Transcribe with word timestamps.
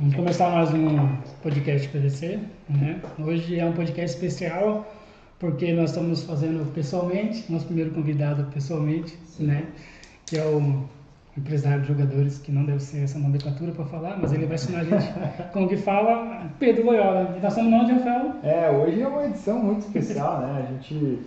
Vamos 0.00 0.16
começar 0.16 0.48
mais 0.48 0.72
um 0.72 1.08
podcast 1.42 1.86
PVC. 1.88 2.38
Né? 2.70 2.98
Hoje 3.18 3.60
é 3.60 3.66
um 3.66 3.74
podcast 3.74 4.16
especial 4.16 4.90
porque 5.38 5.74
nós 5.74 5.90
estamos 5.90 6.22
fazendo 6.22 6.72
pessoalmente, 6.72 7.44
nosso 7.52 7.66
primeiro 7.66 7.90
convidado 7.90 8.44
pessoalmente, 8.44 9.14
né? 9.38 9.66
que 10.24 10.38
é 10.38 10.42
o 10.46 10.84
empresário 11.36 11.82
de 11.82 11.88
jogadores, 11.88 12.38
que 12.38 12.50
não 12.50 12.64
deve 12.64 12.80
ser 12.80 13.02
essa 13.02 13.18
nomenclatura 13.18 13.72
para 13.72 13.84
falar, 13.84 14.16
mas 14.18 14.32
ele 14.32 14.46
vai 14.46 14.54
ensinar 14.54 14.80
a 14.80 14.84
gente 14.84 15.06
como 15.52 15.68
que 15.68 15.76
fala, 15.76 16.46
Pedro 16.58 16.86
Loyola. 16.86 17.34
E 17.36 17.42
nós 17.42 17.52
estamos 17.52 17.82
onde, 17.82 17.92
Rafael? 17.92 18.36
É, 18.42 18.70
hoje 18.70 19.02
é 19.02 19.06
uma 19.06 19.26
edição 19.26 19.58
muito 19.58 19.80
especial, 19.80 20.40
né? 20.40 20.64
A 20.66 20.72
gente 20.72 21.18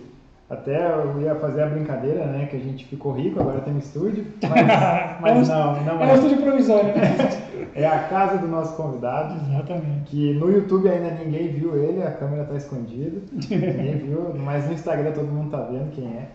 até 0.50 0.84
eu 0.84 1.22
ia 1.22 1.36
fazer 1.36 1.62
a 1.62 1.66
brincadeira, 1.66 2.26
né? 2.26 2.46
Que 2.46 2.56
a 2.56 2.60
gente 2.60 2.84
ficou 2.86 3.12
rico, 3.12 3.38
agora 3.38 3.60
tem 3.60 3.72
um 3.72 3.78
estúdio. 3.78 4.26
Mas, 4.42 4.66
mas 5.20 5.48
não, 5.48 5.84
não 5.84 6.02
é. 6.02 6.10
É 6.10 6.12
um 6.12 6.14
estúdio 6.16 6.38
provisório, 6.38 6.88
né? 6.88 7.42
É 7.74 7.86
a 7.86 8.04
casa 8.04 8.38
do 8.38 8.46
nosso 8.46 8.76
convidado. 8.76 9.34
Exatamente. 9.34 10.10
Que 10.10 10.34
no 10.34 10.50
YouTube 10.50 10.88
ainda 10.88 11.10
ninguém 11.10 11.48
viu 11.48 11.76
ele, 11.76 12.02
a 12.02 12.12
câmera 12.12 12.42
está 12.42 12.56
escondida. 12.56 13.20
ninguém 13.32 13.98
viu, 13.98 14.34
mas 14.36 14.66
no 14.66 14.72
Instagram 14.72 15.12
todo 15.12 15.26
mundo 15.26 15.46
está 15.46 15.62
vendo 15.62 15.90
quem 15.92 16.06
é. 16.06 16.28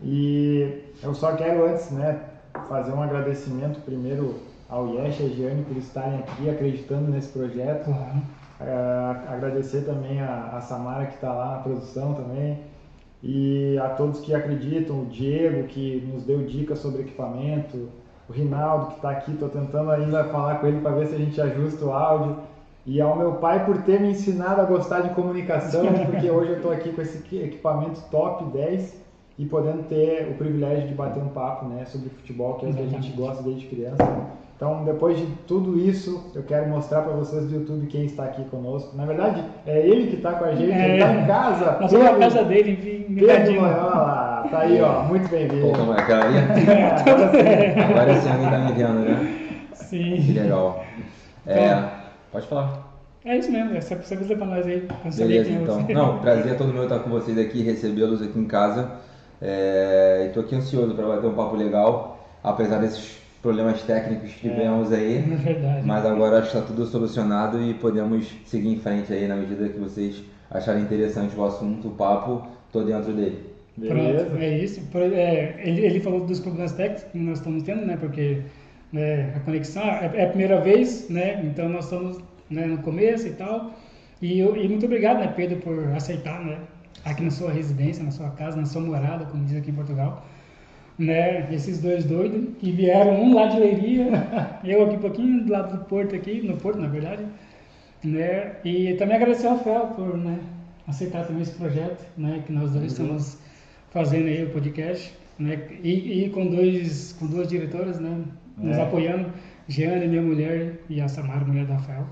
E 0.00 0.84
eu 1.02 1.14
só 1.14 1.36
quero 1.36 1.66
antes, 1.66 1.90
né, 1.90 2.20
fazer 2.68 2.92
um 2.92 3.02
agradecimento 3.02 3.80
primeiro 3.80 4.36
ao 4.68 4.94
Yesh 4.94 5.20
e 5.20 5.24
a 5.24 5.28
Giane 5.28 5.62
por 5.64 5.76
estarem 5.76 6.20
aqui 6.20 6.48
acreditando 6.48 7.10
nesse 7.10 7.28
projeto. 7.28 7.84
Claro. 7.84 8.42
Uh, 8.60 9.32
agradecer 9.32 9.82
também 9.82 10.20
a, 10.20 10.52
a 10.56 10.60
Samara 10.60 11.06
que 11.06 11.14
está 11.14 11.32
lá 11.32 11.56
na 11.56 11.58
produção 11.58 12.14
também 12.14 12.60
e 13.22 13.78
a 13.78 13.88
todos 13.90 14.20
que 14.20 14.34
acreditam, 14.34 15.02
o 15.02 15.06
Diego 15.06 15.68
que 15.68 16.08
nos 16.12 16.24
deu 16.24 16.44
dicas 16.44 16.80
sobre 16.80 17.02
equipamento, 17.02 17.88
o 18.32 18.34
Rinaldo 18.34 18.86
que 18.86 18.94
está 18.94 19.10
aqui, 19.10 19.32
estou 19.32 19.50
tentando 19.50 19.90
ainda 19.90 20.24
falar 20.24 20.56
com 20.56 20.66
ele 20.66 20.80
para 20.80 20.92
ver 20.92 21.06
se 21.06 21.14
a 21.14 21.18
gente 21.18 21.40
ajusta 21.40 21.84
o 21.84 21.92
áudio. 21.92 22.36
E 22.84 23.00
ao 23.00 23.16
meu 23.16 23.34
pai 23.34 23.64
por 23.64 23.82
ter 23.82 24.00
me 24.00 24.10
ensinado 24.10 24.60
a 24.60 24.64
gostar 24.64 25.02
de 25.02 25.10
comunicação, 25.10 25.84
porque 26.10 26.28
hoje 26.28 26.50
eu 26.50 26.56
estou 26.56 26.72
aqui 26.72 26.90
com 26.90 27.00
esse 27.00 27.18
equipamento 27.36 28.00
top 28.10 28.44
10 28.46 29.00
e 29.38 29.46
podendo 29.46 29.84
ter 29.84 30.28
o 30.28 30.34
privilégio 30.34 30.88
de 30.88 30.94
bater 30.94 31.22
um 31.22 31.28
papo 31.28 31.66
né, 31.66 31.84
sobre 31.84 32.08
futebol, 32.08 32.54
que 32.54 32.66
é 32.66 32.70
o 32.70 32.74
que 32.74 32.82
a 32.82 32.86
gente 32.86 33.12
gosta 33.12 33.42
desde 33.42 33.66
criança. 33.66 34.02
Então, 34.56 34.84
depois 34.84 35.18
de 35.18 35.26
tudo 35.46 35.78
isso, 35.78 36.30
eu 36.34 36.42
quero 36.44 36.68
mostrar 36.68 37.02
para 37.02 37.12
vocês 37.12 37.46
do 37.46 37.54
YouTube 37.54 37.86
quem 37.86 38.04
está 38.04 38.24
aqui 38.24 38.44
conosco. 38.44 38.96
Na 38.96 39.04
verdade, 39.04 39.44
é 39.66 39.84
ele 39.86 40.08
que 40.08 40.16
está 40.16 40.34
com 40.34 40.44
a 40.44 40.54
gente, 40.54 40.70
é, 40.70 40.84
ele 40.84 40.94
está 40.94 41.14
em 41.14 41.26
casa. 41.26 41.78
Nós 41.80 41.90
vamos 41.90 42.12
na 42.12 42.18
casa 42.18 42.44
dele, 42.44 43.06
em 43.08 43.14
Pedro 43.14 43.60
Loyola, 43.60 44.46
tá 44.50 44.58
aí, 44.60 44.80
ó, 44.80 45.02
muito 45.02 45.28
bem-vindo. 45.28 45.66
Pô, 45.66 45.72
como 45.72 45.94
é 45.94 46.04
que 46.04 46.12
é? 46.12 46.16
Agora 47.90 48.14
sim 48.20 48.30
alguém 48.30 48.44
está 48.44 48.58
me 48.58 48.72
vendo, 48.72 49.00
né? 49.00 49.38
Sim. 49.74 50.22
Que 50.22 50.32
legal. 50.32 50.84
É, 51.46 51.66
então, 51.66 51.90
pode 52.30 52.46
falar. 52.46 52.92
É 53.24 53.36
isso 53.36 53.52
mesmo, 53.52 53.80
você 53.80 53.94
precisa 53.94 54.34
para 54.34 54.46
nós 54.46 54.66
aí. 54.66 54.88
Beleza, 55.16 55.50
então. 55.50 55.80
Não, 55.88 56.18
prazer 56.18 56.52
é 56.52 56.54
todo 56.54 56.72
meu 56.72 56.84
estar 56.84 56.98
com 57.00 57.10
vocês 57.10 57.38
aqui, 57.38 57.62
recebê-los 57.62 58.20
aqui 58.20 58.38
em 58.38 58.46
casa. 58.46 58.90
Estou 59.40 60.42
é, 60.42 60.46
aqui 60.46 60.54
ansioso 60.54 60.94
para 60.94 61.06
bater 61.06 61.26
um 61.26 61.34
papo 61.34 61.56
legal, 61.56 62.26
apesar 62.42 62.78
desses 62.78 63.21
problemas 63.42 63.82
técnicos 63.82 64.32
que 64.32 64.48
tivemos 64.48 64.92
é, 64.92 64.96
aí. 64.96 65.16
É 65.18 65.36
verdade. 65.36 65.86
Mas 65.86 66.06
agora 66.06 66.38
acho 66.38 66.52
que 66.52 66.56
está 66.56 66.66
tudo 66.66 66.86
solucionado 66.86 67.60
e 67.60 67.74
podemos 67.74 68.26
seguir 68.46 68.68
em 68.68 68.78
frente 68.78 69.12
aí 69.12 69.26
na 69.26 69.36
medida 69.36 69.68
que 69.68 69.78
vocês 69.78 70.22
acharem 70.48 70.82
interessante 70.82 71.36
o 71.36 71.44
assunto, 71.44 71.88
o 71.88 71.90
papo, 71.90 72.46
estou 72.66 72.84
dentro 72.84 73.12
dele. 73.12 73.50
Beleza. 73.76 74.26
Pronto, 74.26 74.42
é 74.42 74.58
isso. 74.58 74.80
É, 74.94 75.60
ele, 75.64 75.80
ele 75.84 76.00
falou 76.00 76.24
dos 76.24 76.38
problemas 76.38 76.72
técnicos 76.72 77.04
que 77.10 77.18
nós 77.18 77.38
estamos 77.38 77.62
tendo, 77.64 77.84
né? 77.84 77.96
Porque 77.98 78.42
né, 78.92 79.32
a 79.34 79.40
conexão 79.40 79.82
é, 79.82 80.10
é, 80.14 80.24
a 80.24 80.28
primeira 80.28 80.60
vez, 80.60 81.08
né? 81.08 81.42
Então 81.44 81.68
nós 81.68 81.84
estamos 81.84 82.18
né, 82.48 82.66
no 82.66 82.78
começo 82.78 83.26
e 83.26 83.32
tal. 83.32 83.72
E, 84.20 84.40
e 84.40 84.68
muito 84.68 84.86
obrigado, 84.86 85.18
né, 85.18 85.32
Pedro, 85.34 85.58
por 85.58 85.88
aceitar, 85.96 86.44
né? 86.44 86.58
Aqui 87.04 87.24
na 87.24 87.30
sua 87.30 87.50
residência, 87.50 88.04
na 88.04 88.12
sua 88.12 88.30
casa, 88.30 88.56
na 88.56 88.66
sua 88.66 88.82
morada, 88.82 89.24
como 89.24 89.44
diz 89.44 89.56
aqui 89.56 89.70
em 89.70 89.74
Portugal 89.74 90.24
né, 90.98 91.48
esses 91.52 91.80
dois 91.80 92.04
doidos, 92.04 92.56
que 92.58 92.70
vieram 92.70 93.22
um 93.22 93.34
lá 93.34 93.46
de 93.46 93.58
Leiria, 93.58 94.08
eu 94.64 94.84
aqui 94.84 94.96
um 94.96 95.00
pouquinho 95.00 95.44
do 95.44 95.52
lado 95.52 95.76
do 95.76 95.84
Porto 95.84 96.14
aqui, 96.14 96.42
no 96.42 96.56
Porto 96.56 96.78
na 96.78 96.88
verdade, 96.88 97.24
né, 98.04 98.52
e 98.64 98.94
também 98.94 99.16
agradecer 99.16 99.46
ao 99.46 99.56
Rafael 99.56 99.86
por, 99.88 100.16
né, 100.16 100.38
aceitar 100.86 101.26
também 101.26 101.42
esse 101.42 101.52
projeto, 101.52 102.04
né, 102.16 102.42
que 102.46 102.52
nós 102.52 102.70
dois 102.70 102.98
uhum. 102.98 103.04
estamos 103.04 103.38
fazendo 103.90 104.26
aí 104.26 104.44
o 104.44 104.50
podcast, 104.50 105.12
né, 105.38 105.58
e, 105.82 106.24
e 106.24 106.30
com 106.30 106.46
dois, 106.46 107.14
com 107.18 107.26
duas 107.26 107.48
diretoras, 107.48 107.98
né, 107.98 108.22
nos 108.56 108.76
é. 108.76 108.82
apoiando, 108.82 109.26
Jeane, 109.68 110.06
minha 110.06 110.22
mulher, 110.22 110.80
e 110.88 111.00
a 111.00 111.08
Samara, 111.08 111.44
mulher 111.44 111.64
do 111.64 111.72
Rafael. 111.72 112.06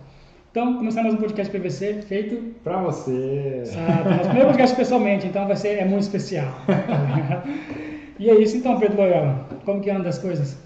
Então, 0.51 0.77
começar 0.77 1.03
mais 1.03 1.15
um 1.15 1.19
podcast 1.19 1.57
PVC 1.57 2.03
feito 2.03 2.55
para 2.65 2.83
você. 2.83 3.63
Sabe, 3.67 4.11
nosso 4.11 4.25
primeiro 4.25 4.49
podcast 4.49 4.75
pessoalmente, 4.75 5.27
então 5.27 5.47
vai 5.47 5.55
ser 5.55 5.79
é 5.79 5.85
muito 5.85 6.03
especial. 6.03 6.53
E 8.21 8.29
é 8.29 8.39
isso 8.39 8.59
então, 8.59 8.79
Pedro 8.79 8.99
Loyola. 8.99 9.47
Como 9.65 9.81
que 9.81 9.89
anda 9.89 10.11
as 10.11 10.19
coisas? 10.19 10.59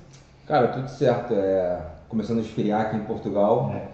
Cara, 0.45 0.67
tudo 0.67 0.89
certo. 0.89 1.33
É... 1.35 1.81
Começando 2.09 2.39
a 2.39 2.41
esfriar 2.41 2.81
aqui 2.81 2.97
em 2.97 3.05
Portugal. 3.05 3.73
É. 3.73 3.87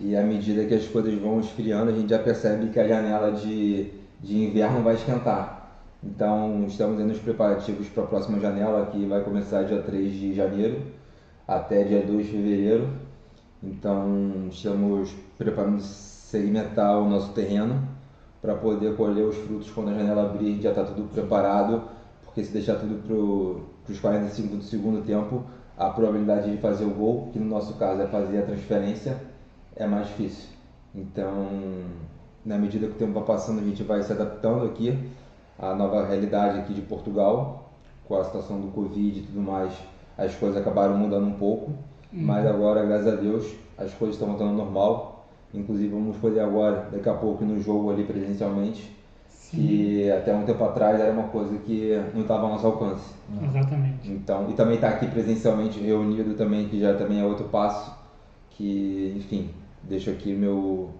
E 0.00 0.16
à 0.16 0.22
medida 0.22 0.64
que 0.64 0.74
as 0.74 0.88
coisas 0.88 1.14
vão 1.14 1.38
esfriando, 1.38 1.92
a 1.92 1.94
gente 1.94 2.10
já 2.10 2.18
percebe 2.18 2.68
que 2.70 2.80
a 2.80 2.86
janela 2.86 3.30
de, 3.30 3.92
de 4.20 4.44
inverno 4.46 4.82
vai 4.82 4.96
esquentar. 4.96 5.78
Então, 6.02 6.64
estamos 6.66 6.98
nos 6.98 7.18
preparativos 7.18 7.88
para 7.88 8.02
a 8.02 8.06
próxima 8.08 8.40
janela, 8.40 8.86
que 8.86 9.06
vai 9.06 9.22
começar 9.22 9.62
dia 9.62 9.80
3 9.80 10.12
de 10.12 10.34
janeiro 10.34 10.82
até 11.46 11.84
dia 11.84 12.02
2 12.02 12.26
de 12.26 12.32
fevereiro. 12.32 12.88
Então, 13.62 14.48
estamos 14.50 15.14
preparando 15.38 15.80
segmentar 15.80 16.98
o 16.98 17.08
nosso 17.08 17.32
terreno 17.32 17.88
para 18.42 18.56
poder 18.56 18.96
colher 18.96 19.24
os 19.24 19.36
frutos 19.36 19.70
quando 19.70 19.90
a 19.90 19.94
janela 19.94 20.24
abrir, 20.24 20.60
já 20.60 20.70
está 20.70 20.82
tudo 20.82 21.08
preparado 21.08 21.94
porque 22.36 22.44
se 22.44 22.52
deixar 22.52 22.74
tudo 22.74 23.02
para 23.86 23.92
os 23.92 23.98
45 23.98 24.56
do 24.56 24.62
segundo 24.62 25.02
tempo, 25.06 25.42
a 25.74 25.88
probabilidade 25.88 26.50
de 26.50 26.58
fazer 26.58 26.84
o 26.84 26.90
gol, 26.90 27.30
que 27.32 27.38
no 27.38 27.46
nosso 27.46 27.72
caso 27.78 28.02
é 28.02 28.06
fazer 28.06 28.40
a 28.40 28.42
transferência, 28.42 29.16
é 29.74 29.86
mais 29.86 30.06
difícil. 30.08 30.50
Então, 30.94 31.48
na 32.44 32.58
medida 32.58 32.88
que 32.88 32.92
o 32.92 32.96
tempo 32.96 33.14
vai 33.14 33.24
passando, 33.24 33.60
a 33.60 33.64
gente 33.64 33.82
vai 33.84 34.02
se 34.02 34.12
adaptando 34.12 34.66
aqui 34.66 35.08
à 35.58 35.74
nova 35.74 36.06
realidade 36.06 36.58
aqui 36.58 36.74
de 36.74 36.82
Portugal, 36.82 37.70
com 38.06 38.16
a 38.16 38.24
situação 38.24 38.60
do 38.60 38.68
Covid 38.68 39.18
e 39.18 39.22
tudo 39.22 39.40
mais, 39.40 39.72
as 40.18 40.34
coisas 40.34 40.60
acabaram 40.60 40.94
mudando 40.94 41.26
um 41.26 41.38
pouco, 41.38 41.70
uhum. 41.70 41.76
mas 42.12 42.46
agora, 42.46 42.84
graças 42.84 43.14
a 43.14 43.16
Deus, 43.16 43.50
as 43.78 43.94
coisas 43.94 44.16
estão 44.16 44.28
voltando 44.28 44.50
ao 44.50 44.56
normal. 44.56 45.26
Inclusive, 45.54 45.88
vamos 45.88 46.18
poder 46.18 46.40
agora, 46.40 46.90
daqui 46.92 47.08
a 47.08 47.14
pouco, 47.14 47.46
no 47.46 47.58
jogo 47.62 47.90
ali 47.90 48.04
presencialmente, 48.04 48.94
que 49.56 50.10
até 50.10 50.34
um 50.34 50.44
tempo 50.44 50.62
atrás 50.64 51.00
era 51.00 51.12
uma 51.12 51.24
coisa 51.24 51.56
que 51.58 51.98
não 52.14 52.22
estava 52.22 52.42
ao 52.42 52.50
nosso 52.50 52.66
alcance. 52.66 53.14
Exatamente. 53.42 54.10
Então, 54.10 54.50
e 54.50 54.52
também 54.52 54.74
estar 54.74 54.90
tá 54.90 54.96
aqui 54.96 55.06
presencialmente 55.06 55.80
reunido 55.80 56.34
também, 56.34 56.68
que 56.68 56.78
já 56.78 56.94
também 56.94 57.20
é 57.20 57.24
outro 57.24 57.46
passo, 57.46 57.96
que, 58.50 59.14
enfim, 59.16 59.50
deixo 59.82 60.10
aqui 60.10 60.32
meu 60.32 60.90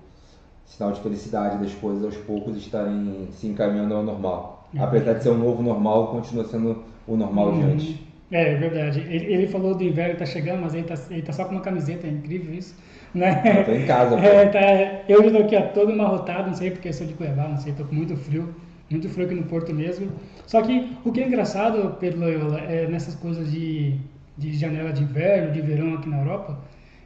sinal 0.64 0.92
de 0.92 1.00
felicidade 1.00 1.58
das 1.58 1.72
coisas 1.74 2.04
aos 2.04 2.16
poucos 2.16 2.56
estarem 2.56 3.28
se 3.30 3.46
encaminhando 3.46 3.94
ao 3.94 4.02
normal. 4.02 4.68
Uhum. 4.74 4.82
Apesar 4.82 5.14
de 5.14 5.22
ser 5.22 5.30
um 5.30 5.38
novo 5.38 5.62
normal, 5.62 6.08
continua 6.08 6.44
sendo 6.44 6.82
o 7.06 7.16
normal 7.16 7.48
uhum. 7.48 7.58
de 7.58 7.62
antes. 7.62 8.06
É, 8.30 8.52
é 8.52 8.56
verdade. 8.56 9.00
Ele, 9.00 9.32
ele 9.32 9.46
falou 9.46 9.74
do 9.74 9.84
inverno 9.84 10.14
está 10.14 10.26
chegando, 10.26 10.62
mas 10.62 10.74
ele 10.74 10.82
está 10.90 11.12
ele 11.12 11.22
tá 11.22 11.32
só 11.32 11.44
com 11.44 11.52
uma 11.52 11.60
camiseta, 11.60 12.06
é 12.06 12.10
incrível 12.10 12.52
isso. 12.52 12.74
Né? 13.16 13.42
Eu 13.60 13.64
tô 13.64 13.72
em 13.72 13.86
casa. 13.86 14.16
É, 14.20 14.46
tá, 14.46 14.60
eu 15.08 15.24
estou 15.24 15.42
aqui 15.42 15.56
ó, 15.56 15.62
todo 15.62 15.92
amarrotado, 15.92 16.48
não 16.48 16.54
sei 16.54 16.70
porque 16.70 16.92
sou 16.92 17.06
de 17.06 17.14
Cuiabá, 17.14 17.48
não 17.48 17.56
sei, 17.56 17.72
estou 17.72 17.86
com 17.86 17.94
muito 17.94 18.14
frio. 18.16 18.54
Muito 18.90 19.08
frio 19.08 19.26
aqui 19.26 19.34
no 19.34 19.44
Porto 19.44 19.74
mesmo. 19.74 20.12
Só 20.46 20.62
que 20.62 20.92
o 21.04 21.10
que 21.10 21.20
é 21.20 21.26
engraçado, 21.26 21.96
Pedro 21.98 22.20
Loyola, 22.20 22.60
é 22.60 22.86
nessas 22.86 23.14
coisas 23.16 23.50
de, 23.50 23.98
de 24.36 24.52
janela 24.52 24.92
de 24.92 25.02
inverno, 25.02 25.50
de 25.52 25.60
verão 25.60 25.94
aqui 25.94 26.08
na 26.08 26.20
Europa, 26.20 26.58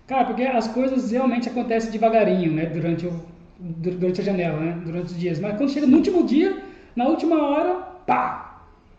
cara, 0.07 0.25
porque 0.25 0.43
as 0.43 0.69
coisas 0.69 1.11
realmente 1.11 1.49
acontecem 1.49 1.91
devagarinho, 1.91 2.53
né? 2.53 2.67
Durante, 2.67 3.07
o, 3.07 3.23
durante 3.59 4.21
a 4.21 4.25
janela, 4.25 4.61
né? 4.61 4.79
Durante 4.85 5.07
os 5.07 5.19
dias. 5.19 5.41
Mas 5.41 5.57
quando 5.57 5.71
chega 5.71 5.87
no 5.87 5.97
último 5.97 6.27
dia, 6.27 6.61
na 6.95 7.07
última 7.07 7.41
hora, 7.41 7.75
pá! 8.07 8.50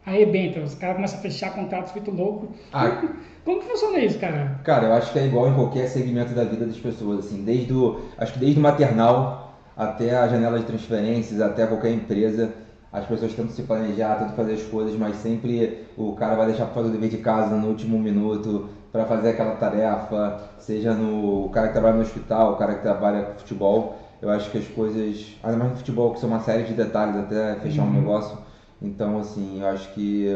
Arrebenta, 0.05 0.59
os 0.59 0.75
caras 0.75 0.95
começam 0.95 1.19
a 1.19 1.21
fechar 1.21 1.53
contratos 1.53 1.91
feito 1.91 2.11
louco. 2.11 2.49
Ah, 2.73 3.01
como 3.45 3.59
que 3.59 3.67
funciona 3.67 3.99
isso, 3.99 4.19
cara? 4.19 4.59
Cara, 4.63 4.87
eu 4.87 4.93
acho 4.93 5.11
que 5.11 5.19
é 5.19 5.25
igual 5.25 5.49
em 5.49 5.53
qualquer 5.53 5.87
segmento 5.87 6.33
da 6.33 6.43
vida 6.43 6.65
das 6.65 6.77
pessoas, 6.77 7.25
assim, 7.25 7.43
desde 7.43 7.73
o, 7.73 8.01
acho 8.17 8.33
que 8.33 8.39
desde 8.39 8.59
o 8.59 8.63
maternal 8.63 9.57
até 9.75 10.15
a 10.15 10.27
janela 10.27 10.59
de 10.59 10.65
transferências, 10.65 11.41
até 11.41 11.65
qualquer 11.65 11.91
empresa, 11.91 12.53
as 12.91 13.05
pessoas 13.05 13.33
tentam 13.33 13.51
se 13.51 13.63
planejar, 13.63 14.15
tentam 14.15 14.35
fazer 14.35 14.53
as 14.53 14.63
coisas, 14.63 14.95
mas 14.95 15.15
sempre 15.17 15.87
o 15.97 16.13
cara 16.13 16.35
vai 16.35 16.47
deixar 16.47 16.65
para 16.65 16.75
fazer 16.75 16.89
o 16.89 16.91
dever 16.91 17.09
de 17.09 17.17
casa 17.17 17.55
no 17.55 17.67
último 17.67 17.97
minuto 17.97 18.69
para 18.91 19.05
fazer 19.05 19.29
aquela 19.29 19.55
tarefa, 19.55 20.49
seja 20.59 20.93
no 20.93 21.45
o 21.45 21.49
cara 21.49 21.67
que 21.67 21.73
trabalha 21.73 21.95
no 21.95 22.01
hospital, 22.01 22.53
o 22.53 22.55
cara 22.57 22.75
que 22.75 22.81
trabalha 22.81 23.23
com 23.23 23.39
futebol. 23.39 23.97
Eu 24.21 24.29
acho 24.29 24.51
que 24.51 24.57
as 24.57 24.67
coisas, 24.67 25.35
ainda 25.41 25.57
mais 25.57 25.71
no 25.71 25.77
futebol, 25.77 26.13
que 26.13 26.19
são 26.19 26.29
uma 26.29 26.41
série 26.41 26.63
de 26.63 26.73
detalhes 26.73 27.15
até 27.15 27.55
fechar 27.55 27.83
uhum. 27.83 27.89
um 27.89 27.93
negócio. 27.93 28.37
Então, 28.81 29.19
assim, 29.19 29.59
eu 29.61 29.67
acho 29.67 29.93
que 29.93 30.27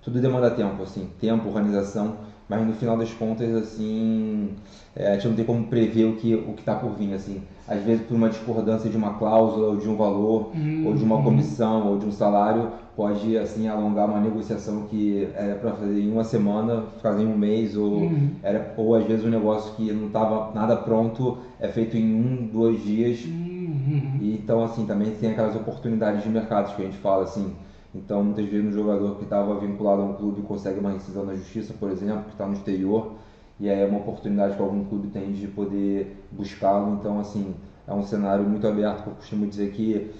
tudo 0.00 0.20
demanda 0.20 0.50
tempo, 0.50 0.82
assim, 0.82 1.10
tempo, 1.20 1.48
organização 1.48 2.16
mas 2.52 2.66
no 2.66 2.74
final 2.74 2.98
das 2.98 3.10
contas, 3.14 3.50
assim, 3.54 4.50
é, 4.94 5.12
a 5.12 5.14
gente 5.14 5.28
não 5.28 5.34
tem 5.34 5.44
como 5.44 5.64
prever 5.68 6.04
o 6.04 6.16
que 6.16 6.34
o 6.34 6.54
está 6.58 6.74
por 6.74 6.90
vir, 6.90 7.14
assim. 7.14 7.40
Às 7.66 7.82
vezes, 7.82 8.04
por 8.06 8.14
uma 8.14 8.28
discordância 8.28 8.90
de 8.90 8.96
uma 8.96 9.14
cláusula, 9.14 9.68
ou 9.68 9.76
de 9.78 9.88
um 9.88 9.96
valor, 9.96 10.50
uhum. 10.54 10.84
ou 10.86 10.94
de 10.94 11.02
uma 11.02 11.22
comissão, 11.22 11.88
ou 11.88 11.98
de 11.98 12.04
um 12.04 12.12
salário, 12.12 12.68
pode, 12.94 13.38
assim, 13.38 13.68
alongar 13.68 14.06
uma 14.06 14.20
negociação 14.20 14.82
que 14.82 15.28
era 15.34 15.54
para 15.54 15.72
fazer 15.72 15.98
em 15.98 16.12
uma 16.12 16.24
semana, 16.24 16.82
fazer 17.00 17.22
em 17.22 17.26
um 17.26 17.38
mês, 17.38 17.74
ou, 17.74 18.02
uhum. 18.02 18.32
era, 18.42 18.74
ou 18.76 18.94
às 18.94 19.04
vezes 19.06 19.24
um 19.24 19.30
negócio 19.30 19.74
que 19.74 19.90
não 19.90 20.08
estava 20.08 20.52
nada 20.52 20.76
pronto, 20.76 21.38
é 21.58 21.68
feito 21.68 21.96
em 21.96 22.14
um, 22.14 22.48
dois 22.52 22.82
dias. 22.84 23.24
Uhum. 23.24 24.18
E, 24.20 24.34
então, 24.34 24.62
assim, 24.62 24.84
também 24.84 25.10
tem 25.12 25.30
aquelas 25.30 25.56
oportunidades 25.56 26.22
de 26.22 26.28
mercado 26.28 26.76
que 26.76 26.82
a 26.82 26.84
gente 26.84 26.98
fala, 26.98 27.22
assim, 27.22 27.54
então, 27.94 28.24
muitas 28.24 28.46
vezes 28.46 28.68
um 28.68 28.72
jogador 28.72 29.16
que 29.16 29.24
estava 29.24 29.58
vinculado 29.60 30.02
a 30.02 30.04
um 30.06 30.14
clube 30.14 30.42
consegue 30.42 30.80
uma 30.80 30.92
rescisão 30.92 31.24
na 31.24 31.34
justiça, 31.34 31.74
por 31.78 31.90
exemplo, 31.90 32.24
que 32.24 32.32
está 32.32 32.46
no 32.46 32.54
exterior, 32.54 33.12
e 33.60 33.68
aí 33.68 33.80
é 33.80 33.86
uma 33.86 33.98
oportunidade 33.98 34.56
que 34.56 34.62
algum 34.62 34.84
clube 34.84 35.08
tem 35.08 35.32
de 35.32 35.46
poder 35.46 36.24
buscá-lo. 36.32 36.94
Então, 36.98 37.20
assim, 37.20 37.54
é 37.86 37.92
um 37.92 38.02
cenário 38.02 38.44
muito 38.44 38.66
aberto, 38.66 39.08
eu 39.08 39.14
costumo 39.14 39.46
dizer 39.46 39.72
que, 39.72 40.10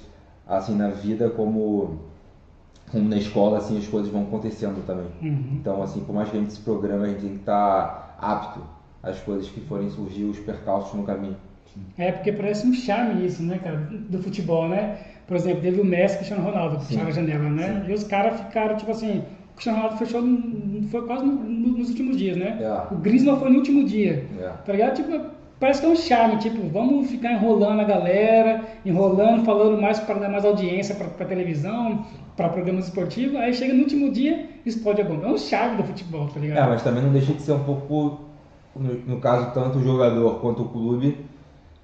assim, 0.47 0.77
na 0.77 0.89
vida 0.89 1.31
como, 1.31 2.01
como 2.91 3.09
na 3.09 3.17
escola, 3.17 3.57
assim, 3.59 3.79
as 3.79 3.87
coisas 3.87 4.13
vão 4.13 4.25
acontecendo 4.25 4.85
também. 4.87 5.07
Uhum. 5.23 5.57
Então, 5.59 5.83
assim, 5.83 6.01
por 6.01 6.15
mais 6.15 6.29
que 6.29 6.37
a 6.37 6.41
gente 6.41 6.53
se 6.53 6.61
programa, 6.61 7.05
a 7.05 7.09
gente 7.09 7.21
tem 7.21 7.31
que 7.31 7.41
estar 7.41 7.87
tá 7.87 8.17
apto 8.21 8.61
às 9.03 9.19
coisas 9.21 9.49
que 9.49 9.61
forem 9.63 9.89
surgir, 9.89 10.25
os 10.25 10.39
percalços 10.39 10.93
no 10.95 11.05
caminho. 11.05 11.37
É, 11.97 12.13
porque 12.13 12.33
parece 12.33 12.67
um 12.67 12.75
charme 12.75 13.25
isso, 13.25 13.43
né, 13.43 13.59
cara, 13.59 13.79
do 13.79 14.23
futebol, 14.23 14.69
né? 14.69 14.99
Por 15.27 15.37
exemplo, 15.37 15.63
teve 15.63 15.81
o 15.81 15.85
Messi 15.85 16.15
e 16.15 16.17
o 16.17 16.19
Cristiano 16.19 16.45
Ronaldo 16.45 16.79
que 16.79 16.87
fecharam 16.87 17.09
a 17.09 17.13
janela, 17.13 17.49
né? 17.51 17.83
Sim. 17.85 17.91
E 17.91 17.95
os 17.95 18.05
caras 18.05 18.41
ficaram, 18.41 18.77
tipo 18.77 18.91
assim, 18.91 19.23
o 19.53 19.55
Cristiano 19.55 19.79
Ronaldo 19.79 19.99
fechou, 19.99 20.23
foi 20.91 21.07
quase 21.07 21.25
no, 21.25 21.33
no, 21.33 21.79
nos 21.79 21.89
últimos 21.91 22.17
dias, 22.17 22.37
né? 22.37 22.57
Yeah. 22.59 22.89
É. 22.91 22.95
O 22.95 22.99
Griezmann 22.99 23.39
foi 23.39 23.51
no 23.51 23.59
último 23.59 23.85
dia, 23.85 24.27
yeah. 24.35 24.59
É. 24.59 24.63
tá 24.65 24.73
ligado? 24.73 24.97
Tipo, 24.97 25.21
parece 25.61 25.81
que 25.81 25.87
é 25.87 25.91
um 25.91 25.97
charme, 25.97 26.39
tipo, 26.39 26.69
vamos 26.69 27.09
ficar 27.09 27.33
enrolando 27.33 27.81
a 27.81 27.85
galera, 27.85 28.63
enrolando, 28.85 29.45
falando 29.45 29.81
mais 29.81 30.01
para 30.01 30.19
dar 30.19 30.29
mais 30.29 30.45
audiência 30.45 30.95
para 30.95 31.25
televisão, 31.25 32.05
para 32.37 32.49
programas 32.49 32.87
esportivos, 32.87 33.37
aí 33.37 33.55
chega 33.55 33.73
no 33.73 33.83
último 33.83 34.11
dia, 34.11 34.49
explode 34.67 35.03
a 35.03 35.05
bomba. 35.05 35.27
É 35.27 35.31
um 35.31 35.39
charme 35.39 35.77
do 35.77 35.85
futebol, 35.85 36.27
tá 36.29 36.41
ligado? 36.41 36.67
É, 36.67 36.69
mas 36.69 36.83
também 36.83 37.03
não 37.03 37.13
deixa 37.13 37.33
de 37.33 37.43
ser 37.43 37.53
um 37.53 37.63
pouco, 37.63 38.23
no, 38.75 38.95
no 39.07 39.21
caso, 39.21 39.53
tanto 39.55 39.79
o 39.79 39.83
jogador 39.85 40.41
quanto 40.41 40.63
o 40.63 40.69
clube, 40.69 41.17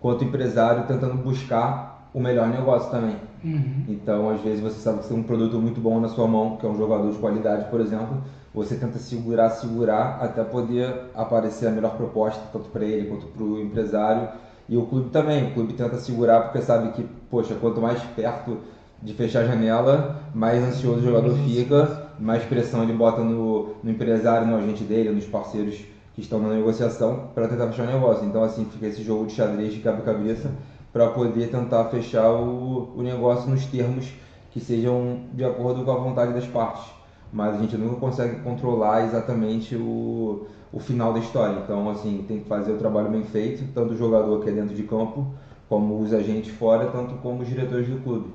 quanto 0.00 0.22
o 0.22 0.24
empresário, 0.24 0.84
tentando 0.88 1.14
buscar 1.14 1.97
o 2.12 2.20
melhor 2.20 2.48
negócio 2.48 2.90
também. 2.90 3.16
Uhum. 3.44 3.84
Então, 3.88 4.30
às 4.30 4.40
vezes, 4.40 4.60
você 4.60 4.80
sabe 4.80 5.00
que 5.00 5.08
tem 5.08 5.16
um 5.16 5.22
produto 5.22 5.58
muito 5.58 5.80
bom 5.80 6.00
na 6.00 6.08
sua 6.08 6.26
mão, 6.26 6.56
que 6.56 6.66
é 6.66 6.68
um 6.68 6.76
jogador 6.76 7.10
de 7.10 7.18
qualidade, 7.18 7.70
por 7.70 7.80
exemplo, 7.80 8.22
você 8.52 8.76
tenta 8.76 8.98
segurar, 8.98 9.50
segurar, 9.50 10.18
até 10.20 10.42
poder 10.42 10.92
aparecer 11.14 11.68
a 11.68 11.70
melhor 11.70 11.96
proposta, 11.96 12.42
tanto 12.52 12.68
para 12.70 12.84
ele 12.84 13.08
quanto 13.08 13.26
para 13.26 13.42
o 13.42 13.60
empresário. 13.60 14.28
E 14.68 14.76
o 14.76 14.86
clube 14.86 15.10
também, 15.10 15.48
o 15.48 15.54
clube 15.54 15.74
tenta 15.74 15.96
segurar 15.98 16.42
porque 16.42 16.60
sabe 16.60 16.92
que, 16.92 17.06
poxa, 17.30 17.54
quanto 17.54 17.80
mais 17.80 18.02
perto 18.16 18.58
de 19.02 19.14
fechar 19.14 19.40
a 19.40 19.46
janela, 19.46 20.22
mais 20.34 20.62
ansioso 20.62 20.98
o 20.98 21.02
jogador 21.02 21.34
fica, 21.38 22.08
mais 22.18 22.42
pressão 22.42 22.82
ele 22.82 22.92
bota 22.92 23.22
no, 23.22 23.76
no 23.82 23.90
empresário, 23.90 24.46
no 24.46 24.56
agente 24.56 24.82
dele, 24.82 25.10
nos 25.10 25.24
parceiros 25.24 25.76
que 26.14 26.20
estão 26.20 26.40
na 26.40 26.48
negociação 26.48 27.28
para 27.34 27.46
tentar 27.46 27.68
fechar 27.68 27.84
o 27.84 27.92
negócio. 27.92 28.26
Então, 28.26 28.42
assim, 28.42 28.64
fica 28.64 28.86
esse 28.86 29.02
jogo 29.04 29.26
de 29.26 29.34
xadrez 29.34 29.72
de 29.72 29.80
cabeça 29.80 30.50
para 30.92 31.08
poder 31.08 31.50
tentar 31.50 31.86
fechar 31.86 32.30
o, 32.30 32.92
o 32.96 33.02
negócio 33.02 33.50
nos 33.50 33.64
termos 33.66 34.12
que 34.50 34.60
sejam 34.60 35.20
de 35.34 35.44
acordo 35.44 35.84
com 35.84 35.90
a 35.90 35.96
vontade 35.96 36.32
das 36.32 36.46
partes. 36.46 36.84
Mas 37.32 37.54
a 37.54 37.58
gente 37.58 37.76
nunca 37.76 37.96
consegue 37.96 38.40
controlar 38.40 39.04
exatamente 39.04 39.76
o, 39.76 40.46
o 40.72 40.80
final 40.80 41.12
da 41.12 41.18
história. 41.18 41.60
Então, 41.62 41.90
assim, 41.90 42.24
tem 42.26 42.40
que 42.40 42.48
fazer 42.48 42.72
o 42.72 42.78
trabalho 42.78 43.10
bem 43.10 43.22
feito, 43.24 43.70
tanto 43.74 43.92
o 43.92 43.96
jogador 43.96 44.42
que 44.42 44.48
é 44.48 44.52
dentro 44.52 44.74
de 44.74 44.82
campo, 44.84 45.26
como 45.68 46.00
os 46.00 46.12
agentes 46.14 46.54
fora, 46.54 46.86
tanto 46.86 47.16
como 47.16 47.42
os 47.42 47.48
diretores 47.48 47.88
do 47.88 48.02
clube. 48.02 48.32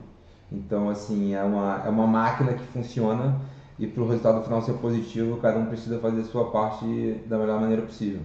Então, 0.51 0.89
assim, 0.89 1.33
é 1.33 1.44
uma, 1.44 1.81
é 1.83 1.89
uma 1.89 2.06
máquina 2.06 2.53
que 2.53 2.63
funciona 2.67 3.41
e 3.79 3.88
para 3.88 4.03
o 4.03 4.07
resultado 4.07 4.44
final 4.44 4.61
ser 4.61 4.73
positivo, 4.73 5.38
cada 5.38 5.57
um 5.57 5.65
precisa 5.65 5.97
fazer 5.99 6.21
a 6.21 6.25
sua 6.25 6.51
parte 6.51 6.85
da 7.25 7.38
melhor 7.39 7.59
maneira 7.59 7.81
possível. 7.81 8.21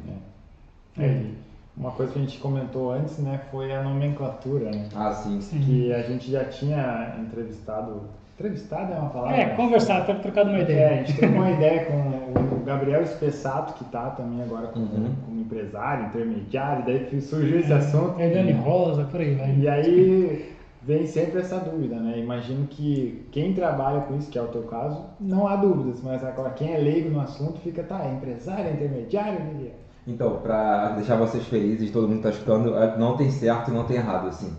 É. 0.98 1.04
é. 1.04 1.30
Uma 1.78 1.92
coisa 1.92 2.12
que 2.12 2.18
a 2.18 2.22
gente 2.22 2.38
comentou 2.38 2.90
antes, 2.90 3.18
né, 3.18 3.40
foi 3.50 3.72
a 3.72 3.82
nomenclatura, 3.82 4.70
né? 4.70 4.88
Ah, 4.94 5.12
sim. 5.12 5.40
sim. 5.40 5.60
Que 5.60 5.92
a 5.92 6.02
gente 6.02 6.30
já 6.30 6.44
tinha 6.44 7.14
entrevistado. 7.20 8.02
Entrevistado 8.34 8.92
é 8.92 8.96
uma 8.96 9.10
palavra? 9.10 9.36
É, 9.36 9.46
conversado, 9.50 10.06
ter 10.06 10.20
trocado 10.20 10.50
uma 10.50 10.60
ideia. 10.60 10.78
É, 10.78 10.94
a 10.94 10.96
gente 11.02 11.16
trocou 11.16 11.38
uma 11.38 11.50
ideia 11.50 11.84
com 11.86 12.56
o 12.56 12.64
Gabriel 12.64 13.02
Espessato, 13.02 13.74
que 13.74 13.84
está 13.84 14.10
também 14.10 14.42
agora 14.42 14.68
como, 14.68 14.86
uhum. 14.86 15.14
como, 15.24 15.40
empresário, 15.40 16.06
intermediário, 16.06 16.84
daí 16.84 17.20
surgiu 17.20 17.60
esse 17.60 17.72
assunto. 17.72 18.20
É 18.20 18.28
Dani 18.28 18.52
Rosa, 18.52 19.04
por 19.04 19.20
aí 19.20 19.34
vai. 19.34 19.56
E 19.56 19.68
aí 19.68 20.54
vem 20.82 21.06
sempre 21.06 21.40
essa 21.40 21.58
dúvida, 21.58 21.96
né? 21.96 22.18
Imagino 22.18 22.66
que 22.66 23.26
quem 23.30 23.52
trabalha 23.54 24.00
com 24.02 24.16
isso, 24.16 24.30
que 24.30 24.38
é 24.38 24.42
o 24.42 24.48
teu 24.48 24.62
caso, 24.62 25.04
não 25.20 25.46
há 25.46 25.56
dúvidas, 25.56 26.00
mas 26.02 26.24
agora 26.24 26.50
quem 26.50 26.74
é 26.74 26.78
leigo 26.78 27.10
no 27.10 27.20
assunto 27.20 27.60
fica, 27.60 27.82
tá, 27.82 28.04
é 28.04 28.12
empresário, 28.12 28.66
é 28.66 28.72
intermediário, 28.72 29.44
Miguel? 29.44 29.87
Então, 30.08 30.38
para 30.38 30.92
deixar 30.92 31.16
vocês 31.16 31.44
felizes, 31.46 31.90
todo 31.90 32.08
mundo 32.08 32.16
está 32.16 32.30
escutando, 32.30 32.74
é, 32.76 32.96
não 32.96 33.14
tem 33.14 33.30
certo 33.30 33.70
e 33.70 33.74
não 33.74 33.84
tem 33.84 33.98
errado, 33.98 34.28
assim. 34.28 34.50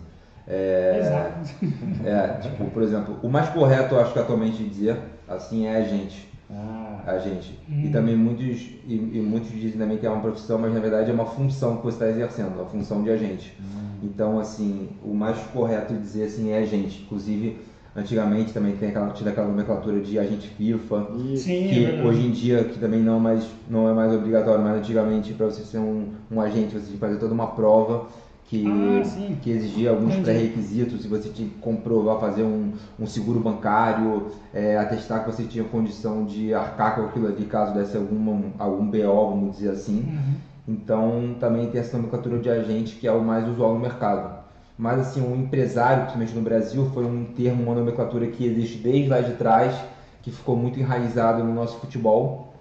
É, 0.46 0.98
Exato. 1.00 1.66
É, 2.06 2.38
tipo, 2.40 2.70
por 2.70 2.82
exemplo, 2.82 3.18
o 3.20 3.28
mais 3.28 3.48
correto, 3.48 3.96
eu 3.96 4.00
acho 4.00 4.12
que 4.12 4.18
atualmente 4.20 4.62
dizer, 4.62 4.96
assim, 5.28 5.66
é 5.66 5.76
a 5.76 5.82
gente. 5.82 6.30
Ah. 6.48 7.02
A 7.06 7.18
gente. 7.18 7.58
Hum. 7.68 7.82
E 7.84 7.90
também 7.90 8.16
muitos, 8.16 8.60
e, 8.86 8.94
e, 8.94 9.20
muitos 9.20 9.50
dizem 9.50 9.78
também 9.78 9.98
que 9.98 10.06
é 10.06 10.10
uma 10.10 10.20
profissão, 10.20 10.58
mas 10.58 10.72
na 10.72 10.80
verdade 10.80 11.10
é 11.10 11.14
uma 11.14 11.26
função 11.26 11.78
que 11.78 11.84
você 11.84 11.96
está 11.96 12.08
exercendo, 12.08 12.60
a 12.60 12.66
função 12.66 13.02
de 13.02 13.10
agente. 13.10 13.56
Hum. 13.60 13.98
Então, 14.04 14.38
assim, 14.38 14.90
o 15.02 15.12
mais 15.14 15.38
correto 15.52 15.94
dizer 15.94 16.24
assim 16.24 16.50
é 16.50 16.58
agente. 16.58 17.02
Inclusive, 17.02 17.58
Antigamente 17.94 18.52
também 18.52 18.76
tem 18.76 18.90
aquela, 18.90 19.10
tinha 19.10 19.30
aquela 19.30 19.48
nomenclatura 19.48 20.00
de 20.00 20.16
agente 20.16 20.48
FIFA, 20.48 21.08
Sim, 21.36 21.68
que 21.68 21.86
é 21.86 22.02
hoje 22.04 22.24
em 22.24 22.30
dia 22.30 22.62
que 22.62 22.78
também 22.78 23.00
não 23.00 23.16
é 23.16 23.20
mais, 23.20 23.46
não 23.68 23.88
é 23.88 23.92
mais 23.92 24.14
obrigatório, 24.14 24.62
mas 24.62 24.78
antigamente 24.78 25.32
para 25.32 25.46
você 25.46 25.62
ser 25.62 25.78
um, 25.78 26.06
um 26.30 26.40
agente 26.40 26.72
você 26.72 26.86
tinha 26.86 26.92
que 26.92 26.98
fazer 26.98 27.18
toda 27.18 27.34
uma 27.34 27.48
prova 27.48 28.06
que, 28.50 28.64
ah, 28.66 29.36
que 29.42 29.50
exigia 29.50 29.90
alguns 29.90 30.16
pré-requisitos, 30.16 31.04
e 31.04 31.08
você 31.08 31.28
tinha 31.28 31.48
que 31.48 31.54
comprovar, 31.56 32.18
fazer 32.18 32.42
um, 32.42 32.72
um 32.98 33.06
seguro 33.06 33.38
bancário, 33.38 34.26
é, 34.52 34.76
atestar 34.76 35.24
que 35.24 35.32
você 35.32 35.44
tinha 35.44 35.62
condição 35.64 36.24
de 36.24 36.52
arcar 36.52 36.96
com 36.96 37.02
aquilo 37.02 37.28
ali 37.28 37.44
caso 37.44 37.72
desse 37.74 37.96
alguma, 37.96 38.52
algum 38.58 38.84
BO, 38.86 39.30
vamos 39.30 39.56
dizer 39.56 39.70
assim. 39.70 40.00
Uhum. 40.00 40.34
Então 40.66 41.36
também 41.38 41.68
tem 41.70 41.80
essa 41.80 41.96
nomenclatura 41.96 42.38
de 42.38 42.50
agente 42.50 42.96
que 42.96 43.06
é 43.06 43.12
o 43.12 43.22
mais 43.22 43.48
usual 43.48 43.74
no 43.74 43.80
mercado 43.80 44.39
mas 44.80 44.98
assim, 45.00 45.20
um 45.20 45.36
empresário, 45.36 46.04
principalmente 46.04 46.34
no 46.34 46.40
Brasil, 46.40 46.90
foi 46.94 47.04
um 47.04 47.26
termo, 47.36 47.64
uma 47.64 47.74
nomenclatura 47.74 48.26
que 48.28 48.46
existe 48.46 48.78
desde 48.78 49.10
lá 49.10 49.20
de 49.20 49.34
trás, 49.34 49.78
que 50.22 50.30
ficou 50.30 50.56
muito 50.56 50.80
enraizado 50.80 51.44
no 51.44 51.52
nosso 51.52 51.78
futebol. 51.80 52.54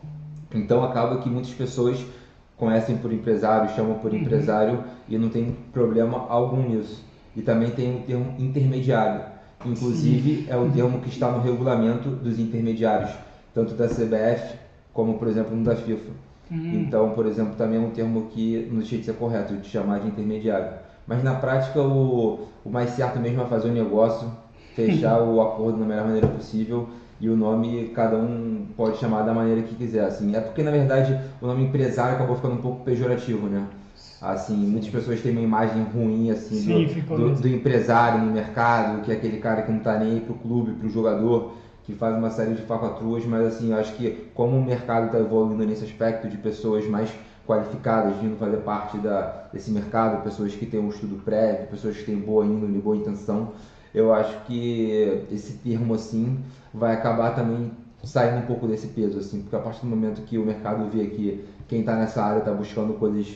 Então 0.54 0.84
acaba 0.84 1.20
que 1.20 1.30
muitas 1.30 1.54
pessoas 1.54 2.06
conhecem 2.58 2.98
por 2.98 3.14
empresário, 3.14 3.74
chamam 3.74 4.00
por 4.00 4.12
uhum. 4.12 4.18
empresário 4.18 4.84
e 5.08 5.18
não 5.18 5.30
tem 5.30 5.56
problema 5.72 6.26
algum 6.28 6.62
nisso. 6.68 7.06
E 7.38 7.42
também 7.42 7.72
tem 7.72 7.96
o 7.96 8.00
termo 8.02 8.36
intermediário. 8.38 9.22
Inclusive 9.66 10.44
Sim. 10.44 10.46
é 10.50 10.58
o 10.58 10.70
termo 10.70 11.00
que 11.00 11.08
está 11.08 11.32
no 11.32 11.42
regulamento 11.42 12.10
dos 12.10 12.38
intermediários, 12.38 13.12
tanto 13.54 13.76
da 13.76 13.88
CBF 13.88 14.58
como, 14.94 15.18
por 15.18 15.30
exemplo, 15.30 15.56
no 15.56 15.64
da 15.64 15.78
FIFA. 15.78 16.12
Uhum. 16.52 16.82
Então, 16.82 17.12
por 17.12 17.26
exemplo, 17.26 17.56
também 17.56 17.78
é 17.78 17.82
um 17.82 17.92
termo 17.92 18.28
que 18.32 18.68
não 18.70 18.80
deixa 18.80 18.98
de 18.98 19.06
ser 19.06 19.14
correto, 19.14 19.56
de 19.56 19.70
chamar 19.70 20.02
de 20.02 20.10
intermediário. 20.10 20.89
Mas 21.10 21.24
na 21.24 21.34
prática 21.34 21.82
o, 21.82 22.40
o 22.64 22.70
mais 22.70 22.92
certo 22.92 23.20
mesmo 23.20 23.42
é 23.42 23.46
fazer 23.46 23.70
o 23.70 23.74
negócio, 23.74 24.32
fechar 24.76 25.20
o 25.26 25.42
acordo 25.42 25.80
da 25.80 25.86
melhor 25.86 26.06
maneira 26.06 26.28
possível 26.28 26.88
e 27.20 27.28
o 27.28 27.36
nome 27.36 27.92
cada 27.96 28.16
um 28.16 28.68
pode 28.78 28.98
chamar 28.98 29.24
da 29.24 29.34
maneira 29.34 29.64
que 29.64 29.74
quiser. 29.74 30.06
Assim, 30.06 30.36
é 30.36 30.40
porque 30.40 30.62
na 30.62 30.70
verdade 30.70 31.20
o 31.42 31.48
nome 31.48 31.64
empresário 31.64 32.14
acabou 32.14 32.36
ficando 32.36 32.54
um 32.54 32.62
pouco 32.62 32.84
pejorativo, 32.84 33.48
né? 33.48 33.66
Assim, 34.22 34.56
muitas 34.56 34.90
pessoas 34.90 35.20
têm 35.20 35.32
uma 35.32 35.42
imagem 35.42 35.82
ruim 35.84 36.30
assim 36.30 36.56
Sim, 36.56 36.86
do, 37.08 37.18
do, 37.18 37.42
do, 37.42 37.48
empresário 37.48 38.22
no 38.22 38.32
mercado, 38.32 39.02
que 39.02 39.12
é 39.12 39.16
aquele 39.16 39.40
cara 39.40 39.64
que 39.64 39.72
não 39.72 39.80
está 39.80 39.98
nem 39.98 40.12
aí 40.12 40.22
pro 40.22 40.36
clube, 40.36 40.74
pro 40.74 40.90
jogador, 40.90 41.54
que 41.86 41.96
faz 41.96 42.16
uma 42.16 42.30
série 42.30 42.54
de 42.54 42.62
facaturas, 42.62 43.26
mas 43.26 43.48
assim, 43.48 43.72
eu 43.72 43.78
acho 43.78 43.96
que 43.96 44.26
como 44.36 44.58
o 44.58 44.64
mercado 44.64 45.08
está 45.08 45.18
evoluindo 45.18 45.66
nesse 45.66 45.86
aspecto 45.86 46.28
de 46.28 46.38
pessoas 46.38 46.86
mais 46.88 47.10
qualificadas 47.50 48.16
vindo 48.18 48.38
fazer 48.38 48.58
parte 48.58 49.00
da, 49.00 49.48
desse 49.52 49.72
mercado, 49.72 50.22
pessoas 50.24 50.54
que 50.54 50.68
têm 50.68 50.80
um 50.80 50.90
estudo 50.90 51.20
prévio, 51.24 51.66
pessoas 51.66 51.98
que 51.98 52.04
têm 52.04 52.16
boa 52.16 52.46
índole, 52.46 52.78
boa 52.78 52.96
intenção. 52.96 53.54
Eu 53.92 54.14
acho 54.14 54.40
que 54.46 55.26
esse 55.32 55.54
termo 55.54 55.96
assim 55.96 56.38
vai 56.72 56.94
acabar 56.94 57.34
também 57.34 57.72
saindo 58.04 58.38
um 58.38 58.46
pouco 58.46 58.68
desse 58.68 58.86
peso, 58.90 59.18
assim, 59.18 59.42
porque 59.42 59.56
a 59.56 59.60
partir 59.60 59.82
do 59.82 59.88
momento 59.88 60.22
que 60.22 60.38
o 60.38 60.46
mercado 60.46 60.88
vê 60.92 61.08
que 61.08 61.44
quem 61.68 61.80
está 61.80 61.96
nessa 61.96 62.24
área 62.24 62.40
está 62.40 62.52
buscando 62.52 62.94
coisas 62.94 63.36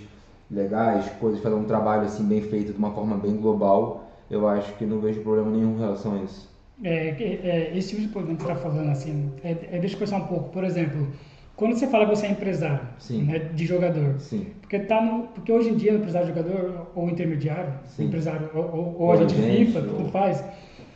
legais, 0.49 1.09
coisas 1.19 1.41
fazer 1.41 1.55
um 1.55 1.63
trabalho 1.63 2.03
assim 2.03 2.23
bem 2.23 2.41
feito 2.41 2.71
de 2.71 2.77
uma 2.77 2.91
forma 2.91 3.17
bem 3.17 3.35
global, 3.35 4.11
eu 4.29 4.47
acho 4.47 4.75
que 4.75 4.85
não 4.85 4.99
vejo 4.99 5.21
problema 5.21 5.49
nenhum 5.49 5.73
em 5.73 5.79
relação 5.79 6.13
a 6.13 6.17
isso. 6.19 6.53
É, 6.83 7.09
é 7.09 7.71
esse 7.75 7.89
tipo 7.89 8.01
de 8.03 8.07
problema 8.09 8.37
que 8.37 8.43
você 8.43 8.51
está 8.51 8.61
falando 8.61 8.91
assim, 8.91 9.31
é, 9.43 9.51
é, 9.71 9.79
deixa 9.79 9.95
eu 9.95 9.99
pensar 9.99 10.17
um 10.17 10.27
pouco, 10.27 10.49
por 10.49 10.63
exemplo, 10.63 11.07
quando 11.55 11.75
você 11.75 11.87
fala 11.87 12.05
que 12.05 12.15
você 12.15 12.25
é 12.25 12.31
empresário 12.31 12.79
né, 13.11 13.39
de 13.53 13.65
jogador, 13.65 14.15
Sim. 14.19 14.47
Porque, 14.61 14.79
tá 14.79 14.99
no, 15.01 15.23
porque 15.27 15.51
hoje 15.51 15.69
em 15.69 15.75
dia, 15.75 15.93
empresário 15.93 16.27
de 16.27 16.33
jogador 16.39 16.87
ou 16.95 17.09
intermediário, 17.09 17.73
Sim. 17.85 18.05
empresário 18.05 18.49
ou, 18.55 18.63
ou, 18.63 18.95
ou 18.99 19.11
agente 19.11 19.35
FIFA, 19.35 19.79
ou- 19.79 19.85
tudo 19.85 20.09
faz. 20.09 20.43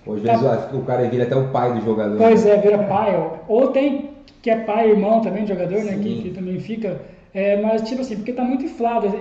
Ou 0.06 0.16
às 0.16 0.22
vezes 0.22 0.42
Tá. 0.42 0.70
o 0.74 0.82
cara 0.84 1.08
vira 1.10 1.24
até 1.26 1.36
o 1.36 1.50
pai 1.50 1.74
do 1.74 1.82
jogador. 1.82 2.18
Pois 2.18 2.46
é, 2.46 2.58
vira 2.58 2.80
pai. 2.80 3.16
Ou, 3.16 3.44
ou 3.48 3.68
tem 3.68 4.10
que 4.42 4.50
é 4.50 4.56
pai 4.56 4.92
irmão 4.92 5.20
também 5.22 5.44
de 5.44 5.50
jogador, 5.50 5.84
né? 5.84 6.00
Que, 6.02 6.22
que 6.24 6.30
também 6.32 6.60
fica. 6.60 7.02
É, 7.34 7.58
mas, 7.62 7.82
tipo 7.84 8.02
assim, 8.02 8.16
porque 8.16 8.32
tá 8.32 8.44
muito 8.44 8.64
inflado 8.66 9.14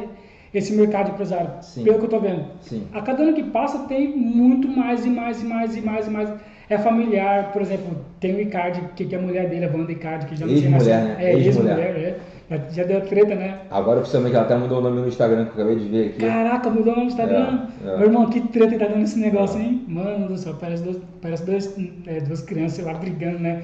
esse 0.55 0.73
mercado 0.75 1.07
de 1.07 1.13
empresário, 1.13 1.51
Sim. 1.61 1.83
pelo 1.85 1.99
que 1.99 2.05
eu 2.05 2.09
tô 2.09 2.21
vendo. 2.21 2.45
Sim. 2.61 2.87
A 2.93 3.03
cada 3.03 3.25
ano 3.25 3.35
que 3.35 3.43
passa 3.43 3.81
tem 3.81 4.09
muito 4.17 4.69
mais 4.69 5.05
e 5.05 5.11
mais 5.11 5.43
e 5.43 5.45
mais 5.45 5.77
e 5.77 5.81
mais 5.83 6.07
e 6.07 6.11
mais. 6.11 6.31
É 6.69 6.79
familiar, 6.79 7.53
por 7.53 7.63
exemplo, 7.63 7.97
tem 8.19 8.35
o 8.35 8.41
Icardi, 8.41 8.81
que, 8.97 9.05
que 9.05 9.15
é 9.15 9.19
a 9.19 9.23
mulher 9.23 9.49
dele, 9.49 9.67
a 9.67 9.71
Wanda 9.71 9.93
Icardi, 9.93 10.27
que 10.27 10.37
já 10.37 10.47
não 10.47 10.55
tinha 10.55 10.69
Ex-mulher, 10.69 10.99
nascido. 11.05 11.19
né? 11.19 11.25
É, 11.25 11.35
Ex-mulher. 11.35 11.79
ex-mulher, 11.79 11.97
é. 11.97 12.19
Já, 12.49 12.59
já 12.71 12.85
deu 12.85 13.01
treta, 13.03 13.35
né? 13.35 13.59
Agora 13.71 14.01
oficialmente 14.01 14.37
ela 14.37 14.45
até 14.45 14.57
mudou 14.57 14.79
o 14.79 14.81
nome 14.81 15.01
no 15.01 15.09
Instagram 15.09 15.47
que 15.47 15.59
eu 15.59 15.65
acabei 15.65 15.77
de 15.83 15.89
ver 15.89 16.07
aqui. 16.09 16.19
Caraca, 16.19 16.71
mudou 16.71 16.93
o 16.93 16.97
nome 16.97 17.09
do 17.09 17.13
Instagram. 17.13 17.67
É, 17.85 17.89
é. 17.89 17.97
Meu 17.99 18.07
irmão, 18.07 18.27
que 18.27 18.41
treta 18.41 18.73
que 18.73 18.79
tá 18.79 18.87
dando 18.87 19.03
esse 19.03 19.19
negócio, 19.19 19.61
hein? 19.61 19.85
Mano 19.89 20.29
do 20.29 20.37
céu, 20.37 20.55
parece, 20.61 20.83
dois, 20.83 20.99
parece 21.21 21.45
dois, 21.45 21.75
é, 22.07 22.21
duas 22.21 22.43
crianças 22.43 22.85
lá 22.85 22.95
brigando, 22.95 23.39
né? 23.41 23.63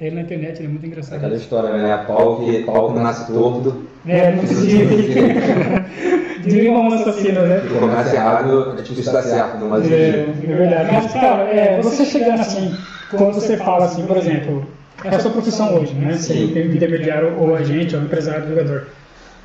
Ele 0.00 0.14
na 0.14 0.22
internet, 0.22 0.58
ele 0.58 0.66
é 0.66 0.70
muito 0.70 0.86
engraçado. 0.86 1.18
Aquela 1.18 1.34
história, 1.36 1.76
né? 1.76 2.04
Pau 2.06 2.38
que, 2.38 2.62
pau 2.64 2.92
que 2.94 2.98
nasce 3.00 3.32
torto. 3.32 3.84
É, 4.06 4.32
não 4.34 4.46
se 4.46 4.78
Diria 6.44 6.72
uma 6.72 6.94
assassina, 6.94 7.42
né? 7.42 7.60
Se 7.60 7.78
começa 7.78 8.14
errado, 8.14 8.74
é 8.78 8.82
difícil 8.82 9.12
dar 9.12 9.22
certo, 9.22 9.64
mas 9.66 9.90
É, 9.90 10.26
é 10.26 10.54
verdade. 10.54 10.90
Mas, 10.92 11.12
cara, 11.12 11.42
é, 11.44 11.80
você 11.82 12.04
chegando 12.04 12.40
assim, 12.40 12.74
quando 13.10 13.34
você 13.34 13.56
fala 13.56 13.84
assim, 13.86 14.06
por 14.06 14.16
exemplo, 14.16 14.66
é 15.04 15.14
a 15.14 15.18
sua 15.20 15.30
profissão 15.30 15.74
hoje, 15.74 15.94
né? 15.94 16.14
Você 16.14 16.34
tem 16.34 16.66
intermediário 16.66 17.34
ou 17.38 17.54
agente, 17.54 17.96
ou 17.96 18.02
empresário, 18.02 18.48
jogador. 18.48 18.86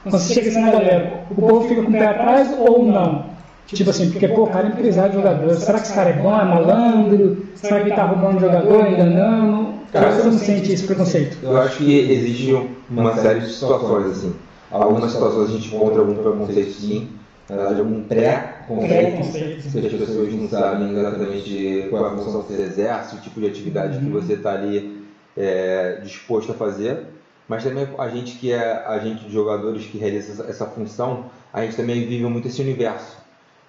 Quando 0.04 0.20
você 0.20 0.34
chega 0.34 0.50
assim 0.50 0.62
na 0.62 0.72
galera, 0.72 1.24
o 1.32 1.36
povo 1.36 1.68
fica 1.68 1.82
com 1.82 1.90
o 1.90 1.92
pé 1.92 2.06
atrás 2.06 2.56
ou 2.60 2.86
não? 2.86 3.26
Tipo 3.68 3.90
assim, 3.90 4.12
porque, 4.12 4.28
pô, 4.28 4.44
o 4.44 4.48
cara 4.48 4.68
é 4.68 4.70
empresário 4.70 5.12
de 5.12 5.18
jogador. 5.18 5.56
Será 5.56 5.80
que 5.80 5.86
esse 5.86 5.96
cara 5.96 6.10
é 6.12 6.14
bom, 6.14 6.40
é 6.40 6.46
malandro? 6.46 7.46
Será 7.56 7.80
que 7.80 7.88
ele 7.88 7.96
tá 7.96 8.04
roubando 8.06 8.40
jogador, 8.40 8.88
enganando? 8.88 9.74
Cara, 9.92 10.08
Ou 10.08 10.14
você 10.14 10.24
não 10.24 10.38
sente 10.38 10.72
esse 10.72 10.84
preconceito? 10.86 11.38
Eu 11.42 11.58
acho 11.60 11.78
que 11.78 12.12
existe 12.12 12.56
uma 12.90 13.16
série 13.16 13.40
de 13.40 13.48
situações, 13.52 14.12
assim. 14.12 14.34
Algumas 14.72 15.12
situações 15.12 15.50
a 15.50 15.54
gente 15.54 15.76
encontra 15.76 16.00
algum 16.00 16.16
preconceito, 16.16 16.72
sim. 16.72 17.10
Na 17.48 17.58
verdade, 17.58 17.80
algum 17.80 18.04
pré-conceito. 18.04 19.70
Se 19.70 19.80
as 19.80 19.94
pessoas 19.94 20.34
não 20.34 20.50
sabem 20.50 20.98
exatamente 20.98 21.88
qual 21.90 22.06
é 22.06 22.08
a 22.08 22.18
função 22.18 22.44
que 22.44 22.54
você 22.54 22.62
exerce, 22.64 23.16
o 23.16 23.20
tipo 23.20 23.40
de 23.40 23.48
atividade 23.48 24.00
que 24.00 24.10
você 24.10 24.34
está 24.34 24.54
ali 24.54 25.06
é, 25.38 26.00
disposto 26.04 26.52
a 26.52 26.56
fazer. 26.56 27.06
Mas 27.48 27.64
também 27.64 27.88
a 28.00 28.10
gente 28.10 28.38
que 28.38 28.52
é 28.52 28.84
agente 28.88 29.26
de 29.26 29.32
jogadores 29.32 29.86
que 29.86 30.00
realiza 30.00 30.32
essa, 30.32 30.44
essa 30.50 30.66
função, 30.66 31.26
a 31.54 31.62
gente 31.62 31.76
também 31.76 32.08
vive 32.08 32.26
muito 32.26 32.48
esse 32.48 32.60
universo. 32.62 33.18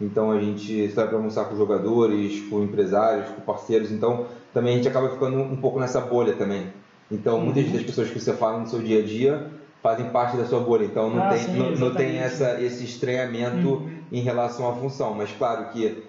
Então 0.00 0.31
a 0.31 0.41
gente 0.41 0.91
sai 0.93 1.07
para 1.07 1.17
almoçar 1.17 1.45
com 1.45 1.57
jogadores, 1.57 2.41
com 2.49 2.62
empresários, 2.62 3.29
com 3.29 3.43
parceiros. 3.43 3.91
Então 3.91 4.26
também 4.55 4.73
a 4.73 4.76
gente 4.76 4.88
acaba 4.88 5.11
ficando 5.11 5.38
um 5.38 5.57
pouco 5.57 5.79
nessa 5.79 6.00
bolha 6.00 6.33
também. 6.33 6.69
Então 7.11 7.38
muitas 7.38 7.71
das 7.71 7.83
pessoas 7.83 8.09
que 8.09 8.19
você 8.19 8.33
fala 8.33 8.59
no 8.59 8.67
seu 8.67 8.79
dia 8.79 9.00
a 9.00 9.03
dia 9.05 9.47
fazem 9.87 10.07
parte 10.11 10.37
da 10.37 10.45
sua 10.45 10.61
bolha. 10.61 10.85
Então 10.85 11.09
não 11.09 11.23
Ah, 11.23 11.28
tem, 11.28 11.38
sim, 11.38 11.57
não, 11.57 11.71
não 11.76 11.95
tem 11.95 12.19
essa, 12.19 12.61
esse 12.61 12.85
estranhamento 12.85 13.69
Uhum. 13.69 13.88
em 14.11 14.21
relação 14.21 14.69
à 14.69 14.73
função. 14.75 15.14
Mas 15.14 15.31
claro 15.31 15.66
que 15.73 16.02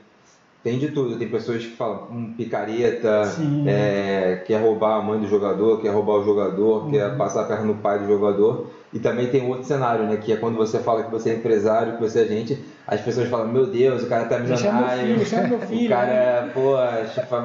tem 0.63 0.79
de 0.79 0.89
tudo. 0.89 1.17
Tem 1.17 1.29
pessoas 1.29 1.63
que 1.63 1.75
falam 1.75 2.07
hum, 2.12 2.34
picareta, 2.36 3.22
é, 3.65 4.41
quer 4.46 4.62
roubar 4.62 4.98
a 4.98 5.01
mãe 5.01 5.19
do 5.19 5.27
jogador, 5.27 5.79
quer 5.81 5.89
roubar 5.89 6.15
o 6.15 6.24
jogador, 6.25 6.86
Uhum. 6.86 6.91
quer 6.91 7.15
passar 7.15 7.41
a 7.41 7.46
perna 7.46 7.65
no 7.65 7.75
pai 7.75 8.00
do 8.00 8.07
jogador. 8.07 8.65
E 8.91 9.00
também 9.00 9.27
tem 9.27 9.48
outro 9.48 9.63
cenário, 9.65 10.05
né? 10.05 10.17
Que 10.17 10.34
é 10.34 10.38
quando 10.38 10.55
você 10.57 10.79
fala 10.79 11.03
que 11.03 11.12
você 11.12 11.29
é 11.29 11.34
empresário, 11.36 11.93
que 11.98 12.01
você 12.01 12.19
é 12.19 12.24
agente, 12.24 12.57
as 12.88 13.00
pessoas 13.01 13.27
falam, 13.29 13.48
meu 13.50 13.67
Deus, 13.67 14.03
o 14.03 14.07
cara 14.07 14.25
tá 14.25 14.39
meu 14.39 14.48
milionário. 14.50 15.19
filho. 15.19 15.86
O 15.86 15.89
cara, 15.89 16.50
pô, 16.53 16.74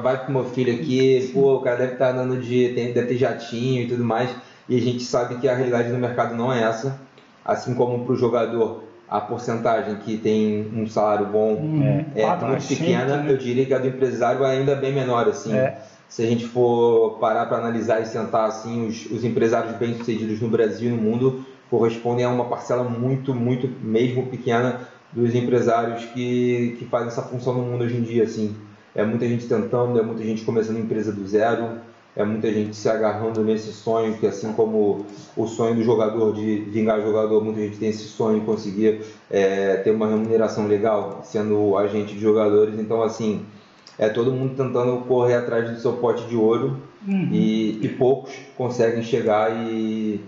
vai 0.01 0.17
pro 0.23 0.31
meu 0.33 0.45
filho 0.45 0.73
aqui, 0.73 1.29
pô, 1.33 1.57
o 1.57 1.61
cara 1.61 1.77
deve 1.77 1.93
estar 1.93 2.09
andando 2.15 2.37
de. 2.41 2.69
Tem, 2.73 2.91
deve 2.93 3.07
ter 3.07 3.17
jatinho 3.17 3.83
e 3.83 3.87
tudo 3.87 4.03
mais. 4.03 4.29
E 4.67 4.77
a 4.77 4.81
gente 4.81 5.03
sabe 5.03 5.35
que 5.35 5.47
a 5.47 5.55
realidade 5.55 5.91
do 5.91 5.97
mercado 5.97 6.35
não 6.35 6.51
é 6.51 6.63
essa. 6.63 6.99
Assim 7.43 7.73
como 7.73 8.05
pro 8.05 8.15
jogador, 8.15 8.83
a 9.09 9.19
porcentagem 9.19 9.95
que 9.97 10.17
tem 10.17 10.71
um 10.73 10.87
salário 10.87 11.25
bom 11.25 11.53
Hum, 11.53 12.05
é 12.15 12.21
quatro 12.21 12.47
muito 12.47 12.67
pequena, 12.67 13.17
né? 13.17 13.31
eu 13.31 13.37
diria 13.37 13.65
que 13.65 13.73
a 13.73 13.77
do 13.77 13.87
empresário 13.87 14.43
é 14.43 14.51
ainda 14.51 14.75
bem 14.75 14.93
menor, 14.93 15.27
assim. 15.27 15.53
É. 15.53 15.77
Se 16.07 16.23
a 16.23 16.25
gente 16.25 16.45
for 16.45 17.17
parar 17.19 17.47
para 17.47 17.57
analisar 17.57 18.01
e 18.01 18.05
sentar, 18.05 18.47
assim, 18.47 18.87
os, 18.87 19.05
os 19.11 19.23
empresários 19.23 19.75
bem-sucedidos 19.75 20.39
no 20.39 20.47
Brasil 20.47 20.89
e 20.89 20.91
no 20.91 21.01
mundo 21.01 21.45
correspondem 21.69 22.23
a 22.23 22.29
uma 22.29 22.45
parcela 22.45 22.83
muito, 22.83 23.33
muito 23.33 23.67
mesmo 23.81 24.27
pequena 24.27 24.81
dos 25.11 25.33
empresários 25.35 26.05
que, 26.05 26.75
que 26.79 26.85
fazem 26.85 27.07
essa 27.07 27.21
função 27.21 27.53
no 27.53 27.63
mundo 27.63 27.83
hoje 27.83 27.97
em 27.97 28.01
dia, 28.01 28.23
assim. 28.23 28.55
É 28.95 29.03
muita 29.03 29.27
gente 29.27 29.47
tentando, 29.47 29.99
é 29.99 30.03
muita 30.03 30.23
gente 30.23 30.43
começando 30.43 30.77
empresa 30.77 31.11
do 31.11 31.27
zero, 31.27 31.79
é 32.15 32.23
muita 32.23 32.51
gente 32.51 32.75
se 32.75 32.87
agarrando 32.87 33.43
nesse 33.43 33.71
sonho, 33.71 34.17
que 34.17 34.27
assim 34.27 34.53
como 34.53 35.05
o 35.35 35.47
sonho 35.47 35.75
do 35.75 35.83
jogador 35.83 36.33
de 36.33 36.57
vingar 36.57 37.01
jogador, 37.01 37.43
muita 37.43 37.61
gente 37.61 37.77
tem 37.77 37.89
esse 37.89 38.03
sonho 38.03 38.39
de 38.39 38.45
conseguir 38.45 39.01
é, 39.31 39.77
ter 39.77 39.91
uma 39.91 40.07
remuneração 40.07 40.67
legal 40.67 41.21
sendo 41.23 41.75
agente 41.77 42.13
de 42.13 42.19
jogadores. 42.19 42.79
Então, 42.79 43.01
assim, 43.01 43.45
é 43.97 44.09
todo 44.09 44.31
mundo 44.31 44.55
tentando 44.55 44.97
correr 45.07 45.35
atrás 45.35 45.69
do 45.69 45.79
seu 45.79 45.93
pote 45.93 46.27
de 46.27 46.35
ouro 46.35 46.77
Uhum. 47.05 47.27
e, 47.31 47.79
e 47.85 47.89
poucos 47.89 48.33
conseguem 48.57 49.03
chegar 49.03 49.51
e, 49.51 50.21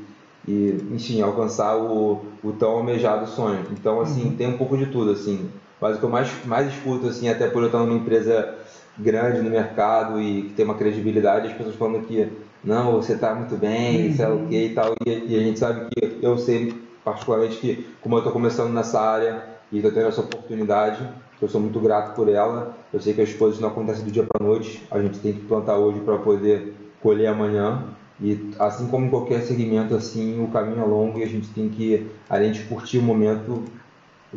e 0.47 0.77
enfim, 0.91 1.21
alcançar 1.21 1.77
o, 1.77 2.25
o 2.43 2.51
tão 2.51 2.71
almejado 2.71 3.27
sonho. 3.27 3.65
Então, 3.71 4.01
assim, 4.01 4.35
tem 4.37 4.47
um 4.47 4.57
pouco 4.57 4.77
de 4.77 4.87
tudo, 4.87 5.11
assim. 5.11 5.49
Mas 5.79 5.95
o 5.95 5.99
que 5.99 6.05
eu 6.05 6.09
mais, 6.09 6.29
mais 6.45 6.67
escuto, 6.67 7.07
assim, 7.07 7.29
até 7.29 7.47
por 7.47 7.61
eu 7.61 7.67
estar 7.67 7.79
numa 7.79 7.93
empresa 7.93 8.55
grande 8.97 9.41
no 9.41 9.49
mercado 9.49 10.21
e 10.21 10.43
que 10.43 10.53
tem 10.53 10.65
uma 10.65 10.75
credibilidade, 10.75 11.47
as 11.47 11.53
pessoas 11.53 11.75
falando 11.75 12.05
que 12.05 12.31
não, 12.63 12.93
você 12.93 13.13
está 13.13 13.35
muito 13.35 13.55
bem, 13.55 14.13
sei 14.13 14.25
lá 14.25 14.33
o 14.33 14.47
que 14.47 14.65
e 14.65 14.73
tal. 14.73 14.93
E, 15.05 15.33
e 15.33 15.37
a 15.37 15.39
gente 15.39 15.59
sabe 15.59 15.87
que 15.93 16.19
eu 16.21 16.37
sei 16.37 16.73
particularmente 17.03 17.57
que 17.57 17.87
como 18.01 18.15
eu 18.15 18.19
estou 18.19 18.33
começando 18.33 18.73
nessa 18.73 18.99
área 18.99 19.43
e 19.71 19.77
estou 19.77 19.91
tendo 19.91 20.07
essa 20.07 20.21
oportunidade, 20.21 21.07
eu 21.41 21.47
sou 21.47 21.61
muito 21.61 21.79
grato 21.79 22.15
por 22.15 22.27
ela. 22.27 22.75
Eu 22.91 22.99
sei 22.99 23.13
que 23.13 23.21
as 23.21 23.33
coisas 23.33 23.59
não 23.59 23.69
acontecem 23.69 24.03
do 24.03 24.11
dia 24.11 24.23
para 24.23 24.45
noite, 24.45 24.83
a 24.89 24.99
gente 24.99 25.19
tem 25.19 25.33
que 25.33 25.41
plantar 25.41 25.77
hoje 25.77 25.99
para 25.99 26.17
poder 26.17 26.73
colher 27.01 27.27
amanhã. 27.27 27.83
E 28.19 28.51
assim 28.57 28.87
como 28.87 29.09
qualquer 29.09 29.41
segmento, 29.41 29.93
assim, 29.93 30.41
o 30.41 30.47
caminho 30.47 30.81
é 30.81 30.85
longo 30.85 31.19
e 31.19 31.23
a 31.23 31.27
gente 31.27 31.49
tem 31.49 31.67
que, 31.67 32.09
além 32.29 32.51
de 32.51 32.63
curtir 32.63 32.97
o 32.97 33.01
momento, 33.01 33.63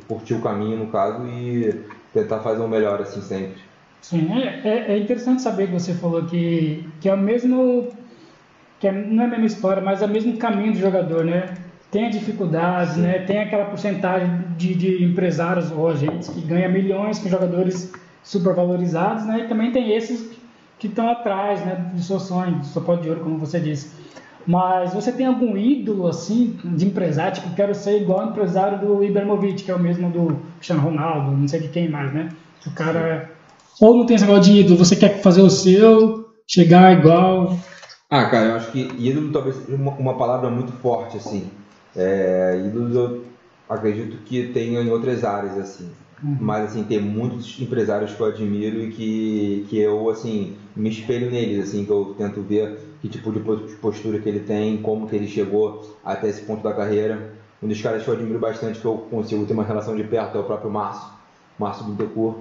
curtir 0.08 0.34
o 0.34 0.42
caminho 0.42 0.76
no 0.76 0.88
caso 0.88 1.26
e 1.26 1.84
tentar 2.12 2.40
fazer 2.40 2.60
o 2.60 2.68
melhor 2.68 3.00
assim 3.00 3.22
sempre. 3.22 3.67
Sim, 4.00 4.28
é, 4.32 4.60
é- 4.64 4.92
é 4.94 4.98
interessante 4.98 5.42
saber 5.42 5.66
que 5.66 5.72
você 5.72 5.94
falou 5.94 6.24
que, 6.24 6.88
que 7.00 7.08
é 7.08 7.14
o 7.14 7.18
mesmo. 7.18 7.88
que 8.80 8.86
é- 8.86 8.92
não 8.92 9.24
é 9.24 9.26
a 9.26 9.28
mesma 9.30 9.46
história, 9.46 9.82
mas 9.82 10.02
é 10.02 10.06
o 10.06 10.08
mesmo 10.08 10.36
caminho 10.38 10.72
do 10.72 10.78
jogador, 10.78 11.24
né? 11.24 11.52
Tem 11.90 12.06
a 12.06 12.10
dificuldade, 12.10 13.00
né? 13.00 13.20
Tem 13.20 13.40
aquela 13.40 13.64
porcentagem 13.66 14.30
de, 14.56 14.74
de 14.74 15.04
empresários 15.04 15.72
ou 15.72 15.88
agentes 15.88 16.28
que 16.28 16.40
ganham 16.42 16.70
milhões 16.70 17.18
com 17.18 17.28
jogadores 17.28 17.92
supervalorizados, 18.22 19.24
né? 19.26 19.40
E 19.40 19.48
também 19.48 19.72
tem 19.72 19.92
esses 19.96 20.30
que 20.78 20.86
estão 20.86 21.08
atrás, 21.10 21.60
né? 21.64 21.90
Do 21.92 22.00
seu 22.02 22.20
sonho, 22.20 22.56
do 22.60 22.66
seu 22.66 22.82
pote 22.82 23.02
de 23.02 23.08
ouro, 23.08 23.20
como 23.22 23.38
você 23.38 23.58
disse. 23.58 23.90
Mas 24.46 24.94
você 24.94 25.10
tem 25.12 25.26
algum 25.26 25.56
ídolo, 25.56 26.06
assim, 26.06 26.56
de 26.64 26.86
empresário? 26.86 27.34
Tipo, 27.34 27.54
quero 27.56 27.74
ser 27.74 28.00
igual 28.00 28.20
ao 28.20 28.28
empresário 28.30 28.78
do 28.78 29.02
Ibrahimovic, 29.04 29.64
que 29.64 29.70
é 29.70 29.74
o 29.74 29.78
mesmo 29.78 30.08
do 30.10 30.40
Cristiano 30.56 30.82
Ronaldo, 30.82 31.32
não 31.32 31.48
sei 31.48 31.60
de 31.60 31.68
quem 31.68 31.88
mais, 31.88 32.12
né? 32.12 32.28
O 32.66 32.70
cara... 32.70 33.30
Ou 33.80 33.96
não 33.96 34.06
tem 34.06 34.16
esse 34.16 34.24
negócio 34.24 34.52
de 34.52 34.60
ídolo, 34.60 34.78
você 34.78 34.96
quer 34.96 35.20
fazer 35.22 35.42
o 35.42 35.50
seu, 35.50 36.26
chegar 36.46 36.98
igual... 36.98 37.58
Ah, 38.10 38.24
cara, 38.26 38.46
eu 38.46 38.56
acho 38.56 38.72
que 38.72 38.90
ídolo 38.98 39.30
talvez 39.32 39.56
seja 39.56 39.74
uma, 39.76 39.92
uma 39.92 40.14
palavra 40.16 40.48
muito 40.50 40.72
forte, 40.72 41.18
assim. 41.18 41.50
É, 41.94 42.62
ídolos 42.66 42.94
eu 42.94 43.24
acredito 43.68 44.16
que 44.24 44.48
tenha 44.48 44.80
em 44.80 44.90
outras 44.90 45.24
áreas, 45.24 45.58
assim. 45.58 45.88
Mas, 46.40 46.70
assim, 46.70 46.82
tem 46.82 47.00
muitos 47.00 47.60
empresários 47.60 48.12
que 48.12 48.20
eu 48.20 48.26
admiro 48.26 48.82
e 48.82 48.90
que, 48.90 49.66
que 49.68 49.78
eu, 49.78 50.08
assim, 50.10 50.56
me 50.74 50.88
espelho 50.90 51.30
neles, 51.30 51.68
assim, 51.68 51.84
que 51.84 51.90
eu 51.90 52.14
tento 52.18 52.40
ver 52.42 52.76
que 53.00 53.08
tipo 53.08 53.30
de 53.30 53.38
pos- 53.38 53.74
postura 53.74 54.18
que 54.18 54.28
ele 54.28 54.40
tem, 54.40 54.78
como 54.78 55.06
que 55.06 55.14
ele 55.14 55.28
chegou 55.28 55.96
até 56.04 56.28
esse 56.28 56.42
ponto 56.42 56.62
da 56.62 56.72
carreira. 56.72 57.34
Um 57.62 57.68
dos 57.68 57.80
caras 57.80 58.02
que 58.02 58.08
eu 58.08 58.14
admiro 58.14 58.38
bastante, 58.40 58.80
que 58.80 58.84
eu 58.84 58.96
consigo 59.10 59.46
ter 59.46 59.52
uma 59.52 59.62
relação 59.62 59.94
de 59.94 60.02
perto, 60.02 60.36
é 60.36 60.40
o 60.40 60.44
próprio 60.44 60.70
Márcio, 60.70 61.08
Márcio 61.58 61.84
Bittencourt, 61.86 62.36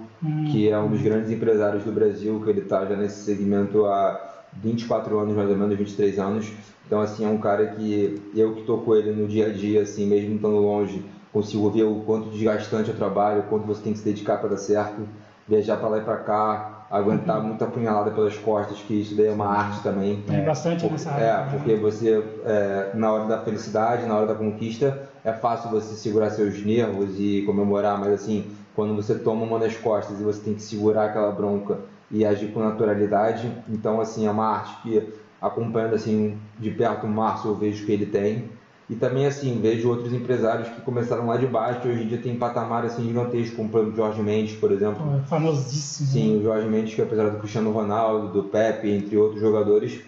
que 0.51 0.69
é 0.69 0.77
um 0.77 0.89
dos 0.89 1.01
grandes 1.01 1.31
empresários 1.31 1.83
do 1.83 1.91
Brasil, 1.91 2.39
que 2.43 2.50
ele 2.50 2.62
está 2.62 2.86
já 2.86 2.95
nesse 2.95 3.24
segmento 3.24 3.86
há 3.86 4.19
24 4.53 5.17
anos, 5.19 5.36
mais 5.36 5.50
ou 5.50 5.57
menos, 5.57 5.77
23 5.77 6.19
anos. 6.19 6.51
Então, 6.86 7.01
assim, 7.01 7.25
é 7.25 7.27
um 7.27 7.38
cara 7.38 7.65
que 7.67 8.21
eu 8.33 8.53
que 8.53 8.63
tô 8.63 8.77
com 8.77 8.95
ele 8.95 9.12
no 9.12 9.27
dia 9.27 9.47
a 9.47 9.50
dia, 9.51 9.81
assim, 9.81 10.07
mesmo 10.07 10.36
estando 10.36 10.57
longe, 10.57 11.03
consigo 11.33 11.69
ver 11.69 11.83
o 11.83 11.95
quanto 12.05 12.29
desgastante 12.29 12.89
é 12.89 12.93
o 12.93 12.95
trabalho, 12.95 13.41
o 13.41 13.43
quanto 13.43 13.65
você 13.65 13.81
tem 13.81 13.93
que 13.93 14.00
se 14.00 14.05
dedicar 14.05 14.38
para 14.38 14.50
dar 14.50 14.57
certo, 14.57 15.07
viajar 15.47 15.77
para 15.77 15.89
lá 15.89 15.97
e 15.97 16.01
para 16.01 16.17
cá, 16.17 16.86
aguentar 16.89 17.41
muita 17.41 17.65
punhalada 17.65 18.12
pelas 18.12 18.38
costas, 18.38 18.77
que 18.79 19.01
isso 19.01 19.15
daí 19.15 19.27
é 19.27 19.31
uma 19.31 19.47
arte 19.47 19.81
também. 19.83 20.21
Tem 20.25 20.43
bastante 20.43 20.81
Por- 20.81 20.91
nessa 20.91 21.12
área. 21.12 21.24
É, 21.24 21.50
porque 21.50 21.75
você, 21.75 22.24
é, 22.45 22.91
na 22.93 23.12
hora 23.12 23.25
da 23.25 23.39
felicidade, 23.39 24.05
na 24.05 24.15
hora 24.15 24.25
da 24.25 24.36
conquista, 24.36 24.97
é 25.24 25.33
fácil 25.33 25.69
você 25.69 25.95
segurar 25.95 26.29
seus 26.29 26.63
nervos 26.63 27.19
e 27.19 27.43
comemorar, 27.45 28.00
mas 28.00 28.13
assim, 28.13 28.45
quando 28.77 28.96
você 28.96 29.15
toma 29.15 29.43
uma 29.43 29.57
nas 29.57 29.75
costas 29.75 30.22
e 30.22 30.24
você 30.24 30.39
tem 30.39 30.53
que 30.53 30.62
segurar 30.62 31.05
aquela 31.05 31.31
bronca 31.31 31.79
e 32.12 32.24
agir 32.24 32.51
com 32.51 32.60
naturalidade, 32.60 33.51
então 33.67 34.00
assim, 34.00 34.27
é 34.27 34.29
uma 34.29 34.46
arte 34.46 34.84
que, 34.84 35.13
acompanhando 35.41 35.96
assim 35.96 36.38
de 36.60 36.69
perto 36.69 37.07
o 37.07 37.10
Márcio, 37.10 37.50
eu 37.50 37.55
vejo 37.55 37.88
que 37.88 37.91
ele 37.91 38.05
tem. 38.05 38.51
E 38.88 38.93
também 38.96 39.25
assim, 39.25 39.60
vejo 39.60 39.89
outros 39.89 40.13
empresários 40.13 40.69
que 40.69 40.81
começaram 40.81 41.25
lá 41.25 41.38
de 41.38 41.48
baixo 41.48 41.88
e 41.88 41.91
hoje 41.91 42.03
em 42.03 42.07
dia 42.07 42.19
tem 42.19 42.38
patamar 42.38 42.86
assim 42.86 43.03
gigantesco, 43.07 43.55
como 43.55 43.75
o 43.75 43.96
Jorge 43.96 44.22
Mendes, 44.22 44.55
por 44.55 44.72
exemplo. 44.72 45.03
É 45.17 45.27
famosíssimo. 45.27 46.10
Sim, 46.10 46.38
o 46.38 46.43
Jorge 46.43 46.67
Mendes, 46.67 46.93
que 46.93 47.01
apesar 47.01 47.31
do 47.31 47.39
Cristiano 47.39 47.72
Ronaldo, 47.72 48.27
do 48.27 48.43
Pepe, 48.43 48.91
entre 48.91 49.17
outros 49.17 49.41
jogadores, 49.41 50.01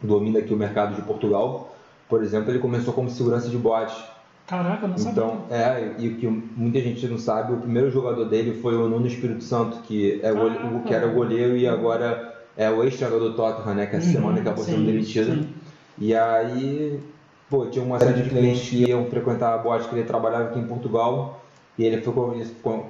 domina 0.00 0.38
aqui 0.38 0.54
o 0.54 0.56
mercado 0.56 0.96
de 0.96 1.02
Portugal. 1.02 1.76
Por 2.08 2.24
exemplo, 2.24 2.50
ele 2.50 2.60
começou 2.60 2.94
como 2.94 3.10
segurança 3.10 3.50
de 3.50 3.58
bote. 3.58 3.94
Caraca, 4.50 4.84
eu 4.84 4.88
não 4.88 4.98
sabia. 4.98 5.12
Então, 5.12 5.46
é, 5.48 5.94
e 5.98 6.08
o 6.08 6.16
que 6.18 6.26
muita 6.26 6.80
gente 6.80 7.06
não 7.06 7.18
sabe, 7.18 7.52
o 7.52 7.58
primeiro 7.58 7.90
jogador 7.90 8.24
dele 8.24 8.60
foi 8.60 8.74
o 8.76 8.88
Nuno 8.88 9.06
Espírito 9.06 9.44
Santo, 9.44 9.78
que, 9.82 10.20
é 10.22 10.32
o, 10.32 10.82
que 10.82 10.92
era 10.92 11.06
o 11.06 11.14
goleiro 11.14 11.56
e 11.56 11.68
agora 11.68 12.34
é 12.56 12.68
o 12.68 12.82
ex-treinador 12.82 13.30
do 13.30 13.36
Tottenham, 13.36 13.74
né? 13.76 13.86
Que 13.86 13.96
essa 13.96 14.06
Uhum, 14.06 14.12
semana 14.12 14.40
acabou 14.40 14.64
sendo 14.64 14.84
demitido. 14.84 15.32
sim. 15.32 15.54
E 15.96 16.14
aí, 16.14 17.00
pô, 17.48 17.66
tinha 17.66 17.84
uma 17.84 17.98
série 18.00 18.22
de 18.22 18.28
clientes 18.28 18.68
que 18.68 18.88
iam 18.88 19.06
frequentar 19.06 19.54
a 19.54 19.58
boate 19.58 19.88
que 19.88 19.94
ele 19.94 20.04
trabalhava 20.04 20.48
aqui 20.48 20.58
em 20.58 20.66
Portugal. 20.66 21.39
E 21.80 21.84
ele 21.86 22.02
foi 22.02 22.12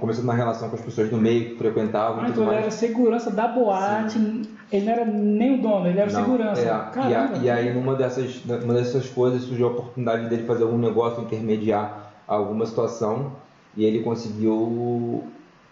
começando 0.01 0.25
uma 0.25 0.35
relação 0.35 0.69
com 0.69 0.75
as 0.75 0.83
pessoas 0.83 1.09
do 1.09 1.17
meio 1.17 1.51
que 1.51 1.55
frequentavam 1.55 2.23
Ah, 2.23 2.27
tudo 2.27 2.31
então 2.33 2.43
ele 2.43 2.51
mais. 2.55 2.63
era 2.63 2.71
segurança 2.73 3.31
da 3.31 3.47
boate, 3.47 4.19
ele 4.73 4.85
não 4.85 4.93
era 4.93 5.05
nem 5.05 5.55
o 5.55 5.63
dono, 5.63 5.87
ele 5.87 6.01
era 6.01 6.11
Não, 6.11 6.25
segurança. 6.25 6.61
é, 6.61 7.09
e, 7.09 7.15
a- 7.15 7.31
e 7.41 7.49
aí, 7.49 7.73
numa 7.73 7.95
dessas, 7.95 8.45
numa 8.45 8.75
dessas 8.75 9.09
coisas, 9.09 9.43
surgiu 9.43 9.69
a 9.69 9.71
oportunidade 9.71 10.29
dele 10.29 10.43
fazer 10.45 10.65
algum 10.65 10.77
negócio, 10.77 11.23
intermediar 11.23 12.11
alguma 12.27 12.67
situação, 12.67 13.31
e 13.77 13.85
ele 13.85 14.01
conseguiu 14.03 15.23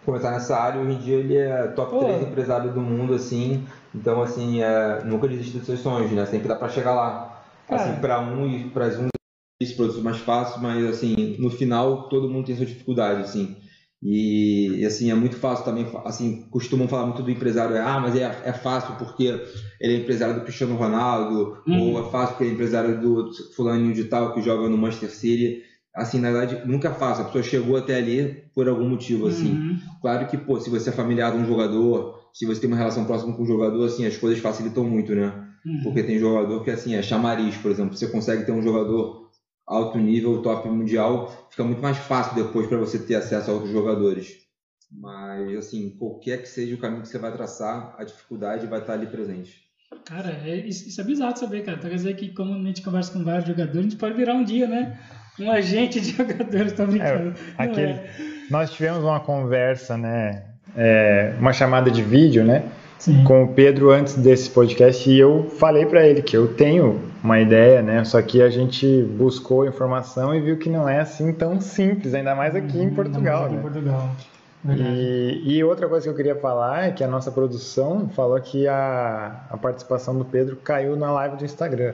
começar 0.05 0.31
nessa 0.31 0.55
área. 0.57 0.79
Hoje 0.79 0.93
em 0.93 0.99
dia, 0.99 1.17
ele 1.17 1.35
é 1.35 1.63
top 1.75 1.91
Pô. 1.91 1.99
3 1.99 2.21
empresário 2.21 2.71
do 2.71 2.79
mundo, 2.79 3.13
assim. 3.15 3.67
Então, 3.93 4.21
assim, 4.21 4.61
é, 4.63 5.01
nunca 5.03 5.27
desiste 5.27 5.57
dos 5.57 5.65
seus 5.65 5.81
sonhos, 5.81 6.09
né? 6.11 6.25
Sempre 6.25 6.47
dá 6.47 6.55
pra 6.55 6.69
chegar 6.69 6.93
lá. 6.93 7.41
Cara. 7.67 7.81
Assim, 7.81 7.99
pra 7.99 8.21
um 8.21 8.47
e 8.47 8.63
para 8.69 8.85
um, 8.85 9.09
isso 9.59 9.75
produtos 9.75 10.01
mais 10.01 10.17
fácil, 10.17 10.61
mas, 10.61 10.85
assim, 10.85 11.35
no 11.37 11.49
final, 11.49 12.07
todo 12.07 12.29
mundo 12.29 12.45
tem 12.45 12.55
sua 12.55 12.65
dificuldade, 12.65 13.21
assim. 13.21 13.57
E, 14.01 14.77
e, 14.79 14.85
assim, 14.85 15.11
é 15.11 15.15
muito 15.15 15.35
fácil 15.35 15.65
também, 15.65 15.85
assim, 16.05 16.43
costumam 16.49 16.87
falar 16.87 17.05
muito 17.07 17.21
do 17.21 17.29
empresário, 17.29 17.75
é, 17.75 17.81
ah, 17.81 17.99
mas 17.99 18.15
é, 18.15 18.23
é 18.45 18.53
fácil 18.53 18.95
porque 18.95 19.25
ele 19.81 19.93
é 19.93 19.97
empresário 19.97 20.35
do 20.35 20.41
Cristiano 20.41 20.75
Ronaldo, 20.75 21.57
Uhum. 21.67 21.93
ou 21.95 21.99
é 22.07 22.09
fácil 22.09 22.29
porque 22.35 22.45
ele 22.45 22.51
é 22.51 22.53
empresário 22.53 23.01
do 23.01 23.29
fulaninho 23.53 23.93
de 23.93 24.05
tal 24.05 24.33
que 24.33 24.41
joga 24.41 24.69
no 24.69 24.77
Manchester 24.77 25.11
City. 25.11 25.61
Assim, 25.93 26.19
na 26.19 26.31
verdade, 26.31 26.65
nunca 26.65 26.87
é 26.87 26.93
fácil. 26.93 27.23
A 27.23 27.25
pessoa 27.25 27.43
chegou 27.43 27.75
até 27.75 27.95
ali 27.97 28.43
por 28.55 28.69
algum 28.69 28.87
motivo, 28.87 29.27
assim. 29.27 29.51
Uhum. 29.51 29.77
Claro 30.01 30.27
que, 30.27 30.37
pô, 30.37 30.57
se 30.61 30.69
você 30.69 30.91
é 30.91 30.93
familiar 30.93 31.33
de 31.33 31.39
um 31.39 31.45
jogador, 31.45 32.19
se 32.33 32.45
você 32.45 32.61
tem 32.61 32.69
uma 32.69 32.77
relação 32.77 33.03
próxima 33.03 33.33
com 33.33 33.43
o 33.43 33.47
jogador, 33.47 33.83
assim, 33.83 34.05
as 34.05 34.15
coisas 34.15 34.39
facilitam 34.39 34.85
muito, 34.85 35.13
né? 35.13 35.33
Uhum. 35.65 35.81
Porque 35.83 36.03
tem 36.03 36.17
jogador 36.17 36.63
que, 36.63 36.71
assim, 36.71 36.95
é 36.95 37.01
chamariz, 37.01 37.57
por 37.57 37.69
exemplo. 37.69 37.97
Você 37.97 38.07
consegue 38.07 38.45
ter 38.45 38.53
um 38.53 38.61
jogador 38.61 39.18
alto 39.69 39.97
nível, 39.99 40.41
top 40.41 40.67
mundial, 40.67 41.47
fica 41.51 41.63
muito 41.63 41.81
mais 41.81 41.97
fácil 41.97 42.35
depois 42.35 42.67
para 42.67 42.77
você 42.77 42.97
ter 42.99 43.15
acesso 43.15 43.51
a 43.51 43.53
outros 43.53 43.71
jogadores. 43.71 44.33
Mas, 44.91 45.55
assim, 45.55 45.91
qualquer 45.99 46.41
que 46.41 46.49
seja 46.49 46.73
o 46.73 46.79
caminho 46.79 47.03
que 47.03 47.07
você 47.07 47.19
vai 47.19 47.31
traçar, 47.31 47.95
a 47.97 48.03
dificuldade 48.03 48.65
vai 48.65 48.79
estar 48.79 48.93
ali 48.93 49.05
presente. 49.05 49.53
Cara, 50.05 50.29
é- 50.43 50.65
isso, 50.67 50.99
é 50.99 51.03
bizarro 51.03 51.37
saber, 51.37 51.63
cara. 51.63 51.77
Então 51.77 51.89
quer 51.89 51.95
dizer 51.95 52.15
que 52.15 52.29
como 52.33 52.53
a 52.55 52.57
gente 52.67 52.81
conversa 52.81 53.11
com 53.13 53.23
vários 53.23 53.45
jogadores, 53.47 53.77
a 53.79 53.81
gente 53.83 53.95
pode 53.97 54.15
virar 54.15 54.33
um 54.33 54.43
dia, 54.43 54.67
né? 54.67 54.99
Um 55.39 55.51
agente 55.51 56.01
de 56.01 56.09
jogadores, 56.17 56.73
tô 56.73 56.85
brincando. 56.87 57.25
Não 57.29 57.33
aquele- 57.57 57.91
é. 57.91 58.13
Nós 58.49 58.71
tivemos 58.71 59.03
uma 59.03 59.19
conversa, 59.19 59.95
né? 59.97 60.45
é, 60.75 61.33
uma 61.39 61.51
chamada 61.53 61.89
de 61.89 62.01
vídeo, 62.03 62.43
né? 62.43 62.63
Sim. 62.99 63.23
com 63.23 63.43
o 63.45 63.53
Pedro 63.53 63.91
antes 63.91 64.15
desse 64.15 64.49
podcast 64.49 65.09
e 65.09 65.17
eu 65.17 65.49
falei 65.57 65.85
para 65.85 66.05
ele 66.05 66.21
que 66.21 66.35
eu 66.35 66.53
tenho 66.53 67.08
uma 67.23 67.39
ideia, 67.39 67.81
né? 67.81 68.03
Só 68.05 68.21
que 68.21 68.41
a 68.41 68.49
gente 68.49 69.03
buscou 69.03 69.65
informação 69.67 70.33
e 70.33 70.39
viu 70.41 70.57
que 70.57 70.69
não 70.69 70.87
é 70.87 70.99
assim 70.99 71.33
tão 71.33 71.59
simples, 71.59 72.13
ainda 72.13 72.33
mais 72.35 72.55
aqui 72.55 72.77
em 72.79 72.87
Uhum, 72.87 72.95
Portugal, 72.95 73.45
aqui 73.45 73.53
né? 73.53 73.59
Em 73.59 73.61
Portugal. 73.61 74.09
E, 74.65 75.41
e 75.45 75.63
outra 75.63 75.87
coisa 75.87 76.03
que 76.05 76.09
eu 76.09 76.15
queria 76.15 76.35
falar 76.35 76.85
é 76.87 76.91
que 76.91 77.03
a 77.03 77.07
nossa 77.07 77.31
produção 77.31 78.09
falou 78.09 78.39
que 78.41 78.67
a, 78.67 79.45
a 79.49 79.57
participação 79.57 80.17
do 80.17 80.25
Pedro 80.25 80.57
caiu 80.57 80.95
na 80.97 81.11
live 81.13 81.37
do 81.37 81.45
Instagram. 81.45 81.93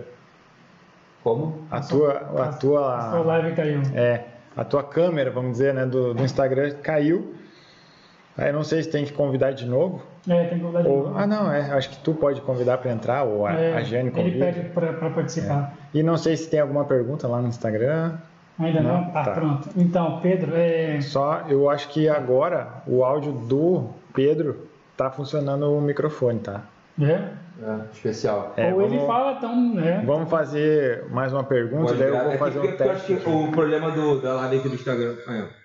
Como? 1.23 1.67
A 1.71 1.81
tua, 1.81 2.13
a 2.35 2.49
A 2.49 2.51
sua 2.51 2.53
tua, 2.53 3.21
live 3.23 3.55
caiu. 3.55 3.81
é, 3.93 4.25
a 4.55 4.63
tua 4.63 4.83
câmera, 4.83 5.29
vamos 5.31 5.53
dizer, 5.53 5.73
né, 5.73 5.85
do, 5.85 6.13
do 6.13 6.23
Instagram 6.23 6.71
caiu. 6.81 7.35
Aí 8.37 8.49
eu 8.49 8.53
não 8.53 8.63
sei 8.63 8.83
se 8.83 8.89
tem 8.89 9.05
que 9.05 9.13
convidar 9.13 9.51
de 9.51 9.65
novo. 9.65 10.01
É, 10.27 10.45
tem 10.45 10.57
que 10.57 10.63
convidar 10.63 10.81
de 10.81 10.87
novo. 10.89 11.13
ah, 11.15 11.27
não, 11.27 11.51
é, 11.51 11.61
acho 11.71 11.89
que 11.89 11.97
tu 11.97 12.13
pode 12.13 12.41
convidar 12.41 12.77
para 12.79 12.91
entrar, 12.91 13.23
ou 13.23 13.45
a, 13.45 13.53
É, 13.53 13.75
a 13.77 13.81
Jane 13.81 14.09
Ele 14.09 14.11
convida. 14.11 14.45
pede 14.45 14.69
pra, 14.69 14.93
pra 14.93 15.09
participar. 15.11 15.73
E 15.93 16.01
não 16.01 16.17
sei 16.17 16.35
se 16.35 16.49
tem 16.49 16.59
alguma 16.59 16.83
pergunta 16.85 17.27
lá 17.27 17.39
no 17.41 17.47
Instagram. 17.47 18.13
Ainda 18.57 18.81
não? 18.81 19.01
Não? 19.01 19.11
Tá, 19.11 19.23
Tá. 19.23 19.31
pronto. 19.31 19.69
Então, 19.75 20.19
Pedro, 20.21 20.51
é... 20.55 20.99
Só 21.01 21.43
eu 21.49 21.69
acho 21.69 21.89
que 21.89 22.07
agora 22.09 22.67
o 22.87 23.03
áudio 23.03 23.31
do 23.33 23.89
Pedro 24.13 24.67
tá 24.97 25.11
funcionando 25.11 25.71
o 25.77 25.81
microfone, 25.81 26.39
tá? 26.39 26.61
é? 27.01 27.05
É, 27.61 27.77
especial. 27.93 28.53
É, 28.57 28.73
Ou 28.73 28.81
ele 28.81 28.97
vamos- 28.97 29.07
fala 29.07 29.35
tão, 29.35 29.73
né? 29.75 30.03
Vamos 30.05 30.29
fazer 30.29 31.05
mais 31.09 31.31
uma 31.31 31.43
pergunta, 31.43 31.85
Pode 31.87 31.99
daí 31.99 32.09
eu 32.09 32.23
vou 32.23 32.31
É 32.33 32.37
fazer 32.37 32.59
que- 32.59 32.67
um 32.67 32.69
porque 32.71 32.83
eu 32.83 32.91
acho 32.91 33.07
teste. 33.07 33.23
que 33.23 33.29
o 33.29 33.51
problema 33.51 33.91
do, 33.91 34.21
da 34.21 34.33
live 34.35 34.57
aqui 34.57 34.69
do 34.69 34.75
Instagram. 34.75 35.15
aí, 35.27 35.41
ó. 35.41 35.64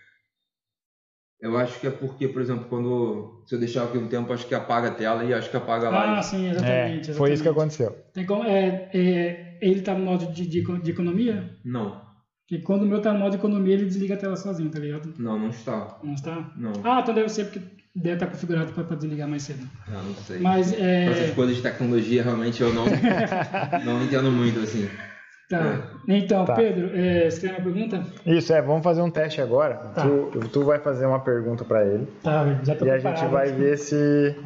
Eu 1.43 1.57
acho 1.57 1.81
que 1.81 1.87
é 1.87 1.91
porque, 1.91 2.29
por 2.29 2.43
exemplo, 2.43 2.67
quando 2.69 3.43
se 3.47 3.55
eu 3.55 3.59
deixar 3.59 3.85
aqui 3.85 3.97
um 3.97 4.07
tempo, 4.09 4.31
acho 4.33 4.47
que 4.47 4.55
apaga 4.55 4.89
a 4.89 4.95
tela 4.95 5.25
e 5.25 5.33
acho 5.33 5.51
que 5.51 5.57
apaga 5.57 5.89
a 5.89 5.91
live. 5.91 6.15
Ah, 6.19 6.23
sim, 6.23 6.47
É, 6.47 6.51
exatamente. 6.51 7.13
foi 7.15 7.33
isso 7.33 7.43
que 7.43 7.49
exatamente. 7.49 7.83
aconteceu. 7.83 7.91
Tem 8.13 8.27
como, 8.27 8.45
é, 8.45 8.91
é, 8.93 9.59
ele 9.63 9.81
tá 9.81 9.95
no 9.95 10.05
modo 10.05 10.27
de, 10.33 10.47
de, 10.47 10.63
de 10.83 10.91
economia? 10.91 11.51
Não, 11.65 12.01
Porque 12.47 12.63
quando 12.63 12.83
o 12.83 12.87
meu 12.87 13.01
tá 13.01 13.13
no 13.15 13.21
modo 13.21 13.37
economia, 13.37 13.73
ele 13.75 13.87
desliga 13.87 14.15
a 14.15 14.19
tela 14.19 14.37
sozinho, 14.37 14.71
tá 14.71 14.79
ligado? 14.79 15.15
não, 15.19 15.39
não 15.39 15.49
está. 15.49 15.99
Não 16.05 16.13
está? 16.15 16.53
Não, 16.57 16.73
Ah, 16.85 17.01
então 17.03 17.15
deve 17.15 17.29
ser 17.31 17.45
porque 17.45 17.61
deve 17.97 18.15
estar 18.17 18.27
configurado 18.27 18.73
para 18.73 18.97
desligar 18.97 19.27
mais 19.29 19.43
cedo. 19.43 19.67
não, 19.89 20.03
não 20.03 20.15
sei. 20.17 20.41
Mas 20.41 20.73
é. 20.75 21.07
Essas 21.07 21.35
coisas 21.35 21.57
de 21.57 21.63
tecnologia 21.63 22.23
realmente 22.23 22.61
eu 22.63 22.73
não, 22.75 22.85
não 23.85 24.03
entendo 24.05 24.31
muito, 24.31 24.61
assim. 24.61 24.89
Tá. 25.51 25.79
Então, 26.07 26.45
Tá. 26.45 26.55
Pedro, 26.55 26.91
é, 26.95 27.29
você 27.29 27.41
tem 27.41 27.51
uma 27.51 27.61
pergunta? 27.73 28.05
Isso, 28.25 28.53
é, 28.53 28.63
vamos 28.63 28.85
fazer 28.85 29.03
um 29.03 29.11
teste 29.11 29.41
agora. 29.43 29.75
Tá. 29.95 30.03
Tu, 30.03 30.49
tu 30.53 30.65
vai 30.65 30.79
fazer 30.79 31.05
uma 31.07 31.19
pergunta 31.19 31.65
para 31.65 31.85
ele 31.85 32.07
Tá, 32.23 32.59
já 32.63 32.77
tô 32.77 32.87
e 32.87 32.91
a 32.91 32.99
gente 32.99 33.25
vai 33.27 33.51
ver 33.51 33.77
se, 33.77 34.37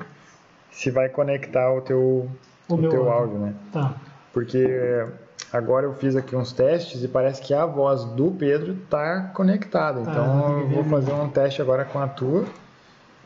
se 0.71 0.91
vai 0.91 1.09
conectar 1.11 1.71
o 1.73 1.83
teu, 1.83 2.29
O 2.69 2.75
o 2.75 2.79
teu 2.89 3.09
áudio. 3.09 3.13
áudio, 3.13 3.39
né? 3.39 3.55
Tá. 3.71 3.95
Porque 4.33 4.59
é, 4.67 5.07
agora 5.53 5.85
eu 5.87 5.93
fiz 5.95 6.17
aqui 6.17 6.35
uns 6.35 6.53
testes 6.53 7.05
e 7.05 7.09
parece 7.09 7.43
que 7.43 7.53
a 7.53 7.67
voz 7.67 8.05
do 8.05 8.31
Pedro 8.31 8.75
tá 8.89 9.31
conectada. 9.35 10.01
Tá, 10.01 10.11
Então 10.11 10.61
eu 10.61 10.69
vou 10.69 10.85
fazer 10.85 11.13
um 11.13 11.29
teste 11.29 11.61
agora 11.61 11.85
com 11.85 11.99
a 12.01 12.09
tua. 12.09 12.45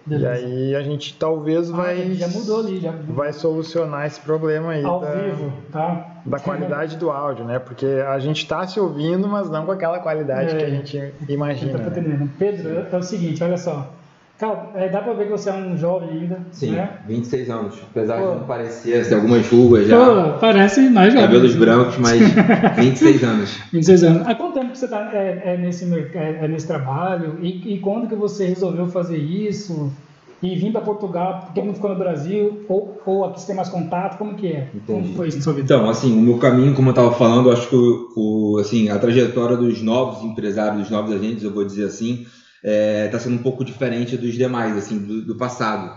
Beleza. 0.05 0.41
E 0.41 0.75
aí 0.75 0.75
a 0.77 0.83
gente 0.83 1.15
talvez 1.19 1.71
Ah, 1.71 1.77
vai, 1.77 2.13
já 2.15 2.27
mudou 2.29 2.61
ali, 2.61 2.81
já 2.81 2.93
vai 3.09 3.33
solucionar 3.33 4.07
esse 4.07 4.19
problema 4.21 4.73
aí 4.73 4.83
ao 4.85 5.01
da, 5.01 5.11
vivo, 5.13 5.53
tá? 5.71 6.18
Da 6.29 6.39
qualidade 6.39 6.97
do 6.97 7.11
áudio, 7.11 7.45
né? 7.45 7.59
Porque 7.59 7.87
a 7.87 8.19
gente 8.19 8.47
tá 8.47 8.67
se 8.67 8.79
ouvindo, 8.79 9.27
mas 9.29 9.51
não 9.51 9.65
com 9.67 9.73
aquela 9.73 9.99
qualidade 9.99 10.55
É. 10.55 10.59
que 10.59 10.65
a 10.65 10.71
gente 10.71 11.13
Quem 11.27 11.35
imagina. 11.35 11.79
tá 11.79 12.01
né? 12.01 12.29
Pedro, 12.39 12.69
é, 12.79 12.87
é 12.93 12.97
o 12.97 13.03
seguinte, 13.03 13.43
olha 13.43 13.57
só. 13.57 13.93
Cara, 14.39 14.69
é, 14.77 14.89
dá 14.89 15.01
pra 15.01 15.15
ver 15.15 15.25
que 15.25 15.33
você 15.33 15.51
é 15.51 15.53
um 15.53 15.77
jovem 15.77 16.11
ainda, 16.11 16.39
Sim, 16.53 16.71
né? 16.71 16.91
26 17.09 17.51
anos. 17.51 17.75
Apesar 17.91 18.21
Pô. 18.21 18.31
de 18.31 18.39
não 18.39 18.45
parecer, 18.47 19.01
assim, 19.01 19.15
algumas 19.17 19.49
rugas 19.51 19.89
já, 19.89 19.97
Pô, 19.99 20.39
parece 20.39 20.89
mais 20.89 21.13
jovem. 21.13 21.27
cabelos 21.27 21.57
brancos, 21.57 21.99
mas 21.99 22.21
26 22.79 23.25
anos. 23.25 23.59
26 23.73 24.05
anos. 24.05 24.29
Há 24.29 24.35
quanto 24.37 24.55
tempo 24.55 24.71
que 24.71 24.79
você 24.79 24.85
está 24.85 25.11
é, 25.13 25.43
é 25.45 25.57
nesse, 25.57 25.93
é, 26.15 26.45
é 26.45 26.47
nesse 26.47 26.69
trabalho? 26.69 27.37
E, 27.43 27.75
e 27.75 27.79
quando 27.81 28.07
que 28.07 28.15
você 28.15 28.47
resolveu 28.47 28.87
fazer 28.87 29.17
isso? 29.19 29.93
E 30.41 30.55
vir 30.55 30.71
para 30.71 30.83
Portugal? 30.83 31.41
Por 31.47 31.53
que 31.53 31.63
não 31.63 31.75
ficou 31.75 31.91
no 31.91 31.99
Brasil? 31.99 32.65
Ou, 32.69 33.01
ou 33.05 33.25
aqui 33.25 33.41
você 33.41 33.49
tem 33.49 33.57
mais 33.57 33.69
contato? 33.69 34.19
Como 34.19 34.37
que 34.37 34.47
é? 34.47 34.71
Como 34.87 35.01
Entendi. 35.01 35.17
foi 35.17 35.29
isso 35.29 35.39
na 35.39 35.43
sua 35.43 35.53
vida? 35.53 35.65
Então, 35.65 35.89
assim, 35.91 36.17
o 36.17 36.21
meu 36.21 36.39
caminho, 36.39 36.75
como 36.75 36.89
eu 36.89 36.93
estava 36.93 37.13
falando, 37.13 37.51
acho 37.51 37.69
que 37.69 37.75
o, 37.75 38.09
o- 38.17 38.59
assim, 38.59 38.89
a 38.89 38.99
trajetória 38.99 39.57
dos 39.57 39.83
novos 39.83 40.23
empresários, 40.23 40.83
dos 40.83 40.91
novos 40.91 41.13
agentes, 41.13 41.43
eu 41.43 41.53
vou 41.53 41.65
dizer 41.65 41.85
assim, 41.87 42.25
está 42.63 43.19
sendo 43.19 43.35
um 43.37 43.43
pouco 43.43 43.65
diferente 43.65 44.17
dos 44.17 44.35
demais, 44.35 44.77
assim, 44.77 44.99
do, 44.99 45.25
do 45.27 45.37
passado. 45.37 45.91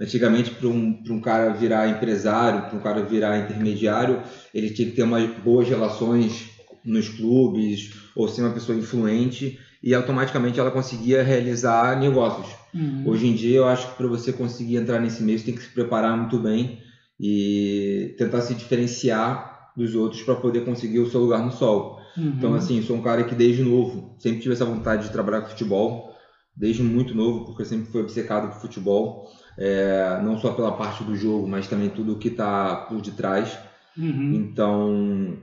Antigamente, 0.00 0.50
para 0.50 0.66
um, 0.66 0.92
pra 1.04 1.12
um 1.14 1.20
cara 1.20 1.50
virar 1.52 1.88
empresário, 1.88 2.62
para 2.62 2.76
um 2.76 2.80
cara 2.82 3.02
virar 3.02 3.38
intermediário, 3.38 4.20
ele 4.52 4.70
tinha 4.70 4.88
que 4.90 4.96
ter 4.96 5.04
umas 5.04 5.24
boas 5.38 5.68
relações 5.68 6.46
nos 6.84 7.08
clubes, 7.08 7.92
ou 8.16 8.26
ser 8.26 8.42
uma 8.42 8.50
pessoa 8.52 8.76
influente, 8.76 9.56
e 9.80 9.94
automaticamente 9.94 10.58
ela 10.58 10.70
conseguia 10.72 11.22
realizar 11.22 11.96
negócios. 11.98 12.63
Uhum. 12.74 13.04
Hoje 13.06 13.26
em 13.26 13.34
dia, 13.34 13.58
eu 13.58 13.66
acho 13.66 13.90
que 13.90 13.96
para 13.96 14.06
você 14.06 14.32
conseguir 14.32 14.76
entrar 14.76 15.00
nesse 15.00 15.22
meio, 15.22 15.38
você 15.38 15.44
tem 15.44 15.54
que 15.54 15.62
se 15.62 15.70
preparar 15.70 16.16
muito 16.16 16.38
bem 16.38 16.80
e 17.18 18.14
tentar 18.18 18.40
se 18.40 18.54
diferenciar 18.54 19.72
dos 19.76 19.94
outros 19.94 20.22
para 20.22 20.34
poder 20.34 20.64
conseguir 20.64 20.98
o 20.98 21.08
seu 21.08 21.20
lugar 21.20 21.44
no 21.44 21.52
sol. 21.52 22.00
Uhum. 22.16 22.34
Então, 22.36 22.54
assim, 22.54 22.82
sou 22.82 22.96
um 22.96 23.02
cara 23.02 23.24
que 23.24 23.34
desde 23.34 23.62
novo 23.62 24.16
sempre 24.18 24.40
tive 24.40 24.54
essa 24.54 24.64
vontade 24.64 25.06
de 25.06 25.12
trabalhar 25.12 25.42
com 25.42 25.50
futebol, 25.50 26.12
desde 26.56 26.82
muito 26.82 27.14
novo, 27.14 27.44
porque 27.44 27.62
eu 27.62 27.66
sempre 27.66 27.90
fui 27.90 28.00
obcecado 28.00 28.52
por 28.52 28.60
futebol, 28.60 29.28
é, 29.58 30.20
não 30.22 30.38
só 30.38 30.52
pela 30.52 30.72
parte 30.72 31.02
do 31.04 31.16
jogo, 31.16 31.46
mas 31.48 31.66
também 31.68 31.88
tudo 31.88 32.12
o 32.12 32.18
que 32.18 32.28
está 32.28 32.76
por 32.88 33.00
detrás. 33.00 33.56
Uhum. 33.96 34.34
Então, 34.34 35.38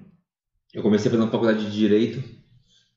eu 0.73 0.81
comecei 0.81 1.11
fazendo 1.11 1.29
faculdade 1.29 1.65
de 1.65 1.71
Direito, 1.71 2.23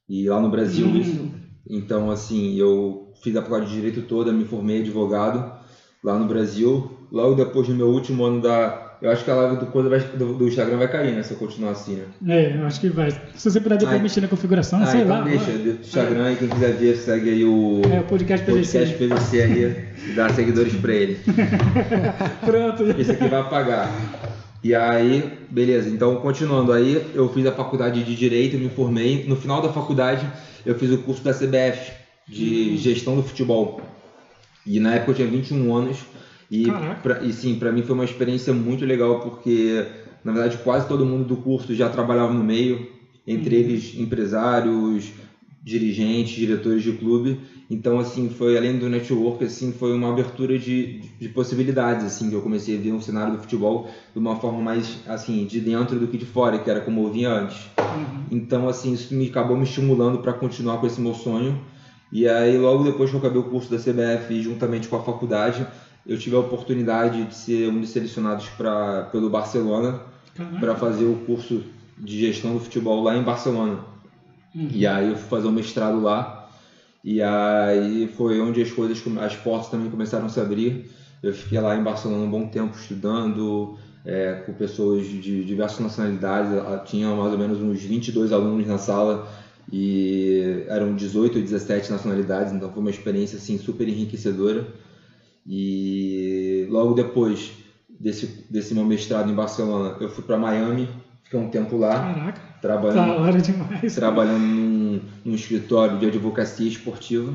e 0.09 0.29
lá 0.29 0.41
no 0.41 0.51
Brasil 0.51 0.87
uhum. 0.87 1.45
Então, 1.69 2.11
assim, 2.11 2.55
eu 2.57 3.04
fiz 3.25 3.35
a 3.35 3.41
faculdade 3.43 3.71
de 3.71 3.77
Direito 3.77 4.03
toda, 4.03 4.31
me 4.31 4.45
formei 4.45 4.83
advogado 4.83 5.51
lá 6.03 6.19
no 6.19 6.27
Brasil. 6.27 6.91
Logo 7.11 7.35
depois 7.35 7.67
do 7.67 7.75
meu 7.75 7.89
último 7.89 8.25
ano 8.25 8.43
da 8.43 8.83
eu 9.03 9.11
acho 9.11 9.23
que 9.23 9.31
a 9.31 9.35
live 9.35 9.57
do, 9.57 9.67
coisa 9.67 9.89
vai, 9.91 10.01
do, 10.01 10.33
do, 10.33 10.49
Instagram 10.49 10.79
vai 10.79 10.89
cair, 10.89 11.15
né? 11.15 11.23
Se 11.23 11.33
eu 11.33 11.37
continuar 11.37 11.73
assim, 11.73 11.97
né? 11.97 12.05
É, 12.35 12.57
eu 12.57 12.67
acho 12.67 12.81
que 12.81 12.89
vai. 12.89 13.11
Se 13.35 13.51
você 13.51 13.61
puder 13.61 13.77
depois 13.77 14.01
mexer 14.01 14.23
na 14.23 14.29
configuração, 14.29 14.83
ah, 14.83 14.87
sei 14.87 15.03
então 15.03 15.19
lá. 15.19 15.25
Deixa, 15.25 15.51
do 15.51 15.71
Instagram 15.73 16.33
e 16.33 16.37
quem 16.37 16.49
quiser 16.49 16.73
ver, 16.73 16.97
segue 16.97 17.29
aí 17.29 17.45
o 17.45 17.83
é, 17.93 18.01
o 18.01 18.05
podcast 18.05 18.47
PVC. 18.47 18.79
Podcast 18.79 18.97
PVC 18.97 19.43
aí 19.43 19.89
e 20.09 20.13
dá 20.13 20.31
seguidores 20.31 20.75
pra 20.77 20.95
ele. 20.95 21.19
Pronto. 22.47 22.99
Esse 22.99 23.11
aqui 23.11 23.29
vai 23.29 23.41
apagar. 23.41 23.93
E 24.63 24.75
aí, 24.75 25.39
beleza. 25.51 25.91
Então, 25.91 26.17
continuando 26.17 26.73
aí, 26.73 27.05
eu 27.15 27.29
fiz 27.29 27.45
a 27.45 27.53
faculdade 27.53 28.03
de 28.03 28.17
Direito, 28.17 28.57
me 28.57 28.71
formei. 28.71 29.27
No 29.29 29.37
final 29.37 29.61
da 29.61 29.71
faculdade, 29.71 30.27
eu 30.65 30.77
fiz 30.77 30.91
o 30.91 30.99
curso 30.99 31.23
da 31.23 31.35
CBF 31.35 32.04
de 32.29 32.73
hum. 32.73 32.77
Gestão 32.77 33.17
do 33.17 33.23
Futebol. 33.23 33.81
E 34.67 34.81
na 34.81 34.95
época 34.95 35.13
eu 35.13 35.15
tinha 35.17 35.29
21 35.29 35.75
anos 35.75 35.99
e, 36.51 36.67
pra, 37.03 37.23
e 37.23 37.33
sim, 37.33 37.57
para 37.57 37.73
mim 37.73 37.83
foi 37.83 37.95
uma 37.95 38.05
experiência 38.05 38.53
muito 38.53 38.85
legal 38.85 39.21
porque, 39.21 39.87
na 40.23 40.33
verdade, 40.33 40.59
quase 40.59 40.87
todo 40.87 41.05
mundo 41.05 41.25
do 41.25 41.37
curso 41.37 41.75
já 41.75 41.89
trabalhava 41.89 42.33
no 42.33 42.45
meio, 42.45 42.89
entre 43.27 43.57
uhum. 43.57 43.63
eles 43.63 43.95
empresários, 43.99 45.13
dirigentes, 45.63 46.35
diretores 46.35 46.83
de 46.83 46.93
clube. 46.93 47.41
Então, 47.71 47.99
assim, 47.99 48.29
foi 48.29 48.57
além 48.57 48.79
do 48.79 48.89
network, 48.89 49.43
assim, 49.43 49.73
foi 49.73 49.95
uma 49.95 50.11
abertura 50.11 50.59
de, 50.59 51.01
de 51.19 51.29
possibilidades, 51.31 52.05
assim, 52.05 52.29
que 52.29 52.37
eu 52.37 52.43
comecei 52.43 52.77
a 52.77 52.81
ver 52.81 52.93
um 52.93 53.01
cenário 53.01 53.33
do 53.33 53.39
futebol 53.39 53.89
de 54.13 54.19
uma 54.19 54.37
forma 54.37 54.61
mais, 54.61 55.01
assim, 55.09 55.47
de 55.47 55.61
dentro 55.61 55.99
do 55.99 56.07
que 56.07 56.19
de 56.19 56.27
fora, 56.27 56.59
que 56.59 56.71
era 56.71 56.83
como 56.83 57.07
eu 57.07 57.13
vinha 57.13 57.31
antes. 57.31 57.57
Uhum. 57.79 58.25
Então, 58.31 58.69
assim, 58.69 58.93
isso 58.93 59.15
me 59.15 59.27
acabou 59.27 59.57
me 59.57 59.65
estimulando 59.65 60.19
para 60.19 60.35
continuar 60.35 60.77
com 60.77 60.87
esse 60.87 61.01
meu 61.01 61.15
sonho. 61.15 61.59
E 62.15 62.29
aí, 62.29 62.57
logo 62.57 62.85
depois 62.85 63.11
que 63.11 63.17
eu 63.17 63.19
acabei 63.19 63.41
o 63.41 63.45
curso 63.51 63.69
da 63.69 63.77
CBF, 63.77 64.41
juntamente 64.41 64.87
com 64.87 64.95
a 64.95 65.03
faculdade, 65.03 65.67
eu 66.07 66.17
tive 66.17 66.37
a 66.37 66.39
oportunidade 66.39 67.25
de 67.25 67.35
ser 67.35 67.69
um 67.69 67.81
dos 67.81 67.91
selecionados 67.91 68.49
pra, 68.51 69.09
pelo 69.11 69.29
Barcelona 69.29 70.01
para 70.61 70.77
fazer 70.77 71.07
o 71.07 71.17
curso 71.27 71.65
de 71.99 72.21
gestão 72.21 72.55
do 72.55 72.61
futebol 72.61 73.03
lá 73.03 73.17
em 73.17 73.23
Barcelona. 73.25 73.81
Uhum. 74.55 74.69
E 74.71 74.87
aí 74.87 75.09
eu 75.09 75.17
fui 75.17 75.29
fazer 75.29 75.49
um 75.49 75.53
mestrado 75.53 76.01
lá. 76.01 76.49
E 77.03 77.21
aí 77.21 78.07
foi 78.17 78.41
onde 78.41 78.63
as 78.63 78.71
coisas, 78.71 79.03
as 79.21 79.35
portas 79.35 79.69
também 79.69 79.91
começaram 79.91 80.27
a 80.27 80.29
se 80.29 80.39
abrir. 80.39 80.89
Eu 81.21 81.35
fiquei 81.35 81.59
lá 81.59 81.75
em 81.77 81.83
Barcelona 81.83 82.23
um 82.23 82.31
bom 82.31 82.47
tempo 82.47 82.77
estudando 82.77 83.77
é, 84.05 84.35
com 84.47 84.53
pessoas 84.53 85.05
de 85.05 85.45
diversas 85.45 85.81
nacionalidades. 85.81 86.53
Tinha 86.89 87.09
mais 87.09 87.33
ou 87.33 87.39
menos 87.39 87.61
uns 87.61 87.81
22 87.83 88.33
alunos 88.33 88.69
na 88.69 88.79
sala 88.79 89.27
e 89.73 90.65
eram 90.69 90.95
18 90.95 91.37
ou 91.37 91.43
17 91.43 91.91
nacionalidades. 91.91 92.53
Então 92.53 92.71
foi 92.71 92.81
uma 92.81 92.91
experiência 92.91 93.37
assim 93.37 93.59
super 93.59 93.89
enriquecedora. 93.89 94.67
E 95.47 96.67
logo 96.71 96.95
depois 96.95 97.53
desse, 97.99 98.45
desse 98.51 98.75
meu 98.75 98.85
mestrado 98.85 99.31
em 99.31 99.35
Barcelona, 99.35 99.97
eu 100.01 100.09
fui 100.09 100.25
para 100.25 100.37
Miami, 100.37 100.89
fiquei 101.23 101.39
um 101.39 101.49
tempo 101.49 101.77
lá. 101.77 102.15
Caraca, 102.15 102.41
trabalhando, 102.61 103.43
demais. 103.43 103.95
Trabalhando 103.95 104.41
num, 104.41 105.01
num 105.25 105.35
escritório 105.35 105.99
de 105.99 106.07
advocacia 106.07 106.69
esportiva. 106.69 107.33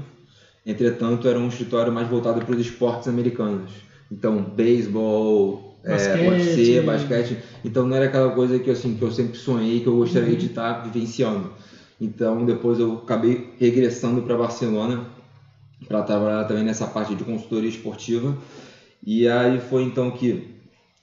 Entretanto, 0.65 1.27
era 1.27 1.39
um 1.39 1.47
escritório 1.47 1.91
mais 1.91 2.07
voltado 2.07 2.41
para 2.41 2.55
os 2.55 2.61
esportes 2.61 3.07
americanos. 3.07 3.71
Então, 4.11 4.41
beisebol, 4.41 5.79
basquete. 5.83 6.21
É, 6.21 6.29
UFC, 6.29 6.81
basquete. 6.81 7.37
Então, 7.63 7.87
não 7.87 7.95
era 7.95 8.05
aquela 8.05 8.31
coisa 8.31 8.59
que, 8.59 8.69
assim, 8.69 8.95
que 8.95 9.01
eu 9.01 9.11
sempre 9.11 9.37
sonhei, 9.37 9.79
que 9.79 9.87
eu 9.87 9.95
gostaria 9.95 10.33
uhum. 10.33 10.37
de 10.37 10.45
estar 10.47 10.83
vivenciando. 10.83 11.51
Então, 11.99 12.45
depois 12.45 12.79
eu 12.79 13.01
acabei 13.03 13.53
regressando 13.59 14.21
para 14.21 14.37
Barcelona 14.37 15.05
para 15.87 16.03
trabalhar 16.03 16.45
também 16.45 16.63
nessa 16.63 16.87
parte 16.87 17.15
de 17.15 17.23
consultoria 17.23 17.69
esportiva. 17.69 18.37
E 19.05 19.27
aí 19.27 19.59
foi 19.59 19.83
então 19.83 20.11
que 20.11 20.55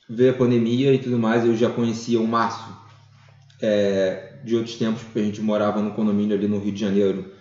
veio 0.09 0.31
a 0.31 0.35
pandemia 0.35 0.93
e 0.93 0.99
tudo 0.99 1.19
mais, 1.19 1.45
eu 1.45 1.57
já 1.57 1.71
conhecia 1.71 2.21
o 2.21 2.27
Márcio 2.27 2.75
é, 3.61 4.35
de 4.45 4.55
outros 4.55 4.77
tempos, 4.77 5.03
porque 5.03 5.19
a 5.19 5.25
gente 5.25 5.41
morava 5.41 5.81
no 5.81 5.93
condomínio 5.93 6.37
ali 6.37 6.47
no 6.47 6.59
Rio 6.59 6.73
de 6.73 6.81
Janeiro, 6.81 7.33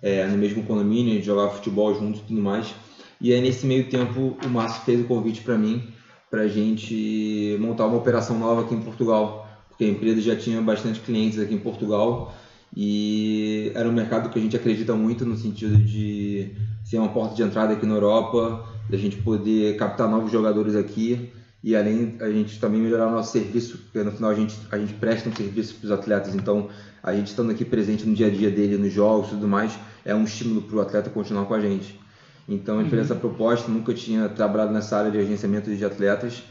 é, 0.00 0.26
no 0.26 0.36
mesmo 0.38 0.62
condomínio, 0.62 1.12
a 1.12 1.16
gente 1.16 1.26
jogava 1.26 1.50
futebol 1.50 1.94
juntos 1.94 2.20
e 2.20 2.24
tudo 2.24 2.40
mais. 2.40 2.74
E 3.20 3.32
aí 3.32 3.40
nesse 3.40 3.66
meio 3.66 3.88
tempo 3.88 4.36
o 4.44 4.48
Márcio 4.48 4.82
fez 4.84 5.00
o 5.00 5.04
convite 5.04 5.42
para 5.42 5.58
mim, 5.58 5.82
para 6.30 6.42
a 6.42 6.48
gente 6.48 7.56
montar 7.60 7.86
uma 7.86 7.96
operação 7.96 8.38
nova 8.38 8.62
aqui 8.62 8.74
em 8.74 8.80
Portugal, 8.80 9.48
porque 9.68 9.84
a 9.84 9.88
empresa 9.88 10.20
já 10.20 10.36
tinha 10.36 10.60
bastante 10.60 11.00
clientes 11.00 11.38
aqui 11.38 11.54
em 11.54 11.58
Portugal 11.58 12.34
e 12.76 13.70
era 13.74 13.88
um 13.88 13.92
mercado 13.92 14.30
que 14.30 14.38
a 14.38 14.42
gente 14.42 14.56
acredita 14.56 14.94
muito 14.94 15.24
no 15.24 15.36
sentido 15.36 15.76
de 15.76 16.52
ser 16.84 16.98
uma 16.98 17.08
porta 17.08 17.34
de 17.34 17.42
entrada 17.42 17.72
aqui 17.74 17.86
na 17.86 17.94
Europa, 17.94 18.66
da 18.90 18.96
gente 18.96 19.16
poder 19.18 19.76
captar 19.76 20.08
novos 20.08 20.30
jogadores 20.30 20.74
aqui 20.74 21.32
e 21.62 21.74
além 21.74 22.16
a 22.20 22.28
gente 22.28 22.60
também 22.60 22.80
melhorar 22.80 23.08
o 23.08 23.12
nosso 23.12 23.32
serviço, 23.32 23.78
porque 23.78 24.02
no 24.02 24.12
final 24.12 24.30
a 24.30 24.34
gente, 24.34 24.54
a 24.70 24.76
gente 24.76 24.92
presta 24.92 25.30
um 25.30 25.34
serviço 25.34 25.76
para 25.76 25.86
os 25.86 25.92
atletas, 25.92 26.34
então 26.34 26.68
a 27.02 27.14
gente 27.14 27.28
estando 27.28 27.50
aqui 27.50 27.64
presente 27.64 28.06
no 28.06 28.14
dia 28.14 28.26
a 28.26 28.30
dia 28.30 28.50
dele, 28.50 28.76
nos 28.76 28.92
jogos 28.92 29.28
e 29.28 29.30
tudo 29.30 29.48
mais, 29.48 29.78
é 30.04 30.14
um 30.14 30.24
estímulo 30.24 30.60
para 30.60 30.76
o 30.76 30.80
atleta 30.82 31.08
continuar 31.08 31.46
com 31.46 31.54
a 31.54 31.60
gente. 31.60 31.98
Então 32.46 32.74
a 32.74 32.82
gente 32.82 32.92
uhum. 32.92 32.98
fez 32.98 33.10
essa 33.10 33.18
proposta, 33.18 33.70
nunca 33.70 33.94
tinha 33.94 34.28
trabalhado 34.28 34.74
nessa 34.74 34.98
área 34.98 35.10
de 35.10 35.16
agenciamento 35.16 35.74
de 35.74 35.82
atletas 35.82 36.42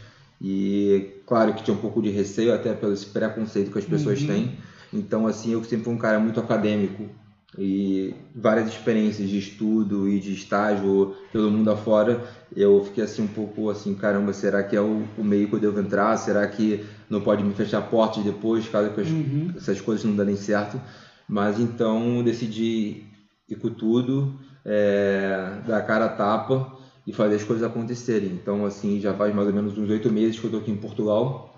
e 0.41 1.11
claro 1.27 1.53
que 1.53 1.63
tinha 1.63 1.77
um 1.77 1.79
pouco 1.79 2.01
de 2.01 2.09
receio 2.09 2.51
até 2.51 2.73
pelo 2.73 2.93
esse 2.93 3.05
preconceito 3.05 3.71
que 3.71 3.77
as 3.77 3.85
pessoas 3.85 4.19
uhum. 4.21 4.27
têm, 4.27 4.57
então, 4.93 5.25
assim, 5.25 5.53
eu 5.53 5.63
sempre 5.63 5.85
fui 5.85 5.93
um 5.93 5.97
cara 5.97 6.19
muito 6.19 6.39
acadêmico 6.39 7.09
e 7.57 8.13
várias 8.35 8.67
experiências 8.67 9.29
de 9.29 9.37
estudo 9.37 10.07
e 10.07 10.19
de 10.19 10.33
estágio 10.33 11.15
pelo 11.31 11.51
mundo 11.51 11.69
afora, 11.69 12.23
eu 12.55 12.83
fiquei 12.83 13.03
assim 13.03 13.23
um 13.23 13.27
pouco 13.27 13.69
assim, 13.69 13.93
caramba, 13.93 14.33
será 14.33 14.63
que 14.63 14.75
é 14.75 14.81
o, 14.81 15.03
o 15.17 15.23
meio 15.23 15.47
que 15.47 15.55
eu 15.55 15.59
devo 15.59 15.79
entrar? 15.79 16.17
Será 16.17 16.47
que 16.47 16.83
não 17.09 17.21
pode 17.21 17.43
me 17.43 17.53
fechar 17.53 17.81
portas 17.81 18.23
depois, 18.23 18.67
caso 18.67 18.89
as, 18.99 19.07
uhum. 19.07 19.53
essas 19.55 19.79
coisas 19.81 20.03
não 20.03 20.15
derem 20.15 20.35
certo? 20.35 20.81
Mas 21.27 21.59
então 21.59 22.23
decidi 22.23 23.03
ir 23.47 23.55
com 23.55 23.69
tudo, 23.69 24.39
é, 24.65 25.61
dar 25.67 25.81
cara 25.83 26.05
a 26.05 26.09
tapa 26.09 26.75
e 27.05 27.13
fazer 27.13 27.35
as 27.35 27.43
coisas 27.43 27.63
acontecerem. 27.63 28.29
Então, 28.29 28.65
assim, 28.65 28.99
já 28.99 29.13
faz 29.13 29.33
mais 29.33 29.47
ou 29.47 29.53
menos 29.53 29.77
uns 29.77 29.89
oito 29.89 30.11
meses 30.11 30.39
que 30.39 30.45
eu 30.45 30.49
estou 30.49 30.61
aqui 30.61 30.71
em 30.71 30.77
Portugal 30.77 31.53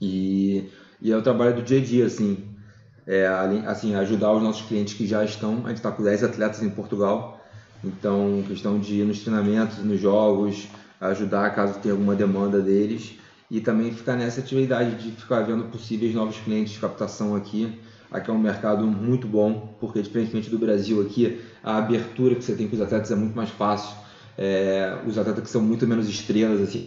e 0.00 0.68
e 1.00 1.12
é 1.12 1.16
o 1.16 1.22
trabalho 1.22 1.54
do 1.54 1.62
dia 1.62 1.78
a 1.78 1.82
dia, 1.82 2.06
assim, 2.06 2.47
é, 3.08 3.26
assim 3.66 3.94
ajudar 3.94 4.34
os 4.34 4.42
nossos 4.42 4.68
clientes 4.68 4.92
que 4.92 5.06
já 5.06 5.24
estão. 5.24 5.62
A 5.64 5.68
gente 5.68 5.78
está 5.78 5.90
com 5.90 6.02
10 6.02 6.24
atletas 6.24 6.62
em 6.62 6.68
Portugal, 6.68 7.42
então 7.82 8.44
questão 8.46 8.78
de 8.78 8.96
ir 8.96 9.04
nos 9.06 9.20
treinamentos, 9.20 9.78
nos 9.78 9.98
jogos, 9.98 10.68
ajudar 11.00 11.54
caso 11.54 11.80
tenha 11.80 11.94
alguma 11.94 12.14
demanda 12.14 12.60
deles 12.60 13.18
e 13.50 13.62
também 13.62 13.90
ficar 13.92 14.14
nessa 14.14 14.40
atividade 14.40 14.96
de 14.96 15.12
ficar 15.12 15.40
vendo 15.40 15.64
possíveis 15.64 16.14
novos 16.14 16.36
clientes 16.36 16.74
de 16.74 16.78
captação 16.78 17.34
aqui. 17.34 17.80
Aqui 18.10 18.30
é 18.30 18.32
um 18.32 18.38
mercado 18.38 18.86
muito 18.86 19.26
bom, 19.26 19.74
porque 19.80 20.02
diferentemente 20.02 20.50
do 20.50 20.58
Brasil 20.58 21.00
aqui, 21.00 21.40
a 21.62 21.78
abertura 21.78 22.34
que 22.34 22.44
você 22.44 22.54
tem 22.54 22.68
com 22.68 22.76
os 22.76 22.82
atletas 22.82 23.10
é 23.10 23.14
muito 23.14 23.34
mais 23.34 23.50
fácil. 23.50 23.96
É, 24.36 24.98
os 25.06 25.16
atletas 25.18 25.44
que 25.44 25.50
são 25.50 25.62
muito 25.62 25.86
menos 25.86 26.08
estrelas, 26.08 26.60
assim, 26.60 26.86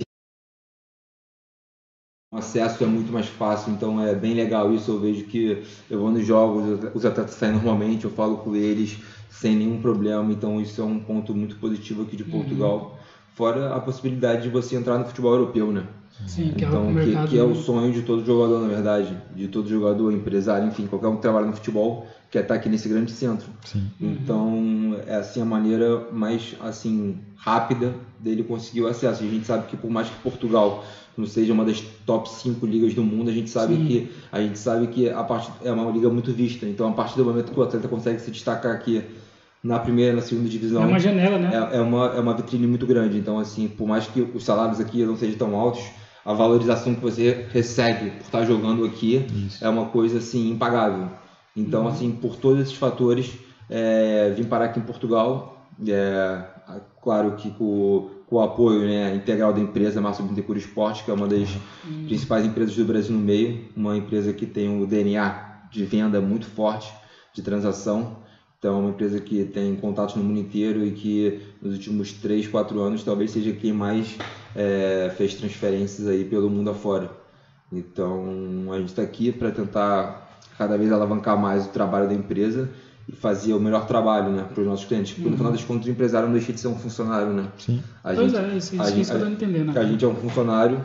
o 2.32 2.38
acesso 2.38 2.82
é 2.82 2.88
muito 2.88 3.12
mais 3.12 3.28
fácil, 3.28 3.74
então 3.74 4.02
é 4.02 4.16
bem 4.16 4.34
legal 4.34 4.74
isso. 4.74 4.90
Eu 4.90 5.00
vejo 5.00 5.26
que 5.26 5.62
eu 5.90 6.00
vou 6.00 6.10
nos 6.10 6.26
jogos, 6.26 6.80
os 6.96 7.06
atletas 7.06 7.36
saem 7.36 7.52
normalmente, 7.52 8.06
eu 8.06 8.12
falo 8.12 8.38
com 8.38 8.56
eles 8.56 8.98
sem 9.30 9.56
nenhum 9.56 9.82
problema, 9.82 10.32
então 10.32 10.62
isso 10.62 10.82
é 10.82 10.86
um 10.86 11.00
ponto 11.00 11.36
muito 11.36 11.58
positivo 11.58 12.04
aqui 12.04 12.16
de 12.16 12.24
uhum. 12.24 12.32
Portugal. 12.32 12.78
Uhum. 12.78 13.02
Fora 13.36 13.76
a 13.76 13.80
possibilidade 13.82 14.44
de 14.44 14.50
você 14.50 14.78
entrar 14.78 14.98
no 14.98 15.06
futebol 15.06 15.34
europeu, 15.34 15.74
né? 15.74 15.86
Sim, 16.28 16.54
que 16.56 16.66
então, 16.66 16.98
é, 17.00 17.04
que, 17.04 17.28
que 17.30 17.40
é 17.40 17.44
o 17.44 17.56
sonho 17.56 17.92
de 17.92 18.02
todo 18.04 18.26
jogador, 18.26 18.62
na 18.62 18.68
verdade, 18.68 19.16
de 19.36 19.48
todo 19.48 19.68
jogador, 19.68 20.12
empresário, 20.12 20.68
enfim, 20.68 20.88
qualquer 20.88 21.08
um 21.08 21.16
que 21.16 21.22
trabalha 21.22 21.48
no 21.48 21.54
futebol 21.54 22.08
quer 22.30 22.44
estar 22.44 22.56
aqui 22.56 22.70
nesse 22.70 22.88
grande 22.88 23.12
centro. 23.12 23.50
Sim. 23.66 23.92
Então, 24.00 24.96
é 25.06 25.16
assim 25.16 25.42
a 25.42 25.46
maneira 25.46 26.08
mais 26.14 26.56
assim 26.62 27.18
rápida 27.36 27.94
dele 28.18 28.44
conseguir 28.44 28.82
o 28.82 28.88
acesso. 28.88 29.24
E 29.24 29.28
a 29.28 29.30
gente 29.30 29.46
sabe 29.46 29.68
que 29.68 29.76
por 29.76 29.92
mais 29.92 30.08
que 30.08 30.16
Portugal 30.22 30.86
não 31.18 31.28
seja 31.28 31.52
uma 31.52 31.66
das 31.66 31.82
top 32.06 32.30
5 32.30 32.66
ligas 32.66 32.94
do 32.94 33.04
mundo, 33.04 33.30
a 33.30 33.34
gente 33.34 33.50
sabe 33.50 33.76
Sim. 33.76 33.86
que 33.86 34.12
a 34.32 34.42
gente 34.42 34.58
sabe 34.58 34.88
que 34.88 35.10
a 35.10 35.24
parte 35.24 35.52
é 35.62 35.72
uma 35.72 35.92
liga 35.92 36.10
muito 36.10 36.32
vista. 36.32 36.66
Então, 36.66 36.88
a 36.88 36.94
partir 36.94 37.18
do 37.18 37.26
momento 37.26 37.52
que 37.52 37.60
o 37.60 37.64
atleta 37.64 37.88
consegue 37.90 38.20
se 38.20 38.32
destacar 38.32 38.74
aqui 38.74 39.04
na 39.62 39.78
primeira, 39.78 40.16
na 40.16 40.22
segunda 40.22 40.50
divisão. 40.50 40.84
É 40.84 40.86
uma 40.86 41.00
janela, 41.00 41.38
né? 41.38 41.52
É, 41.54 41.78
é, 41.78 41.82
uma, 41.82 42.08
é 42.16 42.20
uma 42.20 42.34
vitrine 42.34 42.66
muito 42.66 42.88
grande. 42.88 43.18
Então, 43.18 43.38
assim, 43.38 43.68
por 43.68 43.88
mais 43.88 44.08
que 44.08 44.22
os 44.22 44.44
salários 44.44 44.80
aqui 44.80 45.04
não 45.04 45.18
sejam 45.18 45.38
tão 45.38 45.56
altos, 45.56 45.84
a 46.26 46.34
valorização 46.34 46.94
que 46.94 47.02
você 47.02 47.48
recebe 47.52 48.12
por 48.12 48.22
estar 48.22 48.46
jogando 48.46 48.86
aqui 48.86 49.26
Isso. 49.48 49.64
é 49.64 49.70
uma 49.70 49.86
coisa, 49.86 50.20
assim, 50.20 50.52
impagável. 50.52 51.10
Então, 51.56 51.84
uhum. 51.84 51.88
assim, 51.88 52.12
por 52.12 52.36
todos 52.36 52.62
esses 52.62 52.76
fatores, 52.76 53.34
é, 53.70 54.32
vim 54.36 54.44
parar 54.44 54.66
aqui 54.66 54.80
em 54.80 54.84
Portugal. 54.84 55.68
É, 55.88 56.44
claro 57.02 57.32
que 57.36 57.50
com, 57.52 58.10
com, 58.28 58.36
o 58.36 58.42
apoio 58.42 58.82
né, 58.82 59.16
integral 59.16 59.52
da 59.52 59.60
empresa 59.60 60.00
Márcio 60.00 60.24
Bittencourt 60.24 60.60
Esporte, 60.60 61.04
que 61.04 61.12
é 61.12 61.14
uma 61.14 61.28
das 61.28 61.50
uhum. 61.50 62.06
principais 62.06 62.46
empresas 62.46 62.76
do 62.76 62.86
Brasil 62.86 63.16
no 63.16 63.20
meio, 63.22 63.70
uma 63.76 63.98
empresa 63.98 64.32
que 64.32 64.46
tem 64.46 64.82
o 64.82 64.86
DNA 64.86 65.68
de 65.72 65.84
venda 65.86 66.22
muito 66.22 66.46
forte, 66.46 66.92
de 67.34 67.42
transação. 67.42 68.18
Então, 68.60 68.76
é 68.76 68.80
uma 68.80 68.90
empresa 68.92 69.20
que 69.20 69.44
tem 69.46 69.76
contatos 69.76 70.16
no 70.16 70.24
mundo 70.24 70.40
inteiro 70.40 70.86
e 70.86 70.92
que 70.92 71.42
nos 71.60 71.74
últimos 71.74 72.14
3, 72.14 72.48
4 72.48 72.80
anos 72.80 73.04
talvez 73.04 73.32
seja 73.32 73.52
quem 73.54 73.74
mais 73.74 74.18
é, 74.56 75.12
fez 75.18 75.36
transferências 75.36 76.08
aí 76.08 76.26
pelo 76.26 76.50
mundo 76.50 76.70
afora. 76.70 77.10
Então, 77.72 78.70
a 78.72 78.78
gente 78.78 78.90
está 78.90 79.02
aqui 79.02 79.32
para 79.32 79.52
tentar 79.52 80.40
cada 80.58 80.78
vez 80.78 80.92
alavancar 80.92 81.38
mais 81.38 81.66
o 81.66 81.70
trabalho 81.70 82.08
da 82.08 82.14
empresa 82.14 82.70
e 83.08 83.14
fazer 83.14 83.54
o 83.54 83.60
melhor 83.60 83.88
trabalho 83.88 84.32
né, 84.32 84.46
para 84.54 84.62
os 84.62 84.68
nossos 84.68 84.86
clientes. 84.86 85.14
Porque 85.14 85.26
uhum. 85.26 85.32
no 85.32 85.38
final 85.38 85.52
das 85.52 85.64
contas, 85.64 85.88
o 85.88 85.90
empresário 85.90 86.28
não 86.28 86.34
deixa 86.34 86.52
de 86.52 86.60
ser 86.60 86.68
um 86.68 86.76
funcionário. 86.76 87.34
Né? 87.34 87.48
Sim. 87.58 87.82
A 88.04 88.14
pois 88.14 88.32
gente, 88.32 88.44
é, 88.44 88.58
isso, 88.58 88.76
isso, 88.76 88.84
a 88.84 88.86
isso 88.88 88.96
gente, 88.96 89.12
que 89.12 89.16
eu 89.16 89.30
entendendo. 89.30 89.78
A 89.78 89.84
gente 89.84 90.04
é 90.04 90.08
um 90.08 90.16
funcionário 90.16 90.84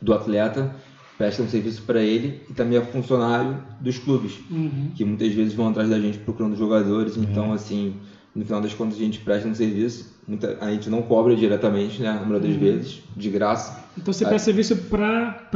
do 0.00 0.12
atleta 0.12 0.70
presta 1.16 1.42
um 1.42 1.48
serviço 1.48 1.82
para 1.82 2.00
ele 2.00 2.42
e 2.48 2.52
também 2.52 2.78
é 2.78 2.82
funcionário 2.82 3.56
dos 3.80 3.98
clubes, 3.98 4.38
uhum. 4.50 4.90
que 4.94 5.04
muitas 5.04 5.32
vezes 5.32 5.54
vão 5.54 5.68
atrás 5.68 5.88
da 5.88 5.98
gente 5.98 6.18
procurando 6.18 6.56
jogadores. 6.56 7.16
Uhum. 7.16 7.24
Então, 7.24 7.52
assim, 7.52 7.96
no 8.34 8.44
final 8.44 8.60
das 8.60 8.74
contas, 8.74 8.96
a 8.96 9.00
gente 9.00 9.20
presta 9.20 9.48
um 9.48 9.54
serviço, 9.54 10.14
muita, 10.26 10.58
a 10.60 10.70
gente 10.70 10.90
não 10.90 11.02
cobra 11.02 11.34
diretamente, 11.36 12.02
né, 12.02 12.08
a 12.08 12.14
maioria 12.14 12.40
das 12.40 12.52
uhum. 12.52 12.58
vezes, 12.58 13.02
de 13.16 13.30
graça. 13.30 13.84
Então, 13.96 14.12
você 14.12 14.24
presta 14.24 14.44
serviço 14.46 14.76
para 14.76 15.48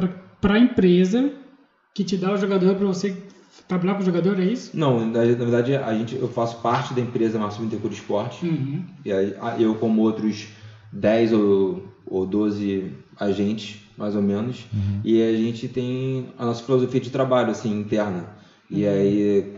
a 0.42 0.58
empresa 0.58 1.30
que 1.94 2.04
te 2.04 2.16
dá 2.16 2.32
o 2.32 2.36
jogador 2.36 2.74
para 2.76 2.86
você 2.86 3.16
trabalhar 3.66 3.94
com 3.94 4.02
o 4.02 4.04
jogador, 4.04 4.38
é 4.40 4.44
isso? 4.44 4.70
Não, 4.74 5.00
na, 5.06 5.24
na, 5.24 5.44
verdade, 5.44 5.76
a 5.76 5.94
gente, 5.94 6.16
eu 6.16 6.28
faço 6.28 6.60
parte 6.60 6.94
da 6.94 7.00
empresa 7.00 7.38
Máximo 7.38 7.66
Intercura 7.66 7.92
Esporte. 7.92 8.46
Uhum. 8.46 8.82
E 9.04 9.12
aí, 9.12 9.34
eu, 9.58 9.74
como 9.76 10.02
outros 10.02 10.48
10 10.92 11.32
ou, 11.32 11.84
ou 12.06 12.26
12 12.26 12.92
agentes, 13.18 13.80
mais 13.96 14.16
ou 14.16 14.22
menos. 14.22 14.66
Uhum. 14.72 15.00
E 15.04 15.22
a 15.22 15.32
gente 15.36 15.68
tem 15.68 16.28
a 16.38 16.46
nossa 16.46 16.64
filosofia 16.64 17.00
de 17.00 17.10
trabalho, 17.10 17.50
assim, 17.50 17.78
interna. 17.78 18.24
E 18.68 18.84
uhum. 18.84 18.90
aí 18.90 19.56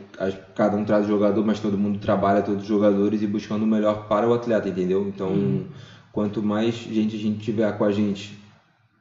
cada 0.55 0.77
um 0.77 0.85
traz 0.85 1.07
o 1.07 1.09
jogador, 1.09 1.45
mas 1.45 1.61
todo 1.61 1.77
mundo 1.77 1.99
trabalha, 1.99 2.43
todos 2.43 2.63
os 2.63 2.69
jogadores, 2.69 3.23
e 3.23 3.27
buscando 3.27 3.63
o 3.65 3.67
melhor 3.67 4.07
para 4.09 4.29
o 4.29 4.35
atleta, 4.35 4.69
entendeu? 4.69 5.07
Então, 5.09 5.29
uhum. 5.29 5.65
quanto 6.13 6.43
mais 6.43 6.75
gente 6.75 7.17
a 7.17 7.19
gente 7.19 7.41
tiver 7.41 7.77
com 7.77 7.85
a 7.85 7.93
gente 7.93 8.39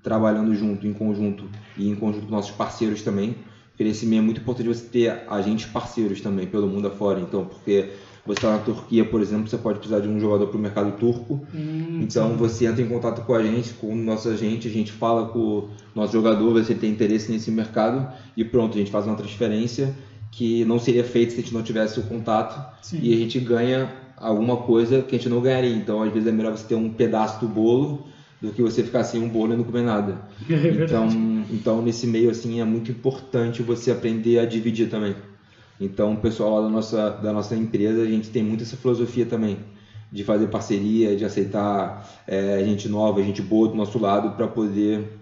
trabalhando 0.01 0.53
junto, 0.55 0.87
em 0.87 0.93
conjunto, 0.93 1.45
e 1.77 1.89
em 1.89 1.95
conjunto 1.95 2.25
com 2.25 2.31
nossos 2.31 2.51
parceiros 2.51 3.01
também, 3.01 3.35
porque 3.69 3.83
nesse 3.83 4.05
meio 4.05 4.21
é 4.21 4.25
muito 4.25 4.41
importante 4.41 4.67
você 4.67 4.85
ter 4.85 5.23
agentes 5.27 5.65
parceiros 5.65 6.21
também 6.21 6.47
pelo 6.47 6.67
mundo 6.67 6.87
afora. 6.87 7.19
Então, 7.19 7.45
porque 7.45 7.89
você 8.25 8.37
está 8.37 8.51
na 8.51 8.59
Turquia, 8.59 9.03
por 9.03 9.21
exemplo, 9.21 9.47
você 9.47 9.57
pode 9.57 9.79
precisar 9.79 9.99
de 9.99 10.07
um 10.07 10.19
jogador 10.19 10.47
para 10.47 10.57
o 10.57 10.59
mercado 10.59 10.91
turco. 10.99 11.41
Hum, 11.53 11.99
então 12.01 12.29
sim. 12.29 12.35
você 12.35 12.65
entra 12.67 12.81
em 12.81 12.87
contato 12.87 13.25
com 13.25 13.33
a 13.33 13.41
gente, 13.41 13.73
com 13.73 13.91
o 13.91 13.95
nosso 13.95 14.29
agente, 14.29 14.67
a 14.67 14.71
gente 14.71 14.91
fala 14.91 15.29
com 15.29 15.39
o 15.39 15.69
nosso 15.95 16.13
jogador, 16.13 16.53
vê 16.53 16.63
se 16.63 16.73
ele 16.73 16.79
tem 16.79 16.91
interesse 16.91 17.31
nesse 17.31 17.49
mercado 17.49 18.07
e 18.37 18.43
pronto, 18.45 18.75
a 18.75 18.77
gente 18.77 18.91
faz 18.91 19.07
uma 19.07 19.15
transferência 19.15 19.95
que 20.31 20.65
não 20.65 20.79
seria 20.79 21.03
feita 21.03 21.33
se 21.33 21.39
a 21.39 21.41
gente 21.41 21.53
não 21.53 21.61
tivesse 21.61 21.99
o 21.99 22.03
contato 22.03 22.59
sim. 22.81 22.99
e 23.01 23.13
a 23.13 23.17
gente 23.17 23.39
ganha 23.39 23.91
alguma 24.17 24.57
coisa 24.57 25.01
que 25.01 25.15
a 25.15 25.17
gente 25.17 25.29
não 25.29 25.41
ganharia. 25.41 25.75
Então 25.75 26.01
às 26.01 26.11
vezes 26.11 26.27
é 26.27 26.31
melhor 26.31 26.57
você 26.57 26.65
ter 26.65 26.75
um 26.75 26.89
pedaço 26.89 27.41
do 27.41 27.47
bolo 27.47 28.05
do 28.41 28.51
que 28.51 28.61
você 28.61 28.83
ficar 28.83 29.03
sem 29.03 29.21
um 29.21 29.29
bolo 29.29 29.53
e 29.53 29.57
não 29.57 29.63
comer 29.63 29.83
nada. 29.83 30.21
É 30.49 30.83
então, 30.83 31.07
então 31.51 31.81
nesse 31.81 32.07
meio 32.07 32.31
assim 32.31 32.59
é 32.59 32.65
muito 32.65 32.89
importante 32.91 33.61
você 33.61 33.91
aprender 33.91 34.39
a 34.39 34.45
dividir 34.45 34.89
também. 34.89 35.15
Então, 35.79 36.13
o 36.13 36.17
pessoal 36.17 36.57
lá 36.57 36.61
da 36.61 36.69
nossa, 36.69 37.09
da 37.09 37.33
nossa 37.33 37.55
empresa, 37.55 38.03
a 38.03 38.05
gente 38.05 38.29
tem 38.29 38.43
muito 38.43 38.63
essa 38.63 38.77
filosofia 38.77 39.25
também 39.25 39.57
de 40.11 40.23
fazer 40.23 40.47
parceria, 40.47 41.15
de 41.15 41.25
aceitar 41.25 42.07
é, 42.27 42.63
gente 42.63 42.87
nova, 42.87 43.23
gente 43.23 43.41
boa 43.41 43.67
do 43.67 43.75
nosso 43.75 43.97
lado 43.97 44.35
para 44.35 44.47
poder 44.47 45.17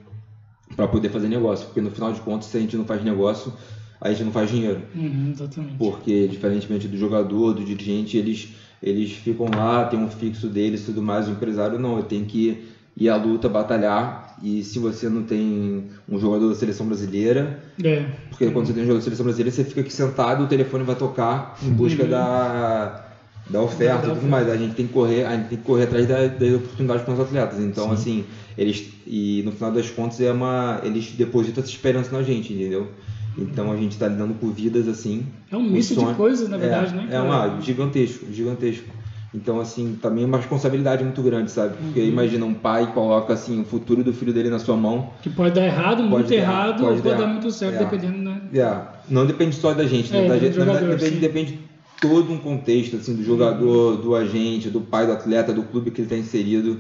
para 0.75 0.87
poder 0.87 1.09
fazer 1.09 1.27
negócio, 1.27 1.65
porque 1.65 1.81
no 1.81 1.89
final 1.89 2.13
de 2.13 2.19
contas, 2.21 2.47
se 2.47 2.57
a 2.57 2.59
gente 2.59 2.77
não 2.77 2.85
faz 2.85 3.03
negócio, 3.03 3.51
a 4.01 4.09
gente 4.09 4.23
não 4.23 4.31
faz 4.31 4.49
dinheiro. 4.49 4.81
Uhum, 4.95 5.31
exatamente. 5.31 5.75
Porque 5.77 6.27
diferentemente 6.27 6.87
do 6.87 6.97
jogador, 6.97 7.53
do 7.53 7.63
dirigente, 7.63 8.17
eles 8.17 8.49
eles 8.81 9.11
ficam 9.11 9.47
lá, 9.53 9.85
tem 9.85 9.99
um 9.99 10.09
fixo 10.09 10.47
deles, 10.47 10.85
tudo 10.85 11.01
mais. 11.01 11.27
O 11.27 11.31
empresário 11.31 11.77
não, 11.77 12.01
tenho 12.01 12.25
que 12.25 12.69
ir 12.95 13.09
à 13.09 13.15
luta, 13.15 13.49
batalhar 13.49 14.37
e 14.41 14.63
se 14.63 14.79
você 14.79 15.09
não 15.09 15.23
tem 15.23 15.85
um 16.07 16.19
jogador 16.19 16.49
da 16.49 16.55
seleção 16.55 16.85
brasileira, 16.85 17.59
é. 17.83 18.05
porque 18.29 18.49
quando 18.51 18.67
você 18.67 18.73
tem 18.73 18.83
um 18.83 18.85
jogador 18.85 18.99
da 18.99 19.03
seleção 19.03 19.25
brasileira, 19.25 19.51
você 19.51 19.63
fica 19.63 19.81
aqui 19.81 19.91
sentado, 19.91 20.43
o 20.43 20.47
telefone 20.47 20.83
vai 20.83 20.95
tocar 20.95 21.57
em 21.61 21.71
busca 21.71 22.03
uhum. 22.03 22.09
da, 22.09 23.05
da 23.49 23.61
oferta 23.61 24.07
e 24.07 24.09
tudo 24.11 24.27
mais. 24.27 24.49
A 24.49 24.55
gente 24.55 24.75
tem 24.75 24.87
que 24.87 24.93
correr, 24.93 25.25
a 25.25 25.35
gente 25.35 25.49
tem 25.49 25.57
que 25.57 25.63
correr 25.63 25.83
atrás 25.83 26.07
das 26.07 26.31
da 26.31 26.55
oportunidades 26.55 27.05
com 27.05 27.13
os 27.13 27.19
atletas. 27.19 27.59
Então, 27.59 27.87
Sim. 27.87 27.93
assim, 27.93 28.25
eles 28.57 28.89
e 29.05 29.41
no 29.43 29.51
final 29.51 29.71
das 29.71 29.89
contas 29.89 30.21
é 30.21 30.31
uma, 30.31 30.79
eles 30.83 31.11
depositam 31.11 31.61
essa 31.61 31.71
esperança 31.71 32.11
na 32.11 32.23
gente, 32.23 32.53
entendeu? 32.53 32.87
Então 33.37 33.71
a 33.71 33.75
gente 33.75 33.91
está 33.91 34.07
lidando 34.07 34.33
com 34.33 34.49
vidas 34.51 34.87
assim. 34.87 35.25
É 35.51 35.55
um 35.55 35.63
misto 35.63 35.95
de 35.95 36.13
coisas, 36.15 36.49
na 36.49 36.57
verdade, 36.57 36.93
é, 36.93 36.97
né? 36.97 37.07
É 37.11 37.19
uma 37.19 37.59
gigantesco, 37.61 38.25
gigantesco. 38.31 38.99
Então, 39.33 39.59
assim, 39.59 39.97
também 40.01 40.23
é 40.23 40.27
uma 40.27 40.37
responsabilidade 40.37 41.03
muito 41.03 41.21
grande, 41.21 41.51
sabe? 41.51 41.75
Porque 41.77 41.99
uhum. 41.99 42.07
imagina 42.07 42.45
um 42.45 42.53
pai 42.53 42.91
coloca, 42.93 43.33
assim, 43.33 43.61
o 43.61 43.63
futuro 43.63 44.03
do 44.03 44.11
filho 44.11 44.33
dele 44.33 44.49
na 44.49 44.57
sua 44.57 44.75
mão. 44.75 45.11
Que 45.21 45.29
pode 45.29 45.53
dar 45.53 45.65
errado, 45.65 45.97
pode 45.97 46.09
muito 46.09 46.29
dar, 46.29 46.35
errado, 46.35 46.81
pode 46.81 46.97
ou 46.97 47.03
pode 47.03 47.17
dar, 47.17 47.27
muito 47.27 47.51
certo, 47.51 47.75
é. 47.75 47.77
dependendo, 47.77 48.17
né? 48.17 48.41
É. 48.51 48.81
Não 49.07 49.27
depende 49.27 49.55
só 49.55 49.71
da 49.73 49.85
gente, 49.85 50.11
né? 50.11 50.25
É, 50.25 50.29
da 50.29 50.39
gente, 50.39 50.55
jogador, 50.55 50.97
depende, 50.97 51.17
depende 51.17 51.59
todo 52.01 52.33
um 52.33 52.39
contexto, 52.39 52.95
assim, 52.95 53.15
do 53.15 53.23
jogador, 53.23 53.97
do 53.97 54.15
agente, 54.15 54.69
do 54.69 54.81
pai 54.81 55.05
do 55.05 55.11
atleta, 55.11 55.53
do 55.53 55.61
clube 55.61 55.91
que 55.91 56.01
ele 56.01 56.07
está 56.07 56.17
inserido. 56.17 56.79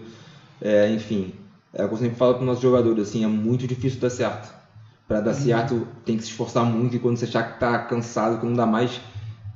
É, 0.59 0.91
enfim, 0.91 1.33
é 1.71 1.85
o 1.85 1.87
que 1.87 1.93
eu 1.93 1.97
sempre 1.99 2.15
falo 2.15 2.33
para 2.33 2.41
os 2.41 2.47
nossos 2.47 2.63
jogadores, 2.63 3.09
assim, 3.09 3.23
é 3.23 3.27
muito 3.27 3.67
difícil 3.67 3.99
dar 3.99 4.09
certo. 4.09 4.58
Para 5.09 5.21
dar 5.21 5.31
uhum. 5.31 5.37
certo, 5.37 5.87
tem 6.05 6.17
que 6.17 6.23
se 6.23 6.29
esforçar 6.29 6.63
muito 6.63 6.95
e 6.95 6.99
quando 6.99 7.17
você 7.17 7.25
achar 7.25 7.41
que 7.41 7.53
está 7.55 7.79
cansado, 7.79 8.39
que 8.39 8.45
não 8.45 8.53
dá 8.53 8.67
mais, 8.67 9.01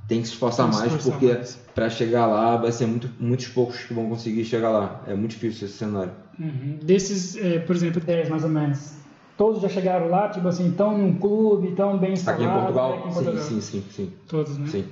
tem 0.08 0.20
que 0.20 0.28
se 0.28 0.34
esforçar 0.34 0.66
mais, 0.66 0.92
esforçar 0.92 1.20
porque 1.20 1.40
para 1.76 1.92
chegar 1.92 2.26
lá 2.26 2.58
vai 2.58 2.72
ser 2.72 2.88
muito, 2.88 3.08
muitos 3.20 3.50
poucos 3.50 3.78
que 3.78 3.94
vão 3.94 4.10
conseguir 4.10 4.44
chegar 4.46 4.72
lá. 4.72 5.02
É 5.06 5.14
muito 5.14 5.30
difícil 5.30 5.68
esse 5.68 5.78
cenário. 5.78 6.12
Uhum. 6.40 6.80
Desses, 6.82 7.36
é, 7.38 7.60
por 7.60 7.76
exemplo, 7.76 8.02
10 8.02 8.30
mais 8.30 8.44
ou 8.44 8.50
menos, 8.50 8.96
todos 9.38 9.62
já 9.62 9.70
chegaram 9.70 10.10
lá, 10.10 10.28
tipo 10.30 10.48
assim, 10.48 10.70
estão 10.70 10.98
em 10.98 11.04
um 11.04 11.20
clube, 11.20 11.68
estão 11.68 12.00
bem 12.00 12.14
instalados? 12.14 12.48
Aqui 12.48 12.58
em 12.58 12.60
Portugal? 12.60 12.94
Aqui 12.94 13.10
em 13.10 13.14
Portugal. 13.14 13.44
Sim, 13.44 13.62
sim, 13.62 13.82
sim, 13.82 13.86
sim. 13.92 14.14
Todos, 14.28 14.58
né? 14.58 14.66
Sim. 14.72 14.86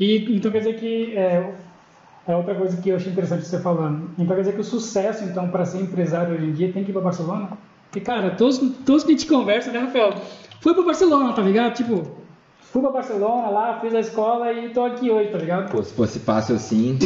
E, 0.00 0.34
então 0.34 0.50
quer 0.50 0.58
dizer 0.58 0.74
que, 0.74 1.16
é, 1.16 1.54
é 2.26 2.34
outra 2.34 2.56
coisa 2.56 2.76
que 2.78 2.88
eu 2.88 2.96
achei 2.96 3.12
interessante 3.12 3.46
você 3.46 3.60
falando, 3.60 4.10
então 4.18 4.34
quer 4.34 4.42
dizer 4.42 4.54
que 4.54 4.60
o 4.60 4.64
sucesso, 4.64 5.22
então, 5.22 5.48
para 5.50 5.64
ser 5.64 5.80
empresário 5.80 6.34
hoje 6.34 6.46
em 6.46 6.52
dia, 6.52 6.72
tem 6.72 6.82
que 6.82 6.90
ir 6.90 6.94
para 6.94 7.02
Barcelona? 7.02 7.50
Porque, 7.90 8.00
cara, 8.00 8.30
todos, 8.30 8.58
todos 8.86 9.02
que 9.02 9.10
a 9.10 9.16
gente 9.16 9.26
conversa, 9.26 9.72
né, 9.72 9.80
Rafael? 9.80 10.14
Foi 10.60 10.74
para 10.74 10.84
Barcelona, 10.84 11.32
tá 11.32 11.42
ligado? 11.42 11.74
Tipo, 11.74 12.06
fui 12.60 12.80
pra 12.80 12.90
Barcelona 12.90 13.48
lá, 13.48 13.80
fiz 13.80 13.92
a 13.92 13.98
escola 13.98 14.52
e 14.52 14.68
tô 14.68 14.84
aqui 14.84 15.10
hoje, 15.10 15.30
tá 15.30 15.38
ligado? 15.38 15.72
Pô, 15.72 15.82
se 15.82 15.92
fosse 15.92 16.20
fácil 16.20 16.54
assim, 16.54 16.96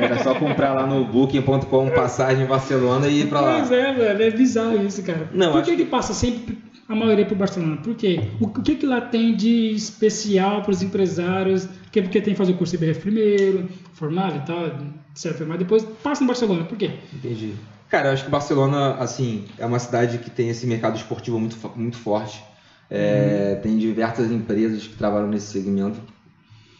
era 0.00 0.22
só 0.22 0.34
comprar 0.34 0.74
lá 0.74 0.86
no 0.86 1.04
booking.com 1.04 1.90
passagem 1.90 2.44
em 2.44 2.46
Barcelona 2.46 3.08
e 3.08 3.22
ir 3.22 3.28
pra 3.28 3.40
lá. 3.40 3.56
Pois 3.58 3.72
é, 3.72 3.92
velho, 3.92 4.22
é 4.22 4.30
bizarro 4.30 4.80
isso, 4.86 5.02
cara. 5.02 5.28
Não, 5.34 5.50
Por 5.50 5.62
que, 5.62 5.72
que 5.72 5.84
que 5.84 5.90
passa 5.90 6.14
sempre 6.14 6.56
a 6.88 6.94
maioria 6.94 7.26
pro 7.26 7.34
Barcelona? 7.34 7.78
Por 7.78 7.96
quê? 7.96 8.20
O 8.40 8.48
que 8.48 8.76
que 8.76 8.86
lá 8.86 9.00
tem 9.00 9.34
de 9.34 9.72
especial 9.72 10.62
pros 10.62 10.82
empresários? 10.82 11.66
Porque, 11.82 12.00
porque 12.00 12.20
tem 12.20 12.34
que 12.34 12.38
fazer 12.38 12.52
o 12.52 12.56
curso 12.56 12.76
IBF 12.76 13.00
primeiro, 13.00 13.68
formado 13.94 14.36
e 14.36 14.46
tal, 14.46 14.66
etc. 14.66 15.44
Mas 15.48 15.58
depois 15.58 15.82
passa 16.00 16.22
em 16.22 16.28
Barcelona, 16.28 16.62
por 16.62 16.78
quê? 16.78 16.92
Entendi. 17.12 17.54
Cara, 17.88 18.08
eu 18.08 18.12
acho 18.12 18.24
que 18.24 18.30
Barcelona, 18.30 18.94
assim, 18.96 19.46
é 19.58 19.64
uma 19.64 19.78
cidade 19.78 20.18
que 20.18 20.30
tem 20.30 20.50
esse 20.50 20.66
mercado 20.66 20.96
esportivo 20.96 21.38
muito, 21.38 21.56
muito 21.74 21.96
forte. 21.96 22.44
É, 22.90 23.54
uhum. 23.54 23.62
Tem 23.62 23.78
diversas 23.78 24.30
empresas 24.30 24.86
que 24.86 24.94
trabalham 24.94 25.28
nesse 25.28 25.46
segmento. 25.46 25.98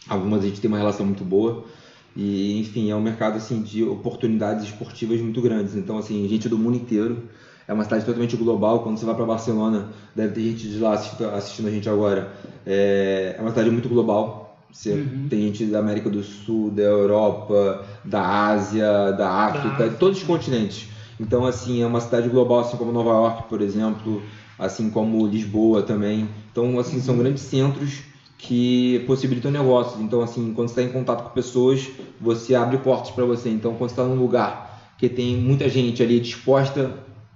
Algumas 0.07 0.43
a 0.43 0.47
gente 0.47 0.61
tem 0.61 0.67
uma 0.67 0.77
relação 0.77 1.05
muito 1.05 1.23
boa. 1.23 1.65
E, 2.15 2.59
enfim, 2.59 2.91
é 2.91 2.95
um 2.95 3.01
mercado 3.01 3.37
assim, 3.37 3.61
de 3.61 3.83
oportunidades 3.83 4.65
esportivas 4.65 5.19
muito 5.19 5.41
grandes. 5.41 5.75
Então, 5.75 5.97
assim, 5.97 6.27
gente 6.27 6.47
do 6.47 6.57
mundo 6.57 6.77
inteiro. 6.77 7.23
É 7.67 7.73
uma 7.73 7.83
cidade 7.83 8.05
totalmente 8.05 8.35
global. 8.35 8.81
Quando 8.81 8.97
você 8.97 9.05
vai 9.05 9.15
para 9.15 9.25
Barcelona, 9.25 9.89
deve 10.15 10.33
ter 10.33 10.41
gente 10.41 10.69
de 10.69 10.79
lá 10.79 10.93
assistindo, 10.93 11.29
assistindo 11.29 11.67
a 11.67 11.71
gente 11.71 11.89
agora. 11.89 12.31
É, 12.65 13.35
é 13.37 13.41
uma 13.41 13.49
cidade 13.49 13.69
muito 13.71 13.89
global. 13.89 14.59
Você 14.71 14.91
uhum. 14.91 15.27
tem 15.29 15.41
gente 15.41 15.65
da 15.65 15.79
América 15.79 16.09
do 16.09 16.21
Sul, 16.21 16.69
da 16.69 16.83
Europa, 16.83 17.85
da 18.05 18.47
Ásia, 18.47 19.11
da 19.13 19.29
África, 19.29 19.89
de 19.89 19.95
todos 19.97 20.19
os 20.19 20.23
continentes. 20.23 20.87
Então, 21.19 21.45
assim, 21.45 21.81
é 21.81 21.85
uma 21.85 21.99
cidade 21.99 22.29
global, 22.29 22.59
assim 22.59 22.77
como 22.77 22.91
Nova 22.91 23.09
York, 23.11 23.43
por 23.49 23.61
exemplo 23.61 24.21
assim 24.59 24.89
como 24.89 25.25
Lisboa 25.25 25.81
também. 25.81 26.27
Então, 26.51 26.77
assim, 26.77 26.99
são 26.99 27.17
grandes 27.17 27.43
centros 27.43 28.01
que 28.37 28.99
possibilitam 29.07 29.49
negócios. 29.49 30.01
Então, 30.01 30.21
assim, 30.21 30.53
quando 30.53 30.67
você 30.67 30.81
está 30.81 30.83
em 30.83 30.93
contato 30.93 31.23
com 31.23 31.29
pessoas, 31.29 31.89
você 32.19 32.53
abre 32.53 32.77
portas 32.79 33.11
para 33.11 33.23
você. 33.23 33.49
Então, 33.49 33.73
quando 33.75 33.89
você 33.89 33.93
está 33.93 34.03
num 34.03 34.19
lugar 34.19 34.93
que 34.97 35.07
tem 35.07 35.37
muita 35.37 35.69
gente 35.69 36.03
ali 36.03 36.19
disposta 36.19 36.93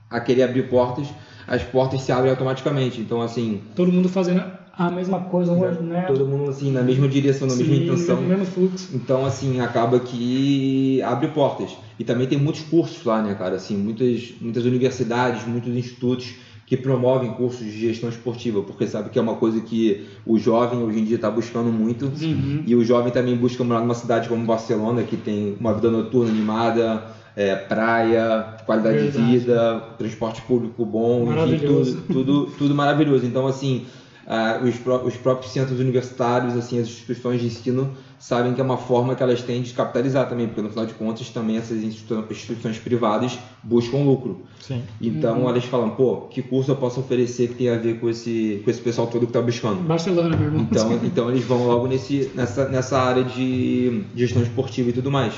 a 0.09 0.19
querer 0.19 0.43
abrir 0.43 0.63
portas, 0.63 1.07
as 1.47 1.63
portas 1.63 2.01
se 2.01 2.11
abrem 2.11 2.29
automaticamente. 2.29 2.99
Então, 2.99 3.21
assim. 3.21 3.61
Todo 3.73 3.91
mundo 3.91 4.09
fazendo 4.09 4.43
a 4.75 4.89
mesma 4.89 5.19
coisa 5.19 5.51
hoje, 5.51 5.79
né? 5.81 6.05
Todo 6.07 6.25
mundo, 6.25 6.49
assim, 6.49 6.71
na 6.71 6.81
mesma 6.81 7.07
direção, 7.07 7.47
na 7.47 7.53
Sim, 7.53 7.63
mesma 7.63 7.75
intenção. 7.83 8.15
no 8.15 8.27
mesmo 8.27 8.45
fluxo. 8.45 8.89
Então, 8.93 9.23
assim, 9.23 9.59
acaba 9.59 9.99
que 9.99 10.99
abre 11.03 11.27
portas. 11.27 11.77
E 11.99 12.03
também 12.03 12.25
tem 12.25 12.39
muitos 12.39 12.61
cursos 12.63 13.03
lá, 13.05 13.21
né, 13.21 13.35
cara? 13.35 13.55
Assim, 13.55 13.77
muitas, 13.77 14.33
muitas 14.41 14.65
universidades, 14.65 15.45
muitos 15.45 15.75
institutos 15.75 16.33
que 16.65 16.75
promovem 16.75 17.31
cursos 17.33 17.65
de 17.65 17.79
gestão 17.79 18.09
esportiva, 18.09 18.63
porque 18.63 18.87
sabe 18.87 19.09
que 19.11 19.19
é 19.19 19.21
uma 19.21 19.35
coisa 19.35 19.61
que 19.61 20.05
o 20.25 20.39
jovem 20.39 20.81
hoje 20.81 20.99
em 20.99 21.03
dia 21.03 21.17
está 21.17 21.29
buscando 21.29 21.71
muito. 21.71 22.05
Uhum. 22.05 22.63
E 22.65 22.75
o 22.75 22.83
jovem 22.83 23.11
também 23.11 23.35
busca 23.35 23.63
morar 23.63 23.81
numa 23.81 23.93
cidade 23.93 24.27
como 24.27 24.43
Barcelona, 24.43 25.03
que 25.03 25.17
tem 25.17 25.55
uma 25.59 25.73
vida 25.73 25.91
noturna 25.91 26.31
animada, 26.31 27.03
é, 27.35 27.55
praia, 27.55 28.55
qualidade 28.65 28.97
Verdade. 28.97 29.25
de 29.25 29.39
vida, 29.39 29.83
transporte 29.99 30.41
público 30.43 30.83
bom, 30.83 31.31
enfim, 31.31 31.59
tudo, 31.59 32.01
tudo, 32.11 32.45
tudo 32.57 32.75
maravilhoso. 32.75 33.25
Então, 33.25 33.45
assim, 33.45 33.85
ah, 34.27 34.59
os, 34.63 34.75
pró- 34.75 35.03
os 35.03 35.15
próprios 35.17 35.51
centros 35.51 35.79
universitários, 35.79 36.55
assim, 36.55 36.79
as 36.79 36.87
instituições 36.87 37.41
de 37.41 37.47
ensino 37.47 37.91
sabem 38.17 38.53
que 38.53 38.61
é 38.61 38.63
uma 38.63 38.77
forma 38.77 39.15
que 39.15 39.21
elas 39.23 39.41
têm 39.41 39.61
de 39.61 39.73
capitalizar 39.73 40.29
também, 40.29 40.47
porque 40.47 40.61
no 40.61 40.69
final 40.69 40.85
de 40.85 40.93
contas 40.93 41.29
também 41.29 41.57
essas 41.57 41.83
institu- 41.83 42.23
instituições 42.31 42.77
privadas 42.79 43.37
buscam 43.61 43.97
lucro. 43.97 44.45
Sim. 44.61 44.81
Então 45.01 45.41
Uhum. 45.41 45.49
elas 45.49 45.65
falam, 45.65 45.89
pô, 45.89 46.21
que 46.29 46.41
curso 46.41 46.71
eu 46.71 46.75
posso 46.77 47.01
oferecer 47.01 47.49
que 47.49 47.55
tem 47.55 47.69
a 47.69 47.75
ver 47.77 47.99
com 47.99 48.09
esse, 48.09 48.61
com 48.63 48.69
esse 48.71 48.79
pessoal 48.79 49.07
todo 49.07 49.21
que 49.21 49.25
está 49.27 49.41
buscando? 49.41 49.81
Barcelona, 49.83 50.37
meu 50.37 50.45
irmão. 50.47 50.61
Então, 50.61 50.99
então 51.03 51.29
eles 51.29 51.43
vão 51.43 51.67
logo 51.67 51.87
nesse, 51.87 52.31
nessa, 52.33 52.69
nessa 52.69 52.97
área 52.97 53.23
de 53.25 54.03
gestão 54.15 54.41
esportiva 54.41 54.89
e 54.89 54.93
tudo 54.93 55.11
mais. 55.11 55.33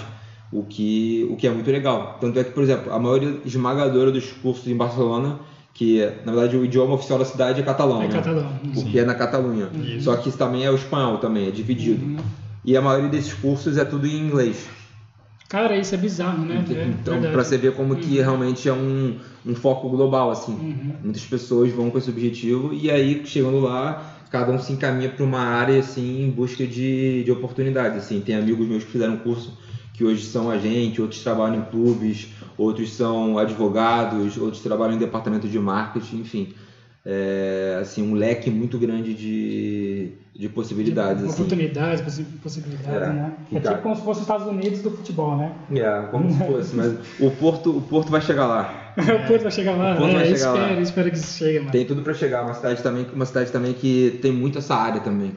O 0.51 0.63
que, 0.63 1.27
o 1.31 1.35
que 1.35 1.47
é 1.47 1.51
muito 1.51 1.69
legal. 1.71 2.17
Tanto 2.21 2.37
é 2.39 2.43
que, 2.43 2.51
por 2.51 2.61
exemplo, 2.63 2.93
a 2.93 2.99
maioria 2.99 3.39
esmagadora 3.43 4.11
dos 4.11 4.31
cursos 4.31 4.67
em 4.67 4.75
Barcelona, 4.77 5.39
que 5.75 5.99
na 6.25 6.31
verdade 6.31 6.55
o 6.55 6.63
idioma 6.63 6.95
oficial 6.95 7.19
da 7.19 7.25
cidade 7.25 7.59
é 7.59 7.63
catalão, 7.63 8.01
É 8.01 8.07
né? 8.07 8.13
catalão. 8.13 8.49
O 8.75 8.85
que 8.85 8.97
é 8.97 9.03
na 9.05 9.13
Catalunha. 9.13 9.69
Isso. 9.83 10.05
Só 10.05 10.15
que 10.15 10.29
isso 10.29 10.37
também 10.37 10.63
é 10.63 10.71
o 10.71 10.75
espanhol 10.75 11.17
também, 11.17 11.49
é 11.49 11.51
dividido. 11.51 12.03
Uhum. 12.03 12.17
E 12.63 12.75
a 12.75 12.81
maioria 12.81 13.09
desses 13.09 13.33
cursos 13.33 13.77
é 13.77 13.83
tudo 13.83 14.07
em 14.07 14.17
inglês. 14.17 14.67
Cara, 15.49 15.77
isso 15.77 15.93
é 15.93 15.97
bizarro, 15.97 16.45
né? 16.45 16.63
É, 16.69 16.85
então, 16.87 17.13
verdade. 17.15 17.33
pra 17.33 17.43
você 17.43 17.57
ver 17.57 17.73
como 17.73 17.95
que 17.97 18.15
realmente 18.15 18.67
é 18.67 18.73
um, 18.73 19.17
um 19.45 19.53
foco 19.53 19.89
global, 19.89 20.31
assim. 20.31 20.53
Uhum. 20.53 20.93
Muitas 21.03 21.23
pessoas 21.25 21.71
vão 21.71 21.91
com 21.91 21.97
esse 21.97 22.09
objetivo 22.09 22.73
e 22.73 22.89
aí, 22.89 23.21
chegando 23.25 23.59
lá, 23.59 24.15
cada 24.31 24.51
um 24.51 24.57
se 24.57 24.71
encaminha 24.73 25.09
para 25.09 25.23
uma 25.23 25.41
área, 25.41 25.77
assim, 25.77 26.23
em 26.23 26.31
busca 26.31 26.65
de, 26.65 27.23
de 27.23 27.31
oportunidades, 27.31 27.97
assim. 27.97 28.21
Tem 28.21 28.35
amigos 28.35 28.65
meus 28.65 28.83
que 28.85 28.91
fizeram 28.91 29.17
curso 29.17 29.55
que 29.95 30.03
hoje 30.03 30.23
são 30.25 30.49
agente, 30.51 31.01
outros 31.01 31.21
trabalham 31.23 31.57
em 31.59 31.61
clubes, 31.63 32.27
outros 32.57 32.93
são 32.93 33.37
advogados, 33.37 34.37
outros 34.37 34.61
trabalham 34.61 34.95
em 34.95 34.99
departamento 34.99 35.47
de 35.47 35.57
marketing, 35.59 36.17
enfim. 36.21 36.53
É, 37.07 37.77
assim, 37.81 38.01
um 38.01 38.15
leque 38.15 38.49
muito 38.49 38.79
grande 38.79 39.13
de, 39.13 40.13
de 40.35 40.49
possibilidades, 40.49 41.21
De 41.21 41.29
assim. 41.29 41.43
Oportunidades, 41.43 42.01
possi- 42.01 42.23
possibilidades, 42.41 42.89
É, 43.09 43.13
né? 43.13 43.33
É 43.53 43.59
cara- 43.59 43.75
tipo 43.75 43.83
como 43.83 43.95
se 43.95 44.01
fosse 44.01 44.19
os 44.21 44.23
Estados 44.25 44.47
Unidos 44.47 44.81
do 44.81 44.89
futebol, 44.89 45.37
né? 45.37 45.51
É, 45.71 46.07
como 46.09 46.31
se 46.31 46.37
fosse, 46.39 46.75
mas 46.75 46.95
o 47.19 47.29
Porto, 47.29 47.77
o 47.77 47.81
Porto 47.81 48.09
vai 48.11 48.21
chegar 48.21 48.47
lá. 48.47 48.81
O 48.97 49.27
Porto 49.27 49.43
vai 49.43 49.51
chegar 49.51 49.75
lá, 49.75 49.93
O 49.93 49.97
Porto 49.97 50.13
né? 50.13 50.19
vai 50.19 50.25
chegar 50.25 50.35
espero, 50.55 50.73
lá. 50.75 50.81
espero 50.81 51.11
que 51.11 51.17
isso 51.17 51.37
chegue, 51.37 51.59
mano. 51.59 51.71
Tem 51.71 51.85
tudo 51.85 52.01
para 52.01 52.13
chegar, 52.15 52.43
uma 52.43 52.53
cidade 52.55 52.81
também, 52.81 53.05
uma 53.13 53.25
cidade 53.25 53.51
também 53.51 53.73
que 53.73 54.17
tem 54.21 54.31
muito 54.31 54.57
essa 54.57 54.73
área 54.73 54.99
também. 55.01 55.33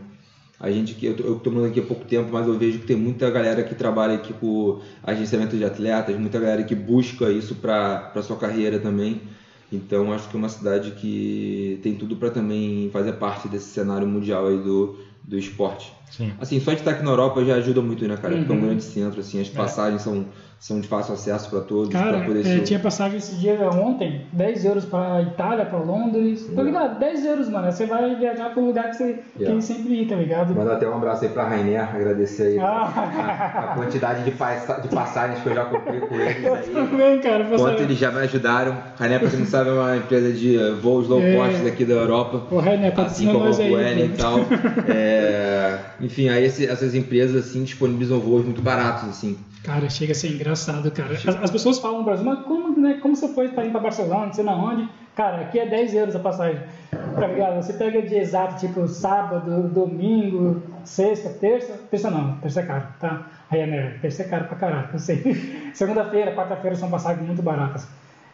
A 0.58 0.70
gente 0.70 0.94
que 0.94 1.06
eu 1.06 1.14
tô 1.36 1.50
morando 1.50 1.68
aqui 1.70 1.78
há 1.78 1.82
pouco 1.82 2.04
tempo, 2.04 2.32
mas 2.32 2.46
eu 2.46 2.56
vejo 2.58 2.80
que 2.80 2.86
tem 2.86 2.96
muita 2.96 3.30
galera 3.30 3.62
que 3.62 3.74
trabalha 3.74 4.14
aqui 4.14 4.32
com 4.34 4.74
agenciamento 5.02 5.56
de 5.56 5.64
atletas, 5.64 6.16
muita 6.16 6.38
galera 6.40 6.64
que 6.64 6.74
busca 6.74 7.30
isso 7.30 7.54
para 7.54 8.02
sua 8.22 8.36
carreira 8.36 8.78
também. 8.78 9.22
Então 9.70 10.12
acho 10.12 10.28
que 10.28 10.34
é 10.36 10.38
uma 10.38 10.48
cidade 10.48 10.90
que 10.92 11.78
tem 11.82 11.94
tudo 11.94 12.16
para 12.16 12.30
também 12.30 12.88
fazer 12.90 13.12
parte 13.12 13.48
desse 13.48 13.66
cenário 13.66 14.06
mundial 14.06 14.46
aí 14.46 14.58
do, 14.58 14.90
do 15.22 15.36
esporte. 15.38 15.94
Sim. 16.10 16.34
Assim, 16.36 16.58
só 16.60 16.72
de 16.72 16.80
estar 16.80 16.92
aqui 16.92 17.02
na 17.02 17.10
Europa 17.10 17.44
já 17.44 17.54
ajuda 17.56 17.82
muito, 17.82 18.06
né, 18.06 18.16
cara? 18.16 18.38
Porque 18.38 18.50
é 18.50 18.54
um 18.54 18.58
Uhum. 18.58 18.60
grande 18.60 18.82
centro, 18.82 19.20
assim, 19.20 19.40
as 19.40 19.50
passagens 19.50 20.02
são, 20.02 20.26
são 20.60 20.80
de 20.80 20.88
fácil 20.88 21.14
acesso 21.14 21.48
para 21.50 21.60
todos, 21.60 21.88
Cara, 21.92 22.18
para 22.18 22.26
poder 22.26 22.46
é, 22.46 22.60
tinha 22.60 22.80
passagem 22.80 23.18
esse 23.18 23.36
dia 23.36 23.56
ontem, 23.70 24.22
10 24.32 24.64
euros 24.64 24.84
pra 24.84 25.22
Itália, 25.22 25.64
pra 25.64 25.78
Londres. 25.78 26.42
Tá 26.46 26.62
Yeah. 26.62 26.64
ligado? 26.64 26.98
10 26.98 27.24
euros, 27.26 27.48
mano. 27.48 27.70
Você 27.70 27.86
vai 27.86 28.14
viajar 28.16 28.50
pro 28.50 28.64
lugar 28.64 28.90
que 28.90 28.96
você 28.96 29.20
Yeah. 29.38 29.54
quer 29.54 29.60
sempre 29.62 30.02
ir, 30.02 30.06
tá 30.08 30.16
ligado? 30.16 30.54
Mandar 30.54 30.74
até 30.74 30.88
um 30.88 30.94
abraço 30.96 31.24
aí 31.24 31.30
pra 31.30 31.44
Rainer, 31.48 31.94
agradecer 31.94 32.42
aí 32.48 32.58
Ah. 32.58 32.92
a, 32.96 33.58
a 33.72 33.74
quantidade 33.76 34.24
de, 34.24 34.30
de 34.32 34.88
passagens 34.94 35.40
que 35.42 35.48
eu 35.48 35.54
já 35.54 35.64
comprei 35.64 36.00
com 36.00 36.14
eles 36.16 36.44
aí. 36.46 36.70
também, 36.74 37.20
cara. 37.20 37.44
Quanto 37.44 37.60
Passagem. 37.60 37.82
eles 37.84 37.98
já 37.98 38.10
me 38.10 38.18
ajudaram. 38.18 38.76
Rainer, 38.98 39.20
pra 39.20 39.30
quem 39.30 39.38
não 39.38 39.46
sabe, 39.46 39.70
é 39.70 39.72
uma 39.72 39.96
empresa 39.96 40.32
de 40.32 40.56
eh, 40.58 40.72
voos 40.72 41.06
low 41.08 41.20
É. 41.22 41.36
cost 41.36 41.62
daqui 41.62 41.84
da 41.84 41.94
Europa. 41.94 42.42
Ô, 42.54 42.58
René, 42.58 42.92
Assim 42.96 43.26
como 43.26 43.44
nós 43.44 43.60
aí. 43.60 43.70
Coelho 43.70 44.04
e 44.06 44.08
tal. 44.16 44.38
É, 44.88 45.78
enfim, 46.00 46.28
aí 46.28 46.44
esse- 46.44 46.66
essas 46.66 46.94
empresas 46.94 47.46
assim 47.46 47.62
disponibilizam 47.62 48.18
voos 48.18 48.44
muito 48.44 48.60
baratos, 48.62 49.08
assim. 49.08 49.36
Cara, 49.64 49.88
chega 49.90 50.12
a 50.12 50.14
ser 50.14 50.28
engraçado, 50.28 50.90
cara. 50.90 51.12
As, 51.14 51.26
as 51.26 51.50
pessoas 51.50 51.78
falam 51.78 51.98
no 51.98 52.04
Brasil, 52.04 52.24
mas 52.24 52.40
como, 52.44 52.78
né, 52.80 52.98
como 53.02 53.14
você 53.16 53.28
foi 53.28 53.48
pra 53.48 53.64
ir 53.64 53.70
pra 53.70 53.80
Barcelona, 53.80 54.26
não 54.26 54.32
sei 54.32 54.44
na 54.44 54.54
onde? 54.54 54.88
Cara, 55.14 55.42
aqui 55.42 55.58
é 55.58 55.66
10 55.66 55.94
euros 55.94 56.16
a 56.16 56.20
passagem. 56.20 56.60
Tá 56.90 57.26
ligado? 57.26 57.56
Você 57.56 57.72
pega 57.72 58.00
de 58.00 58.14
exato, 58.14 58.58
tipo, 58.64 58.86
sábado, 58.86 59.68
domingo, 59.68 60.62
sexta, 60.84 61.30
terça. 61.30 61.72
Terça 61.90 62.08
não, 62.10 62.36
terça 62.38 62.60
é 62.60 62.66
caro, 62.66 62.84
tá? 63.00 63.26
Aí, 63.50 63.66
né, 63.66 63.98
terça 64.00 64.22
é 64.22 64.28
caro 64.28 64.44
pra 64.44 64.56
caralho, 64.56 64.88
eu 64.92 64.98
sei. 64.98 65.22
Segunda-feira, 65.74 66.34
quarta-feira 66.34 66.76
são 66.76 66.88
passagens 66.90 67.26
muito 67.26 67.42
baratas. 67.42 67.86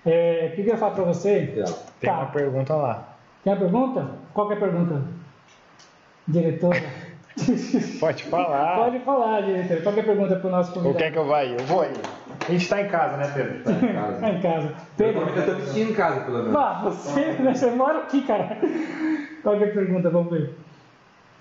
É, 0.04 0.50
o 0.52 0.54
que 0.54 0.60
eu 0.60 0.66
ia 0.66 0.76
falar 0.76 0.92
pra 0.92 1.04
você? 1.04 1.64
Tem 2.00 2.10
Tá. 2.10 2.18
uma 2.18 2.26
pergunta 2.26 2.74
lá. 2.74 3.08
Tem 3.42 3.52
a 3.52 3.56
pergunta? 3.56 4.06
Qual 4.34 4.50
é 4.50 4.54
a 4.54 4.58
pergunta? 4.58 5.02
Diretora? 6.28 6.82
Pode 7.98 8.24
falar. 8.24 8.76
Pode 8.76 8.98
falar, 9.00 9.40
diretora. 9.42 9.80
Qual 9.82 9.94
que 9.94 10.00
é 10.00 10.02
a 10.02 10.06
pergunta 10.06 10.36
pro 10.36 10.50
nosso 10.50 10.70
Ou 10.70 10.74
convidado? 10.74 10.98
quer 10.98 11.12
que 11.12 11.18
eu 11.18 11.26
vá 11.26 11.38
aí? 11.38 11.52
Eu 11.52 11.64
vou 11.66 11.80
aí. 11.80 11.92
A 12.46 12.52
gente 12.52 12.68
tá 12.68 12.80
em 12.80 12.88
casa, 12.88 13.16
né, 13.16 13.32
Pedro? 13.34 13.64
Tá 13.64 13.72
em 13.72 13.92
casa. 13.92 14.20
Tá 14.20 14.30
em 14.30 14.40
casa. 14.40 14.66
Eu 14.68 14.74
Pedro, 14.96 15.20
eu 15.28 15.44
tô 15.46 15.52
vestindo 15.54 15.90
em 15.90 15.94
casa, 15.94 16.20
pelo 16.20 16.38
menos. 16.38 16.52
Vá, 16.52 16.80
você, 16.84 17.20
né, 17.32 17.54
você 17.54 17.70
mora 17.70 17.98
aqui, 17.98 18.22
cara. 18.22 18.58
Qual 19.42 19.56
que 19.58 19.64
é 19.64 19.68
a 19.68 19.72
pergunta? 19.72 20.10
Vamos 20.10 20.30
ver. 20.30 20.54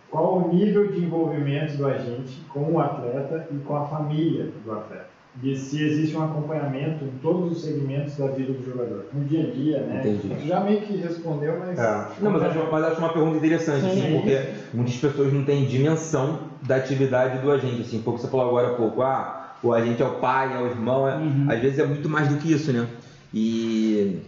Qual 0.10 0.38
o 0.38 0.53
nível 0.53 0.91
de 0.91 1.03
envolvimento 1.03 1.75
do 1.77 1.88
agente 1.88 2.41
com 2.49 2.71
o 2.71 2.79
atleta 2.79 3.47
e 3.51 3.58
com 3.60 3.75
a 3.75 3.86
família 3.88 4.51
do 4.63 4.71
atleta? 4.71 5.12
E 5.41 5.55
se 5.55 5.81
existe 5.81 6.15
um 6.15 6.23
acompanhamento 6.23 7.03
em 7.05 7.17
todos 7.19 7.51
os 7.51 7.63
segmentos 7.63 8.15
da 8.17 8.27
vida 8.27 8.53
do 8.53 8.63
jogador? 8.63 9.05
No 9.11 9.25
dia 9.25 9.47
a 9.47 9.51
dia, 9.51 9.81
né? 9.81 9.99
Entendi. 10.05 10.47
Já 10.47 10.59
meio 10.59 10.81
que 10.81 10.95
respondeu, 10.95 11.57
mas. 11.59 11.77
Não, 12.19 12.31
mas 12.31 12.43
acho, 12.43 12.59
mas 12.71 12.83
acho 12.83 12.99
uma 12.99 13.09
pergunta 13.11 13.37
interessante, 13.37 13.85
assim, 13.85 14.01
Sim. 14.01 14.13
porque 14.13 14.49
muitas 14.71 14.95
pessoas 14.97 15.33
não 15.33 15.43
têm 15.43 15.65
dimensão 15.65 16.51
da 16.61 16.75
atividade 16.75 17.39
do 17.39 17.49
agente, 17.49 17.81
assim, 17.81 17.99
pouco 17.99 18.19
você 18.19 18.27
falou 18.27 18.45
agora 18.45 18.67
há 18.67 18.75
pouco, 18.75 19.01
ah, 19.01 19.49
o 19.63 19.73
agente 19.73 20.01
é 20.01 20.05
o 20.05 20.19
pai, 20.19 20.53
é 20.53 20.59
o 20.59 20.67
irmão, 20.67 21.07
é- 21.07 21.15
Uhum. 21.15 21.45
às 21.49 21.59
vezes 21.59 21.79
é 21.79 21.83
muito 21.83 22.07
mais 22.07 22.27
do 22.27 22.37
que 22.37 22.51
isso, 22.51 22.71
né? 22.71 22.87
E, 23.33 24.19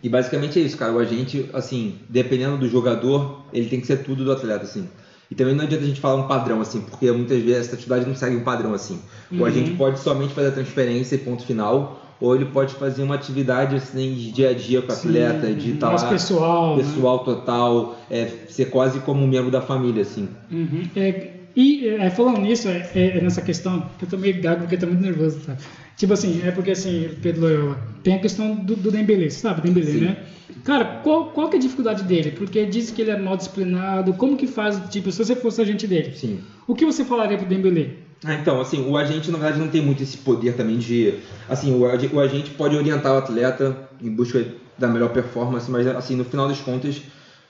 e 0.00 0.08
basicamente 0.08 0.60
é 0.60 0.62
isso, 0.62 0.76
cara, 0.76 0.92
o 0.92 0.98
agente, 1.00 1.48
assim, 1.52 1.96
dependendo 2.08 2.56
do 2.56 2.68
jogador, 2.68 3.40
ele 3.52 3.66
tem 3.66 3.80
que 3.80 3.86
ser 3.86 3.96
tudo 3.98 4.24
do 4.24 4.30
atleta, 4.30 4.62
assim. 4.62 4.88
E 5.30 5.34
também 5.34 5.54
não 5.54 5.64
adianta 5.64 5.84
a 5.84 5.86
gente 5.86 6.00
falar 6.00 6.16
um 6.16 6.26
padrão, 6.28 6.60
assim, 6.60 6.80
porque 6.82 7.10
muitas 7.10 7.40
vezes 7.42 7.66
essa 7.66 7.74
atividade 7.76 8.06
não 8.06 8.14
segue 8.14 8.36
um 8.36 8.44
padrão, 8.44 8.74
assim. 8.74 9.00
O 9.30 9.36
Uhum. 9.36 9.46
agente 9.46 9.70
pode 9.72 9.98
somente 9.98 10.34
fazer 10.34 10.48
a 10.48 10.52
transferência 10.52 11.14
e 11.14 11.18
ponto 11.18 11.44
final, 11.44 12.00
ou 12.20 12.34
ele 12.36 12.44
pode 12.46 12.74
fazer 12.74 13.02
uma 13.02 13.14
atividade, 13.14 13.74
assim, 13.76 14.14
de 14.14 14.30
dia 14.32 14.50
a 14.50 14.54
dia 14.54 14.80
com 14.82 14.92
o 14.92 14.94
atleta, 14.94 15.52
de 15.52 15.72
estar 15.72 15.88
mais 15.88 16.02
lá 16.02 16.08
pessoal. 16.10 16.76
né? 16.76 16.82
pessoal 16.82 17.18
total, 17.24 17.96
é, 18.10 18.28
ser 18.48 18.66
quase 18.66 19.00
como 19.00 19.22
um 19.22 19.26
membro 19.26 19.50
da 19.50 19.60
família, 19.60 20.02
assim. 20.02 20.28
Uhum. 20.50 20.82
É, 20.94 21.30
e 21.56 21.88
é, 21.88 22.10
falando 22.10 22.38
nisso, 22.40 22.68
é, 22.68 22.88
é 22.94 23.20
nessa 23.20 23.40
questão, 23.40 23.82
que 23.98 24.04
eu 24.04 24.08
tô 24.08 24.16
meio 24.18 24.40
gago 24.40 24.60
porque 24.62 24.74
eu 24.74 24.80
tô 24.80 24.86
muito 24.86 25.02
nervoso, 25.02 25.38
tá? 25.46 25.56
Tipo 25.96 26.12
assim, 26.12 26.42
é 26.42 26.50
porque 26.50 26.72
assim, 26.72 27.08
Pedro 27.22 27.42
Loyola, 27.42 27.78
tem 28.02 28.14
a 28.14 28.18
questão 28.18 28.52
do, 28.54 28.74
do 28.74 28.90
você 28.90 29.30
sabe, 29.30 29.60
Dembélé, 29.62 29.92
Sim. 29.92 29.98
né? 30.00 30.16
Cara, 30.64 30.84
qual, 31.02 31.26
qual 31.26 31.48
que 31.48 31.56
é 31.56 31.58
a 31.58 31.62
dificuldade 31.62 32.02
dele? 32.02 32.32
Porque 32.32 32.66
diz 32.66 32.90
que 32.90 33.00
ele 33.00 33.10
é 33.10 33.16
mal 33.16 33.36
disciplinado, 33.36 34.12
como 34.12 34.36
que 34.36 34.46
faz, 34.46 34.80
tipo, 34.90 35.10
se 35.12 35.18
você 35.18 35.36
fosse 35.36 35.60
agente 35.60 35.86
dele, 35.86 36.12
Sim. 36.14 36.40
o 36.66 36.74
que 36.74 36.84
você 36.84 37.04
falaria 37.04 37.36
pro 37.38 37.46
Dembélé? 37.46 37.90
Ah, 38.24 38.34
então, 38.34 38.58
assim, 38.60 38.80
o 38.88 38.96
agente 38.96 39.30
na 39.30 39.38
verdade 39.38 39.58
não 39.60 39.68
tem 39.68 39.82
muito 39.82 40.02
esse 40.02 40.16
poder 40.16 40.54
também 40.54 40.78
de, 40.78 41.14
assim, 41.48 41.70
o, 41.72 41.80
o 41.80 42.20
agente 42.20 42.50
pode 42.50 42.74
orientar 42.74 43.12
o 43.12 43.18
atleta 43.18 43.76
em 44.02 44.10
busca 44.10 44.46
da 44.78 44.88
melhor 44.88 45.08
performance, 45.10 45.70
mas 45.70 45.86
assim, 45.86 46.16
no 46.16 46.24
final 46.24 46.48
das 46.48 46.60
contas, 46.60 47.02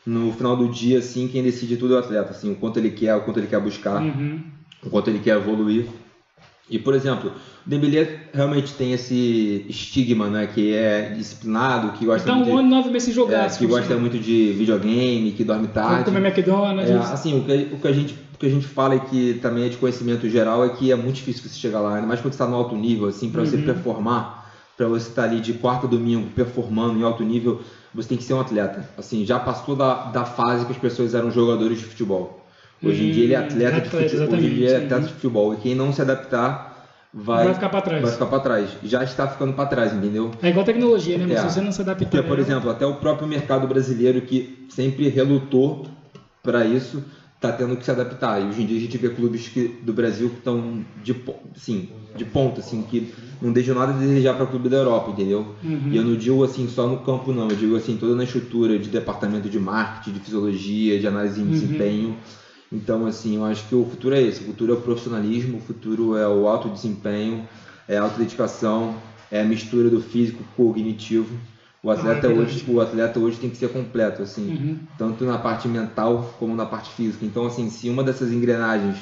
no 0.04 0.30
final 0.32 0.54
do 0.56 0.68
dia, 0.68 0.98
assim, 0.98 1.28
quem 1.28 1.42
decide 1.42 1.76
tudo 1.76 1.94
é 1.94 1.96
o 1.96 2.00
atleta, 2.00 2.32
assim, 2.32 2.50
o 2.50 2.56
quanto 2.56 2.76
ele 2.78 2.90
quer, 2.90 3.14
o 3.14 3.20
quanto 3.20 3.38
ele 3.38 3.46
quer 3.46 3.60
buscar, 3.60 4.02
Uhum. 4.02 4.40
o 4.84 4.90
quanto 4.90 5.08
ele 5.08 5.18
quer 5.20 5.36
evoluir. 5.36 5.84
E, 6.70 6.78
por 6.78 6.94
exemplo, 6.94 7.30
o 7.30 7.68
Dembélé 7.68 8.08
realmente 8.32 8.72
tem 8.72 8.92
esse 8.92 9.62
estigma, 9.68 10.30
né? 10.30 10.46
Que 10.46 10.72
é 10.72 11.02
disciplinado, 11.02 11.92
que 11.92 12.06
gosta 12.06 12.26
Tá 12.26 12.34
muito 12.36 12.48
um 12.50 12.56
ano 12.58 12.68
e 12.68 12.70
nove 12.70 12.88
meses 12.88 13.04
sem 13.04 13.12
jogar. 13.14 13.34
é, 13.44 13.44
que 13.44 13.50
fosse- 13.50 13.66
gosta 13.66 13.98
muito 13.98 14.18
de 14.18 14.52
videogame, 14.56 15.30
que 15.32 15.44
dorme 15.44 15.66
tarde. 15.66 16.04
Comer 16.04 16.24
McDonald's. 16.24 16.90
É, 16.90 16.94
assim, 17.12 17.34
o 17.38 17.42
que, 17.42 17.68
o, 17.70 17.76
que 17.76 17.86
a 17.86 17.92
gente, 17.92 18.14
o 18.34 18.38
que 18.38 18.46
a 18.46 18.48
gente 18.48 18.66
fala 18.66 18.94
e 18.96 19.00
que 19.00 19.34
também 19.42 19.64
é 19.64 19.68
de 19.68 19.76
conhecimento 19.76 20.26
geral 20.28 20.64
é 20.64 20.70
que 20.70 20.90
é 20.90 20.96
muito 20.96 21.16
difícil 21.16 21.42
você 21.46 21.54
chegar 21.58 21.80
lá, 21.80 21.96
ainda 21.96 22.06
mais 22.06 22.20
quando 22.20 22.32
você 22.32 22.36
está 22.36 22.46
no 22.46 22.54
alto 22.56 22.74
nível, 22.74 23.06
assim, 23.08 23.28
para 23.28 23.44
você 23.44 23.56
Uhum. 23.56 23.64
performar, 23.64 24.42
para 24.76 24.88
você 24.88 25.06
estar 25.08 25.24
ali 25.24 25.40
de 25.40 25.52
quarta 25.52 25.86
a 25.86 25.88
domingo 25.88 26.26
performando 26.34 26.98
em 26.98 27.02
alto 27.02 27.22
nível, 27.22 27.60
você 27.92 28.08
tem 28.08 28.16
que 28.18 28.24
ser 28.24 28.32
um 28.32 28.40
atleta. 28.40 28.84
Assim, 28.96 29.24
já 29.24 29.38
passou 29.38 29.76
da, 29.76 30.10
da 30.12 30.24
fase 30.24 30.64
que 30.64 30.72
as 30.72 30.78
pessoas 30.78 31.12
eram 31.14 31.30
jogadores 31.30 31.78
de 31.78 31.84
futebol. 31.84 32.43
Hoje 32.82 33.02
em 33.02 33.10
dia 33.10 33.24
ele 33.24 33.32
é 33.34 33.38
Hum, 33.38 33.40
atleta, 33.40 33.80
de 33.80 33.88
atleta, 33.88 34.08
futebol. 34.08 34.34
Hoje 34.38 34.46
em 34.46 34.54
dia 34.54 34.70
é 34.70 34.76
atleta 34.76 35.00
de 35.00 35.12
futebol. 35.12 35.54
E 35.54 35.56
quem 35.56 35.74
não 35.74 35.92
se 35.92 36.00
adaptar 36.02 36.74
vai, 37.12 37.44
Vai 37.44 37.54
ficar 37.54 37.68
pra 37.68 37.80
trás. 37.80 38.02
Vai 38.02 38.12
ficar 38.12 38.26
para 38.26 38.40
trás. 38.40 38.76
Já 38.82 39.02
está 39.04 39.26
ficando 39.28 39.52
para 39.52 39.66
trás, 39.66 39.92
entendeu? 39.92 40.30
É 40.42 40.48
igual 40.48 40.64
tecnologia, 40.64 41.16
né? 41.16 41.26
Mas 41.26 41.38
É. 41.38 41.42
se 41.48 41.54
você 41.54 41.60
não 41.60 41.72
se 41.72 41.80
adaptar. 41.80 42.04
Porque, 42.04 42.22
por 42.22 42.38
ela- 42.38 42.40
exemplo, 42.40 42.68
até 42.70 42.84
o 42.86 42.94
próprio 42.94 43.26
mercado 43.26 43.66
brasileiro 43.66 44.20
que 44.20 44.66
sempre 44.68 45.08
relutou 45.08 45.82
para 46.42 46.64
isso, 46.64 47.02
está 47.36 47.52
tendo 47.52 47.76
que 47.76 47.84
se 47.84 47.90
adaptar. 47.90 48.40
E 48.42 48.46
hoje 48.46 48.62
em 48.62 48.66
dia 48.66 48.76
a 48.76 48.80
gente 48.80 48.98
vê 48.98 49.08
clubes 49.10 49.48
que, 49.48 49.70
do 49.82 49.92
Brasil 49.92 50.28
que 50.28 50.38
estão 50.38 50.84
de, 51.02 51.14
assim, 51.56 51.88
de 52.14 52.24
ponta, 52.24 52.60
assim, 52.60 52.82
que 52.82 53.08
não 53.40 53.52
deixam 53.52 53.74
nada 53.74 53.92
a 53.92 53.94
desejar 53.96 54.34
para 54.34 54.46
clube 54.46 54.68
da 54.68 54.76
Europa, 54.76 55.10
entendeu? 55.10 55.46
Uhum. 55.62 55.88
E 55.90 55.96
eu 55.96 56.04
não 56.04 56.16
digo 56.16 56.42
assim 56.42 56.66
só 56.68 56.86
no 56.86 56.96
campo 56.98 57.32
não, 57.32 57.48
eu 57.48 57.56
digo 57.56 57.76
assim 57.76 57.96
toda 57.96 58.14
na 58.14 58.24
estrutura 58.24 58.78
de 58.78 58.88
departamento 58.88 59.48
de 59.48 59.58
marketing, 59.58 60.12
de 60.12 60.20
fisiologia, 60.20 60.98
de 60.98 61.06
análise 61.06 61.34
de 61.36 61.42
Uhum. 61.42 61.50
desempenho. 61.50 62.16
Então, 62.74 63.06
assim, 63.06 63.36
eu 63.36 63.44
acho 63.44 63.68
que 63.68 63.74
o 63.74 63.84
futuro 63.84 64.14
é 64.16 64.20
esse. 64.20 64.42
O 64.42 64.46
futuro 64.46 64.72
é 64.72 64.76
o 64.76 64.80
profissionalismo, 64.80 65.58
o 65.58 65.60
futuro 65.60 66.16
é 66.16 66.26
o 66.26 66.48
alto 66.48 66.68
desempenho, 66.68 67.46
é 67.86 67.96
a 67.96 68.02
autodedicação, 68.02 68.96
é 69.30 69.40
a 69.40 69.44
mistura 69.44 69.88
do 69.88 70.00
físico 70.00 70.42
com 70.56 70.62
o 70.64 70.66
cognitivo. 70.66 71.32
O 71.82 71.90
atleta, 71.90 72.26
Ah, 72.26 72.30
é 72.30 72.34
hoje, 72.34 72.64
o 72.66 72.80
atleta 72.80 73.20
hoje 73.20 73.36
tem 73.38 73.50
que 73.50 73.56
ser 73.56 73.68
completo, 73.68 74.22
assim, 74.22 74.48
Uhum. 74.48 74.78
tanto 74.98 75.24
na 75.24 75.38
parte 75.38 75.68
mental 75.68 76.34
como 76.38 76.56
na 76.56 76.66
parte 76.66 76.90
física. 76.90 77.24
Então, 77.24 77.46
assim, 77.46 77.70
se 77.70 77.88
uma 77.88 78.02
dessas 78.02 78.32
engrenagens 78.32 78.96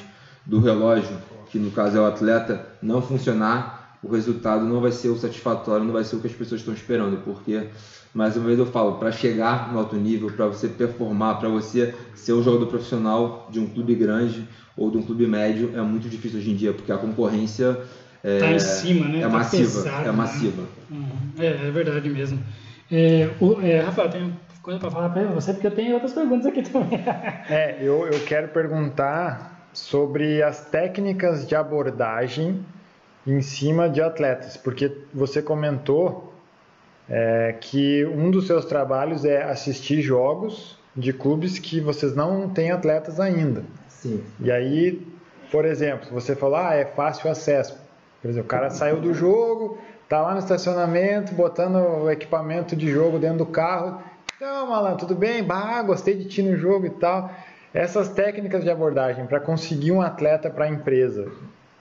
do 0.44 0.58
relógio, 0.58 1.16
que 1.50 1.58
no 1.58 1.70
caso 1.70 1.96
é 1.96 2.00
o 2.00 2.06
atleta, 2.06 2.66
não 2.82 3.00
funcionar, 3.00 3.81
o 4.02 4.12
resultado 4.12 4.64
não 4.64 4.80
vai 4.80 4.92
ser 4.92 5.08
o 5.08 5.16
satisfatório, 5.16 5.84
não 5.84 5.92
vai 5.92 6.04
ser 6.04 6.16
o 6.16 6.20
que 6.20 6.26
as 6.26 6.32
pessoas 6.32 6.60
estão 6.60 6.74
esperando, 6.74 7.18
porque 7.24 7.68
mais 8.12 8.36
uma 8.36 8.46
vez 8.46 8.58
eu 8.58 8.66
falo, 8.66 8.98
para 8.98 9.10
chegar 9.12 9.72
no 9.72 9.78
alto 9.78 9.96
nível, 9.96 10.30
para 10.30 10.46
você 10.46 10.68
performar, 10.68 11.38
para 11.38 11.48
você 11.48 11.94
ser 12.14 12.32
um 12.34 12.42
jogador 12.42 12.66
profissional 12.66 13.48
de 13.50 13.58
um 13.60 13.66
clube 13.66 13.94
grande 13.94 14.46
ou 14.76 14.90
de 14.90 14.98
um 14.98 15.02
clube 15.02 15.26
médio, 15.26 15.70
é 15.74 15.80
muito 15.80 16.08
difícil 16.08 16.38
hoje 16.38 16.50
em 16.50 16.56
dia, 16.56 16.72
porque 16.72 16.92
a 16.92 16.98
concorrência 16.98 17.78
é, 18.24 18.38
Tá 18.38 18.52
em 18.52 18.58
cima, 18.58 19.08
né? 19.08 19.18
é 19.18 19.22
Tá 19.22 19.28
massiva, 19.28 19.82
pesado, 19.82 20.02
é 20.02 20.04
né? 20.06 20.12
massiva. 20.12 20.62
Uhum. 20.90 21.06
É, 21.38 21.46
é 21.46 21.70
verdade 21.70 22.08
mesmo. 22.08 22.38
É, 22.90 23.30
o, 23.40 23.60
é, 23.60 23.80
Rafael, 23.80 24.10
tem 24.10 24.32
coisa 24.62 24.78
para 24.78 24.90
falar 24.90 25.08
para 25.08 25.24
você, 25.24 25.52
porque 25.52 25.66
eu 25.66 25.74
tenho 25.74 25.94
outras 25.94 26.12
perguntas 26.12 26.46
aqui 26.46 26.62
também. 26.62 27.00
É, 27.48 27.78
eu, 27.80 28.06
eu 28.06 28.20
quero 28.20 28.48
perguntar 28.48 29.68
sobre 29.72 30.42
as 30.42 30.66
técnicas 30.66 31.48
de 31.48 31.54
abordagem 31.56 32.64
em 33.26 33.40
cima 33.40 33.88
de 33.88 34.00
atletas, 34.00 34.56
porque 34.56 34.90
você 35.12 35.40
comentou 35.40 36.32
é, 37.08 37.54
que 37.60 38.04
um 38.06 38.30
dos 38.30 38.46
seus 38.46 38.64
trabalhos 38.64 39.24
é 39.24 39.42
assistir 39.42 40.00
jogos 40.02 40.78
de 40.94 41.12
clubes 41.12 41.58
que 41.58 41.80
vocês 41.80 42.14
não 42.14 42.48
têm 42.48 42.70
atletas 42.70 43.18
ainda. 43.18 43.64
Sim. 43.88 44.22
E 44.40 44.50
aí, 44.50 45.06
por 45.50 45.64
exemplo, 45.64 46.08
você 46.10 46.34
falou, 46.34 46.56
ah, 46.56 46.74
é 46.74 46.84
fácil 46.84 47.30
acesso. 47.30 47.78
Por 48.20 48.30
exemplo, 48.30 48.46
o 48.46 48.50
cara 48.50 48.70
saiu 48.70 49.00
do 49.00 49.12
jogo, 49.14 49.78
tá 50.08 50.20
lá 50.20 50.32
no 50.32 50.38
estacionamento, 50.38 51.34
botando 51.34 51.76
o 51.76 52.10
equipamento 52.10 52.76
de 52.76 52.90
jogo 52.90 53.18
dentro 53.18 53.38
do 53.38 53.46
carro. 53.46 54.02
Então, 54.36 54.68
malandro, 54.68 55.06
tudo 55.06 55.14
bem? 55.14 55.42
Bah, 55.42 55.82
gostei 55.82 56.14
de 56.14 56.24
ti 56.26 56.42
no 56.42 56.56
jogo 56.56 56.86
e 56.86 56.90
tal. 56.90 57.32
Essas 57.72 58.10
técnicas 58.10 58.62
de 58.62 58.70
abordagem 58.70 59.26
para 59.26 59.40
conseguir 59.40 59.92
um 59.92 60.02
atleta 60.02 60.50
para 60.50 60.66
a 60.66 60.68
empresa. 60.68 61.30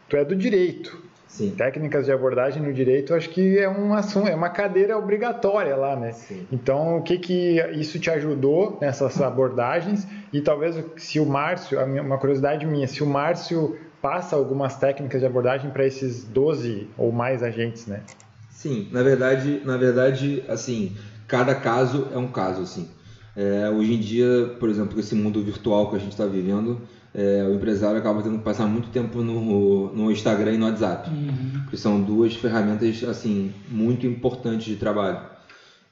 Tu 0.08 0.16
é 0.16 0.24
do 0.24 0.36
direito. 0.36 1.11
Sim. 1.32 1.52
Técnicas 1.52 2.06
de 2.06 2.12
abordagem 2.12 2.62
no 2.62 2.74
direito, 2.74 3.14
acho 3.14 3.30
que 3.30 3.58
é 3.58 3.70
um 3.70 3.94
assunto, 3.94 4.28
é 4.28 4.36
uma 4.36 4.50
cadeira 4.50 4.98
obrigatória 4.98 5.78
lá, 5.78 5.96
né? 5.96 6.12
Sim. 6.12 6.46
Então, 6.52 6.98
o 6.98 7.02
que 7.02 7.18
que 7.18 7.58
isso 7.72 7.98
te 8.00 8.10
ajudou 8.10 8.78
nessas 8.82 9.22
abordagens? 9.22 10.06
E 10.34 10.42
talvez 10.42 10.76
se 10.98 11.22
o 11.22 11.26
Márcio, 11.26 11.80
uma 11.80 12.18
curiosidade 12.18 12.66
minha, 12.66 12.86
se 12.86 13.02
o 13.02 13.06
Márcio 13.06 13.78
passa 14.02 14.36
algumas 14.36 14.76
técnicas 14.76 15.22
de 15.22 15.26
abordagem 15.26 15.72
para 15.72 15.86
esses 15.86 16.26
12 16.26 16.90
ou 16.98 17.14
mais 17.14 17.42
agentes, 17.42 17.88
né? 17.88 18.02
Sim, 18.50 18.90
na 18.92 19.02
verdade, 19.02 19.62
na 19.64 19.78
verdade, 19.78 20.44
assim, 20.50 20.98
cada 21.30 21.56
caso 21.56 22.10
é 22.14 22.18
um 22.18 22.28
caso, 22.28 22.62
assim. 22.62 22.90
É, 23.38 23.70
hoje 23.70 23.94
em 23.94 24.00
dia, 24.00 24.54
por 24.60 24.70
exemplo, 24.70 25.00
esse 25.00 25.16
mundo 25.16 25.42
virtual 25.42 25.90
que 25.90 25.96
a 25.96 26.00
gente 26.00 26.12
está 26.12 26.26
vivendo, 26.26 26.82
é, 27.14 27.46
o 27.50 27.56
empresário 27.56 27.98
acaba 27.98 28.22
tendo 28.22 28.38
que 28.38 28.44
passar 28.44 28.66
muito 28.68 28.90
tempo 28.90 29.22
no, 29.22 29.94
no 29.94 30.12
Instagram 30.12 30.54
e 30.54 30.58
no 30.58 30.66
WhatsApp, 30.66 31.10
Uhum. 31.10 31.64
que 31.70 31.78
são 31.78 32.02
duas 32.02 32.34
ferramentas, 32.36 33.04
assim, 33.04 33.54
muito 33.70 34.08
importantes 34.08 34.66
de 34.66 34.76
trabalho. 34.78 35.20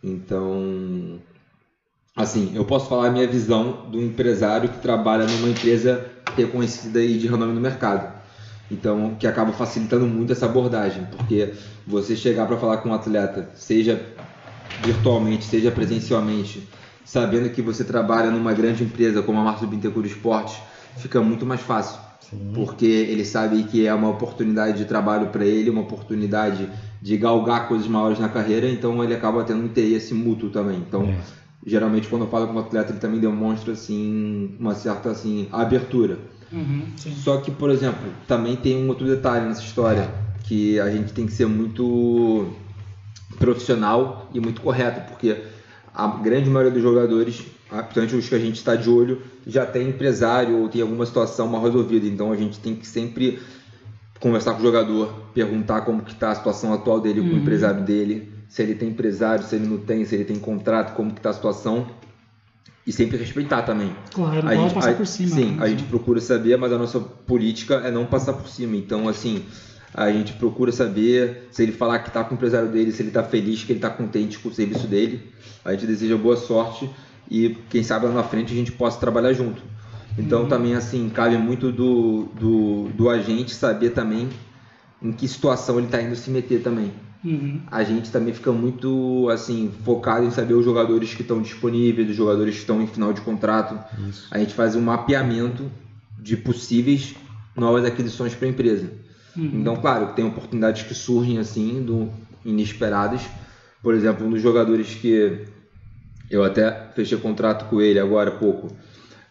Então, 0.04 1.20
assim, 2.16 2.52
eu 2.56 2.64
posso 2.66 2.88
falar 2.88 3.08
a 3.08 3.12
minha 3.12 3.28
visão 3.28 3.90
do 3.92 4.02
empresário 4.02 4.70
que 4.70 4.80
trabalha 4.80 5.26
numa 5.26 5.50
empresa 5.50 6.06
reconhecida 6.38 7.02
e 7.02 7.18
de 7.18 7.28
renome 7.28 7.54
no 7.54 7.60
mercado. 7.62 8.20
Então, 8.72 9.16
que 9.20 9.26
acaba 9.26 9.52
facilitando 9.52 10.06
muito 10.06 10.32
essa 10.32 10.46
abordagem, 10.46 11.06
porque 11.18 11.54
você 11.88 12.16
chegar 12.16 12.46
para 12.46 12.56
falar 12.58 12.78
com 12.78 12.90
um 12.90 12.94
atleta, 12.94 13.50
seja 13.56 14.00
virtualmente, 14.84 15.44
seja 15.44 15.72
presencialmente, 15.72 16.68
sabendo 17.04 17.50
que 17.50 17.62
você 17.62 17.84
trabalha 17.84 18.30
numa 18.30 18.54
grande 18.54 18.84
empresa 18.84 19.22
como 19.24 19.40
a 19.40 19.44
Março 19.44 19.66
Bittencourt 19.66 20.06
Esportes, 20.06 20.56
fica 20.98 21.22
muito 21.22 21.46
mais 21.46 21.62
fácil. 21.62 22.00
Porque 22.54 22.86
ele 22.86 23.26
sabe 23.26 23.64
que 23.64 23.88
é 23.88 23.94
uma 23.94 24.10
oportunidade 24.10 24.78
de 24.78 24.86
trabalho 24.86 25.28
para 25.28 25.44
ele, 25.44 25.70
uma 25.70 25.82
oportunidade 25.82 26.70
de 27.02 27.18
galgar 27.18 27.68
coisas 27.68 27.88
maiores 27.88 28.20
na 28.20 28.30
carreira, 28.30 28.70
então 28.70 29.04
ele 29.04 29.16
acaba 29.16 29.44
tendo 29.44 29.62
um 29.62 29.66
interesse 29.66 30.14
mútuo 30.14 30.50
também. 30.50 30.78
Então, 30.78 31.12
geralmente 31.66 32.08
quando 32.08 32.26
eu 32.26 32.30
falo 32.30 32.48
com 32.48 32.54
o 32.54 32.60
atleta, 32.60 32.92
ele 32.92 33.00
também 33.00 33.20
demonstra 33.20 33.74
assim 33.74 34.56
uma 34.60 34.76
certa 34.76 35.10
assim 35.10 35.48
abertura. 35.52 36.20
Uhum, 36.52 36.84
sim. 36.98 37.14
Só 37.16 37.38
que, 37.38 37.52
por 37.52 37.70
exemplo, 37.70 38.12
também 38.28 38.56
tem 38.56 38.78
um 38.78 38.90
outro 38.90 39.08
detalhe 39.08 39.48
nessa 39.48 39.62
história, 39.62 40.10
que 40.44 40.80
a 40.80 40.90
gente 40.90 41.14
tem 41.14 41.26
que 41.26 41.34
ser 41.34 41.48
muito 41.48 42.48
profissional 43.38 44.30
e 44.34 44.40
muito 44.40 44.62
correto, 44.62 45.02
porque 45.10 45.38
a 45.94 46.08
grande 46.08 46.50
maioria 46.50 46.72
dos 46.72 46.82
jogadores, 46.82 47.44
ah, 47.72 47.86
os 48.18 48.30
que 48.30 48.36
a 48.36 48.40
gente 48.40 48.56
está 48.56 48.76
de 48.76 48.90
olho, 48.90 49.22
já 49.46 49.66
tem 49.66 49.90
empresário 49.90 50.58
ou 50.58 50.70
tem 50.70 50.82
alguma 50.82 51.06
situação 51.06 51.48
mal 51.48 51.62
resolvida. 51.62 52.08
Então 52.08 52.32
a 52.32 52.36
gente 52.36 52.60
tem 52.60 52.76
que 52.76 52.88
sempre 52.88 53.40
conversar 54.20 54.54
com 54.54 54.60
o 54.60 54.64
jogador, 54.64 55.14
perguntar 55.34 55.82
como 55.82 56.02
que 56.02 56.12
está 56.12 56.32
a 56.32 56.36
situação 56.36 56.74
atual 56.74 57.00
dele 57.00 57.22
com 57.22 57.28
o 57.28 57.32
Uhum. 57.32 57.38
empresário 57.38 57.82
dele, 57.84 58.30
se 58.50 58.62
ele 58.62 58.76
tem 58.76 58.90
empresário, 58.90 59.44
se 59.46 59.56
ele 59.56 59.68
não 59.68 59.78
tem, 59.78 60.04
se 60.04 60.16
ele 60.16 60.26
tem 60.26 60.38
contrato, 60.38 60.94
como 60.94 61.12
que 61.14 61.20
está 61.20 61.30
a 61.30 61.34
situação. 61.34 61.88
E 62.86 62.92
sempre 62.92 63.18
respeitar 63.18 63.62
também. 63.62 63.96
Claro, 64.14 64.42
não 64.44 64.52
A 64.52 64.56
pode 64.56 64.62
gente- 64.64 64.74
passar 64.74 64.90
a- 64.92 64.94
por 64.96 65.06
cima. 65.06 65.30
Sim, 65.36 65.52
né? 65.52 65.64
a 65.64 65.68
gente 65.68 65.84
procura 65.84 66.20
saber, 66.20 66.58
mas 66.58 66.72
a 66.74 66.78
nossa 66.78 67.00
política 67.00 67.76
é 67.76 67.92
não 67.92 68.06
passar 68.06 68.34
por 68.34 68.48
cima. 68.50 68.76
Então, 68.76 69.08
assim, 69.08 69.44
a 69.94 70.12
gente 70.12 70.34
procura 70.34 70.72
saber 70.72 71.48
se 71.52 71.62
ele 71.62 71.72
falar 71.72 72.00
que 72.00 72.08
está 72.10 72.24
com 72.24 72.32
o 72.32 72.36
empresário 72.36 72.68
dele, 72.70 72.92
se 72.92 73.02
ele 73.04 73.10
está 73.10 73.24
feliz, 73.24 73.64
que 73.64 73.72
ele 73.72 73.78
está 73.78 73.90
contente 73.92 74.40
com 74.40 74.50
o 74.50 74.54
serviço 74.54 74.88
dele. 74.88 75.22
A 75.64 75.72
gente 75.74 75.86
deseja 75.86 76.18
boa 76.18 76.36
sorte 76.36 76.90
e, 77.30 77.58
quem 77.70 77.84
sabe, 77.84 78.06
lá 78.08 78.14
na 78.14 78.24
frente 78.24 78.54
a 78.54 78.56
gente 78.56 78.72
possa 78.72 79.00
trabalhar 79.00 79.34
junto. 79.34 79.62
Então, 80.18 80.48
também, 80.48 80.76
assim, 80.76 81.10
cabe 81.10 81.38
muito 81.38 81.72
do, 81.72 82.26
do, 82.40 82.90
do 82.90 83.10
agente 83.10 83.54
saber 83.54 83.92
também 83.92 84.28
em 85.02 85.12
que 85.12 85.28
situação 85.28 85.78
ele 85.78 85.86
está 85.86 86.02
indo 86.02 86.16
se 86.16 86.30
meter 86.30 86.62
também 86.62 86.92
Uhum. 87.24 87.60
a 87.70 87.84
gente 87.84 88.12
também 88.12 88.34
fica 88.34 88.50
muito 88.52 89.28
assim 89.30 89.70
focado 89.84 90.26
em 90.26 90.32
saber 90.32 90.54
os 90.54 90.64
jogadores 90.64 91.14
que 91.14 91.22
estão 91.22 91.42
disponíveis, 91.42 92.10
os 92.10 92.16
jogadores 92.16 92.56
que 92.56 92.62
estão 92.62 92.82
em 92.82 92.88
final 92.88 93.12
de 93.12 93.20
contrato. 93.22 93.78
A 94.32 94.40
gente 94.40 94.54
faz 94.54 94.76
um 94.76 94.82
mapeamento 94.82 95.70
de 96.18 96.38
possíveis 96.38 97.16
novas 97.56 97.84
aquisições 97.84 98.34
para 98.34 98.48
a 98.48 98.52
empresa. 98.52 98.90
Uhum. 99.36 99.52
Então, 99.54 99.76
claro, 99.76 100.14
tem 100.14 100.26
oportunidades 100.26 100.84
que 100.84 100.94
surgem 100.94 101.40
assim, 101.40 101.84
do 101.84 102.10
inesperadas. 102.46 103.22
Por 103.84 103.94
exemplo, 103.94 104.26
um 104.26 104.30
dos 104.30 104.42
jogadores 104.42 104.96
que 104.96 105.46
eu 106.30 106.44
até 106.44 106.72
fechei 106.96 107.18
contrato 107.18 107.70
com 107.70 107.82
ele 107.82 108.00
agora 108.00 108.30
há 108.30 108.34
pouco. 108.34 108.68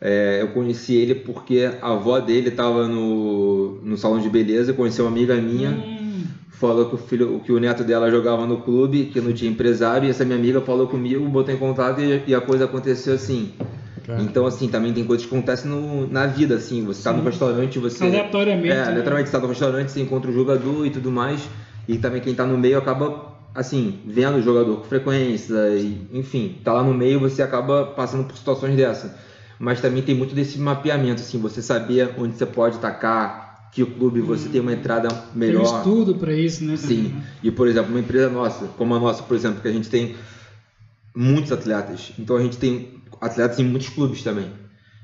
É, 0.01 0.39
eu 0.41 0.49
conheci 0.49 0.95
ele 0.95 1.15
porque 1.15 1.71
a 1.83 1.93
avó 1.93 2.21
dele 2.21 2.49
estava 2.49 2.87
no, 2.87 3.81
no 3.83 3.97
salão 3.97 4.21
de 4.21 4.31
beleza, 4.31 4.73
conheceu 4.73 5.05
uma 5.05 5.11
amiga 5.11 5.35
minha 5.37 5.71
Hum, 5.71 5.99
falou 6.59 6.87
que 6.87 6.95
o 6.97 6.99
filho, 6.99 7.41
que 7.45 7.53
o 7.53 7.61
neto 7.61 7.85
dela 7.85 8.11
jogava 8.11 8.45
no 8.45 8.59
clube, 8.59 9.07
que 9.07 9.21
não 9.21 9.33
tinha 9.33 9.51
empresário, 9.51 10.07
e 10.07 10.11
essa 10.11 10.25
minha 10.25 10.37
amiga 10.37 10.61
falou 10.61 10.89
comigo, 10.89 11.25
botou 11.29 11.55
em 11.55 11.57
contato 11.57 12.01
e, 12.01 12.23
e 12.27 12.35
a 12.35 12.41
coisa 12.41 12.65
aconteceu 12.65 13.15
assim. 13.15 13.53
É. 14.09 14.23
Então, 14.23 14.47
assim, 14.47 14.69
também 14.69 14.93
tem 14.93 15.05
coisas 15.05 15.27
que 15.27 15.35
acontecem 15.35 15.71
no, 15.71 16.11
na 16.11 16.27
vida, 16.27 16.57
assim. 16.57 16.85
Você 16.85 16.99
está 16.99 17.13
no 17.13 17.23
restaurante, 17.23 17.79
você. 17.79 18.05
Aleatoriamente. 18.05 18.69
É, 18.69 18.77
né? 18.77 18.83
aleatoriamente, 18.87 19.29
você 19.29 19.37
está 19.37 19.47
no 19.47 19.53
restaurante, 19.53 19.93
você 19.93 20.01
encontra 20.01 20.31
o 20.31 20.35
jogador 20.35 20.87
e 20.87 20.91
tudo 20.91 21.13
mais. 21.13 21.49
E 21.87 21.99
também 21.99 22.21
quem 22.21 22.33
está 22.33 22.47
no 22.47 22.57
meio 22.57 22.79
acaba, 22.79 23.38
assim, 23.55 24.01
vendo 24.07 24.39
o 24.39 24.43
jogador 24.43 24.77
com 24.77 24.85
frequência, 24.85 25.55
e, 25.77 26.07
enfim, 26.13 26.59
tá 26.63 26.73
lá 26.73 26.83
no 26.83 26.95
meio, 26.95 27.21
você 27.21 27.43
acaba 27.43 27.87
passando 27.87 28.25
por 28.25 28.37
situações 28.37 28.77
dessa. 28.77 29.19
Mas 29.59 29.81
também 29.81 30.03
tem 30.03 30.15
muito 30.15 30.35
desse 30.35 30.59
mapeamento, 30.59 31.21
assim, 31.21 31.39
você 31.39 31.61
saber 31.61 32.15
onde 32.19 32.37
você 32.37 32.47
pode 32.47 32.77
atacar, 32.77 33.71
que 33.73 33.83
o 33.83 33.87
clube 33.87 34.21
você 34.21 34.49
hum. 34.49 34.53
tem 34.53 34.61
uma 34.61 34.73
entrada 34.73 35.09
melhor. 35.35 35.65
Tem 35.65 35.73
um 35.73 35.79
estudo 35.79 36.15
para 36.15 36.33
isso, 36.33 36.65
né? 36.65 36.77
Sim. 36.77 37.09
Né? 37.09 37.23
E, 37.43 37.51
por 37.51 37.67
exemplo, 37.67 37.91
uma 37.91 38.01
empresa 38.01 38.31
nossa, 38.31 38.67
como 38.79 38.95
a 38.95 38.99
nossa, 38.99 39.23
por 39.23 39.37
exemplo, 39.37 39.61
que 39.61 39.69
a 39.69 39.73
gente 39.73 39.89
tem 39.91 40.17
muitos 41.15 41.51
atletas. 41.51 42.13
Então 42.17 42.37
a 42.37 42.41
gente 42.41 42.57
tem 42.59 43.03
atletas 43.21 43.59
em 43.59 43.65
muitos 43.65 43.89
clubes 43.89 44.23
também. 44.23 44.53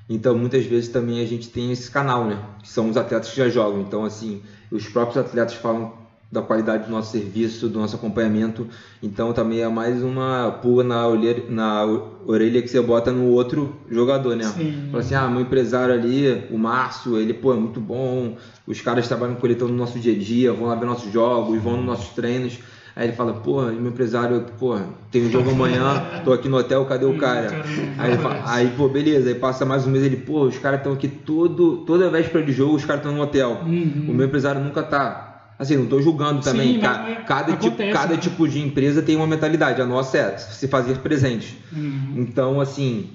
Então 0.09 0.39
muitas 0.39 0.65
vezes 0.65 0.89
também 0.89 1.21
a 1.21 1.27
gente 1.27 1.49
tem 1.49 1.73
esse 1.73 1.91
canal, 1.91 2.25
né? 2.25 2.41
Que 2.63 2.69
são 2.69 2.89
os 2.89 2.97
atletas 2.97 3.31
que 3.31 3.37
já 3.37 3.49
jogam. 3.49 3.81
Então 3.81 4.05
assim, 4.05 4.41
os 4.71 4.87
próprios 4.89 5.19
atletas 5.19 5.55
falam 5.55 5.93
da 6.31 6.43
qualidade 6.43 6.87
do 6.87 6.91
nosso 6.91 7.13
serviço, 7.13 7.69
do 7.69 7.79
nosso 7.79 7.97
acompanhamento. 7.97 8.67
Então 9.03 9.33
também 9.33 9.61
é 9.61 9.69
mais 9.69 10.03
uma 10.03 10.51
pulga 10.63 10.83
na 10.83 11.07
orelha, 11.07 11.45
na 11.49 11.85
orelha 12.27 12.61
que 12.61 12.69
você 12.69 12.81
bota 12.81 13.13
no 13.13 13.29
outro 13.29 13.77
jogador, 13.91 14.35
né? 14.35 14.45
Sim. 14.45 14.89
Fala 14.91 15.03
assim, 15.03 15.15
ah, 15.15 15.29
meu 15.29 15.43
empresário 15.43 15.95
ali, 15.95 16.45
o 16.51 16.59
Márcio, 16.59 17.19
ele 17.19 17.33
pô, 17.33 17.53
é 17.53 17.57
muito 17.57 17.81
bom. 17.81 18.37
Os 18.67 18.81
caras 18.81 19.07
trabalham 19.07 19.37
coletando 19.37 19.73
no 19.73 19.79
nosso 19.79 19.99
dia 19.99 20.13
a 20.13 20.19
dia, 20.19 20.53
vão 20.53 20.67
lá 20.67 20.75
ver 20.75 20.87
nossos 20.87 21.13
jogos, 21.13 21.63
vão 21.63 21.77
nos 21.77 21.87
nossos 21.87 22.09
treinos. 22.11 22.59
Aí 22.97 23.09
ele 23.09 23.13
fala, 23.13 23.33
porra, 23.33 23.73
meu 23.73 23.91
empresário, 23.91 24.45
porra, 24.57 24.87
tem 25.11 25.27
um 25.27 25.31
jogo 25.31 25.51
amanhã, 25.51 26.23
tô 26.25 26.33
aqui 26.33 26.49
no 26.49 26.57
hotel, 26.57 26.85
cadê 26.85 27.05
o 27.05 27.19
cara? 27.19 27.65
Aí, 27.99 28.13
ele 28.13 28.23
fala, 28.23 28.43
aí 28.47 28.73
pô, 28.77 28.89
beleza, 28.89 29.29
aí 29.29 29.35
passa 29.35 29.65
mais 29.65 29.85
um 29.85 29.91
mês, 29.91 30.05
ele, 30.05 30.17
pô, 30.17 30.45
os 30.45 30.59
caras 30.59 30.79
estão 30.79 30.93
aqui 30.93 31.09
todo, 31.09 31.79
toda 31.79 32.09
véspera 32.09 32.45
de 32.45 32.53
jogo, 32.53 32.77
os 32.77 32.85
caras 32.85 33.03
estão 33.03 33.13
no 33.13 33.21
hotel. 33.21 33.63
Uhum. 33.65 34.07
O 34.09 34.15
meu 34.15 34.27
empresário 34.27 34.61
nunca 34.61 34.81
tá. 34.81 35.34
Assim, 35.59 35.77
não 35.77 35.85
estou 35.85 36.03
julgando 36.03 36.43
também. 36.43 36.75
Sim, 36.75 36.81
Ca 36.81 37.25
cada, 37.27 37.53
acontece, 37.53 37.71
tipo, 37.71 37.93
cada 37.93 38.15
né? 38.15 38.21
tipo 38.21 38.49
de 38.49 38.61
empresa 38.61 39.03
tem 39.03 39.17
uma 39.17 39.27
mentalidade. 39.27 39.81
A 39.81 39.87
nossa 39.87 40.19
é 40.19 40.37
se 40.37 40.67
fazer 40.67 40.99
presente. 40.99 41.59
Uhum. 41.73 42.15
Então, 42.17 42.61
assim, 42.61 43.11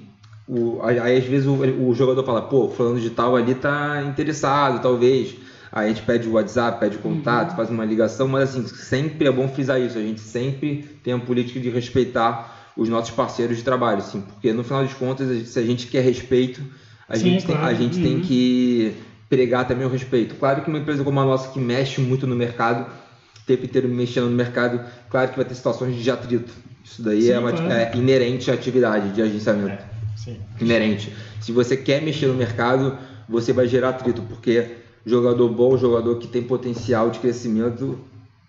o, 0.48 0.80
aí 0.82 1.18
às 1.18 1.24
vezes 1.24 1.46
o, 1.46 1.54
o 1.54 1.94
jogador 1.94 2.24
fala, 2.24 2.42
pô, 2.42 2.68
falando 2.68 3.00
de 3.00 3.10
tal 3.10 3.36
ali 3.36 3.54
tá 3.54 4.02
interessado, 4.02 4.80
talvez. 4.82 5.36
Aí 5.72 5.86
a 5.86 5.88
gente 5.92 6.02
pede 6.02 6.28
o 6.28 6.32
WhatsApp, 6.32 6.80
pede 6.80 6.96
o 6.96 7.00
contato, 7.00 7.50
uhum. 7.50 7.56
faz 7.56 7.70
uma 7.70 7.84
ligação, 7.84 8.26
mas 8.26 8.50
assim, 8.50 8.66
sempre 8.66 9.28
é 9.28 9.30
bom 9.30 9.46
frisar 9.46 9.80
isso. 9.80 9.96
A 9.96 10.02
gente 10.02 10.20
sempre 10.20 10.82
tem 11.04 11.12
a 11.12 11.18
política 11.18 11.60
de 11.60 11.70
respeitar 11.70 12.72
os 12.76 12.88
nossos 12.88 13.10
parceiros 13.10 13.58
de 13.58 13.62
trabalho, 13.62 13.98
assim, 13.98 14.20
porque 14.20 14.52
no 14.52 14.64
final 14.64 14.82
das 14.82 14.94
contas, 14.94 15.48
se 15.48 15.58
a 15.58 15.62
gente 15.62 15.86
quer 15.86 16.02
respeito, 16.02 16.60
a 17.08 17.16
Sim, 17.16 17.30
gente, 17.30 17.46
claro. 17.46 17.60
tem, 17.60 17.68
a 17.68 17.74
gente 17.74 17.98
uhum. 17.98 18.02
tem 18.02 18.20
que 18.20 18.94
pregar 19.30 19.66
também 19.66 19.86
o 19.86 19.88
respeito. 19.88 20.34
Claro 20.34 20.62
que 20.62 20.68
uma 20.68 20.78
empresa 20.78 21.04
como 21.04 21.20
a 21.20 21.24
nossa, 21.24 21.50
que 21.50 21.60
mexe 21.60 22.00
muito 22.00 22.26
no 22.26 22.34
mercado, 22.34 22.90
o 23.38 23.46
tempo 23.46 23.64
inteiro 23.64 23.88
mexendo 23.88 24.28
no 24.28 24.36
mercado, 24.36 24.84
claro 25.08 25.30
que 25.30 25.36
vai 25.36 25.44
ter 25.44 25.54
situações 25.54 25.96
de 25.96 26.10
atrito. 26.10 26.52
Isso 26.84 27.00
daí 27.00 27.22
sim, 27.22 27.30
é, 27.30 27.38
uma, 27.38 27.52
claro. 27.52 27.72
é, 27.72 27.92
inerente 27.94 28.50
à 28.50 28.54
atividade 28.54 29.10
de 29.10 29.22
agenciamento. 29.22 29.84
É, 30.26 30.36
inerente. 30.60 31.14
Se 31.40 31.52
você 31.52 31.76
quer 31.76 32.02
mexer 32.02 32.26
no 32.26 32.34
mercado, 32.34 32.98
você 33.28 33.52
vai 33.52 33.68
gerar 33.68 33.90
atrito, 33.90 34.20
porque 34.22 34.66
jogador 35.06 35.48
bom, 35.48 35.78
jogador 35.78 36.18
que 36.18 36.26
tem 36.26 36.42
potencial 36.42 37.08
de 37.10 37.20
crescimento, 37.20 37.98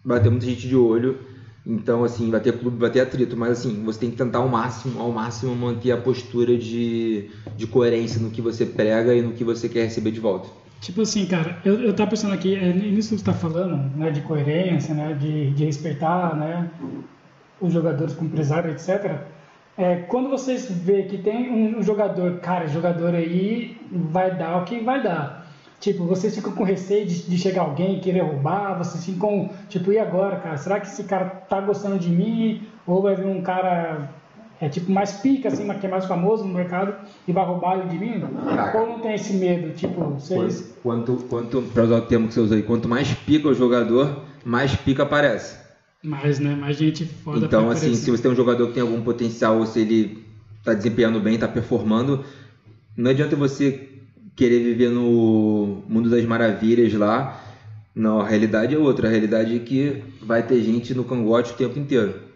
vai 0.04 0.20
ter 0.20 0.32
muita 0.32 0.48
gente 0.48 0.68
de 0.68 0.76
olho. 0.76 1.20
Então, 1.64 2.04
assim, 2.04 2.32
vai 2.32 2.40
ter 2.40 2.58
clube, 2.58 2.80
vai 2.80 2.90
ter 2.90 3.02
atrito, 3.02 3.38
mas 3.38 3.52
assim, 3.52 3.84
você 3.84 4.00
tem 4.00 4.10
que 4.10 4.18
tentar 4.18 4.40
ao 4.40 4.50
máximo, 4.50 5.00
ao 5.00 5.12
máximo 5.12 5.56
manter 5.56 5.92
a 5.92 5.98
postura 5.98 6.58
de, 6.58 7.30
de 7.56 7.68
coerência 7.68 8.20
no 8.20 8.32
que 8.32 8.42
você 8.42 8.66
prega 8.66 9.14
e 9.14 9.22
no 9.22 9.34
que 9.34 9.44
você 9.44 9.70
quer 9.70 9.84
receber 9.84 10.10
de 10.10 10.20
volta. 10.20 10.50
Tipo 10.82 11.02
assim, 11.02 11.26
cara, 11.26 11.58
eu, 11.64 11.80
eu 11.80 11.94
tava 11.94 12.10
pensando 12.10 12.34
aqui, 12.34 12.56
é, 12.56 12.74
nisso 12.74 13.10
que 13.10 13.20
você 13.20 13.26
tá 13.26 13.34
falando, 13.34 13.78
né, 13.96 14.12
de 14.12 14.22
coerência, 14.22 14.94
né, 14.94 15.14
de, 15.14 15.52
de 15.52 15.64
respeitar, 15.64 16.36
né, 16.36 16.70
os 17.62 17.72
jogadores 17.72 18.14
como 18.14 18.30
empresário, 18.30 18.72
etc. 18.72 19.22
É, 19.78 19.96
quando 20.08 20.30
vocês 20.30 20.70
vê 20.70 21.04
que 21.04 21.18
tem 21.18 21.50
um 21.50 21.82
jogador, 21.82 22.40
cara, 22.40 22.68
jogador 22.68 23.16
aí 23.16 23.78
vai 23.92 24.36
dar 24.36 24.58
o 24.58 24.66
que 24.66 24.80
vai 24.80 25.02
dar 25.02 25.42
Tipo, 25.82 26.06
vocês 26.06 26.36
ficam 26.36 26.54
com 26.54 26.64
receio 26.64 27.08
de, 27.08 27.24
de 27.24 27.38
chegar 27.40 27.64
alguém 27.64 28.00
querer 28.00 28.22
roubar, 28.22 28.78
vocês 28.78 29.04
ficam, 29.04 29.50
tipo, 29.68 29.92
e 29.92 29.98
agora, 29.98 30.40
cara? 30.40 30.56
Será 30.56 30.80
que 30.80 30.86
esse 30.86 31.04
cara 31.06 31.26
tá 31.26 31.60
gostando 31.60 31.98
de 31.98 32.08
mim? 32.08 32.68
Ou 32.86 33.02
vai 33.02 33.16
vir 33.16 33.26
um 33.26 33.42
cara, 33.42 34.12
é 34.62 34.70
tipo, 34.70 34.92
mais 34.92 35.14
pica, 35.14 35.48
assim, 35.48 35.68
que 35.68 35.88
é 35.88 35.90
mais 35.90 36.06
famoso 36.06 36.46
no 36.46 36.54
mercado 36.54 36.94
e 37.28 37.34
vai 37.34 37.44
roubar 37.44 37.80
ele 37.80 37.90
de 37.90 37.98
mim? 37.98 38.22
Caraca. 38.46 38.78
Ou 38.78 38.88
não 38.88 39.00
tem 39.00 39.16
esse 39.16 39.34
medo? 39.34 39.74
Tipo, 39.74 40.12
vocês... 40.12 40.76
Quanto, 40.84 41.16
quanto, 41.28 41.64
pra 41.74 41.84
usar 41.84 41.98
o 41.98 42.02
termo 42.02 42.28
que 42.28 42.36
você 42.36 42.42
usa 42.42 42.56
aí, 42.56 42.62
quanto 42.62 42.88
mais 42.88 43.12
pica 43.12 43.50
o 43.50 43.56
jogador, 43.56 44.22
mais 44.46 44.76
pica 44.76 45.02
aparece. 45.02 45.58
Mais, 46.04 46.40
né? 46.40 46.56
Mais 46.56 46.78
gente 46.78 47.06
foda 47.06 47.44
Então, 47.44 47.72
assim, 47.72 47.88
aparecer. 47.88 48.04
se 48.04 48.12
você 48.12 48.22
tem 48.22 48.32
um 48.32 48.36
jogador 48.36 48.68
que 48.68 48.74
tem 48.74 48.84
algum 48.84 49.02
potencial, 49.02 49.58
ou 49.58 49.66
se 49.66 49.80
ele 49.80 50.24
tá 50.64 50.76
desempenhando 50.76 51.20
bem, 51.20 51.40
tá 51.40 51.48
performando, 51.48 52.24
não 52.96 53.10
adianta 53.10 53.36
você 53.36 53.90
querer 54.36 54.60
viver 54.60 54.92
no 54.92 55.84
mundo 55.90 56.08
das 56.08 56.24
maravilhas 56.24 56.94
lá. 56.94 57.42
Não, 57.96 58.20
a 58.20 58.28
realidade 58.28 58.76
é 58.76 58.78
outra. 58.78 59.08
A 59.08 59.12
realidade 59.12 59.56
é 59.56 59.60
que 59.60 60.04
vai 60.22 60.44
ter 60.44 60.62
gente 60.62 60.94
no 60.94 61.04
cangote 61.04 61.52
o 61.52 61.56
tempo 61.56 61.80
inteiro. 61.80 62.31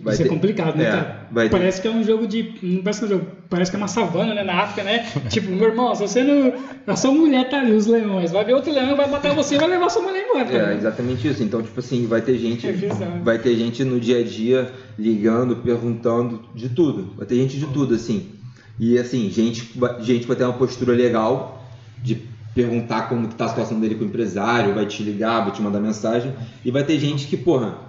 Vai 0.00 0.12
Isso 0.12 0.22
é 0.22 0.26
ter... 0.26 0.30
é 0.30 0.34
complicado, 0.34 0.76
né, 0.76 0.84
é, 0.84 0.90
cara? 0.90 1.48
Parece 1.50 1.80
ter... 1.80 1.88
que 1.88 1.94
é 1.94 1.98
um 1.98 2.04
jogo 2.04 2.26
de. 2.26 2.54
Não 2.62 2.82
parece 2.82 3.00
que 3.00 3.04
é 3.04 3.06
um 3.06 3.10
jogo. 3.18 3.26
Parece 3.48 3.70
que 3.70 3.76
é 3.76 3.78
uma 3.78 3.88
savana, 3.88 4.34
né? 4.34 4.44
Na 4.44 4.62
África, 4.62 4.82
né? 4.82 5.06
tipo, 5.30 5.50
meu 5.50 5.68
irmão, 5.68 5.94
se 5.94 6.02
você 6.02 6.22
não. 6.22 6.52
A 6.86 6.96
sua 6.96 7.12
mulher 7.12 7.48
tá 7.48 7.60
ali, 7.60 7.72
os 7.72 7.86
leões. 7.86 8.30
Vai 8.30 8.44
ver 8.44 8.52
outro 8.52 8.72
leão, 8.72 8.94
vai 8.94 9.08
matar 9.08 9.34
você 9.34 9.54
e 9.54 9.58
vai 9.58 9.68
levar 9.68 9.88
sua 9.88 10.02
mulher 10.02 10.26
embora. 10.28 10.44
Cara. 10.44 10.74
É, 10.74 10.76
exatamente 10.76 11.26
isso. 11.26 11.42
Então, 11.42 11.62
tipo 11.62 11.80
assim, 11.80 12.06
vai 12.06 12.20
ter 12.20 12.38
gente. 12.38 12.66
É 12.66 12.74
vai 13.22 13.38
ter 13.38 13.56
gente 13.56 13.84
no 13.84 13.98
dia 13.98 14.18
a 14.18 14.22
dia 14.22 14.70
ligando, 14.98 15.56
perguntando 15.56 16.42
de 16.54 16.68
tudo. 16.68 17.14
Vai 17.16 17.26
ter 17.26 17.36
gente 17.36 17.58
de 17.58 17.66
tudo, 17.66 17.94
assim. 17.94 18.32
E 18.78 18.98
assim, 18.98 19.30
gente, 19.30 19.72
gente 20.00 20.26
vai 20.26 20.36
ter 20.36 20.44
uma 20.44 20.52
postura 20.52 20.92
legal 20.92 21.64
de 22.02 22.20
perguntar 22.54 23.08
como 23.08 23.28
que 23.28 23.34
tá 23.34 23.46
a 23.46 23.48
situação 23.48 23.80
dele 23.80 23.94
com 23.94 24.04
o 24.04 24.06
empresário, 24.06 24.74
vai 24.74 24.86
te 24.86 25.02
ligar, 25.02 25.42
vai 25.42 25.52
te 25.52 25.62
mandar 25.62 25.80
mensagem. 25.80 26.32
E 26.64 26.70
vai 26.70 26.84
ter 26.84 26.98
gente 26.98 27.26
que, 27.26 27.36
porra, 27.36 27.85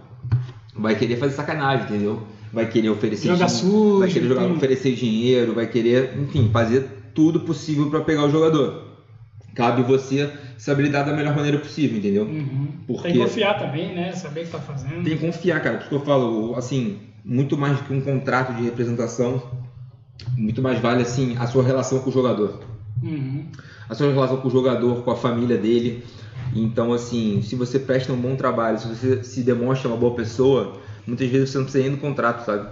vai 0.78 0.96
querer 0.96 1.18
fazer 1.18 1.36
sacanagem, 1.36 1.86
entendeu? 1.86 2.22
Vai 2.52 2.70
querer 2.70 2.90
oferecer 2.90 3.30
dinheiro, 3.34 3.50
sujo, 3.50 4.00
vai 4.00 4.10
querer 4.10 4.28
jogar, 4.28 4.46
oferecer 4.46 4.96
dinheiro, 4.96 5.54
vai 5.54 5.68
querer, 5.68 6.18
enfim, 6.18 6.50
fazer 6.52 6.88
tudo 7.14 7.42
possível 7.42 7.90
para 7.90 8.02
pegar 8.02 8.26
o 8.26 8.30
jogador. 8.30 8.86
Cabe 9.54 9.82
você 9.82 10.32
se 10.58 10.72
habilitar 10.72 11.06
da 11.06 11.14
melhor 11.14 11.36
maneira 11.36 11.58
possível, 11.58 11.98
entendeu? 11.98 12.24
Uhum. 12.24 12.68
Porque 12.86 13.04
tem 13.04 13.14
que 13.14 13.20
confiar 13.20 13.58
também, 13.58 13.94
né? 13.94 14.14
Saber 14.14 14.42
o 14.42 14.46
que 14.46 14.52
tá 14.52 14.60
fazendo. 14.60 15.04
Tem 15.04 15.18
que 15.18 15.26
confiar, 15.26 15.62
cara. 15.62 15.78
Porque 15.78 15.96
eu 15.96 16.00
falo, 16.02 16.56
assim, 16.56 17.00
muito 17.26 17.58
mais 17.58 17.78
do 17.78 17.84
que 17.84 17.94
um 17.94 18.02
contrato 18.02 18.54
de 18.54 18.64
representação, 18.64 19.42
muito 20.38 20.62
mais 20.62 20.80
vale 20.80 21.02
assim 21.02 21.36
a 21.38 21.48
sua 21.48 21.64
relação 21.64 22.00
com 22.00 22.10
o 22.10 22.14
jogador. 22.14 22.62
Uhum. 23.04 23.48
A 23.90 23.96
sua 23.96 24.12
relação 24.12 24.38
com 24.38 24.48
o 24.48 24.52
jogador, 24.52 25.04
com 25.04 25.12
a 25.12 25.16
família 25.16 25.58
dele. 25.58 26.04
Então, 26.56 26.94
assim, 26.94 27.42
se 27.42 27.56
você 27.56 27.80
presta 27.80 28.12
um 28.12 28.18
bom 28.18 28.36
trabalho, 28.36 28.80
se 28.80 28.88
você 28.88 29.24
se 29.24 29.42
demonstra 29.42 29.88
uma 29.88 29.98
boa 29.98 30.16
pessoa, 30.16 30.78
muitas 31.06 31.30
vezes 31.30 31.50
você 31.50 31.58
não 31.58 31.66
precisa 31.66 31.86
ir 31.86 31.90
no 31.90 31.98
contrato, 31.98 32.46
sabe? 32.46 32.68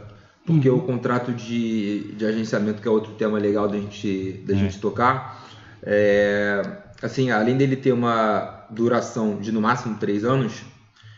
Porque 0.45 0.69
uhum. 0.69 0.77
o 0.77 0.81
contrato 0.81 1.31
de, 1.31 2.13
de 2.13 2.25
agenciamento, 2.25 2.81
que 2.81 2.87
é 2.87 2.91
outro 2.91 3.13
tema 3.13 3.37
legal 3.37 3.67
da 3.67 3.77
gente, 3.77 4.43
da 4.45 4.53
é. 4.53 4.57
gente 4.57 4.79
tocar, 4.79 5.43
é, 5.81 6.61
assim, 7.01 7.31
além 7.31 7.57
dele 7.57 7.75
ter 7.75 7.91
uma 7.91 8.65
duração 8.69 9.37
de 9.37 9.51
no 9.51 9.61
máximo 9.61 9.97
três 9.97 10.23
anos, 10.23 10.63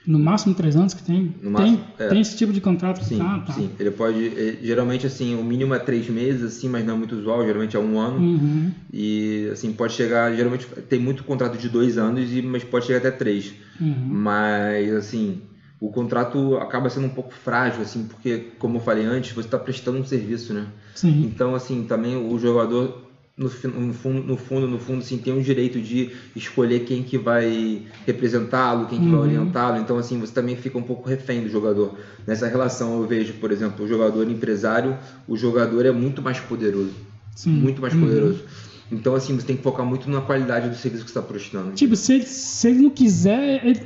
no 0.07 0.17
máximo 0.17 0.55
três 0.55 0.75
anos 0.77 0.93
que 0.93 1.03
tem? 1.03 1.35
No 1.41 1.51
máximo, 1.51 1.83
tem, 1.97 2.05
é. 2.07 2.09
tem 2.09 2.21
esse 2.21 2.37
tipo 2.37 2.53
de 2.53 2.61
contrato? 2.61 3.03
Sim, 3.03 3.19
ah, 3.21 3.43
tá. 3.45 3.51
sim. 3.51 3.69
Ele 3.77 3.91
pode, 3.91 4.27
é, 4.27 4.57
geralmente 4.63 5.05
assim, 5.05 5.35
o 5.35 5.43
mínimo 5.43 5.73
é 5.73 5.79
três 5.79 6.09
meses, 6.09 6.43
assim, 6.43 6.69
mas 6.69 6.85
não 6.85 6.95
é 6.95 6.97
muito 6.97 7.15
usual, 7.15 7.45
geralmente 7.45 7.75
é 7.75 7.79
um 7.79 7.99
ano. 7.99 8.17
Uhum. 8.17 8.71
E 8.91 9.49
assim, 9.51 9.73
pode 9.73 9.93
chegar, 9.93 10.33
geralmente 10.33 10.65
tem 10.87 10.97
muito 10.97 11.25
contrato 11.25 11.57
de 11.57 11.67
dois 11.67 11.97
anos, 11.97 12.31
mas 12.45 12.63
pode 12.63 12.85
chegar 12.85 12.99
até 12.99 13.11
três. 13.11 13.53
Uhum. 13.81 14.07
Mas 14.09 14.93
assim, 14.93 15.41
o 15.79 15.89
contrato 15.89 16.55
acaba 16.57 16.89
sendo 16.89 17.07
um 17.07 17.11
pouco 17.11 17.33
frágil, 17.33 17.81
assim, 17.81 18.05
porque, 18.05 18.51
como 18.57 18.77
eu 18.77 18.81
falei 18.81 19.05
antes, 19.05 19.33
você 19.33 19.47
está 19.47 19.59
prestando 19.59 19.99
um 19.99 20.05
serviço, 20.05 20.53
né? 20.53 20.67
Sim. 20.95 21.23
Então, 21.25 21.53
assim, 21.53 21.83
também 21.83 22.15
o 22.15 22.39
jogador 22.39 23.06
no, 23.37 23.45
no, 23.45 23.93
fundo, 23.93 24.23
no 24.23 24.35
fundo, 24.35 24.67
no 24.67 24.79
fundo, 24.79 25.03
sim, 25.03 25.19
tem 25.19 25.37
o 25.37 25.41
direito 25.41 25.79
de 25.79 26.09
escolher 26.35 26.79
quem 26.79 27.03
que 27.03 27.19
vai 27.19 27.83
representá-lo, 28.05 28.87
quem 28.87 28.97
que 28.97 29.05
uhum. 29.05 29.11
vai 29.11 29.19
orientá-lo. 29.19 29.79
Então, 29.79 29.97
assim, 29.97 30.19
você 30.19 30.33
também 30.33 30.55
fica 30.55 30.75
um 30.75 30.81
pouco 30.81 31.07
refém 31.07 31.43
do 31.43 31.49
jogador. 31.49 31.95
Nessa 32.25 32.47
relação, 32.47 32.99
eu 32.99 33.05
vejo, 33.05 33.33
por 33.33 33.51
exemplo, 33.51 33.85
o 33.85 33.87
jogador 33.87 34.27
empresário, 34.27 34.97
o 35.27 35.37
jogador 35.37 35.85
é 35.85 35.91
muito 35.91 36.19
mais 36.19 36.39
poderoso. 36.39 36.95
Sim. 37.35 37.51
Muito 37.51 37.79
mais 37.79 37.93
uhum. 37.93 38.01
poderoso. 38.01 38.43
Então, 38.91 39.13
assim, 39.13 39.35
você 39.35 39.45
tem 39.45 39.55
que 39.55 39.61
focar 39.61 39.85
muito 39.85 40.09
na 40.09 40.21
qualidade 40.21 40.69
do 40.69 40.75
serviço 40.75 41.05
que 41.05 41.11
você 41.11 41.19
está 41.19 41.21
prestando. 41.21 41.73
Tipo, 41.73 41.95
se 41.95 42.13
ele, 42.13 42.23
se 42.23 42.67
ele 42.69 42.81
não 42.81 42.89
quiser, 42.89 43.63
ele, 43.63 43.81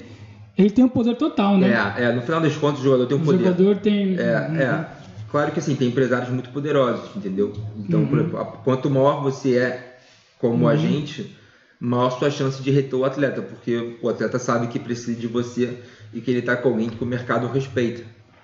ele 0.58 0.70
tem 0.70 0.86
o 0.86 0.88
um 0.88 0.90
poder 0.90 1.18
total, 1.18 1.58
né? 1.58 1.94
É, 1.98 2.04
é, 2.06 2.14
no 2.14 2.22
final 2.22 2.40
das 2.40 2.56
contas, 2.56 2.80
o 2.80 2.84
jogador 2.84 3.06
tem 3.06 3.18
o 3.18 3.20
um 3.20 3.26
poder. 3.26 3.38
O 3.38 3.44
jogador 3.44 3.78
tem. 3.78 4.16
É, 4.18 4.22
é. 4.22 5.01
Claro 5.32 5.52
que 5.54 5.60
assim, 5.60 5.76
tem 5.76 5.88
empresários 5.88 6.30
muito 6.30 6.50
poderosos, 6.50 7.16
entendeu? 7.16 7.54
Então, 7.78 8.02
uhum. 8.02 8.20
exemplo, 8.20 8.46
quanto 8.66 8.90
maior 8.90 9.24
você 9.24 9.56
é 9.56 9.98
como 10.38 10.64
uhum. 10.64 10.68
agente, 10.68 11.36
maior 11.80 12.10
sua 12.12 12.30
chance 12.30 12.62
de 12.62 12.70
reter 12.70 12.96
o 12.96 13.06
atleta, 13.06 13.42
porque 13.42 13.98
o 14.02 14.10
atleta 14.10 14.38
sabe 14.38 14.68
que 14.68 14.78
precisa 14.78 15.18
de 15.18 15.28
você 15.28 15.78
e 16.14 16.20
que 16.20 16.30
ele 16.30 16.40
está 16.40 16.58
com 16.58 16.70
alguém 16.70 16.90
que 16.90 17.02
o 17.02 17.08
mercado 17.08 17.48
respeita. 17.48 18.04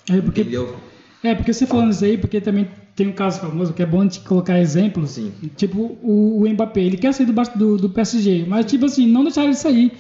É 0.10 0.22
porque, 0.22 0.42
entendeu? 0.42 0.76
É, 1.22 1.36
porque 1.36 1.52
você 1.52 1.66
falando 1.66 1.92
isso 1.92 2.06
aí, 2.06 2.18
porque 2.18 2.40
também 2.40 2.70
tem 2.96 3.08
um 3.08 3.12
caso 3.12 3.42
famoso 3.42 3.74
que 3.74 3.84
é 3.84 3.86
bom 3.86 4.06
de 4.06 4.22
colocar 4.22 4.58
exemplos. 4.58 5.12
Sim. 5.12 5.34
Tipo, 5.58 5.98
o, 6.02 6.42
o 6.42 6.50
Mbappé, 6.50 6.82
ele 6.82 6.98
quer 6.98 7.14
sair 7.14 7.26
do, 7.26 7.34
do, 7.34 7.78
do 7.78 7.90
PSG, 7.90 8.46
mas 8.48 8.66
tipo 8.66 8.86
assim, 8.86 9.08
não 9.12 9.24
deixar 9.24 9.44
ele 9.44 9.56
sair. 9.56 9.92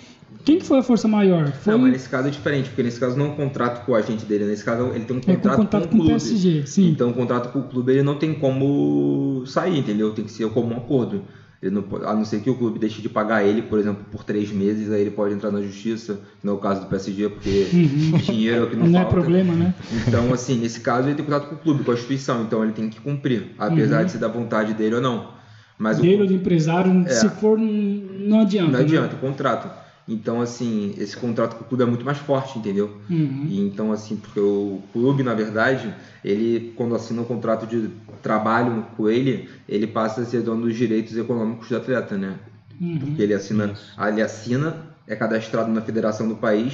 Quem 0.43 0.59
que 0.59 0.65
foi 0.65 0.80
a 0.80 0.84
força 0.84 1.07
maior? 1.07 1.51
Foi... 1.51 1.73
Não, 1.73 1.80
mas 1.80 1.91
nesse 1.91 2.09
caso 2.09 2.28
é 2.28 2.32
diferente, 2.32 2.69
porque 2.69 2.84
nesse 2.84 2.99
caso 2.99 3.17
não 3.17 3.25
é 3.25 3.30
um 3.30 3.36
contrato 3.36 3.86
com 3.86 3.91
o 3.91 3.95
agente 3.95 4.25
dele, 4.25 4.45
nesse 4.45 4.63
caso 4.63 4.91
ele 4.93 5.05
tem 5.05 5.17
um 5.17 5.19
contrato, 5.19 5.47
é, 5.47 5.49
com, 5.49 5.57
contrato 5.57 5.89
com, 5.89 5.95
o 5.95 5.99
clube. 5.99 6.09
PSG, 6.09 6.67
sim. 6.67 6.89
Então 6.89 7.09
o 7.09 7.13
contrato 7.13 7.51
com 7.51 7.59
o 7.59 7.63
clube 7.63 7.91
ele 7.91 8.03
não 8.03 8.15
tem 8.15 8.34
como 8.34 9.43
sair, 9.45 9.78
entendeu? 9.78 10.11
Tem 10.13 10.25
que 10.25 10.32
ser 10.32 10.49
como 10.49 10.73
um 10.73 10.78
acordo. 10.78 11.23
Ele 11.61 11.73
não, 11.73 11.84
a 12.07 12.13
não 12.13 12.23
ser 12.23 12.39
que 12.41 12.49
o 12.49 12.55
clube 12.55 12.78
deixe 12.78 13.01
de 13.01 13.09
pagar 13.09 13.43
ele, 13.43 13.63
por 13.63 13.80
exemplo, 13.80 14.05
por 14.11 14.23
três 14.23 14.51
meses, 14.51 14.91
aí 14.91 15.01
ele 15.01 15.11
pode 15.11 15.34
entrar 15.34 15.51
na 15.51 15.59
justiça. 15.59 16.19
Não 16.43 16.53
é 16.53 16.55
o 16.55 16.59
caso 16.59 16.82
do 16.82 16.88
PSG, 16.88 17.30
porque 17.30 17.67
uhum. 17.73 18.17
dinheiro 18.23 18.57
é 18.57 18.63
o 18.63 18.69
que 18.69 18.75
não, 18.75 18.88
não 18.88 18.99
é 18.99 19.03
falta. 19.03 19.15
Não 19.15 19.21
é 19.21 19.23
problema, 19.23 19.53
né? 19.53 19.75
Então, 20.07 20.32
assim, 20.32 20.59
nesse 20.59 20.82
caso 20.82 21.07
ele 21.07 21.15
tem 21.15 21.25
contrato 21.25 21.49
com 21.49 21.55
o 21.55 21.57
clube, 21.57 21.84
com 21.84 21.91
a 21.91 21.93
instituição, 21.95 22.43
então 22.43 22.63
ele 22.63 22.73
tem 22.73 22.88
que 22.89 23.01
cumprir, 23.01 23.55
apesar 23.57 23.99
uhum. 23.99 24.05
de 24.05 24.11
ser 24.11 24.17
da 24.19 24.28
vontade 24.28 24.75
dele 24.75 24.95
ou 24.95 25.01
não. 25.01 25.36
Mas 25.80 25.97
dele 25.99 26.21
ou 26.21 26.28
do 26.28 26.34
empresário, 26.34 27.03
é, 27.05 27.09
se 27.09 27.28
for, 27.30 27.57
não 27.57 28.41
adianta. 28.41 28.71
Não 28.71 28.80
adianta, 28.80 29.13
né? 29.13 29.19
contrato. 29.19 29.86
Então, 30.07 30.41
assim, 30.41 30.95
esse 30.97 31.17
contrato 31.17 31.55
com 31.57 31.65
o 31.65 31.67
clube 31.67 31.83
é 31.83 31.85
muito 31.85 32.05
mais 32.05 32.17
forte, 32.17 32.57
entendeu? 32.57 32.95
Uhum. 33.09 33.45
E 33.49 33.59
então, 33.59 33.91
assim, 33.91 34.15
porque 34.15 34.39
o 34.39 34.81
clube, 34.93 35.21
na 35.21 35.33
verdade, 35.33 35.93
ele, 36.23 36.73
quando 36.77 36.95
assina 36.95 37.21
um 37.21 37.25
contrato 37.25 37.67
de 37.67 37.89
trabalho 38.23 38.85
com 38.95 39.09
ele, 39.09 39.49
ele 39.67 39.85
passa 39.85 40.21
a 40.21 40.25
ser 40.25 40.41
dono 40.41 40.63
dos 40.63 40.77
direitos 40.77 41.17
econômicos 41.17 41.67
do 41.67 41.75
atleta, 41.75 42.17
né? 42.17 42.35
Uhum. 42.79 42.99
Porque 42.99 43.21
ele 43.21 43.33
assina, 43.33 43.73
ele 44.07 44.21
assina, 44.21 44.87
é 45.05 45.15
cadastrado 45.15 45.69
na 45.71 45.81
federação 45.81 46.27
do 46.27 46.35
país, 46.35 46.73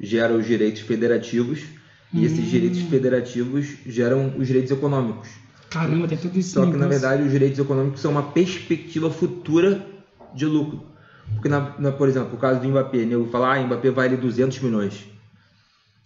gera 0.00 0.32
os 0.32 0.46
direitos 0.46 0.80
federativos, 0.80 1.60
uhum. 2.14 2.20
e 2.20 2.24
esses 2.24 2.38
uhum. 2.38 2.44
direitos 2.46 2.80
federativos 2.80 3.66
geram 3.84 4.32
os 4.38 4.46
direitos 4.46 4.70
econômicos. 4.70 5.28
Caramba, 5.68 6.08
tem 6.08 6.16
tudo 6.16 6.38
isso. 6.38 6.54
Só 6.54 6.66
que, 6.66 6.76
na 6.76 6.88
verdade, 6.88 7.22
os 7.22 7.30
direitos 7.30 7.58
econômicos 7.58 8.00
são 8.00 8.10
uma 8.10 8.22
perspectiva 8.22 9.10
futura 9.10 9.86
de 10.34 10.46
lucro. 10.46 10.90
Porque, 11.34 11.48
na, 11.48 11.74
na, 11.78 11.92
por 11.92 12.08
exemplo, 12.08 12.34
o 12.34 12.38
caso 12.38 12.60
do 12.60 12.68
Mbappé, 12.68 13.06
eu 13.10 13.26
falar, 13.28 13.56
ah, 13.56 13.62
Mbappé 13.62 13.90
vale 13.90 14.16
200 14.16 14.60
milhões 14.60 15.04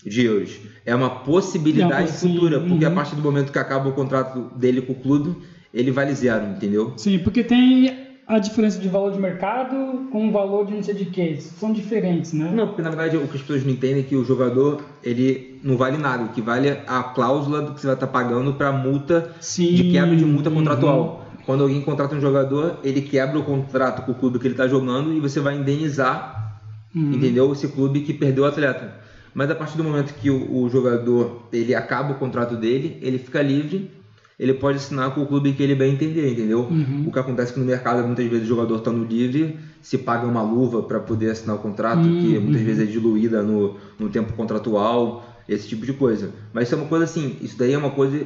de 0.05 0.25
euros. 0.25 0.59
É 0.85 0.95
uma 0.95 1.11
possibilidade 1.11 2.13
futura, 2.13 2.61
porque 2.61 2.85
uhum. 2.85 2.93
a 2.93 2.95
partir 2.95 3.17
do 3.17 3.23
momento 3.23 3.51
que 3.51 3.59
acaba 3.59 3.89
o 3.89 3.93
contrato 3.93 4.51
dele 4.57 4.83
com 4.83 4.93
o 4.93 4.97
clube, 4.97 5.37
ele 5.73 5.91
vale 5.91 6.15
zero, 6.15 6.47
entendeu? 6.47 6.93
Sim, 6.97 7.19
porque 7.19 7.43
tem 7.43 8.05
a 8.27 8.39
diferença 8.39 8.79
de 8.79 8.89
valor 8.89 9.13
de 9.13 9.19
mercado 9.19 10.09
com 10.11 10.29
o 10.29 10.33
valor 10.33 10.67
de 10.67 10.75
não 10.75 10.83
sei 10.83 10.95
de 10.95 11.07
que. 11.07 11.41
São 11.41 11.73
diferentes, 11.73 12.33
né? 12.33 12.51
Não, 12.55 12.69
porque 12.69 12.83
na 12.83 12.91
verdade 12.91 13.17
o 13.17 13.27
que 13.27 13.37
as 13.37 13.43
pessoas 13.43 13.65
não 13.65 13.73
entendem 13.73 14.01
é 14.01 14.03
que 14.03 14.17
o 14.17 14.25
jogador 14.25 14.83
ele 15.03 15.61
não 15.63 15.77
vale 15.77 15.99
nada. 15.99 16.25
O 16.25 16.29
que 16.29 16.41
vale 16.41 16.69
é 16.69 16.85
a 16.87 17.03
cláusula 17.03 17.61
do 17.63 17.75
que 17.75 17.81
você 17.81 17.87
vai 17.87 17.95
estar 17.95 18.07
pagando 18.07 18.55
para 18.55 18.73
multa 18.73 19.33
Sim. 19.41 19.75
de 19.75 19.91
quebra 19.91 20.17
de 20.17 20.25
multa 20.25 20.51
contratual. 20.51 21.01
Uhum. 21.19 21.24
Quando 21.47 21.63
alguém 21.63 21.81
contrata 21.81 22.15
um 22.15 22.21
jogador, 22.21 22.79
ele 22.83 23.03
quebra 23.03 23.39
o 23.39 23.43
contrato 23.43 24.03
com 24.03 24.13
o 24.13 24.15
clube 24.15 24.39
que 24.39 24.47
ele 24.47 24.55
está 24.55 24.67
jogando 24.67 25.13
e 25.13 25.21
você 25.21 25.41
vai 25.41 25.57
indenizar, 25.57 26.61
uhum. 26.95 27.13
entendeu? 27.13 27.53
Esse 27.53 27.69
clube 27.69 28.01
que 28.01 28.15
perdeu 28.15 28.45
o 28.45 28.47
atleta. 28.47 28.95
Mas 29.35 29.51
a 29.51 29.55
partir 29.55 29.77
do 29.77 29.85
momento 29.85 30.15
que 30.15 30.31
o, 30.31 30.63
o, 30.63 30.71
jogador 30.71 31.49
ele 31.53 31.75
acaba 31.75 32.13
o 32.13 32.15
contrato 32.15 32.57
dele, 32.57 32.99
ele 33.03 33.19
fica 33.19 33.43
livre, 33.43 33.91
ele 34.39 34.55
pode 34.55 34.79
assinar 34.79 35.13
com 35.13 35.23
o 35.23 35.27
clube 35.27 35.53
que 35.53 35.63
ele 35.63 35.75
bem 35.75 35.93
entender, 35.93 36.33
entendeu? 36.33 36.61
Uhum. 36.61 37.05
O 37.09 37.13
que 37.13 37.19
acontece 37.19 37.53
que 37.53 37.59
no 37.59 37.67
mercado 37.67 38.05
muitas 38.07 38.27
vezes 38.27 38.45
o 38.45 38.49
jogador 38.49 38.77
estando 38.77 39.05
livre 39.05 39.59
se 39.83 39.99
paga 39.99 40.27
uma 40.27 40.43
luva 40.43 40.83
para 40.83 41.01
poder 41.01 41.31
assinar 41.31 41.57
o 41.57 41.59
contrato, 41.59 41.99
uhum. 41.99 42.21
que 42.21 42.39
muitas 42.39 42.63
vezes 42.63 42.89
é 42.89 42.91
diluída 42.91 43.43
no, 43.43 43.77
no 43.99 44.09
tempo 44.09 44.33
contratual, 44.33 45.25
esse 45.49 45.69
tipo 45.69 45.85
de 45.85 45.93
coisa. 45.93 46.31
Mas 46.53 46.65
isso 46.65 46.75
é 46.75 46.79
uma 46.79 46.87
coisa 46.87 47.05
assim, 47.05 47.37
isso 47.43 47.59
daí 47.59 47.73
é 47.73 47.79
uma 47.79 47.91
coisa 47.91 48.25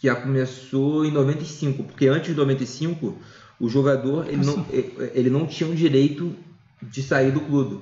que 0.00 0.06
já 0.06 0.14
começou 0.14 1.04
em 1.04 1.10
95, 1.10 1.84
porque 1.84 2.08
antes 2.08 2.30
de 2.30 2.34
95 2.34 3.14
o 3.60 3.68
jogador 3.68 4.26
ele 4.26 4.44
não, 4.44 4.66
ele 5.14 5.28
não 5.28 5.46
tinha 5.46 5.68
o 5.68 5.74
direito 5.74 6.34
de 6.82 7.02
sair 7.02 7.30
do 7.30 7.40
clube. 7.40 7.78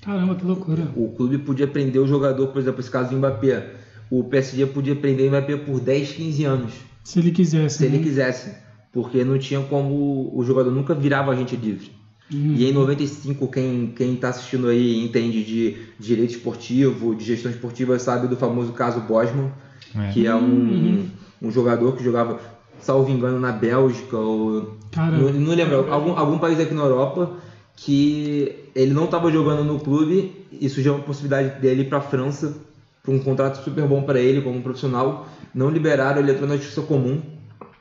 Caramba, 0.00 0.34
que 0.34 0.44
loucura. 0.44 0.88
O 0.96 1.10
clube 1.10 1.36
podia 1.38 1.68
prender 1.68 2.00
o 2.00 2.06
jogador, 2.06 2.48
por 2.48 2.60
exemplo, 2.60 2.80
esse 2.80 2.90
caso 2.90 3.10
do 3.10 3.18
Mbappé. 3.18 3.74
O 4.10 4.24
PSG 4.24 4.66
podia 4.66 4.96
prender 4.96 5.26
o 5.26 5.28
Mbappé 5.28 5.56
por 5.58 5.78
10, 5.78 6.12
15 6.12 6.44
anos. 6.44 6.72
Se 7.04 7.18
ele 7.18 7.30
quisesse. 7.30 7.76
Se 7.76 7.82
né? 7.84 7.94
ele 7.94 8.02
quisesse. 8.02 8.56
Porque 8.90 9.22
não 9.22 9.38
tinha 9.38 9.60
como. 9.60 10.34
O 10.34 10.42
jogador 10.44 10.70
nunca 10.70 10.94
virava 10.94 11.32
agente 11.32 11.54
livre. 11.54 11.92
Uhum. 12.32 12.54
E 12.54 12.64
em 12.64 12.72
95, 12.72 13.46
quem 13.48 14.14
está 14.14 14.30
assistindo 14.30 14.68
aí 14.68 15.04
entende 15.04 15.44
de 15.44 15.76
direito 16.00 16.30
esportivo, 16.30 17.14
de 17.14 17.24
gestão 17.24 17.50
esportiva, 17.50 17.98
sabe 17.98 18.26
do 18.26 18.36
famoso 18.36 18.72
caso 18.72 19.00
Bosman, 19.00 19.52
é. 19.94 20.12
que 20.12 20.26
é 20.26 20.34
um, 20.34 20.40
uhum 20.40 21.08
um 21.42 21.50
jogador 21.50 21.96
que 21.96 22.04
jogava, 22.04 22.38
salvo 22.80 23.10
engano, 23.10 23.38
na 23.40 23.52
Bélgica 23.52 24.16
ou. 24.16 24.76
Não, 24.96 25.32
não 25.32 25.54
lembro, 25.54 25.92
algum, 25.92 26.16
algum 26.16 26.38
país 26.38 26.60
aqui 26.60 26.72
na 26.72 26.82
Europa 26.82 27.32
que 27.74 28.54
ele 28.74 28.92
não 28.92 29.06
estava 29.06 29.30
jogando 29.30 29.64
no 29.64 29.80
clube 29.80 30.46
e 30.52 30.68
surgiu 30.68 30.96
a 30.96 30.98
possibilidade 30.98 31.60
dele 31.60 31.82
ir 31.82 31.88
para 31.88 31.98
a 31.98 32.02
França 32.02 32.54
para 33.02 33.12
um 33.12 33.18
contrato 33.18 33.64
super 33.64 33.84
bom 33.86 34.02
para 34.02 34.20
ele 34.20 34.40
como 34.40 34.62
profissional. 34.62 35.26
Não 35.54 35.68
liberaram, 35.68 36.20
ele 36.20 36.32
entrou 36.32 36.48
na 36.48 36.56
justiça 36.56 36.82
comum. 36.82 37.20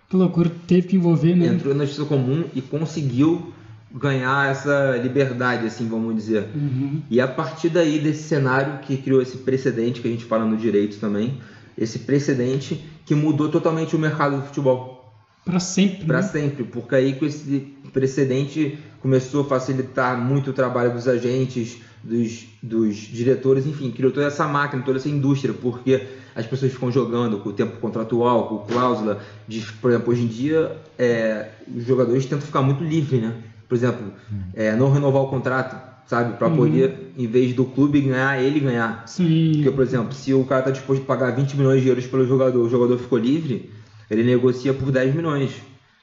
Que 0.09 0.17
loucura, 0.17 0.51
teve 0.67 0.87
que 0.87 0.95
envolver, 0.95 1.35
né? 1.35 1.47
Entrou 1.47 1.75
na 1.75 1.85
justiça 1.85 2.05
comum 2.05 2.45
e 2.55 2.61
conseguiu 2.61 3.53
ganhar 3.93 4.49
essa 4.49 4.97
liberdade, 4.97 5.67
assim, 5.67 5.87
vamos 5.87 6.15
dizer. 6.15 6.47
Uhum. 6.55 7.01
E 7.09 7.21
a 7.21 7.27
partir 7.27 7.69
daí 7.69 7.99
desse 7.99 8.23
cenário 8.23 8.79
que 8.79 8.97
criou 8.97 9.21
esse 9.21 9.37
precedente 9.37 10.01
que 10.01 10.07
a 10.07 10.11
gente 10.11 10.25
fala 10.25 10.45
no 10.45 10.57
direito 10.57 10.97
também, 10.99 11.37
esse 11.81 11.99
precedente 11.99 12.85
que 13.05 13.15
mudou 13.15 13.49
totalmente 13.49 13.95
o 13.95 13.99
mercado 13.99 14.37
do 14.37 14.43
futebol. 14.43 15.11
Para 15.43 15.59
sempre. 15.59 16.05
Para 16.05 16.21
né? 16.21 16.27
sempre, 16.27 16.63
porque 16.63 16.93
aí 16.93 17.15
com 17.15 17.25
esse 17.25 17.75
precedente 17.91 18.77
começou 19.01 19.41
a 19.41 19.45
facilitar 19.45 20.15
muito 20.15 20.51
o 20.51 20.53
trabalho 20.53 20.93
dos 20.93 21.07
agentes, 21.07 21.79
dos, 22.03 22.45
dos 22.61 22.95
diretores, 22.95 23.65
enfim, 23.65 23.89
criou 23.89 24.11
toda 24.11 24.27
essa 24.27 24.47
máquina, 24.47 24.83
toda 24.83 24.99
essa 24.99 25.09
indústria, 25.09 25.53
porque 25.53 26.07
as 26.35 26.45
pessoas 26.45 26.71
ficam 26.71 26.91
jogando 26.91 27.39
com 27.39 27.49
o 27.49 27.53
tempo 27.53 27.77
contratual, 27.77 28.47
com 28.47 28.71
cláusula. 28.71 29.19
De, 29.47 29.61
por 29.81 29.89
exemplo, 29.89 30.11
hoje 30.11 30.21
em 30.21 30.27
dia, 30.27 30.77
é, 30.99 31.49
os 31.75 31.83
jogadores 31.85 32.25
tentam 32.27 32.45
ficar 32.45 32.61
muito 32.61 32.83
livres, 32.83 33.19
né? 33.19 33.35
Por 33.67 33.75
exemplo, 33.75 34.13
é, 34.53 34.75
não 34.75 34.91
renovar 34.91 35.23
o 35.23 35.27
contrato 35.27 35.90
sabe? 36.05 36.37
Para 36.37 36.47
uhum. 36.47 36.55
poder, 36.57 37.13
em 37.17 37.27
vez 37.27 37.53
do 37.53 37.65
clube 37.65 38.01
ganhar, 38.01 38.41
ele 38.41 38.59
ganhar. 38.59 39.03
Sim. 39.07 39.53
Porque, 39.55 39.71
por 39.71 39.83
exemplo, 39.83 40.13
se 40.13 40.33
o 40.33 40.43
cara 40.43 40.63
tá 40.63 40.71
disposto 40.71 41.01
a 41.01 41.05
pagar 41.05 41.31
20 41.31 41.55
milhões 41.55 41.81
de 41.81 41.87
euros 41.87 42.05
pelo 42.05 42.27
jogador, 42.27 42.59
o 42.59 42.69
jogador 42.69 42.97
ficou 42.97 43.17
livre, 43.17 43.69
ele 44.09 44.23
negocia 44.23 44.73
por 44.73 44.91
10 44.91 45.15
milhões 45.15 45.51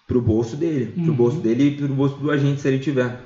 pro 0.07 0.21
bolso 0.21 0.57
dele, 0.57 0.95
uhum. 0.97 1.05
pro 1.05 1.15
bolso 1.15 1.41
dele 1.41 1.69
e 1.69 1.71
pro 1.77 1.89
bolso 1.89 2.17
do 2.17 2.31
agente, 2.31 2.61
se 2.61 2.69
ele 2.69 2.79
tiver. 2.79 3.21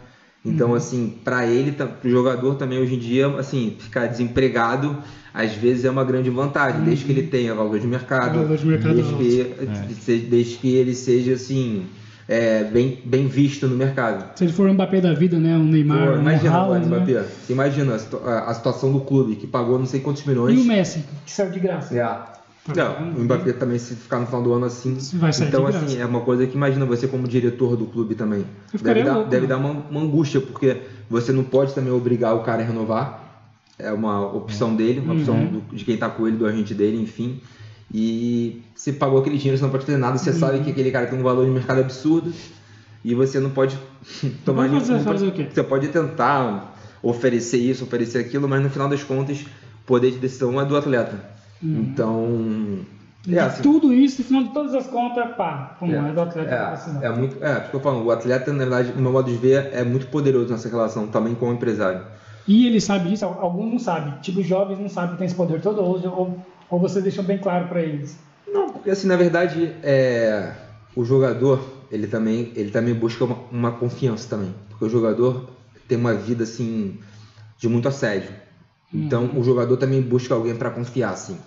Então, 0.45 0.71
uhum. 0.71 0.75
assim, 0.75 1.19
para 1.23 1.47
ele, 1.47 1.73
pro 1.73 2.11
jogador 2.11 2.57
também 2.57 2.79
hoje 2.79 2.97
em 2.97 2.99
dia, 2.99 3.29
assim, 3.39 3.77
ficar 3.79 4.07
desempregado 4.07 4.97
às 5.35 5.55
vezes 5.55 5.85
é 5.85 5.91
uma 5.91 6.05
grande 6.05 6.29
vantagem, 6.29 6.81
uhum. 6.81 6.85
desde 6.85 7.05
que 7.05 7.13
ele 7.13 7.23
tenha 7.23 7.55
valor 7.55 7.79
de 7.79 7.87
mercado, 7.87 8.41
valor 8.41 8.57
de 8.57 8.67
mercado 8.67 8.95
desde, 8.95 9.15
que, 9.15 9.41
é. 9.41 10.17
desde 10.29 10.57
que 10.59 10.75
ele 10.75 10.95
seja 10.95 11.33
assim 11.35 11.87
é, 12.29 12.65
bem, 12.65 13.01
bem 13.05 13.27
visto 13.27 13.67
no 13.67 13.77
mercado. 13.77 14.37
Se 14.37 14.45
ele 14.45 14.53
for 14.53 14.69
um 14.69 14.75
Mbappé 14.75 15.01
da 15.01 15.13
vida, 15.13 15.39
né? 15.39 15.57
Um 15.57 15.65
Neymar, 15.65 16.13
Pô, 16.13 16.19
imagina, 16.19 16.51
um 16.51 16.55
Haaland, 16.55 16.89
né? 16.89 16.97
Mbappé. 16.97 17.23
Você 17.23 17.53
imagina 17.53 17.97
a, 18.25 18.51
a, 18.51 18.55
situação 18.55 18.93
do 18.93 19.01
clube 19.01 19.37
que 19.37 19.47
pagou 19.47 19.79
não 19.79 19.87
sei 19.87 20.01
quantos 20.01 20.25
milhões. 20.25 20.59
E 20.59 20.63
o 20.63 20.65
Messi, 20.65 21.05
que 21.25 21.33
saiu 21.33 21.51
de 21.51 21.61
graça. 21.61 21.97
É. 21.97 22.33
Não, 22.77 23.11
o 23.17 23.25
Mbappé 23.25 23.53
também 23.53 23.77
se 23.77 23.97
ficar 23.97 24.21
no 24.21 24.27
final 24.27 24.43
do 24.43 24.53
ano 24.53 24.67
assim. 24.67 24.97
Vai 25.15 25.33
sair 25.33 25.49
então, 25.49 25.69
de 25.69 25.77
assim, 25.77 25.99
é 25.99 26.07
uma 26.07 26.21
coisa 26.21 26.47
que 26.47 26.55
imagina 26.55 26.87
você 26.87 27.09
como 27.09 27.27
diretor 27.27 27.77
do 27.77 27.87
clube 27.87 28.15
também. 28.15 28.45
Deve 28.81 29.03
dar, 29.03 29.15
louco, 29.15 29.31
deve 29.31 29.47
dar 29.49 29.57
uma, 29.57 29.71
uma 29.71 30.01
angústia, 30.01 30.41
porque 30.41 30.81
você 31.11 31.33
não 31.33 31.43
pode 31.43 31.75
também 31.75 31.93
obrigar 31.93 32.37
o 32.37 32.41
cara 32.41 32.63
a 32.63 32.65
renovar. 32.65 33.21
É 33.77 33.91
uma 33.91 34.25
opção 34.33 34.77
dele, 34.77 35.01
uma 35.01 35.13
uhum. 35.13 35.19
opção 35.19 35.45
do, 35.45 35.77
de 35.77 35.85
quem 35.85 35.95
está 35.95 36.09
com 36.09 36.29
ele, 36.29 36.37
do 36.37 36.47
agente 36.47 36.73
dele, 36.73 37.03
enfim. 37.03 37.41
E 37.93 38.63
você 38.75 38.93
pagou 38.93 39.21
aquele 39.21 39.37
dinheiro, 39.37 39.59
você 39.59 39.65
não 39.65 39.71
pode 39.71 39.85
fazer 39.85 39.99
nada, 39.99 40.17
você 40.17 40.31
uhum. 40.31 40.39
sabe 40.39 40.61
que 40.61 40.71
aquele 40.71 40.91
cara 40.91 41.07
tem 41.07 41.19
um 41.19 41.23
valor 41.23 41.45
de 41.45 41.51
mercado 41.51 41.81
absurdo 41.81 42.33
e 43.05 43.15
você 43.15 43.39
não 43.39 43.51
pode 43.51 43.79
tomar 44.45 44.69
nenhum. 44.69 44.81
Fazer, 44.81 45.01
fazer 45.01 45.27
o 45.29 45.33
quê? 45.33 45.49
Você 45.53 45.63
pode 45.63 45.89
tentar 45.89 46.75
oferecer 47.03 47.59
isso, 47.59 47.85
oferecer 47.85 48.19
aquilo, 48.19 48.49
mas 48.49 48.63
no 48.63 48.71
final 48.71 48.89
das 48.89 49.03
contas, 49.03 49.41
o 49.41 49.87
poder 49.87 50.13
de 50.13 50.19
decisão 50.19 50.61
é 50.61 50.65
do 50.65 50.77
atleta. 50.77 51.19
Hum. 51.63 51.87
Então. 51.93 52.79
É, 53.29 53.39
assim, 53.39 53.63
tudo 53.63 53.93
isso, 53.93 54.21
no 54.23 54.27
final 54.27 54.43
de 54.45 54.51
todas 54.51 54.75
as 54.75 54.87
contas, 54.89 55.37
pá, 55.37 55.77
pum, 55.79 55.93
é, 55.93 56.11
é 56.11 56.13
do 56.13 56.21
atleta. 56.21 56.81
É, 57.03 57.07
é 57.07 57.11
muito. 57.11 57.45
É, 57.45 57.61
porque 57.61 57.77
eu 57.77 57.81
falo, 57.81 58.05
o 58.05 58.11
atleta, 58.11 58.53
na 58.53 58.59
verdade, 58.59 58.93
no 58.93 59.03
meu 59.03 59.13
modo 59.13 59.31
de 59.31 59.37
ver, 59.37 59.71
é 59.73 59.85
muito 59.85 60.07
poderoso 60.07 60.51
nessa 60.51 60.69
relação, 60.69 61.07
também 61.07 61.35
com 61.35 61.51
o 61.51 61.53
empresário. 61.53 62.01
E 62.49 62.67
ele 62.67 62.81
sabe 62.81 63.09
disso, 63.09 63.25
alguns 63.25 63.71
não 63.71 63.79
sabem. 63.79 64.15
Tipo, 64.21 64.43
jovens 64.43 64.79
não 64.79 64.89
sabem 64.89 65.13
que 65.13 65.19
tem 65.19 65.27
esse 65.27 65.37
poder 65.37 65.61
todo, 65.61 65.81
ou, 65.81 66.01
ou, 66.05 66.39
ou 66.73 66.81
você 66.81 67.03
deixa 67.03 67.21
bem 67.23 67.37
claro 67.37 67.67
para 67.67 67.83
eles. 67.83 68.17
Não, 68.51 68.67
porque 68.67 68.89
assim, 68.89 69.07
na 69.07 69.15
verdade, 69.15 69.75
é, 69.83 70.51
o 70.97 71.05
jogador, 71.05 71.61
ele 71.91 72.07
também, 72.07 72.51
ele 72.57 72.71
também 72.71 72.95
busca 72.95 73.23
uma, 73.25 73.37
uma 73.51 73.71
confiança 73.71 74.27
também. 74.27 74.55
Porque 74.71 74.87
o 74.87 74.89
jogador 74.89 75.45
tem 75.87 75.99
uma 75.99 76.15
vida, 76.15 76.45
assim, 76.45 76.95
de 77.59 77.69
muito 77.69 77.87
assédio. 77.89 78.33
Então, 78.93 79.25
Uhum. 79.25 79.41
o 79.41 79.45
jogador 79.45 79.77
também 79.77 80.01
busca 80.01 80.33
alguém 80.33 80.55
para 80.55 80.71
confiar, 80.71 81.11
assim. 81.11 81.39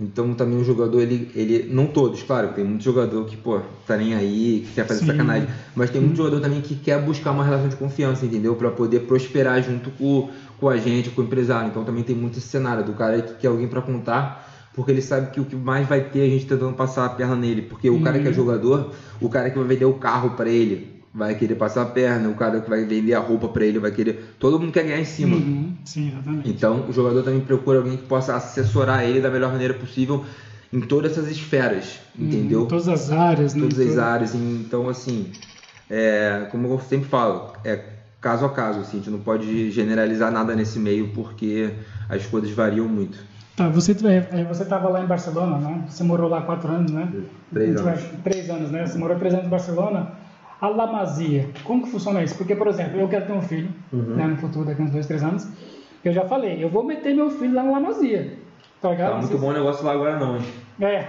Então, 0.00 0.34
também 0.34 0.58
o 0.58 0.64
jogador, 0.64 1.00
ele, 1.00 1.28
ele. 1.36 1.64
Não 1.68 1.86
todos, 1.86 2.20
claro, 2.24 2.48
tem 2.48 2.64
muito 2.64 2.82
jogador 2.82 3.24
que, 3.24 3.36
pô, 3.36 3.60
tá 3.86 3.96
nem 3.96 4.12
aí, 4.12 4.60
que 4.66 4.72
quer 4.74 4.84
fazer 4.84 5.00
Sim. 5.00 5.06
sacanagem. 5.06 5.48
Mas 5.72 5.88
tem 5.88 6.00
muito 6.00 6.16
jogador 6.16 6.40
também 6.40 6.60
que 6.60 6.74
quer 6.74 6.98
buscar 6.98 7.30
uma 7.30 7.44
relação 7.44 7.68
de 7.68 7.76
confiança, 7.76 8.26
entendeu? 8.26 8.56
Para 8.56 8.72
poder 8.72 9.00
prosperar 9.00 9.62
junto 9.62 9.92
com, 9.92 10.28
com 10.58 10.68
a 10.68 10.76
gente, 10.76 11.10
com 11.12 11.20
o 11.20 11.24
empresário. 11.24 11.68
Então, 11.68 11.84
também 11.84 12.02
tem 12.02 12.14
muito 12.16 12.38
esse 12.38 12.48
cenário 12.48 12.82
do 12.82 12.92
cara 12.92 13.22
que 13.22 13.34
quer 13.34 13.46
alguém 13.46 13.68
para 13.68 13.80
contar. 13.80 14.44
Porque 14.74 14.90
ele 14.90 15.00
sabe 15.00 15.30
que 15.30 15.40
o 15.40 15.44
que 15.44 15.54
mais 15.54 15.86
vai 15.86 16.00
ter 16.00 16.20
é 16.20 16.26
a 16.26 16.28
gente 16.28 16.46
tentando 16.46 16.74
passar 16.74 17.04
a 17.04 17.08
perna 17.08 17.36
nele. 17.36 17.62
Porque 17.62 17.88
o 17.88 18.00
cara 18.00 18.18
que 18.18 18.26
é 18.26 18.28
Uhum. 18.30 18.34
jogador, 18.34 18.92
o 19.20 19.28
cara 19.28 19.48
que 19.50 19.56
vai 19.58 19.66
vender 19.66 19.84
o 19.84 19.92
carro 19.94 20.30
para 20.30 20.50
ele, 20.50 20.88
vai 21.12 21.34
querer 21.34 21.54
passar 21.54 21.82
a 21.82 21.86
perna. 21.86 22.28
O 22.28 22.34
cara 22.34 22.60
que 22.60 22.68
vai 22.68 22.84
vender 22.84 23.14
a 23.14 23.20
roupa 23.20 23.48
para 23.48 23.64
ele, 23.64 23.78
vai 23.78 23.92
querer. 23.92 24.18
Todo 24.38 24.58
mundo 24.58 24.72
quer 24.72 24.82
ganhar 24.84 24.98
em 25.00 25.04
cima. 25.04 25.36
Uhum, 25.36 25.72
Sim, 25.84 26.08
exatamente. 26.08 26.50
Então, 26.50 26.84
o 26.88 26.92
jogador 26.92 27.22
também 27.22 27.40
procura 27.40 27.78
alguém 27.78 27.96
que 27.96 28.02
possa 28.04 28.34
assessorar 28.34 29.04
ele 29.04 29.20
da 29.20 29.30
melhor 29.30 29.52
maneira 29.52 29.74
possível 29.74 30.24
em 30.72 30.80
todas 30.80 31.12
essas 31.12 31.30
esferas, 31.30 32.00
entendeu? 32.18 32.62
Uhum, 32.62 32.66
todas 32.66 32.88
as 32.88 33.10
áreas, 33.10 33.54
né? 33.54 33.60
Todas 33.60 33.78
as 33.78 33.96
áreas. 33.96 34.34
Então, 34.34 34.88
assim, 34.88 35.30
é, 35.88 36.46
como 36.50 36.66
eu 36.66 36.80
sempre 36.80 37.08
falo, 37.08 37.44
é 37.62 37.78
caso 38.20 38.44
a 38.44 38.50
caso, 38.50 38.80
assim, 38.80 38.96
a 38.96 39.00
gente 39.00 39.10
não 39.10 39.20
pode 39.20 39.70
generalizar 39.70 40.32
nada 40.32 40.56
nesse 40.56 40.78
meio 40.80 41.06
porque 41.06 41.70
as 42.08 42.26
coisas 42.26 42.50
variam 42.50 42.88
muito. 42.88 43.18
Tá, 43.56 43.68
você 43.68 43.92
é, 43.92 44.44
você 44.44 44.64
estava 44.64 44.88
lá 44.88 45.00
em 45.02 45.06
Barcelona, 45.06 45.58
né? 45.58 45.84
Você 45.88 46.02
morou 46.02 46.28
lá 46.28 46.42
quatro 46.42 46.70
anos, 46.72 46.90
né? 46.90 47.08
Três 47.52 47.80
anos. 47.80 48.04
Três 48.24 48.50
anos, 48.50 48.70
né? 48.70 48.84
Você 48.86 48.98
morou 48.98 49.16
três 49.16 49.32
anos 49.32 49.46
em 49.46 49.50
Barcelona. 49.50 50.12
A 50.60 50.68
La 50.68 50.86
Masia, 50.90 51.48
como 51.62 51.82
que 51.84 51.90
funciona 51.90 52.22
isso? 52.22 52.36
Porque, 52.36 52.56
por 52.56 52.66
exemplo, 52.66 52.98
eu 52.98 53.06
quero 53.08 53.26
ter 53.26 53.32
um 53.32 53.42
filho, 53.42 53.68
Uhum. 53.92 54.16
né, 54.16 54.26
no 54.26 54.36
futuro, 54.36 54.64
daqui 54.64 54.82
uns 54.82 54.90
dois, 54.90 55.06
três 55.06 55.22
anos. 55.22 55.46
Eu 56.04 56.12
já 56.12 56.24
falei, 56.24 56.62
eu 56.62 56.68
vou 56.68 56.82
meter 56.84 57.14
meu 57.14 57.30
filho 57.30 57.54
lá 57.54 57.62
na 57.62 57.72
La 57.72 57.80
Masia. 57.80 58.38
Tá 58.80 58.90
ligado? 58.90 59.10
Tá 59.10 59.16
muito 59.18 59.28
sei 59.28 59.38
bom 59.38 59.48
o 59.48 59.52
negócio 59.52 59.84
lá 59.84 59.92
agora 59.92 60.18
não, 60.18 60.36
hein? 60.36 60.42
É, 60.80 61.04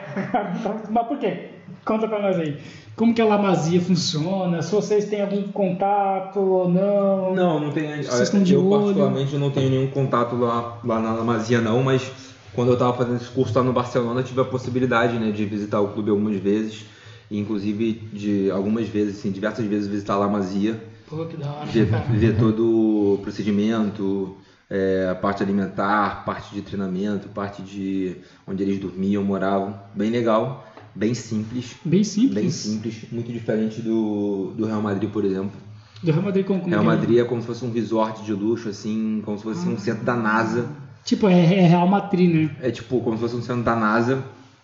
mas 0.90 1.08
por 1.08 1.18
quê? 1.18 1.50
Conta 1.84 2.08
pra 2.08 2.22
nós 2.22 2.38
aí. 2.38 2.58
Como 2.96 3.14
que 3.14 3.22
a 3.22 3.26
La 3.26 3.38
Masia 3.38 3.82
funciona? 3.82 4.62
Se 4.62 4.72
vocês 4.74 5.06
têm 5.06 5.22
algum 5.22 5.44
contato 5.52 6.40
ou 6.40 6.70
não? 6.70 7.34
Não, 7.36 7.60
não 7.60 7.72
tenho. 7.72 8.04
Vocês 8.04 8.22
estão 8.22 8.42
de 8.44 8.54
eu 8.54 8.66
olho? 8.66 8.84
particularmente 8.84 9.36
não 9.38 9.52
tenho 9.52 9.70
nenhum 9.70 9.88
contato 9.88 10.36
lá, 10.36 10.78
lá 10.84 11.00
na 11.00 11.14
Lamazia 11.14 11.60
não, 11.60 11.84
mas 11.84 12.35
quando 12.56 12.70
eu 12.70 12.74
estava 12.74 12.96
fazendo 12.98 13.18
esse 13.18 13.30
curso 13.30 13.58
lá 13.58 13.64
no 13.64 13.74
Barcelona, 13.74 14.22
eu 14.22 14.24
tive 14.24 14.40
a 14.42 14.46
possibilidade 14.46 15.20
né, 15.20 15.32
de 15.32 15.46
visitar 15.46 15.82
o 15.82 15.90
clube 15.90 16.10
algumas 16.10 16.38
vezes, 16.38 16.86
inclusive 17.30 17.94
de 18.14 18.50
algumas 18.50 18.88
vezes, 18.88 19.20
assim, 19.20 19.32
diversas 19.32 19.66
vezes 19.66 19.88
visitar 19.88 20.14
a 20.14 20.18
Lamazia, 20.18 20.82
Pô, 21.08 21.26
que 21.26 21.38
da 21.38 21.52
hora. 21.52 21.66
ver, 21.66 21.86
ver 21.86 22.38
todo 22.38 23.16
o 23.16 23.20
procedimento, 23.22 24.36
é, 24.70 25.08
a 25.12 25.16
parte 25.16 25.44
alimentar, 25.44 26.24
parte 26.26 26.56
de 26.56 26.62
treinamento, 26.62 27.28
parte 27.30 27.62
de 27.62 28.16
onde 28.48 28.64
eles 28.64 28.80
dormiam, 28.80 29.24
moravam, 29.24 29.78
bem 29.94 30.10
legal, 30.10 30.66
bem 30.96 31.14
simples. 31.14 31.76
Bem 31.84 32.04
simples. 32.04 32.36
Bem 32.36 32.50
simples, 32.50 33.06
muito 33.12 33.32
diferente 33.32 33.82
do, 33.82 34.54
do 34.56 34.66
Real 34.66 34.82
Madrid, 34.82 35.10
por 35.10 35.26
exemplo. 35.26 35.60
Do 36.02 36.12
Real 36.12 36.24
Madrid 36.24 36.46
como, 36.46 36.60
como 36.62 36.72
Real 36.72 36.84
é? 36.84 36.86
Madrid 36.86 37.18
é 37.20 37.24
como 37.24 37.42
se 37.42 37.48
fosse 37.48 37.66
um 37.66 37.72
resort 37.72 38.24
de 38.24 38.34
luxo, 38.34 38.70
assim, 38.70 39.22
como 39.26 39.38
se 39.38 39.44
fosse 39.44 39.68
um 39.68 39.78
centro 39.78 40.06
da 40.06 40.16
NASA. 40.16 40.68
Tipo, 41.06 41.30
é, 41.30 41.40
é 41.42 41.68
Real 41.68 41.88
Madrid, 41.88 42.34
né? 42.34 42.50
É 42.62 42.72
tipo, 42.72 43.00
como 43.00 43.16
se 43.16 43.22
fosse 43.22 43.36
um 43.36 43.42
centro 43.42 43.64
da 43.64 43.76
NASA 43.76 44.24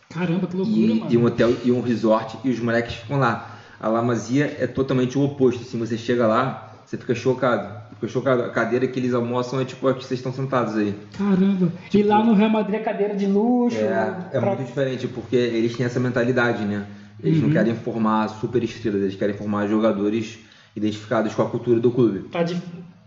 Caramba, 0.09 0.45
que 0.47 0.57
loucura, 0.57 0.77
e, 0.77 0.99
mano. 0.99 1.11
e 1.13 1.17
um 1.17 1.25
hotel 1.25 1.55
e 1.63 1.71
um 1.71 1.79
resort 1.81 2.37
e 2.43 2.49
os 2.49 2.59
moleques 2.59 2.95
ficam 2.95 3.17
lá. 3.17 3.55
A 3.79 3.87
Lamazia 3.87 4.57
é 4.59 4.67
totalmente 4.67 5.17
o 5.17 5.23
oposto, 5.23 5.61
assim, 5.61 5.77
você 5.79 5.97
chega 5.97 6.27
lá, 6.27 6.73
você 6.85 6.97
fica 6.97 7.15
chocado. 7.15 7.79
Fica 7.95 8.07
chocado. 8.11 8.41
A 8.43 8.49
cadeira 8.49 8.87
que 8.87 8.99
eles 8.99 9.13
almoçam 9.13 9.61
é 9.61 9.65
tipo 9.65 9.87
a 9.87 9.93
que 9.93 10.03
vocês 10.03 10.19
estão 10.19 10.33
sentados 10.33 10.75
aí. 10.75 10.93
Caramba. 11.17 11.71
e 11.93 12.03
lá 12.03 12.23
no 12.23 12.33
Real 12.33 12.49
Madrid 12.49 12.75
é 12.75 12.83
cadeira 12.83 13.15
de 13.15 13.27
luxo. 13.27 13.77
Tipo, 13.77 13.87
É, 13.89 14.15
é 14.33 14.39
pra- 14.39 14.55
muito 14.55 14.65
diferente, 14.67 15.07
porque 15.07 15.35
eles 15.35 15.75
têm 15.77 15.85
essa 15.85 15.99
mentalidade, 15.99 16.65
né? 16.65 16.85
Eles 17.23 17.37
Uhum. 17.39 17.45
não 17.47 17.53
querem 17.53 17.75
formar 17.75 18.27
super 18.29 18.63
estrelas, 18.63 19.01
eles 19.03 19.15
querem 19.15 19.35
formar 19.35 19.67
jogadores 19.67 20.39
identificados 20.75 21.33
com 21.35 21.43
a 21.43 21.45
cultura 21.49 21.79
do 21.79 21.91
clube. 21.91 22.27
tá 22.29 22.41
dif- 22.43 22.61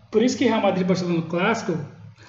Por 0.09 0.23
isso 0.23 0.37
que 0.37 0.45
Real 0.45 0.61
Madrid 0.61 0.87
Barcelona 0.87 1.21
clássico 1.29 1.77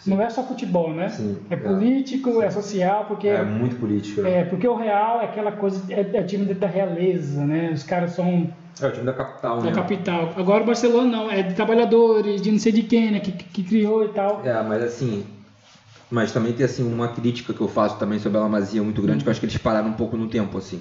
não 0.07 0.20
é 0.22 0.30
só 0.30 0.42
futebol, 0.42 0.92
né? 0.92 1.09
Sim, 1.09 1.36
é 1.50 1.54
é. 1.54 1.57
político, 1.57 2.42
é 2.42 2.50
social, 2.50 3.04
porque 3.07 3.28
É 3.28 3.42
muito 3.44 3.76
político. 3.76 4.22
né? 4.22 4.40
é, 4.40 4.44
porque 4.44 4.66
o 4.66 4.74
Real 4.76 5.20
é 5.20 5.24
aquela 5.24 5.52
coisa, 5.52 5.82
é, 5.92 6.00
é 6.00 6.22
time 6.22 6.52
da 6.54 6.66
realeza, 6.66 7.44
né? 7.44 7.70
Os 7.72 7.82
caras 7.82 8.12
são 8.12 8.50
É 8.80 8.86
o 8.86 8.92
time 8.92 9.04
da 9.07 9.12
capital, 9.12 9.59
da 9.59 9.64
né? 9.64 9.72
capital. 9.72 10.32
Agora 10.36 10.62
o 10.62 10.66
Barcelona 10.66 11.11
não, 11.11 11.30
é 11.30 11.42
de 11.42 11.54
trabalhadores, 11.54 12.40
de 12.42 12.50
não 12.52 12.59
sei 12.59 12.72
de 12.72 12.82
quem, 12.82 13.11
né? 13.11 13.20
Que, 13.20 13.32
que 13.32 13.62
criou 13.62 14.04
e 14.04 14.09
tal. 14.09 14.42
É, 14.44 14.62
mas 14.62 14.82
assim. 14.82 15.24
Mas 16.09 16.30
também 16.30 16.52
tem 16.52 16.64
assim 16.64 16.84
uma 16.84 17.09
crítica 17.09 17.52
que 17.52 17.61
eu 17.61 17.66
faço 17.68 17.98
também 17.98 18.20
sobre 18.20 18.38
a 18.38 18.42
Lamazia 18.42 18.80
muito 18.82 19.02
grande, 19.02 19.24
que 19.24 19.28
eu 19.28 19.30
acho 19.32 19.40
que 19.40 19.46
eles 19.46 19.57
pararam 19.59 19.88
um 19.88 19.94
pouco 19.94 20.16
no 20.16 20.28
tempo, 20.28 20.57
assim. 20.57 20.80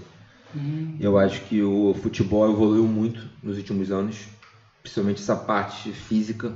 Hum, 0.56 0.98
Eu 1.00 1.18
acho 1.18 1.42
que 1.46 1.64
o 1.64 1.96
futebol 2.00 2.50
evoluiu 2.52 2.84
muito 2.86 3.28
nos 3.42 3.58
últimos 3.58 3.92
anos, 3.92 4.18
principalmente 4.84 5.22
essa 5.22 5.36
parte 5.36 5.92
física. 5.92 6.54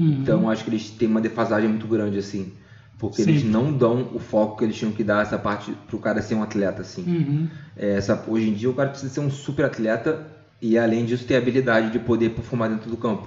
Hum. 0.00 0.18
Então 0.22 0.48
acho 0.48 0.64
que 0.64 0.70
eles 0.70 0.90
têm 0.90 1.08
uma 1.08 1.20
defasagem 1.20 1.68
muito 1.68 1.86
grande, 1.86 2.18
assim. 2.18 2.52
Porque 2.98 3.22
Sim. 3.22 3.30
eles 3.30 3.44
não 3.44 3.72
dão 3.72 4.08
o 4.12 4.18
foco 4.18 4.58
que 4.58 4.64
eles 4.64 4.76
tinham 4.76 4.92
que 4.92 5.02
dar 5.02 5.22
essa 5.22 5.38
parte 5.38 5.72
pro 5.88 5.98
cara 5.98 6.20
ser 6.20 6.34
um 6.34 6.42
atleta, 6.42 6.82
assim. 6.82 7.02
Uhum. 7.02 7.48
É, 7.76 7.96
essa, 7.96 8.22
hoje 8.26 8.48
em 8.48 8.52
dia 8.52 8.68
o 8.68 8.74
cara 8.74 8.90
precisa 8.90 9.12
ser 9.12 9.20
um 9.20 9.30
super 9.30 9.64
atleta 9.64 10.26
e 10.60 10.76
além 10.76 11.06
disso 11.06 11.24
ter 11.24 11.36
a 11.36 11.38
habilidade 11.38 11.90
de 11.90 11.98
poder 11.98 12.30
performar 12.30 12.68
dentro 12.68 12.90
do 12.90 12.96
campo. 12.96 13.26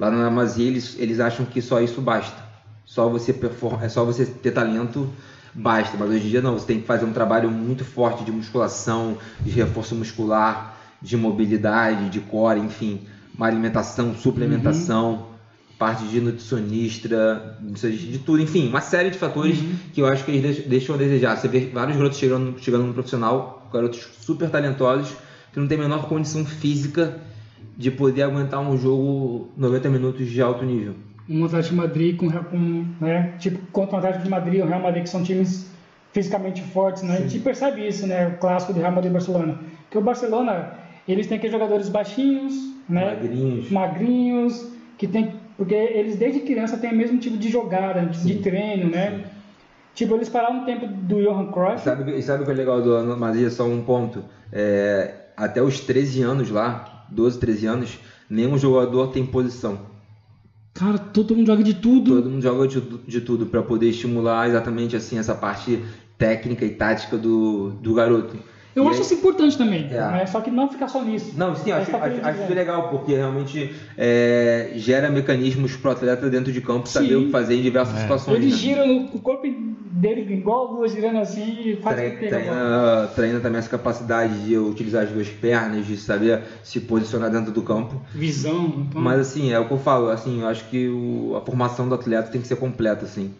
Lá 0.00 0.10
na 0.10 0.26
Amazia 0.26 0.66
eles, 0.66 0.96
eles 0.98 1.20
acham 1.20 1.46
que 1.46 1.62
só 1.62 1.80
isso 1.80 2.00
basta. 2.00 2.42
Só 2.84 3.08
você 3.08 3.32
performa, 3.32 3.84
é 3.84 3.88
só 3.88 4.04
você 4.04 4.26
ter 4.26 4.50
talento 4.50 5.08
basta, 5.54 5.96
mas 5.96 6.10
hoje 6.10 6.26
em 6.26 6.30
dia 6.30 6.42
não, 6.42 6.54
você 6.54 6.66
tem 6.66 6.80
que 6.80 6.86
fazer 6.86 7.04
um 7.04 7.12
trabalho 7.12 7.50
muito 7.50 7.84
forte 7.84 8.24
de 8.24 8.32
musculação, 8.32 9.16
de 9.40 9.50
reforço 9.50 9.94
muscular, 9.94 10.76
de 11.00 11.16
mobilidade, 11.16 12.10
de 12.10 12.20
core, 12.20 12.58
enfim, 12.60 13.00
uma 13.36 13.46
alimentação, 13.46 14.14
suplementação, 14.14 15.26
parte 15.84 16.04
de 16.04 16.18
nutricionista, 16.20 17.58
de 17.60 18.18
tudo, 18.20 18.40
enfim, 18.40 18.68
uma 18.68 18.80
série 18.80 19.10
de 19.10 19.18
fatores 19.18 19.58
que 19.92 20.00
eu 20.00 20.06
acho 20.06 20.24
que 20.24 20.30
eles 20.30 20.42
deix- 20.42 20.66
deixam 20.66 20.94
a 20.94 20.98
desejar. 20.98 21.36
Você 21.36 21.46
vê 21.48 21.60
vários 21.72 21.96
garotos 21.96 22.18
chegando, 22.18 22.54
chegando 22.58 22.84
no 22.84 22.94
profissional, 22.94 23.68
garotos 23.72 24.00
super 24.20 24.48
talentosos, 24.48 25.14
que 25.52 25.60
não 25.60 25.66
tem 25.66 25.78
a 25.78 25.82
menor 25.82 26.08
condição 26.08 26.44
física 26.44 27.18
de 27.76 27.90
poder 27.90 28.22
aguentar 28.22 28.60
um 28.60 28.78
jogo 28.78 29.48
90 29.56 29.88
minutos 29.90 30.30
de 30.30 30.40
alto 30.40 30.64
nível. 30.64 30.94
um 31.28 31.44
Atlético 31.44 31.74
de 31.74 31.80
Madrid 31.80 32.16
com, 32.16 32.30
com 32.30 32.84
né, 33.00 33.34
tipo 33.38 33.58
contra 33.72 33.96
o 33.96 33.98
Atlético 33.98 34.24
de 34.24 34.30
Madrid, 34.30 34.62
o 34.62 34.66
Real 34.66 34.80
Madrid 34.80 35.02
que 35.02 35.10
são 35.10 35.22
times 35.22 35.66
fisicamente 36.12 36.62
fortes, 36.62 37.02
né? 37.02 37.16
A 37.18 37.20
gente 37.22 37.40
percebe 37.40 37.86
isso, 37.86 38.06
né? 38.06 38.28
O 38.28 38.38
clássico 38.38 38.72
do 38.72 38.80
Real 38.80 38.92
Madrid 38.92 39.10
e 39.10 39.12
Barcelona. 39.14 39.58
Que 39.90 39.98
o 39.98 40.00
Barcelona, 40.00 40.72
eles 41.08 41.26
têm 41.26 41.36
aqueles 41.36 41.52
jogadores 41.52 41.88
baixinhos, 41.88 42.54
né? 42.88 43.16
Magrinhos. 43.20 43.70
Magrinhos, 43.70 44.66
que 44.96 45.06
tem 45.08 45.32
porque 45.56 45.74
eles 45.74 46.16
desde 46.16 46.40
criança 46.40 46.76
têm 46.76 46.92
o 46.92 46.96
mesmo 46.96 47.18
tipo 47.18 47.36
de 47.36 47.48
jogada, 47.48 48.06
de, 48.06 48.24
de 48.24 48.38
treino, 48.40 48.90
né? 48.90 49.24
Tipo, 49.94 50.14
eles 50.16 50.28
pararam 50.28 50.60
no 50.60 50.66
tempo 50.66 50.86
do 50.86 51.22
Johan 51.22 51.52
Cruyff. 51.52 51.84
Sabe, 51.84 52.18
e 52.18 52.22
sabe 52.22 52.42
o 52.42 52.46
que 52.46 52.50
é 52.50 52.54
legal 52.54 52.82
do 52.82 52.96
Anomalia? 52.96 53.48
Só 53.48 53.64
um 53.64 53.82
ponto. 53.82 54.24
É, 54.52 55.14
até 55.36 55.62
os 55.62 55.80
13 55.80 56.22
anos 56.22 56.50
lá, 56.50 57.06
12, 57.10 57.38
13 57.38 57.66
anos, 57.66 57.98
nenhum 58.28 58.58
jogador 58.58 59.12
tem 59.12 59.24
posição. 59.24 59.78
Cara, 60.74 60.98
todo 60.98 61.36
mundo 61.36 61.46
joga 61.46 61.62
de 61.62 61.74
tudo. 61.74 62.16
Todo 62.16 62.30
mundo 62.30 62.42
joga 62.42 62.66
de, 62.66 62.80
de 62.80 63.20
tudo 63.20 63.46
para 63.46 63.62
poder 63.62 63.90
estimular 63.90 64.48
exatamente 64.48 64.96
assim 64.96 65.18
essa 65.18 65.34
parte 65.34 65.80
técnica 66.18 66.64
e 66.64 66.70
tática 66.70 67.16
do, 67.16 67.70
do 67.70 67.94
garoto. 67.94 68.36
Eu 68.74 68.84
E 68.84 68.88
acho 68.88 68.96
aí- 68.96 69.02
isso 69.02 69.14
importante 69.14 69.56
também, 69.56 69.86
É. 69.90 69.96
né? 69.98 70.26
Só 70.26 70.40
que 70.40 70.50
não 70.50 70.68
ficar 70.68 70.88
só 70.88 71.02
nisso. 71.02 71.32
Não, 71.36 71.54
sim, 71.54 71.70
acho, 71.70 71.94
acho, 71.96 72.20
acho 72.26 72.42
isso 72.42 72.54
legal, 72.54 72.88
porque 72.88 73.14
realmente 73.14 73.72
é, 73.96 74.72
gera 74.76 75.10
mecanismos 75.10 75.76
para 75.76 75.90
o 75.90 75.92
atleta 75.92 76.28
dentro 76.28 76.52
de 76.52 76.60
campo 76.60 76.88
saber 76.88 77.08
Sim. 77.08 77.16
o 77.16 77.24
que 77.26 77.30
fazer 77.30 77.54
em 77.56 77.62
diversas 77.62 77.98
situações. 78.00 78.36
Ele 78.38 78.50
né? 78.50 78.56
gira 78.56 78.86
no 78.86 79.04
o 79.14 79.20
corpo 79.20 79.46
dele 79.96 80.34
igual 80.34 80.74
duas 80.74 80.90
girando 80.92 81.18
assim 81.18 81.56
e 81.64 81.76
faz 81.76 81.96
o 81.98 82.02
que 82.02 82.26
Treina, 82.26 82.36
a 82.36 82.40
treina, 82.40 83.06
treina 83.14 83.40
também 83.40 83.58
essa 83.60 83.68
capacidade 83.70 84.44
de 84.44 84.58
utilizar 84.58 85.04
as 85.04 85.10
duas 85.10 85.28
pernas, 85.28 85.86
de 85.86 85.96
saber 85.96 86.40
se 86.64 86.80
posicionar 86.80 87.30
dentro 87.30 87.52
do 87.52 87.62
campo. 87.62 88.02
Visão. 88.12 88.86
então- 88.88 89.00
Mas 89.00 89.20
assim, 89.20 89.52
é 89.52 89.58
o 89.58 89.66
que 89.66 89.72
eu 89.72 89.78
falo, 89.78 90.08
assim, 90.10 90.40
eu 90.40 90.48
acho 90.48 90.64
que 90.68 90.88
o- 90.88 91.36
a 91.36 91.40
formação 91.40 91.88
do 91.88 91.94
atleta 91.94 92.28
tem 92.30 92.40
que 92.40 92.46
ser 92.48 92.56
completa, 92.56 93.04
assim. 93.04 93.32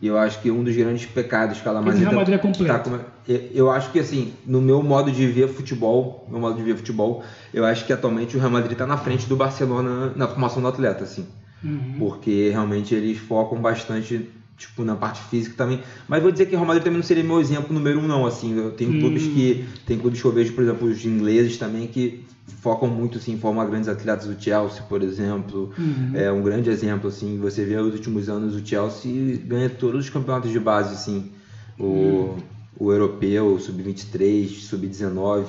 E 0.00 0.06
eu 0.06 0.16
acho 0.16 0.40
que 0.40 0.50
um 0.50 0.62
dos 0.62 0.74
grandes 0.76 1.06
pecados 1.06 1.60
que 1.60 1.68
a 1.68 1.72
Mas 1.72 1.80
o 1.80 1.84
Lamazia 1.84 2.08
Real 2.08 2.14
Madrid 2.14 2.34
é 2.36 2.38
completo. 2.38 2.90
tá 2.90 2.98
com- 2.98 3.04
eu- 3.26 3.42
Eu 3.52 3.70
acho 3.70 3.90
que 3.90 3.98
assim, 3.98 4.32
no 4.46 4.60
meu 4.60 4.82
modo 4.82 5.10
de 5.10 5.26
ver 5.26 5.48
futebol, 5.48 6.24
meu 6.28 6.38
modo 6.40 6.56
de 6.56 6.62
ver 6.62 6.76
futebol, 6.76 7.22
eu 7.52 7.64
acho 7.64 7.84
que 7.84 7.92
atualmente 7.92 8.36
o 8.36 8.38
Real 8.40 8.50
Madrid 8.50 8.72
está 8.72 8.86
na 8.86 8.96
frente 8.96 9.28
do 9.28 9.36
Barcelona 9.36 10.12
na 10.14 10.28
formação 10.28 10.62
do 10.62 10.68
atleta, 10.68 11.02
assim. 11.04 11.26
Uhum. 11.64 11.96
Porque 11.98 12.48
realmente 12.50 12.94
eles 12.94 13.18
focam 13.18 13.60
bastante 13.60 14.24
tipo, 14.56 14.84
na 14.84 14.94
parte 14.96 15.20
física 15.22 15.54
também. 15.56 15.80
Mas 16.06 16.22
vou 16.22 16.30
dizer 16.30 16.46
que 16.46 16.54
o 16.54 16.58
Real 16.58 16.66
Madrid 16.66 16.84
também 16.84 16.98
não 16.98 17.04
seria 17.06 17.22
meu 17.24 17.40
exemplo 17.40 17.72
número 17.74 17.98
um, 18.00 18.06
não. 18.06 18.24
Assim, 18.26 18.56
eu 18.56 18.70
tenho 18.70 18.92
hum. 18.92 19.00
clubes 19.00 19.24
que. 19.24 19.64
Tem 19.84 19.98
clubes 19.98 20.20
que 20.20 20.26
eu 20.26 20.32
vejo, 20.32 20.52
por 20.52 20.62
exemplo, 20.62 20.86
os 20.88 21.04
ingleses 21.04 21.56
também, 21.56 21.86
que 21.88 22.20
focam 22.48 22.88
muito 22.88 23.18
assim, 23.18 23.32
em 23.32 23.38
formar 23.38 23.66
grandes 23.66 23.88
atletas 23.88 24.26
do 24.26 24.42
Chelsea, 24.42 24.82
por 24.88 25.02
exemplo. 25.02 25.72
Uhum. 25.78 26.12
É 26.14 26.30
um 26.32 26.42
grande 26.42 26.70
exemplo, 26.70 27.08
assim, 27.08 27.38
você 27.38 27.64
vê 27.64 27.76
os 27.76 27.94
últimos 27.94 28.28
anos 28.28 28.54
o 28.54 28.66
Chelsea 28.66 29.38
ganha 29.44 29.68
todos 29.68 30.04
os 30.04 30.10
campeonatos 30.10 30.50
de 30.50 30.58
base, 30.58 30.94
assim. 30.94 31.30
O, 31.78 31.84
uhum. 31.84 32.36
o 32.78 32.92
europeu, 32.92 33.54
o 33.54 33.60
sub-23, 33.60 34.48
sub-19. 34.48 35.46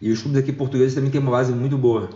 E 0.00 0.10
os 0.10 0.20
clubes 0.20 0.40
aqui 0.40 0.52
portugueses 0.52 0.94
também 0.94 1.10
têm 1.10 1.20
uma 1.20 1.30
base 1.30 1.52
muito 1.52 1.78
boa. 1.78 2.10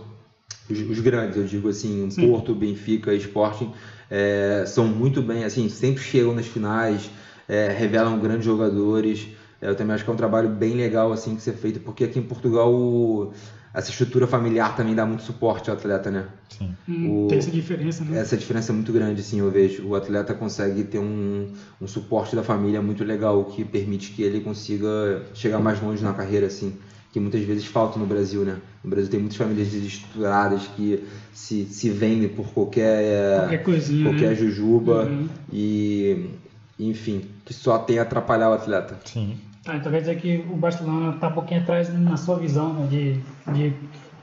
Os, 0.68 0.78
os 0.78 1.00
grandes, 1.00 1.36
eu 1.36 1.44
digo 1.44 1.68
assim, 1.68 2.10
Sim. 2.10 2.28
Porto, 2.28 2.54
Benfica, 2.54 3.14
Sporting, 3.14 3.72
é, 4.10 4.64
são 4.66 4.86
muito 4.86 5.22
bem, 5.22 5.44
assim, 5.44 5.68
sempre 5.68 6.02
chegam 6.02 6.34
nas 6.34 6.46
finais, 6.46 7.10
é, 7.48 7.68
revelam 7.68 8.18
grandes 8.18 8.44
jogadores. 8.44 9.28
É, 9.60 9.68
eu 9.68 9.74
também 9.74 9.94
acho 9.94 10.04
que 10.04 10.10
é 10.10 10.12
um 10.12 10.16
trabalho 10.16 10.48
bem 10.48 10.74
legal 10.74 11.12
assim 11.12 11.36
que 11.36 11.42
ser 11.42 11.54
feito, 11.54 11.80
porque 11.80 12.04
aqui 12.04 12.18
em 12.18 12.22
Portugal 12.22 12.72
o, 12.72 13.32
essa 13.72 13.90
estrutura 13.90 14.26
familiar 14.26 14.74
também 14.76 14.94
dá 14.94 15.06
muito 15.06 15.22
suporte 15.22 15.70
ao 15.70 15.76
atleta, 15.76 16.10
né? 16.10 16.26
Sim. 16.48 16.74
Hum, 16.88 17.24
o, 17.24 17.28
tem 17.28 17.38
essa 17.38 17.50
diferença, 17.50 18.04
né? 18.04 18.18
Essa 18.18 18.36
diferença 18.36 18.72
é 18.72 18.74
muito 18.74 18.92
grande, 18.92 19.20
assim, 19.20 19.38
eu 19.40 19.50
vejo. 19.50 19.86
O 19.86 19.94
atleta 19.94 20.34
consegue 20.34 20.84
ter 20.84 20.98
um, 20.98 21.52
um 21.80 21.86
suporte 21.86 22.34
da 22.34 22.42
família 22.42 22.82
muito 22.82 23.04
legal, 23.04 23.44
que 23.44 23.64
permite 23.64 24.10
que 24.12 24.22
ele 24.22 24.40
consiga 24.40 25.22
chegar 25.34 25.60
mais 25.60 25.80
longe 25.80 26.02
na 26.02 26.12
carreira, 26.12 26.46
assim 26.46 26.76
que 27.12 27.18
muitas 27.18 27.42
vezes 27.42 27.66
falta 27.66 27.98
no 27.98 28.06
Brasil, 28.06 28.42
né? 28.42 28.56
No 28.84 28.90
Brasil 28.90 29.10
tem 29.10 29.18
muitas 29.18 29.36
famílias 29.36 29.68
desestruturadas 29.68 30.68
que 30.68 31.02
se, 31.32 31.64
se 31.64 31.90
vendem 31.90 32.28
por 32.28 32.46
qualquer 32.52 33.40
qualquer, 33.40 33.62
coisinha, 33.64 34.04
qualquer 34.04 34.28
né? 34.28 34.34
jujuba 34.36 35.06
uhum. 35.06 35.28
e 35.52 36.30
enfim, 36.78 37.24
que 37.44 37.52
só 37.52 37.78
tem 37.78 37.98
a 37.98 38.02
atrapalhar 38.02 38.50
o 38.50 38.52
atleta. 38.52 38.98
Sim. 39.04 39.36
Ah, 39.66 39.76
então 39.76 39.92
quer 39.92 40.00
dizer 40.00 40.16
que 40.16 40.42
o 40.50 40.56
Barcelona 40.56 41.14
está 41.14 41.28
um 41.28 41.32
pouquinho 41.32 41.60
atrás 41.60 41.92
na 41.92 42.16
sua 42.16 42.38
visão 42.38 42.72
né, 42.72 42.86
de, 42.86 43.20
de, 43.52 43.72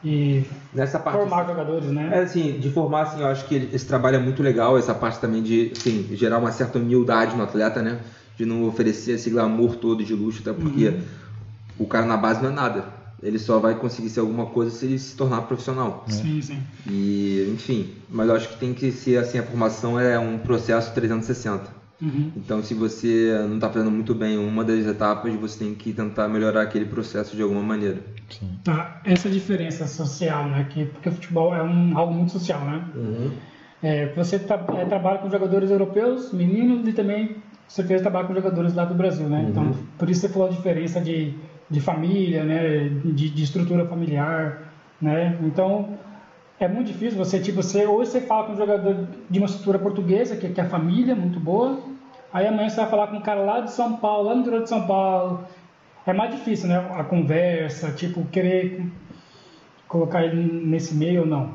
de 0.04 0.46
Nessa 0.74 1.00
parte, 1.00 1.18
formar 1.18 1.46
jogadores, 1.46 1.90
né? 1.90 2.10
É 2.14 2.20
assim, 2.20 2.60
de 2.60 2.70
formar, 2.70 3.02
assim, 3.02 3.22
eu 3.22 3.28
acho 3.28 3.46
que 3.46 3.56
esse 3.74 3.86
trabalho 3.86 4.18
é 4.18 4.20
muito 4.20 4.44
legal, 4.44 4.78
essa 4.78 4.94
parte 4.94 5.20
também 5.20 5.42
de 5.42 5.72
assim, 5.76 6.08
gerar 6.12 6.38
uma 6.38 6.52
certa 6.52 6.78
humildade 6.78 7.36
no 7.36 7.42
atleta, 7.42 7.82
né? 7.82 8.00
De 8.38 8.46
não 8.46 8.64
oferecer 8.66 9.14
esse 9.14 9.32
glamour 9.32 9.78
todo 9.78 10.04
de 10.04 10.14
luxo, 10.14 10.42
até 10.42 10.54
porque 10.54 10.90
uhum. 10.90 11.02
o 11.80 11.88
cara 11.88 12.06
na 12.06 12.16
base 12.16 12.44
não 12.44 12.52
é 12.52 12.54
nada. 12.54 12.86
Ele 13.24 13.40
só 13.40 13.58
vai 13.58 13.74
conseguir 13.74 14.10
ser 14.10 14.20
alguma 14.20 14.46
coisa 14.46 14.70
se 14.70 14.86
ele 14.86 15.00
se 15.00 15.16
tornar 15.16 15.42
profissional. 15.42 16.06
Né? 16.08 16.14
Sim, 16.14 16.42
sim. 16.44 16.60
E, 16.86 17.52
enfim, 17.52 17.90
mas 18.08 18.30
eu 18.30 18.36
acho 18.36 18.50
que 18.50 18.58
tem 18.58 18.76
que 18.76 18.92
ser 18.92 19.18
assim, 19.18 19.40
a 19.40 19.44
formação 19.44 20.00
é 20.00 20.20
um 20.20 20.38
processo 20.38 20.94
360. 20.94 21.77
Uhum. 22.02 22.32
Então, 22.36 22.62
se 22.62 22.74
você 22.74 23.36
não 23.48 23.56
está 23.56 23.70
fazendo 23.70 23.90
muito 23.90 24.14
bem 24.14 24.38
uma 24.38 24.64
das 24.64 24.86
etapas, 24.86 25.34
você 25.34 25.66
tem 25.66 25.74
que 25.74 25.94
tentar 25.94 26.28
melhorar 26.28 26.62
aquele 26.62 26.86
processo 26.86 27.36
de 27.36 27.42
alguma 27.42 27.64
maneira. 27.64 27.98
Sim. 28.30 28.60
Tá, 28.64 29.02
essa 29.04 29.30
diferença 29.30 29.88
social, 29.88 30.48
né? 30.48 30.68
Que, 30.70 30.86
porque 30.86 31.10
o 31.10 31.12
futebol 31.12 31.56
é 31.56 31.64
um, 31.64 31.98
algo 31.98 32.14
muito 32.14 32.32
social, 32.32 32.64
né? 32.66 32.86
Uhum. 32.96 33.32
É, 33.82 34.14
você 34.14 34.38
tra 34.38 34.64
é, 34.78 34.86
trabalha 34.86 35.20
com 35.20 35.30
jogadores 35.30 35.72
europeus, 35.72 36.32
meninos, 36.32 36.88
e 36.88 36.94
também 36.94 37.38
você 37.68 37.84
fez 37.84 38.02
trabalho 38.02 38.28
com 38.28 38.34
jogadores 38.34 38.74
lá 38.74 38.86
do 38.86 38.94
Brasil, 38.94 39.28
né? 39.28 39.48
Então, 39.50 39.64
uhum. 39.64 39.70
Então, 39.70 39.84
por 39.98 40.10
isso 40.10 40.22
você 40.22 40.30
falou 40.30 40.48
a 40.48 40.52
diferença 40.52 41.02
de, 41.02 41.34
de 41.70 41.82
família, 41.82 42.44
né? 42.44 42.90
De, 42.90 43.30
de 43.30 43.44
estrutura 43.44 43.86
familiar, 43.88 44.72
né? 45.02 45.36
Então, 45.42 45.98
é 46.60 46.68
muito 46.68 46.88
difícil 46.88 47.18
você, 47.18 47.40
tipo, 47.40 47.62
você, 47.62 47.86
hoje 47.86 48.12
você 48.12 48.22
fala 48.22 48.48
com 48.48 48.54
um 48.54 48.58
jogador 48.58 49.08
de 49.30 49.40
uma 49.40 49.46
estrutura 49.46 49.78
portuguesa, 49.78 50.36
que, 50.36 50.50
que 50.50 50.60
é 50.60 50.64
a 50.64 50.70
família 50.70 51.16
muito 51.16 51.40
boa, 51.40 51.80
aí 52.34 52.48
amanhã 52.48 52.70
você 52.70 52.78
vai 52.78 52.90
falar 52.90 53.08
com 53.08 53.18
um 53.18 53.22
cara 53.22 53.42
lá 53.42 53.60
de 53.60 53.72
São 53.72 53.98
Paulo, 53.98 54.30
lá 54.30 54.36
no 54.36 54.42
interior 54.42 54.64
de 54.64 54.70
São 54.70 54.88
Paulo. 54.88 55.44
É 56.06 56.14
mais 56.14 56.34
difícil, 56.34 56.70
né? 56.70 56.78
A 56.98 57.04
conversa, 57.04 57.92
tipo, 57.92 58.26
querer 58.26 58.86
colocar 59.88 60.24
ele 60.24 60.66
nesse 60.66 60.96
meio 60.96 61.22
ou 61.22 61.28
não. 61.28 61.52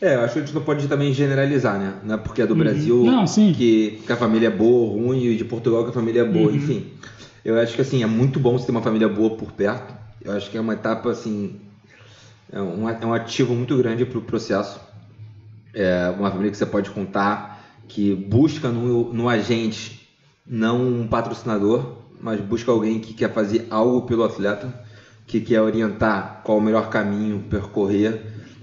É, 0.00 0.14
eu 0.14 0.20
acho 0.20 0.32
que 0.32 0.38
a 0.38 0.42
gente 0.42 0.54
não 0.54 0.62
pode 0.62 0.88
também 0.88 1.12
generalizar, 1.12 1.78
né? 1.78 1.94
Não 2.02 2.14
é 2.14 2.18
porque 2.18 2.40
é 2.40 2.46
do 2.46 2.54
uhum. 2.54 2.60
Brasil 2.60 3.04
não, 3.04 3.24
que, 3.26 4.00
que, 4.06 4.12
a 4.12 4.16
família 4.16 4.46
é 4.46 4.50
boa 4.50 4.92
ruim, 4.92 5.24
e 5.24 5.36
de 5.36 5.44
Portugal 5.44 5.84
que 5.84 5.90
a 5.90 5.92
família 5.92 6.22
é 6.22 6.24
boa, 6.24 6.48
uhum. 6.48 6.56
enfim. 6.56 6.92
Eu 7.44 7.58
acho 7.58 7.74
que 7.74 7.82
assim, 7.82 8.02
é 8.02 8.06
muito 8.06 8.40
bom 8.40 8.56
você 8.56 8.66
ter 8.66 8.72
uma 8.72 8.80
família 8.80 9.08
boa 9.08 9.36
por 9.36 9.52
perto. 9.52 9.92
Eu 10.22 10.32
acho 10.32 10.50
que 10.50 10.56
é 10.56 10.60
uma 10.60 10.72
etapa 10.72 11.10
assim 11.10 11.56
é 12.52 12.60
um, 12.60 12.88
é 12.88 13.06
um 13.06 13.14
ativo 13.14 13.54
muito 13.54 13.76
grande 13.76 14.04
para 14.04 14.18
o 14.18 14.22
processo. 14.22 14.80
É 15.72 16.10
uma 16.10 16.30
família 16.30 16.50
que 16.50 16.56
você 16.56 16.66
pode 16.66 16.90
contar, 16.90 17.64
que 17.86 18.14
busca 18.14 18.68
no, 18.68 19.12
no 19.12 19.28
agente 19.28 20.08
não 20.46 20.84
um 20.84 21.06
patrocinador, 21.06 21.98
mas 22.20 22.40
busca 22.40 22.72
alguém 22.72 22.98
que 22.98 23.14
quer 23.14 23.32
fazer 23.32 23.66
algo 23.70 24.02
pelo 24.02 24.24
atleta, 24.24 24.82
que 25.26 25.40
quer 25.40 25.60
orientar 25.60 26.40
qual 26.44 26.58
o 26.58 26.60
melhor 26.60 26.90
caminho 26.90 27.44
percorrer, 27.48 28.20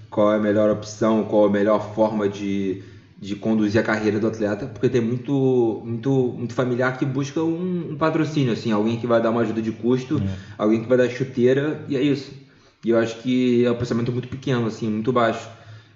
qual 0.10 0.34
é 0.34 0.36
a 0.36 0.40
melhor 0.40 0.70
opção, 0.70 1.24
qual 1.24 1.46
a 1.46 1.50
melhor 1.50 1.94
forma 1.96 2.28
de, 2.28 2.84
de 3.18 3.38
conduzir 3.38 3.80
a 3.80 3.84
carreira 3.84 4.20
do 4.20 4.28
atleta, 4.28 4.68
porque 4.68 4.90
tem 4.90 5.00
muito, 5.00 5.82
muito, 5.86 6.12
muito 6.38 6.54
familiar 6.54 6.98
que 6.98 7.06
busca 7.06 7.42
um, 7.42 7.92
um 7.92 7.96
patrocínio, 7.96 8.52
assim, 8.52 8.72
alguém 8.72 8.98
que 8.98 9.08
vai 9.08 9.22
dar 9.22 9.30
uma 9.30 9.42
ajuda 9.42 9.62
de 9.62 9.72
custo, 9.72 10.22
é. 10.22 10.38
alguém 10.58 10.82
que 10.82 10.90
vai 10.90 10.98
dar 10.98 11.10
chuteira, 11.10 11.86
e 11.88 11.96
é 11.96 12.02
isso. 12.02 12.47
E 12.84 12.90
eu 12.90 12.98
acho 12.98 13.18
que 13.18 13.66
é 13.66 13.72
um 13.72 13.76
pensamento 13.76 14.12
muito 14.12 14.28
pequeno, 14.28 14.66
assim, 14.68 14.90
muito 14.90 15.12
baixo. 15.12 15.50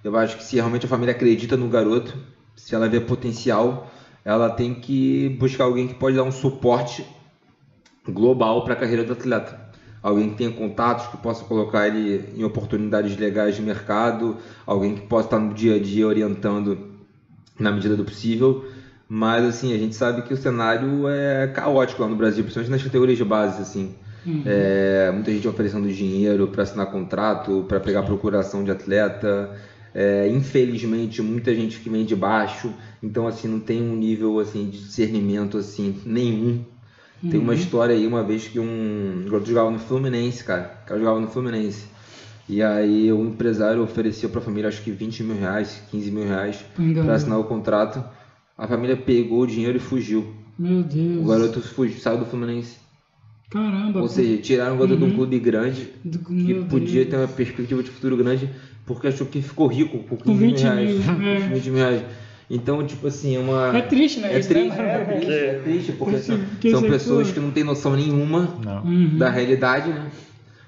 Eu 0.04 0.16
acho 0.18 0.36
que 0.36 0.44
se 0.44 0.56
realmente 0.56 0.86
a 0.86 0.90
família 0.90 1.12
acredita 1.12 1.56
no 1.56 1.68
garoto, 1.68 2.18
se 2.56 2.74
ela 2.74 2.90
vê 2.90 3.00
potencial, 3.00 3.86
ela 4.26 4.50
tem 4.50 4.74
que 4.74 5.30
buscar 5.30 5.66
alguém 5.66 5.88
que 5.88 5.94
pode 5.94 6.16
dar 6.16 6.24
um 6.24 6.32
suporte 6.32 7.06
global 8.10 8.62
para 8.62 8.74
a 8.74 8.76
carreira 8.76 9.04
do 9.04 9.14
atleta. 9.14 9.56
Alguém 10.02 10.30
que 10.30 10.36
tenha 10.36 10.52
contatos, 10.52 11.06
que 11.08 11.18
possa 11.18 11.46
colocar 11.46 11.88
ele 11.88 12.26
em 12.36 12.44
oportunidades 12.44 13.16
legais 13.16 13.54
de 13.54 13.62
mercado, 13.62 14.36
alguém 14.66 14.96
que 14.96 15.02
possa 15.02 15.28
estar 15.28 15.40
no 15.40 15.54
dia 15.54 15.76
a 15.76 15.80
dia 15.80 16.08
orientando 16.08 16.80
na 17.60 17.72
medida 17.72 17.96
do 17.96 18.04
possível. 18.04 18.64
Mas 19.08 19.44
assim, 19.44 19.74
a 19.74 19.78
gente 19.78 19.96
sabe 19.96 20.24
que 20.24 20.34
o 20.34 20.38
cenário 20.38 21.08
é 21.08 21.46
caótico 21.48 22.02
lá 22.02 22.08
no 22.08 22.16
Brasil, 22.16 22.44
principalmente 22.44 22.72
nas 22.72 22.82
categorias 22.82 23.18
de 23.18 23.26
base, 23.26 23.62
assim. 23.62 23.92
Uhum. 24.26 24.44
É, 24.46 25.12
muita 25.12 25.32
gente 25.32 25.48
oferecendo 25.48 25.92
dinheiro 25.92 26.48
para 26.48 26.64
assinar 26.64 26.88
contrato, 26.88 27.66
para 27.68 27.80
pegar 27.80 28.04
procuração 28.04 28.64
de 28.64 28.72
atleta. 28.72 29.56
É, 29.94 30.28
infelizmente, 30.30 31.22
muita 31.22 31.54
gente 31.54 31.80
que 31.80 31.90
vem 31.90 32.06
de 32.06 32.16
baixo, 32.16 32.74
então 33.04 33.28
assim 33.28 33.48
não 33.48 33.60
tem 33.60 33.82
um 33.82 33.96
nível 33.96 34.40
assim 34.40 34.70
de 34.70 34.80
discernimento 34.80 35.58
assim 35.58 36.00
nenhum. 36.06 36.64
Uhum. 37.22 37.30
Tem 37.30 37.40
uma 37.40 37.54
uhum. 37.54 37.60
história 37.60 37.94
aí 37.94 38.08
uma 38.08 38.24
vez 38.24 38.48
que 38.48 38.60
um 38.60 39.26
garoto 39.26 39.48
jogava 39.48 39.70
no 39.70 39.80
Fluminense, 39.80 40.44
cara, 40.44 40.80
o 40.84 40.88
cara 40.88 41.00
jogava 41.00 41.20
no 41.20 41.28
Fluminense. 41.28 41.86
E 42.48 42.62
aí 42.62 43.12
o 43.12 43.24
empresário 43.24 43.82
ofereceu 43.82 44.30
para 44.30 44.40
a 44.40 44.44
família 44.44 44.68
acho 44.68 44.82
que 44.82 44.92
20 44.92 45.24
mil 45.24 45.38
reais, 45.38 45.82
15 45.92 46.12
mil 46.12 46.28
reais 46.28 46.64
para 47.04 47.14
assinar 47.14 47.40
o 47.40 47.44
contrato. 47.44 48.04
A 48.58 48.68
família 48.68 48.98
pegou 48.98 49.42
o 49.42 49.48
dinheiro 49.48 49.78
e 49.78 49.80
fugiu. 49.80 50.34
Meu 50.58 50.84
Deus. 50.84 51.24
O 51.24 51.28
garoto 51.28 51.62
fugiu, 51.62 52.00
saiu 52.00 52.20
do 52.20 52.26
Fluminense. 52.26 52.81
Caramba. 53.52 54.00
Ou 54.00 54.08
seja, 54.08 54.42
tiraram 54.42 54.76
o 54.76 54.78
jogador 54.78 54.94
uhum. 54.94 55.08
de 55.08 55.14
um 55.14 55.16
clube 55.16 55.40
grande 55.40 55.90
do, 56.04 56.20
que 56.20 56.54
podia 56.70 57.02
Deus. 57.02 57.10
ter 57.10 57.18
uma 57.18 57.28
perspectiva 57.28 57.84
de 57.84 57.90
futuro 57.90 58.16
grande 58.16 58.50
porque 58.86 59.08
achou 59.08 59.28
que 59.28 59.42
ficou 59.42 59.68
rico 59.68 60.00
com 60.00 60.16
15 60.16 60.40
mil 60.40 60.56
reais. 60.56 61.06
Mil, 61.06 61.28
é. 61.28 61.40
20 61.40 61.70
mil 61.70 61.80
reais. 61.80 62.04
Então, 62.50 62.86
tipo 62.86 63.08
assim, 63.08 63.36
é 63.36 63.40
uma. 63.40 63.78
É 63.78 63.82
triste, 63.82 64.20
né? 64.20 64.34
É 64.34 64.40
isso, 64.40 64.50
triste, 64.50 64.78
né? 64.78 64.84
é, 64.84 65.06
triste, 65.06 65.32
é 65.32 65.62
triste, 65.64 65.92
porque 65.94 66.18
são, 66.18 66.40
são 66.72 66.82
pessoas 66.82 67.32
que 67.32 67.40
não 67.40 67.52
têm 67.52 67.64
noção 67.64 67.96
nenhuma 67.96 68.56
uhum. 68.84 69.18
da 69.18 69.30
realidade, 69.30 69.90
né? 69.90 70.08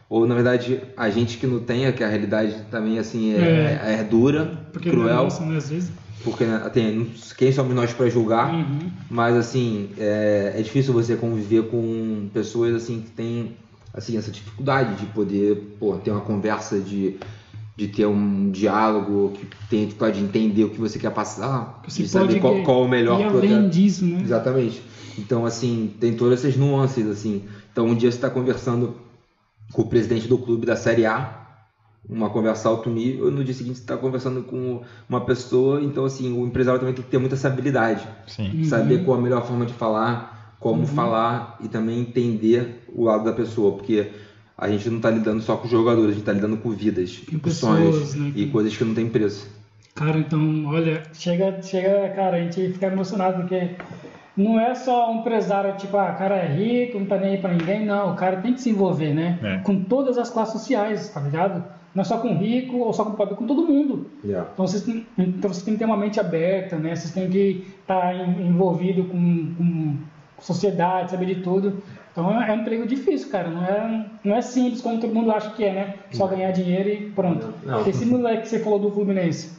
Ou 0.10 0.28
na 0.28 0.36
verdade, 0.36 0.80
a 0.96 1.10
gente 1.10 1.38
que 1.38 1.48
não 1.48 1.60
tem, 1.60 1.86
é 1.86 1.92
que 1.92 2.04
a 2.04 2.08
realidade 2.08 2.56
também 2.70 3.00
assim 3.00 3.34
é, 3.34 3.80
é. 3.84 3.94
é 4.00 4.04
dura, 4.04 4.60
porque 4.72 4.90
cruel. 4.90 5.08
Não 5.08 5.20
é 5.20 5.24
nossa, 5.24 5.46
né, 5.46 5.58
às 5.58 5.70
vezes 5.70 5.92
porque 6.24 6.46
né, 6.46 6.70
tem, 6.74 7.12
quem 7.38 7.52
somos 7.52 7.76
nós 7.76 7.94
para 7.94 8.10
julgar, 8.10 8.54
uhum. 8.54 8.90
mas 9.10 9.36
assim 9.36 9.90
é, 9.98 10.54
é, 10.56 10.62
difícil 10.62 10.94
você 10.94 11.16
conviver 11.16 11.70
com 11.70 12.30
pessoas 12.34 12.74
assim 12.76 13.02
que 13.02 13.12
têm 13.12 13.58
assim 13.94 14.18
essa 14.18 14.32
dificuldade 14.32 14.96
de 14.96 15.06
poder 15.08 15.76
pô, 15.80 15.98
ter 15.98 16.12
uma 16.12 16.22
conversa 16.22 16.80
de, 16.80 17.18
de 17.76 17.88
ter 17.90 18.06
um 18.06 18.50
diálogo 18.52 19.34
que 19.36 19.46
tem 19.70 19.86
dificuldade 19.86 20.20
de 20.20 20.26
entender 20.26 20.64
o 20.64 20.70
que 20.70 20.80
você 20.80 20.98
quer 20.98 21.12
passar, 21.12 21.82
você 21.88 22.04
de 22.04 22.10
saber 22.10 22.40
qual, 22.40 22.64
qual, 22.64 22.84
o 22.84 22.88
melhor 22.88 23.20
e 23.20 23.24
além 23.24 23.70
disso, 23.70 24.06
né? 24.06 24.22
Exatamente. 24.22 24.82
Então 25.18 25.46
assim 25.46 25.94
tem 26.00 26.16
todas 26.16 26.40
essas 26.40 26.56
nuances 26.56 27.06
assim. 27.08 27.44
Então 27.72 27.86
um 27.86 27.96
dia 27.96 28.10
você 28.10 28.18
está 28.18 28.30
conversando 28.30 28.96
com 29.74 29.82
o 29.82 29.88
presidente 29.88 30.28
do 30.28 30.38
clube 30.38 30.66
da 30.66 30.76
Série 30.76 31.06
A 31.06 31.43
uma 32.08 32.30
conversa 32.30 32.68
alto 32.68 32.90
nível, 32.90 33.32
no 33.32 33.44
dia 33.44 33.54
seguinte 33.54 33.78
você 33.78 33.84
está 33.84 33.96
conversando 33.96 34.44
com 34.44 34.82
uma 35.08 35.22
pessoa, 35.22 35.82
então 35.82 36.04
assim, 36.04 36.38
o 36.38 36.46
empresário 36.46 36.80
também 36.80 36.94
tem 36.94 37.04
que 37.04 37.10
ter 37.10 37.18
muita 37.18 37.36
essa 37.36 37.48
habilidade. 37.48 38.06
Sim. 38.28 38.64
Saber 38.66 39.00
uhum. 39.00 39.06
qual 39.06 39.18
a 39.18 39.22
melhor 39.22 39.46
forma 39.46 39.66
de 39.66 39.74
falar, 39.74 40.56
como 40.60 40.82
uhum. 40.82 40.88
falar 40.88 41.58
e 41.62 41.68
também 41.68 42.00
entender 42.00 42.84
o 42.94 43.06
lado 43.06 43.24
da 43.24 43.32
pessoa, 43.32 43.76
porque 43.76 44.12
a 44.58 44.70
gente 44.70 44.90
não 44.90 44.98
está 44.98 45.10
lidando 45.10 45.42
só 45.42 45.56
com 45.56 45.68
jogadores, 45.68 46.10
a 46.10 46.14
gente 46.14 46.22
está 46.22 46.34
lidando 46.34 46.58
com 46.58 46.72
vidas, 46.72 47.22
com, 47.30 47.40
com 47.40 47.50
sonhos 47.50 48.16
né? 48.16 48.32
e 48.36 48.48
coisas 48.48 48.76
que 48.76 48.84
não 48.84 48.94
tem 48.94 49.10
preço. 49.10 49.48
Cara, 49.96 50.18
então, 50.18 50.66
olha, 50.66 51.04
chega, 51.14 51.62
chega, 51.62 52.10
cara, 52.16 52.38
a 52.38 52.42
gente 52.42 52.74
fica 52.74 52.88
emocionado 52.88 53.42
porque 53.42 53.76
não 54.36 54.60
é 54.60 54.74
só 54.74 55.12
um 55.12 55.20
empresário, 55.20 55.76
tipo, 55.78 55.96
ah, 55.96 56.12
o 56.12 56.18
cara 56.18 56.36
é 56.36 56.48
rico, 56.48 57.00
não 57.00 57.06
tá 57.06 57.18
nem 57.18 57.32
aí 57.32 57.38
pra 57.38 57.54
ninguém. 57.54 57.86
Não, 57.86 58.14
o 58.14 58.16
cara 58.16 58.38
tem 58.38 58.54
que 58.54 58.62
se 58.62 58.70
envolver, 58.70 59.14
né? 59.14 59.40
É. 59.44 59.58
Com 59.60 59.84
todas 59.84 60.18
as 60.18 60.30
classes 60.30 60.54
sociais, 60.54 61.10
tá 61.10 61.20
ligado? 61.20 61.64
Não 61.94 62.02
é 62.02 62.04
só 62.04 62.18
com 62.18 62.36
rico 62.36 62.78
ou 62.78 62.92
só 62.92 63.06
com 63.06 63.12
pobre, 63.12 63.36
com 63.36 63.46
todo 63.46 63.68
mundo. 63.68 64.10
Yeah. 64.24 64.50
Então 64.52 64.66
vocês, 64.66 64.84
têm, 64.84 65.06
então 65.18 65.54
vocês 65.54 65.64
têm 65.64 65.76
que 65.76 65.80
ter 65.80 65.86
uma 65.86 65.98
mente 65.98 66.20
aberta, 66.20 66.76
né? 66.78 66.96
Vocês 66.96 67.14
têm 67.14 67.30
que 67.30 67.68
estar 67.82 68.16
envolvido 68.40 69.04
com, 69.04 69.54
com 69.56 69.98
sociedade, 70.40 71.12
saber 71.12 71.28
de 71.28 71.36
tudo. 71.36 71.84
Então 72.12 72.32
é 72.42 72.52
um 72.52 72.62
emprego 72.62 72.88
difícil, 72.88 73.30
cara. 73.30 73.50
Não 73.50 73.64
é, 73.64 74.06
não 74.24 74.36
é 74.36 74.42
simples 74.42 74.82
como 74.82 75.00
todo 75.00 75.14
mundo 75.14 75.32
acha 75.32 75.52
que 75.52 75.64
é, 75.64 75.74
né? 75.74 75.94
Só 76.12 76.26
ganhar 76.26 76.52
dinheiro 76.52 76.90
e 76.90 77.12
pronto. 77.12 77.54
Não. 77.64 77.88
Esse 77.88 78.06
moleque 78.06 78.44
que 78.44 78.50
você 78.50 78.60
falou 78.60 78.80
do 78.80 78.92
Fluminense. 78.92 79.52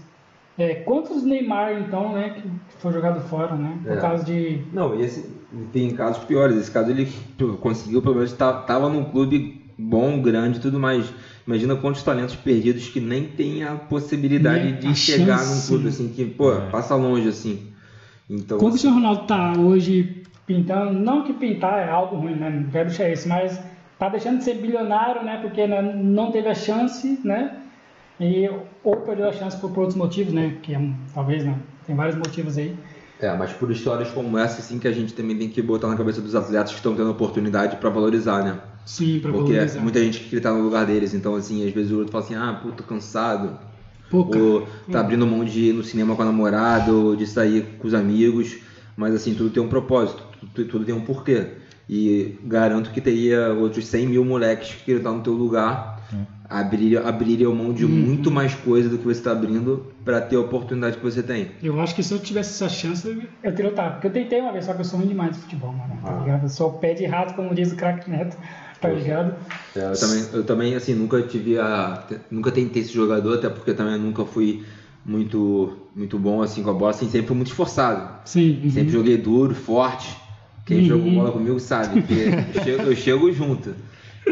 É, 0.57 0.75
quantos 0.77 1.25
Neymar, 1.25 1.81
então, 1.81 2.13
né, 2.13 2.31
que 2.31 2.49
foi 2.79 2.93
jogado 2.93 3.21
fora, 3.21 3.55
né? 3.57 3.79
Por 3.83 3.93
É. 3.93 4.01
causa 4.01 4.25
de. 4.25 4.61
Não, 4.73 4.95
e 4.95 5.03
esse 5.03 5.29
tem 5.73 5.91
casos 5.91 6.23
piores. 6.25 6.57
Esse 6.57 6.71
caso 6.71 6.91
ele 6.91 7.09
conseguiu, 7.61 8.01
pelo 8.01 8.15
menos 8.17 8.33
tá- 8.33 8.53
tava 8.53 8.89
num 8.89 9.05
clube 9.05 9.61
bom, 9.77 10.21
grande 10.23 10.59
e 10.59 10.61
tudo 10.61 10.79
mais. 10.79 11.13
Imagina 11.45 11.75
quantos 11.75 12.03
talentos 12.05 12.37
perdidos 12.37 12.89
que 12.89 13.01
nem 13.01 13.25
tem 13.27 13.65
a 13.65 13.75
possibilidade 13.75 14.65
Nem 14.65 14.75
de 14.77 14.87
a 14.87 14.95
chegar 14.95 15.39
chance. 15.39 15.55
num 15.55 15.67
clube 15.77 15.89
assim, 15.89 16.09
que, 16.09 16.25
pô, 16.25 16.53
É. 16.53 16.61
passa 16.71 16.95
longe 16.95 17.27
assim. 17.29 17.67
Então, 18.31 18.57
Como 18.57 18.69
o 18.69 18.73
Cristiano 18.73 18.97
Ronaldo 18.97 19.27
tá 19.27 19.55
hoje 19.59 20.23
pintando, 20.47 20.93
não 20.93 21.23
que 21.25 21.33
pintar 21.33 21.81
é 21.87 21.91
algo 21.91 22.17
ruim, 22.17 22.35
né? 22.37 22.49
Não 22.49 22.71
quero 22.71 22.89
deixar 22.89 23.11
isso, 23.11 23.29
mas 23.29 23.61
tá 23.99 24.09
deixando 24.09 24.39
de 24.39 24.45
ser 24.45 24.55
bilionário, 24.55 25.23
né? 25.25 25.39
Porque 25.43 25.67
né, 25.67 25.83
não 25.83 26.31
teve 26.31 26.49
a 26.49 26.55
chance, 26.55 27.19
né? 27.25 27.57
E, 28.21 28.49
ou 28.83 28.97
perdeu 28.99 29.29
a 29.29 29.33
chance 29.33 29.57
por, 29.57 29.71
por 29.71 29.81
outros 29.81 29.97
motivos, 29.97 30.33
né? 30.33 30.59
Que 30.63 30.75
é 30.75 30.81
talvez, 31.13 31.45
né? 31.45 31.59
Tem 31.87 31.95
vários 31.97 32.17
motivos 32.17 32.57
aí. 32.57 32.77
É, 33.21 33.35
mas 33.37 33.53
por 33.53 33.71
histórias 33.71 34.11
como 34.11 34.37
essa, 34.37 34.61
assim, 34.61 34.79
que 34.79 34.89
a 34.89 34.93
gente 34.93 35.15
também 35.15 35.37
tem 35.37 35.49
que 35.49 35.63
botar 35.63 35.89
na 35.89 35.97
cabeça 35.97 36.21
dos 36.21 36.35
atletas 36.35 36.71
que 36.71 36.77
estão 36.77 36.95
tendo 36.95 37.11
oportunidade 37.11 37.77
pra 37.77 37.91
valorizar, 37.91 38.43
né? 38.43 38.61
Sim, 38.85 39.19
pra 39.21 39.33
Porque 39.33 39.53
valorizar. 39.53 39.81
muita 39.81 40.01
gente 40.01 40.21
que 40.21 40.41
tá 40.41 40.53
no 40.53 40.63
lugar 40.63 40.85
deles, 40.85 41.15
então 41.15 41.35
assim, 41.35 41.67
às 41.67 41.73
vezes 41.73 41.91
o 41.93 41.99
outro 41.99 42.13
fala 42.13 42.25
assim, 42.25 42.35
ah, 42.35 42.61
pô, 42.63 42.71
tô 42.73 42.83
cansado, 42.83 43.59
cara, 44.11 44.45
ou 44.45 44.67
tá 44.91 45.01
abrindo 45.01 45.27
mão 45.27 45.45
de 45.45 45.71
ir 45.71 45.73
no 45.73 45.83
cinema 45.83 46.15
com 46.15 46.23
a 46.23 46.27
namorada, 46.27 46.93
ou 46.93 47.17
de 47.17 47.27
sair 47.27 47.63
com 47.79 47.89
os 47.89 47.95
amigos, 47.95 48.59
mas 48.97 49.15
assim, 49.15 49.35
tudo 49.35 49.51
tem 49.51 49.63
um 49.63 49.69
propósito, 49.69 50.23
tudo, 50.55 50.69
tudo 50.69 50.85
tem 50.85 50.95
um 50.95 51.01
porquê. 51.01 51.47
E 51.89 52.37
garanto 52.45 52.91
que 52.91 53.01
teria 53.01 53.53
outros 53.53 53.87
100 53.87 54.07
mil 54.07 54.25
moleques 54.25 54.75
que 54.75 54.85
queriam 54.85 54.99
estar 54.99 55.13
no 55.13 55.23
teu 55.23 55.35
lugar, 55.35 55.94
abririam, 56.49 57.07
abririam 57.07 57.55
mão 57.55 57.73
de 57.73 57.85
Uhum. 57.85 57.91
muito 57.91 58.31
mais 58.31 58.55
coisa 58.55 58.89
do 58.89 58.99
que 58.99 59.05
você 59.05 59.19
está 59.21 59.33
abrindo 59.33 59.87
para 60.05 60.21
ter 60.21 60.37
a 60.37 60.41
oportunidade 60.41 60.97
que 60.99 61.03
você 61.03 61.23
tem. 61.23 61.49
Eu 61.63 61.81
acho 61.81 61.95
que 61.95 62.03
se 62.03 62.13
eu 62.13 62.19
tivesse 62.19 62.51
essa 62.63 62.69
chance, 62.73 63.09
eu 63.43 63.55
teria 63.55 63.71
optado. 63.71 63.93
Porque 63.95 64.07
eu 64.09 64.13
tentei 64.13 64.41
uma 64.41 64.53
vez, 64.53 64.65
só 64.67 64.75
que 64.75 64.81
eu 64.81 64.85
sou 64.85 64.99
ruim 64.99 65.09
demais 65.09 65.33
de 65.35 65.39
futebol, 65.43 65.73
mano. 65.73 65.99
Tá 66.05 66.17
Ah. 66.17 66.21
ligado? 66.25 66.43
Eu 66.45 66.49
sou 66.49 66.73
pé 66.75 66.93
de 66.95 67.07
rato, 67.07 67.35
como 67.35 67.55
diz 67.55 67.73
o 67.73 67.77
craque 67.77 68.11
Neto, 68.11 68.37
tá 68.81 68.89
ligado? 68.91 69.35
É, 69.75 69.81
eu 69.93 69.99
também, 69.99 70.25
eu 70.35 70.45
também 70.45 70.75
assim, 70.75 70.95
nunca 70.95 71.23
tive 71.23 71.59
a. 71.59 72.05
Nunca 72.31 72.51
tentei 72.53 72.83
esse 72.83 72.93
jogador, 72.93 73.35
até 73.39 73.49
porque 73.49 73.73
também 73.73 73.99
nunca 73.99 74.25
fui 74.25 74.63
muito, 75.05 75.77
muito 75.97 76.19
bom 76.19 76.43
assim 76.43 76.63
com 76.63 76.71
a 76.71 76.75
bola, 76.75 76.91
assim, 76.91 77.09
sempre 77.09 77.27
fui 77.29 77.37
muito 77.37 77.49
esforçado. 77.49 78.21
Sim. 78.27 78.61
uhum. 78.65 78.71
Sempre 78.71 78.93
joguei 78.93 79.17
duro, 79.17 79.55
forte. 79.55 80.17
Quem 80.67 80.79
Uhum. 80.79 80.85
jogou 80.85 81.13
bola 81.13 81.33
comigo 81.33 81.61
sabe, 81.61 82.01
que 82.03 82.15
eu 82.55 82.63
chego, 82.65 82.83
eu 82.85 82.97
chego 82.97 83.33
junto. 83.33 83.75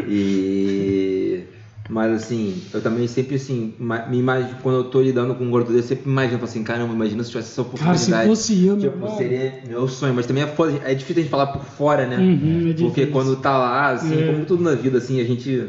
E. 0.07 1.43
Mas 1.89 2.13
assim, 2.13 2.61
eu 2.73 2.81
também 2.81 3.07
sempre 3.07 3.35
assim, 3.35 3.73
me 4.09 4.17
imagino, 4.17 4.55
quando 4.63 4.77
eu 4.77 4.83
tô 4.85 5.01
lidando 5.01 5.35
com 5.35 5.43
um 5.43 5.49
gordo 5.51 5.67
desse, 5.73 5.91
eu 5.93 5.97
sempre 5.97 6.09
imagino, 6.09 6.43
assim, 6.43 6.63
caramba, 6.63 6.93
imagina 6.93 7.21
se 7.23 7.29
tivesse 7.31 7.51
essa 7.51 7.63
Cara, 7.63 7.77
se 7.97 8.05
oportunidade. 8.05 8.27
fosse 8.29 8.65
eu, 8.65 8.77
meu 8.77 8.89
Tipo, 8.91 9.03
irmão. 9.03 9.17
seria 9.17 9.53
meu 9.67 9.87
sonho, 9.89 10.13
mas 10.13 10.25
também 10.25 10.43
é, 10.43 10.47
foda, 10.47 10.79
é 10.85 10.93
difícil 10.95 11.19
a 11.19 11.23
gente 11.23 11.29
falar 11.31 11.47
por 11.47 11.63
fora, 11.65 12.07
né? 12.07 12.17
Uhum, 12.17 12.71
é 12.71 12.73
Porque 12.73 13.05
quando 13.07 13.35
tá 13.35 13.57
lá, 13.57 13.89
assim, 13.91 14.17
É. 14.17 14.25
como 14.31 14.45
tudo 14.45 14.63
na 14.63 14.75
vida, 14.75 14.97
assim, 14.97 15.19
a 15.19 15.23
gente. 15.25 15.65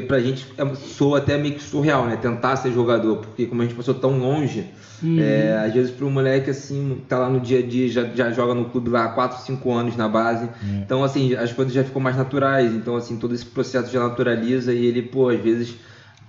Pra 0.00 0.20
gente 0.20 0.46
é, 0.56 0.74
soa 0.74 1.18
até 1.18 1.36
meio 1.36 1.54
que 1.54 1.62
surreal, 1.62 2.06
né? 2.06 2.16
Tentar 2.16 2.56
ser 2.56 2.72
jogador, 2.72 3.16
porque 3.16 3.46
como 3.46 3.62
a 3.62 3.64
gente 3.64 3.74
passou 3.74 3.94
tão 3.94 4.18
longe, 4.18 4.66
Uhum. 5.02 5.18
é, 5.20 5.64
às 5.66 5.72
vezes 5.72 5.90
para 5.90 6.06
um 6.06 6.10
moleque 6.10 6.48
assim, 6.50 7.02
tá 7.08 7.18
lá 7.18 7.28
no 7.28 7.40
dia 7.40 7.58
a 7.58 7.62
dia, 7.62 7.88
já, 7.88 8.04
já 8.04 8.30
joga 8.30 8.54
no 8.54 8.66
clube 8.66 8.88
lá 8.90 9.06
há 9.06 9.08
4, 9.08 9.40
5 9.40 9.72
anos 9.72 9.96
na 9.96 10.08
base. 10.08 10.48
Então, 10.62 11.02
assim, 11.02 11.34
as 11.34 11.52
coisas 11.52 11.74
já 11.74 11.82
ficam 11.82 12.00
mais 12.00 12.16
naturais. 12.16 12.72
Então, 12.72 12.94
assim, 12.94 13.16
todo 13.16 13.34
esse 13.34 13.44
processo 13.44 13.90
já 13.90 14.00
naturaliza 14.00 14.72
e 14.72 14.84
ele, 14.84 15.02
pô, 15.02 15.28
às 15.28 15.40
vezes 15.40 15.76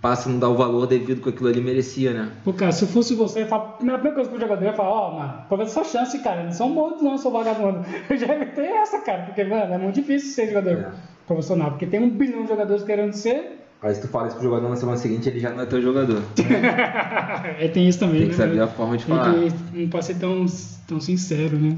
passa 0.02 0.28
a 0.28 0.32
não 0.34 0.38
dar 0.40 0.50
o 0.50 0.56
valor 0.56 0.86
devido 0.86 1.22
que 1.22 1.30
aquilo 1.30 1.48
ali 1.48 1.62
merecia, 1.62 2.12
né? 2.12 2.30
Pô, 2.44 2.52
cara, 2.52 2.74
se 2.74 2.84
eu 2.84 2.90
fosse 2.90 3.16
você, 3.16 3.48
a 3.50 3.60
primeira 3.60 4.12
coisa 4.12 4.30
pro 4.30 4.38
jogador, 4.38 4.62
eu 4.62 4.68
ia 4.68 4.74
falar, 4.76 4.90
ó, 4.90 5.12
mano, 5.18 5.34
aproveita 5.46 5.72
sua 5.72 5.86
chance, 5.86 6.20
cara. 6.20 6.44
Não 6.44 6.52
são 6.52 6.74
bons, 6.74 7.02
não, 7.02 7.18
sou 7.18 7.32
vagabundo. 7.32 7.86
Eu 8.10 8.18
já 8.18 8.28
ter 8.28 8.66
essa, 8.66 9.00
cara, 9.00 9.24
porque, 9.24 9.44
mano, 9.46 9.74
é 9.74 9.78
muito 9.78 9.96
difícil 9.96 10.32
ser 10.34 10.48
jogador 10.48 10.72
É. 10.72 11.13
profissional, 11.28 11.72
porque 11.72 11.86
tem 11.86 12.00
um 12.02 12.10
bilhão 12.10 12.44
de 12.44 12.50
jogadores 12.50 12.84
querendo 12.84 13.14
ser. 13.14 13.60
Aí 13.82 13.94
se 13.94 14.02
tu 14.02 14.08
fala 14.08 14.28
isso 14.28 14.38
pro 14.38 14.46
jogador 14.46 14.70
na 14.70 14.76
semana 14.78 14.98
seguinte, 14.98 15.28
ele 15.28 15.40
já 15.40 15.50
não 15.52 15.62
é 15.62 15.66
teu 15.66 15.82
jogador. 15.82 16.22
é, 17.60 17.68
tem 17.68 17.88
isso 17.88 18.00
também, 18.00 18.22
Tem 18.22 18.30
que 18.30 18.38
né? 18.38 18.46
saber 18.46 18.62
a 18.62 18.68
forma 18.68 18.98
de 18.98 19.06
falar. 19.06 19.34
que- 19.34 19.78
não 19.78 19.90
pode 19.90 20.06
ser 20.06 20.16
tão, 20.16 20.46
tão 20.88 21.00
sincero, 21.02 21.58
né? 21.58 21.78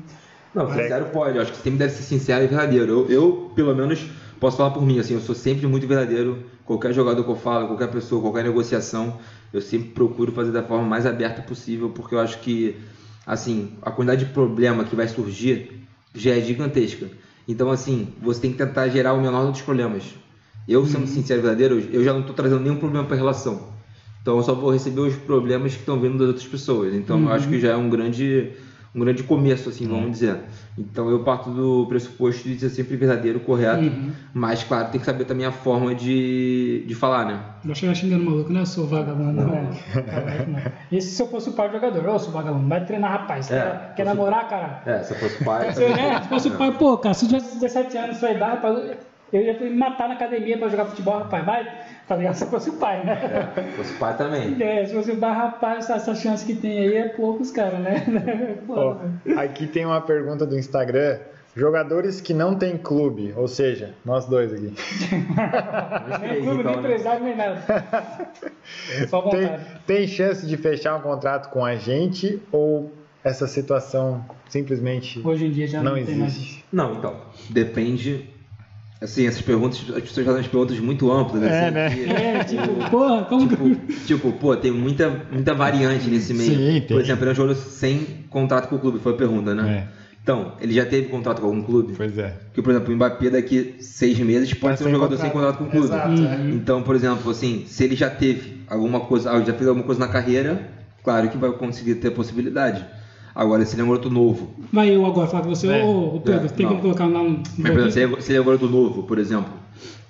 Não, 0.53 0.67
sincero 0.67 1.05
pode. 1.07 1.35
Eu 1.35 1.41
acho 1.41 1.51
que 1.51 1.57
sempre 1.57 1.79
deve 1.79 1.93
ser 1.93 2.03
sincero 2.03 2.43
e 2.43 2.47
verdadeiro. 2.47 2.91
Eu, 2.91 3.09
eu, 3.09 3.51
pelo 3.55 3.75
menos, 3.75 4.05
posso 4.39 4.55
falar 4.57 4.69
por 4.71 4.85
mim. 4.85 4.99
Assim, 4.99 5.15
eu 5.15 5.19
sou 5.19 5.35
sempre 5.35 5.67
muito 5.67 5.85
verdadeiro. 5.87 6.43
Qualquer 6.63 6.93
jogador 6.93 7.23
que 7.23 7.29
eu 7.29 7.35
falo, 7.35 7.67
qualquer 7.67 7.89
pessoa, 7.89 8.21
qualquer 8.21 8.43
negociação, 8.43 9.17
eu 9.51 9.59
sempre 9.61 9.89
procuro 9.89 10.31
fazer 10.31 10.51
da 10.51 10.63
forma 10.63 10.85
mais 10.87 11.05
aberta 11.05 11.41
possível, 11.41 11.89
porque 11.89 12.15
eu 12.15 12.19
acho 12.19 12.39
que, 12.39 12.75
assim, 13.25 13.73
a 13.81 13.91
quantidade 13.91 14.25
de 14.25 14.31
problema 14.31 14.83
que 14.83 14.95
vai 14.95 15.07
surgir 15.07 15.81
já 16.13 16.31
é 16.35 16.41
gigantesca. 16.41 17.07
Então, 17.47 17.69
assim, 17.69 18.07
você 18.21 18.41
tem 18.41 18.51
que 18.51 18.57
tentar 18.57 18.87
gerar 18.89 19.13
o 19.13 19.21
menor 19.21 19.51
dos 19.51 19.61
problemas. 19.61 20.03
Eu, 20.67 20.85
sendo 20.85 21.05
sincero 21.07 21.41
e 21.41 21.43
verdadeiro, 21.43 21.79
eu 21.91 22.03
já 22.03 22.11
não 22.11 22.21
estou 22.21 22.35
trazendo 22.35 22.61
nenhum 22.61 22.77
problema 22.77 23.05
para 23.05 23.15
a 23.15 23.19
relação. 23.19 23.75
Então, 24.21 24.37
eu 24.37 24.43
só 24.43 24.55
vou 24.55 24.71
receber 24.71 25.01
os 25.01 25.15
problemas 25.15 25.73
que 25.73 25.79
estão 25.79 25.99
vindo 25.99 26.17
das 26.17 26.27
outras 26.27 26.47
pessoas. 26.47 26.95
Então, 26.95 27.21
eu 27.21 27.31
acho 27.31 27.47
que 27.47 27.59
já 27.59 27.73
é 27.73 27.75
um 27.75 27.89
grande 27.89 28.51
um 28.95 28.99
grande 29.01 29.23
começo, 29.23 29.67
assim, 29.69 29.87
vamos 29.87 30.11
dizer. 30.11 30.37
Então 30.77 31.09
eu 31.09 31.19
parto 31.23 31.49
do 31.49 31.85
pressuposto 31.87 32.47
de 32.47 32.57
ser 32.59 32.69
sempre 32.69 32.95
verdadeiro, 32.95 33.39
correto, 33.41 33.83
Uhum. 33.83 34.11
mas 34.33 34.63
claro, 34.63 34.89
tem 34.89 34.99
que 34.99 35.05
saber 35.05 35.25
também 35.25 35.45
a 35.45 35.51
forma 35.51 35.93
de, 35.93 36.83
de 36.87 36.95
falar, 36.95 37.25
né? 37.25 37.39
Não 37.63 37.75
chegar 37.75 37.93
xingando 37.93 38.23
o 38.23 38.25
maluco, 38.25 38.53
né? 38.53 38.61
Eu 38.61 38.65
sou 38.65 38.87
vagabundo, 38.87 39.33
né? 39.45 39.69
Caraca, 39.93 40.45
não. 40.45 40.59
E 40.91 41.01
se 41.01 41.21
eu 41.21 41.27
fosse 41.27 41.49
o 41.49 41.53
pai 41.53 41.67
do 41.69 41.73
jogador? 41.73 42.07
Ô, 42.07 42.17
sou 42.19 42.31
vagabundo, 42.31 42.67
vai 42.69 42.85
treinar, 42.85 43.11
rapaz. 43.11 43.51
É, 43.51 43.59
quer 43.61 43.93
quer 43.95 44.03
você- 44.03 44.09
namorar, 44.09 44.47
cara? 44.47 44.81
É, 44.85 45.03
se 45.03 45.13
eu 45.13 45.17
fosse 45.17 45.43
pai. 45.43 45.71
Se, 45.75 45.79
né? 45.81 46.21
se 46.21 46.29
fosse 46.29 46.47
o 46.47 46.51
pai, 46.57 46.71
pô, 46.71 46.97
cara, 46.97 47.13
se 47.13 47.25
eu 47.25 47.29
tivesse 47.29 47.55
17 47.59 47.97
anos, 47.97 48.17
sua 48.17 48.31
idade, 48.31 48.55
rapaz, 48.55 48.97
eu 49.33 49.41
ia 49.41 49.59
me 49.59 49.69
matar 49.71 50.07
na 50.07 50.13
academia 50.15 50.57
pra 50.57 50.69
jogar 50.69 50.85
futebol, 50.85 51.17
rapaz. 51.17 51.45
Vai, 51.45 51.67
tá 52.07 52.15
ligado? 52.15 52.33
Se 52.35 52.43
eu 52.43 52.49
fosse 52.49 52.69
o 52.69 52.73
pai, 52.73 53.03
né? 53.05 53.51
É, 53.55 53.63
se 53.63 53.77
fosse 53.77 53.93
pai 53.95 54.17
também. 54.17 54.61
É, 54.61 54.85
se 54.85 54.93
fosse 54.93 55.11
o 55.11 55.17
pai, 55.17 55.33
rapaz, 55.35 55.77
essa, 55.89 55.95
essa 55.95 56.15
chance 56.15 56.45
que 56.45 56.55
tem 56.55 56.79
aí 56.79 56.95
é 56.95 57.09
poucos, 57.09 57.51
cara, 57.51 57.77
né? 57.79 58.05
Pô, 58.67 58.73
Ó, 58.73 58.97
aqui 59.37 59.67
tem 59.67 59.85
uma 59.85 60.01
pergunta 60.01 60.45
do 60.45 60.57
Instagram. 60.57 61.17
Jogadores 61.57 62.19
que 62.19 62.33
não 62.33 62.53
têm 62.55 62.77
clube, 62.77 63.33
ou 63.37 63.47
seja, 63.47 63.93
nós 64.03 64.25
dois 64.25 64.51
aqui. 64.51 64.73
nem 66.19 66.41
clube, 66.41 66.45
nem 66.45 66.59
então, 66.59 66.71
né? 66.73 66.79
empresário, 66.79 67.23
nem 67.23 67.35
nada. 67.37 67.61
Só 69.07 69.21
Tem, 69.21 69.41
vontade. 69.43 69.63
tem 69.87 70.05
chance 70.07 70.45
de 70.45 70.57
fechar 70.57 70.97
um 70.97 71.01
contrato 71.01 71.49
com 71.49 71.63
a 71.63 71.75
gente 71.77 72.41
ou 72.51 72.91
essa 73.23 73.47
situação 73.47 74.23
simplesmente 74.49 75.21
Hoje 75.25 75.45
em 75.45 75.51
dia 75.51 75.65
já 75.67 75.81
não, 75.81 75.95
não 75.95 76.05
tem 76.05 76.15
mais 76.15 76.35
existe? 76.35 76.65
Não, 76.73 76.95
então, 76.95 77.15
depende. 77.49 78.29
Assim, 79.01 79.27
essas 79.27 79.41
perguntas, 79.41 79.79
as 79.89 80.01
pessoas 80.03 80.25
fazem 80.25 80.41
as 80.41 80.47
perguntas 80.47 80.79
muito 80.79 81.11
amplas, 81.11 81.43
É, 81.43 81.65
assim, 81.65 81.73
né? 81.73 81.89
que- 81.89 82.11
É, 82.11 82.43
tipo, 82.45 82.73
porra, 82.89 83.23
como 83.25 83.47
que. 83.47 83.55
Tipo, 83.55 83.93
tipo, 84.05 84.31
pô, 84.33 84.55
tem 84.55 84.71
muita, 84.71 85.09
muita 85.31 85.53
variante 85.53 86.09
nesse 86.09 86.33
meio. 86.33 86.55
Sim, 86.55 86.79
tem. 86.81 86.87
Por 86.97 87.01
exemplo, 87.01 87.23
ele 87.23 87.29
é 87.29 87.33
um 87.33 87.35
jogador 87.35 87.55
sem 87.55 87.99
contrato 88.29 88.69
com 88.69 88.77
o 88.77 88.79
clube, 88.79 88.99
foi 88.99 89.11
a 89.13 89.15
pergunta, 89.15 89.53
né? 89.53 89.89
É. 89.91 90.05
Então, 90.23 90.53
ele 90.59 90.73
já 90.73 90.85
teve 90.85 91.07
contrato 91.09 91.39
com 91.41 91.45
algum 91.47 91.61
clube? 91.61 91.93
Pois 91.95 92.17
é. 92.17 92.33
Porque, 92.47 92.61
por 92.61 92.71
exemplo, 92.71 92.91
o 92.91 92.95
Mbappé 92.95 93.29
daqui 93.29 93.75
seis 93.79 94.17
meses 94.19 94.51
pode 94.55 94.77
Tá 94.77 94.83
ser 94.83 94.89
um 94.89 94.91
jogador 94.93 95.09
contrato. 95.11 95.21
sem 95.21 95.29
contrato 95.31 95.57
com 95.57 95.63
o 95.65 95.69
clube. 95.69 95.85
Exato, 95.85 96.21
é. 96.23 96.49
Então, 96.51 96.81
por 96.81 96.95
exemplo, 96.95 97.29
assim, 97.29 97.65
se 97.67 97.83
ele 97.83 97.95
já 97.95 98.09
teve 98.09 98.61
alguma 98.67 99.01
coisa, 99.01 99.29
ah, 99.31 99.39
já 99.41 99.53
fez 99.53 99.67
alguma 99.67 99.85
coisa 99.85 99.99
na 99.99 100.07
carreira, 100.07 100.67
claro 101.03 101.29
que 101.29 101.37
vai 101.37 101.51
conseguir 101.51 101.95
ter 101.95 102.09
possibilidade. 102.11 102.83
Agora, 103.35 103.65
se 103.65 103.75
ele 103.75 103.81
é 103.81 103.85
um 103.85 103.89
garoto 103.89 104.09
novo, 104.09 104.53
Vai 104.71 104.95
eu 104.95 105.05
agora 105.05 105.27
falar 105.27 105.43
com 105.43 105.49
você, 105.49 105.67
É. 105.67 105.83
ô, 105.83 106.21
Pedro, 106.23 106.45
É, 106.45 106.49
tem 106.49 106.65
não. 106.65 106.71
como 106.71 106.81
colocar 106.83 107.05
lá 107.05 107.21
no. 107.21 107.43
mas, 107.57 107.97
é- 107.97 108.21
se 108.21 108.31
ele 108.31 108.37
é 108.37 108.41
um 108.41 108.45
garoto 108.45 108.67
novo, 108.69 109.03
por 109.03 109.17
exemplo, 109.19 109.51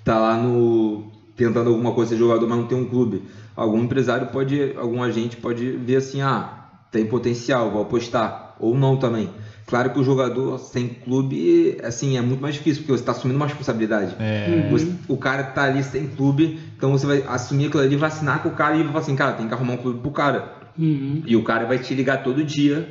tá 0.04 0.18
lá 0.20 0.36
no 0.36 1.10
tentando 1.36 1.68
alguma 1.68 1.92
coisa 1.92 2.10
ser 2.12 2.18
jogador, 2.18 2.46
mas 2.48 2.56
não 2.58 2.66
tem 2.66 2.78
um 2.78 2.86
clube. 2.86 3.22
Algum 3.54 3.82
empresário 3.82 4.28
pode, 4.28 4.72
algum 4.76 5.02
agente 5.02 5.36
pode 5.36 5.72
ver 5.72 5.96
assim, 5.96 6.22
ah, 6.22 6.64
tem 6.90 7.04
potencial, 7.04 7.70
vou 7.70 7.82
apostar, 7.82 8.54
ou 8.60 8.74
não 8.78 8.96
também. 8.96 9.28
Claro 9.66 9.90
que 9.90 9.98
o 9.98 10.04
jogador 10.04 10.58
sem 10.58 10.86
clube, 10.88 11.76
assim, 11.82 12.16
é 12.16 12.22
muito 12.22 12.40
mais 12.40 12.54
difícil, 12.54 12.82
porque 12.82 12.92
você 12.92 13.02
está 13.02 13.10
assumindo 13.12 13.36
uma 13.38 13.46
responsabilidade. 13.46 14.14
É. 14.20 14.68
Você- 14.70 14.88
o 15.08 15.16
cara 15.16 15.42
tá 15.42 15.64
ali 15.64 15.82
sem 15.82 16.06
clube, 16.06 16.58
então 16.76 16.92
você 16.92 17.04
vai 17.06 17.24
assumir 17.26 17.66
aquilo 17.66 17.82
ali, 17.82 17.96
vacinar 17.96 18.42
com 18.42 18.48
o 18.50 18.52
cara 18.52 18.76
e 18.76 18.78
vai 18.78 18.86
falar 18.92 19.00
assim, 19.00 19.16
cara, 19.16 19.32
tem 19.32 19.48
que 19.48 19.52
arrumar 19.52 19.72
um 19.74 19.78
clube 19.78 20.00
pro 20.00 20.12
cara. 20.12 20.52
Uhum. 20.78 21.22
E 21.26 21.34
o 21.36 21.42
cara 21.42 21.66
vai 21.66 21.78
te 21.80 21.92
ligar 21.94 22.22
todo 22.22 22.44
dia, 22.44 22.88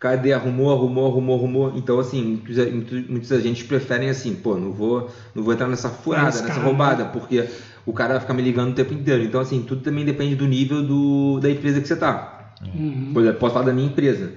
Cadê? 0.00 0.32
Arrumou, 0.32 0.72
arrumou, 0.72 1.10
arrumou, 1.10 1.38
arrumou. 1.38 1.72
Então, 1.76 2.00
assim, 2.00 2.24
muitos, 2.24 2.56
muitos, 2.56 3.08
muitos 3.08 3.30
agentes 3.30 3.62
preferem 3.64 4.08
assim, 4.08 4.34
pô, 4.34 4.56
não 4.56 4.72
vou, 4.72 5.10
não 5.34 5.42
vou 5.42 5.52
entrar 5.52 5.68
nessa 5.68 5.90
furada, 5.90 6.24
nessa 6.24 6.46
cara, 6.46 6.62
roubada, 6.62 7.04
né? 7.04 7.10
porque 7.12 7.46
o 7.84 7.92
cara 7.92 8.14
vai 8.14 8.20
ficar 8.20 8.32
me 8.32 8.40
ligando 8.40 8.70
o 8.70 8.74
tempo 8.74 8.94
inteiro. 8.94 9.22
Então, 9.22 9.42
assim, 9.42 9.62
tudo 9.62 9.82
também 9.82 10.02
depende 10.02 10.34
do 10.34 10.46
nível 10.46 10.82
do, 10.82 11.38
da 11.38 11.50
empresa 11.50 11.82
que 11.82 11.86
você 11.86 11.96
tá. 11.96 12.54
Uhum. 12.74 13.10
Por 13.12 13.20
exemplo, 13.20 13.40
posso 13.40 13.52
falar 13.52 13.66
da 13.66 13.74
minha 13.74 13.88
empresa. 13.88 14.32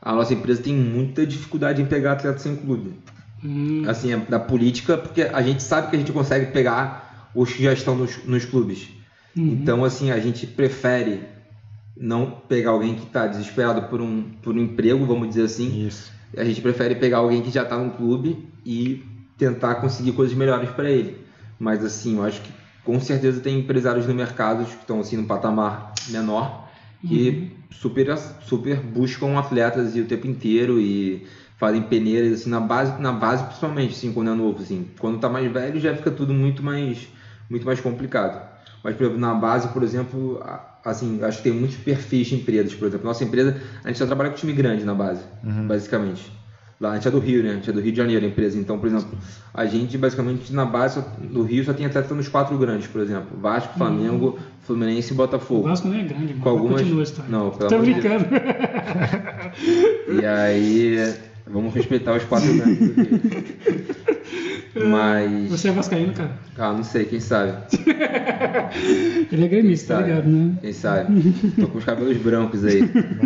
A 0.00 0.14
nossa 0.14 0.32
empresa 0.32 0.62
tem 0.62 0.74
muita 0.74 1.26
dificuldade 1.26 1.82
em 1.82 1.86
pegar 1.86 2.12
atleta 2.12 2.38
sem 2.38 2.54
clube. 2.54 2.94
Uhum. 3.42 3.84
Assim, 3.88 4.16
da 4.28 4.38
política, 4.38 4.96
porque 4.96 5.22
a 5.22 5.42
gente 5.42 5.64
sabe 5.64 5.90
que 5.90 5.96
a 5.96 5.98
gente 5.98 6.12
consegue 6.12 6.52
pegar 6.52 7.30
os 7.34 7.52
que 7.52 7.64
já 7.64 7.72
estão 7.72 7.96
nos, 7.96 8.24
nos 8.24 8.44
clubes. 8.44 8.88
Uhum. 9.36 9.58
Então, 9.60 9.84
assim, 9.84 10.12
a 10.12 10.20
gente 10.20 10.46
prefere 10.46 11.20
não 11.96 12.30
pegar 12.30 12.70
alguém 12.70 12.94
que 12.94 13.04
está 13.04 13.26
desesperado 13.26 13.82
por 13.88 14.00
um, 14.00 14.22
por 14.42 14.54
um 14.54 14.60
emprego, 14.60 15.04
vamos 15.04 15.28
dizer 15.28 15.44
assim. 15.44 15.86
Isso. 15.86 16.12
A 16.36 16.44
gente 16.44 16.60
prefere 16.60 16.94
pegar 16.94 17.18
alguém 17.18 17.42
que 17.42 17.50
já 17.50 17.62
está 17.62 17.76
no 17.76 17.90
clube 17.90 18.48
e 18.64 19.04
tentar 19.36 19.76
conseguir 19.76 20.12
coisas 20.12 20.36
melhores 20.36 20.70
para 20.70 20.90
ele. 20.90 21.18
Mas 21.58 21.84
assim, 21.84 22.16
eu 22.16 22.24
acho 22.24 22.40
que 22.40 22.52
com 22.84 23.00
certeza 23.00 23.40
tem 23.40 23.58
empresários 23.58 24.06
no 24.06 24.14
mercado 24.14 24.64
que 24.64 24.74
estão 24.74 25.00
assim 25.00 25.16
no 25.16 25.24
patamar 25.24 25.92
menor 26.08 26.68
que 27.06 27.28
uhum. 27.28 27.50
super 27.70 28.16
super 28.42 28.80
buscam 28.80 29.38
atletas 29.38 29.96
e 29.96 30.00
o 30.00 30.06
tempo 30.06 30.26
inteiro 30.26 30.80
e 30.80 31.26
fazem 31.56 31.82
peneiras 31.82 32.40
assim 32.40 32.50
na 32.50 32.60
base 32.60 33.00
na 33.00 33.12
base 33.12 33.44
principalmente 33.44 33.92
assim 33.92 34.12
quando 34.12 34.30
é 34.30 34.34
novo 34.34 34.62
assim 34.62 34.88
quando 34.98 35.16
está 35.16 35.28
mais 35.28 35.50
velho 35.50 35.78
já 35.78 35.94
fica 35.94 36.10
tudo 36.10 36.32
muito 36.32 36.62
mais 36.62 37.08
muito 37.48 37.64
mais 37.64 37.80
complicado 37.80 38.49
mas 38.82 38.96
por 38.96 39.04
exemplo 39.04 39.20
na 39.20 39.34
base 39.34 39.68
por 39.68 39.82
exemplo 39.82 40.42
assim, 40.84 41.22
acho 41.22 41.38
que 41.38 41.44
tem 41.44 41.52
muitos 41.52 41.76
perfis 41.76 42.28
de 42.28 42.36
empresas, 42.36 42.74
por 42.74 42.88
exemplo. 42.88 43.06
Nossa 43.06 43.24
empresa, 43.24 43.56
a 43.84 43.88
gente 43.88 43.98
só 43.98 44.06
trabalha 44.06 44.30
com 44.30 44.36
time 44.36 44.52
grande 44.52 44.84
na 44.84 44.94
base, 44.94 45.22
uhum. 45.44 45.66
basicamente. 45.66 46.40
Lá, 46.80 46.92
a 46.92 46.94
gente 46.94 47.08
é 47.08 47.10
do 47.10 47.18
Rio, 47.18 47.42
né? 47.42 47.50
A 47.50 47.54
gente 47.56 47.68
é 47.68 47.72
do 47.74 47.80
Rio 47.80 47.92
de 47.92 47.98
Janeiro, 47.98 48.24
a 48.24 48.28
empresa. 48.28 48.58
Então, 48.58 48.78
por 48.78 48.86
exemplo, 48.86 49.10
a 49.52 49.66
gente 49.66 49.98
basicamente 49.98 50.50
na 50.50 50.64
base 50.64 51.04
do 51.18 51.42
Rio 51.42 51.62
só 51.62 51.74
tem 51.74 51.84
atleta 51.84 52.14
nos 52.14 52.26
quatro 52.26 52.56
grandes, 52.56 52.86
por 52.86 53.02
exemplo. 53.02 53.38
Vasco, 53.38 53.74
Flamengo, 53.76 54.28
uhum. 54.28 54.38
Fluminense 54.62 55.12
e 55.12 55.16
Botafogo. 55.16 55.60
O 55.60 55.64
Vasco 55.64 55.88
não 55.88 55.98
é 55.98 56.04
grande, 56.04 56.32
mano. 56.32 56.40
Com 56.40 56.48
algumas... 56.48 56.80
Continua 56.80 57.04
Não, 57.28 57.50
pelo 57.50 57.68
Tô 57.68 57.78
brincando. 57.80 58.24
e 60.22 60.24
aí, 60.24 61.14
vamos 61.52 61.74
respeitar 61.74 62.16
os 62.16 62.24
quatro 62.24 62.52
grandes 62.54 62.88
do. 62.88 62.94
Mas. 64.88 65.50
Você 65.50 65.68
é 65.68 65.72
vascaíno, 65.72 66.12
cara? 66.12 66.38
Ah, 66.56 66.72
não 66.72 66.84
sei, 66.84 67.04
quem 67.04 67.20
sabe. 67.20 67.52
Ele 69.32 69.44
é 69.44 69.48
gremista, 69.48 69.96
tá 69.96 70.02
ligado, 70.02 70.28
né? 70.28 70.56
Quem 70.60 70.72
sabe? 70.72 71.32
Tô 71.58 71.68
com 71.68 71.78
os 71.78 71.84
cabelos 71.84 72.16
brancos 72.18 72.64
aí. 72.64 72.80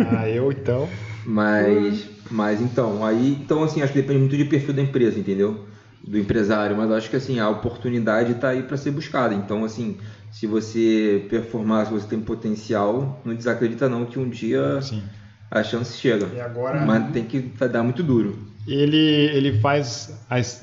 Ah, 0.09 0.27
eu 0.27 0.51
então. 0.51 0.89
Mas, 1.25 2.07
mas 2.29 2.61
então, 2.61 3.05
aí, 3.05 3.39
então 3.43 3.63
assim, 3.63 3.81
acho 3.81 3.93
que 3.93 4.01
depende 4.01 4.19
muito 4.19 4.37
de 4.37 4.45
perfil 4.45 4.73
da 4.73 4.81
empresa, 4.81 5.19
entendeu? 5.19 5.65
Do 6.03 6.19
empresário, 6.19 6.77
mas 6.77 6.91
acho 6.91 7.09
que 7.09 7.15
assim, 7.15 7.39
a 7.39 7.49
oportunidade 7.49 8.33
está 8.33 8.49
aí 8.49 8.63
para 8.63 8.77
ser 8.77 8.91
buscada. 8.91 9.33
Então, 9.33 9.63
assim, 9.63 9.97
se 10.31 10.45
você 10.45 11.25
performar, 11.29 11.87
se 11.87 11.93
você 11.93 12.07
tem 12.07 12.19
potencial, 12.19 13.21
não 13.25 13.33
desacredita 13.33 13.89
não 13.89 14.05
que 14.05 14.19
um 14.19 14.29
dia 14.29 14.81
Sim. 14.81 15.03
A 15.49 15.63
chance 15.63 15.97
chega. 15.97 16.27
E 16.35 16.39
agora... 16.39 16.85
Mas 16.85 17.11
tem 17.11 17.23
que 17.23 17.39
dar 17.39 17.83
muito 17.83 18.03
duro. 18.03 18.55
Ele, 18.67 18.97
ele 18.97 19.59
faz. 19.59 20.11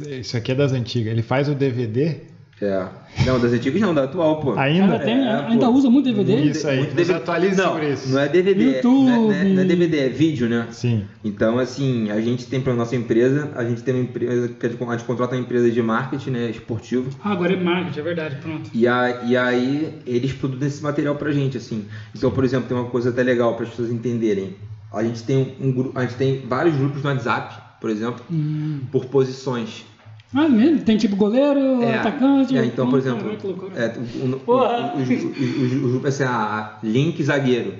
Isso 0.08 0.36
aqui 0.36 0.52
é 0.52 0.54
das 0.54 0.72
antigas. 0.72 1.12
Ele 1.12 1.22
faz 1.22 1.48
o 1.48 1.54
DVD. 1.54 2.16
É. 2.60 2.86
Não, 3.26 3.40
das 3.40 3.52
antigas 3.52 3.80
não, 3.80 3.92
da 3.92 4.04
atual, 4.04 4.40
pô. 4.40 4.52
Ainda? 4.56 4.86
Cara, 4.86 5.04
tem, 5.04 5.18
é, 5.18 5.32
ainda 5.32 5.66
pô. 5.66 5.72
usa 5.72 5.90
muito 5.90 6.04
DVD? 6.06 6.44
Isso 6.44 6.68
aí. 6.68 6.78
Muito 6.78 6.94
DVD. 6.94 7.18
Atualiza 7.18 7.62
não, 7.64 7.72
sobre 7.72 7.92
isso. 7.92 8.08
Não 8.08 8.20
é 8.20 8.28
DVD. 8.28 8.64
YouTube. 8.76 9.10
Não 9.10 9.32
é, 9.32 9.44
não 9.44 9.62
é, 9.62 9.64
DVD, 9.64 9.98
é 9.98 10.08
vídeo, 10.08 10.48
né? 10.48 10.68
Sim. 10.70 11.04
Então, 11.24 11.58
assim, 11.58 12.10
a 12.10 12.20
gente 12.20 12.46
tem 12.46 12.60
para 12.60 12.72
nossa 12.74 12.94
empresa, 12.94 13.50
a 13.56 13.64
gente 13.64 13.82
tem 13.82 13.94
uma 13.94 14.04
empresa, 14.04 14.48
que 14.48 14.66
a 14.66 14.68
gente 14.68 15.04
contrata 15.04 15.34
uma 15.34 15.40
empresa 15.40 15.70
de 15.70 15.82
marketing, 15.82 16.30
né, 16.30 16.50
esportivo. 16.50 17.10
Ah, 17.22 17.32
agora 17.32 17.52
é 17.52 17.56
marketing, 17.56 17.98
é 17.98 18.02
verdade, 18.02 18.36
pronto. 18.36 18.70
E, 18.72 18.86
a, 18.86 19.22
e 19.24 19.36
aí 19.36 19.98
eles 20.06 20.32
produzem 20.32 20.68
esse 20.68 20.82
material 20.82 21.16
pra 21.16 21.32
gente, 21.32 21.56
assim. 21.56 21.84
Então, 22.14 22.30
por 22.30 22.44
exemplo, 22.44 22.68
tem 22.68 22.76
uma 22.76 22.88
coisa 22.88 23.10
até 23.10 23.24
legal 23.24 23.54
para 23.54 23.64
as 23.64 23.70
pessoas 23.70 23.90
entenderem. 23.90 24.54
A 24.92 25.02
gente 25.02 25.22
tem 25.22 25.56
um, 25.60 25.92
a 25.94 26.02
gente 26.02 26.16
tem 26.16 26.46
vários 26.46 26.76
grupos 26.76 27.02
no 27.02 27.10
WhatsApp 27.10 27.72
por 27.82 27.90
exemplo, 27.90 28.24
hum. 28.30 28.80
por 28.92 29.06
posições. 29.06 29.84
Ah, 30.32 30.48
mesmo? 30.48 30.82
Tem 30.82 30.96
tipo 30.96 31.16
goleiro, 31.16 31.82
é, 31.82 31.98
atacante. 31.98 32.56
É, 32.56 32.64
então, 32.64 32.88
por 32.88 32.98
exemplo, 32.98 33.28
é, 33.74 33.92
o, 34.16 35.88
grupo 35.88 36.06
é 36.06 36.08
assim, 36.08 36.22
ah, 36.22 36.78
link 36.80 37.20
zagueiro. 37.22 37.74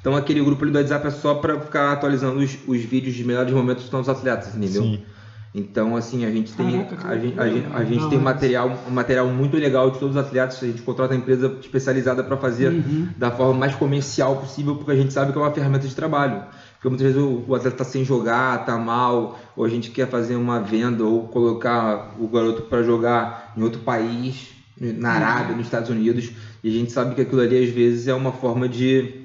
Então 0.00 0.14
aquele 0.16 0.40
grupo 0.40 0.62
ali 0.62 0.72
do 0.72 0.78
WhatsApp 0.78 1.08
é 1.08 1.10
só 1.10 1.34
para 1.34 1.60
ficar 1.60 1.92
atualizando 1.92 2.38
os, 2.38 2.56
os 2.66 2.80
vídeos 2.82 3.14
de 3.16 3.24
melhores 3.24 3.52
momentos 3.52 3.88
dos 3.88 4.08
atletas, 4.08 4.54
entendeu? 4.54 4.82
Sim. 4.82 5.02
Então, 5.52 5.96
assim, 5.96 6.24
a 6.24 6.30
gente 6.30 6.52
tem, 6.52 6.84
Caraca, 6.84 7.08
a, 7.08 7.18
gente, 7.18 7.40
a, 7.40 7.48
gente, 7.48 7.66
a 7.74 7.84
gente 7.84 8.08
tem 8.08 8.18
material, 8.18 8.78
um 8.86 8.90
material 8.92 9.26
muito 9.28 9.56
legal 9.56 9.90
de 9.90 9.98
todos 9.98 10.14
os 10.14 10.22
atletas. 10.22 10.62
A 10.62 10.66
gente 10.66 10.82
contrata 10.82 11.12
uma 11.12 11.20
empresa 11.20 11.56
especializada 11.60 12.22
para 12.22 12.36
fazer 12.36 12.68
uhum. 12.68 13.08
da 13.16 13.32
forma 13.32 13.54
mais 13.54 13.74
comercial 13.74 14.36
possível, 14.36 14.76
porque 14.76 14.92
a 14.92 14.96
gente 14.96 15.12
sabe 15.12 15.32
que 15.32 15.38
é 15.38 15.40
uma 15.40 15.50
ferramenta 15.50 15.88
de 15.88 15.94
trabalho. 15.94 16.44
Porque 16.74 16.88
muitas 16.88 17.14
vezes 17.14 17.20
o, 17.20 17.44
o 17.48 17.54
atleta 17.54 17.74
está 17.74 17.84
sem 17.84 18.04
jogar, 18.04 18.60
está 18.60 18.78
mal, 18.78 19.40
ou 19.56 19.64
a 19.64 19.68
gente 19.68 19.90
quer 19.90 20.08
fazer 20.08 20.36
uma 20.36 20.60
venda 20.60 21.04
ou 21.04 21.26
colocar 21.26 22.14
o 22.18 22.28
garoto 22.28 22.62
para 22.62 22.84
jogar 22.84 23.52
em 23.56 23.62
outro 23.62 23.80
país, 23.80 24.50
na 24.80 25.10
Arábia, 25.10 25.56
nos 25.56 25.66
Estados 25.66 25.90
Unidos, 25.90 26.30
e 26.64 26.68
a 26.70 26.72
gente 26.72 26.90
sabe 26.90 27.14
que 27.14 27.20
aquilo 27.20 27.42
ali 27.42 27.64
às 27.64 27.68
vezes 27.70 28.08
é 28.08 28.14
uma 28.14 28.32
forma 28.32 28.66
de 28.66 29.19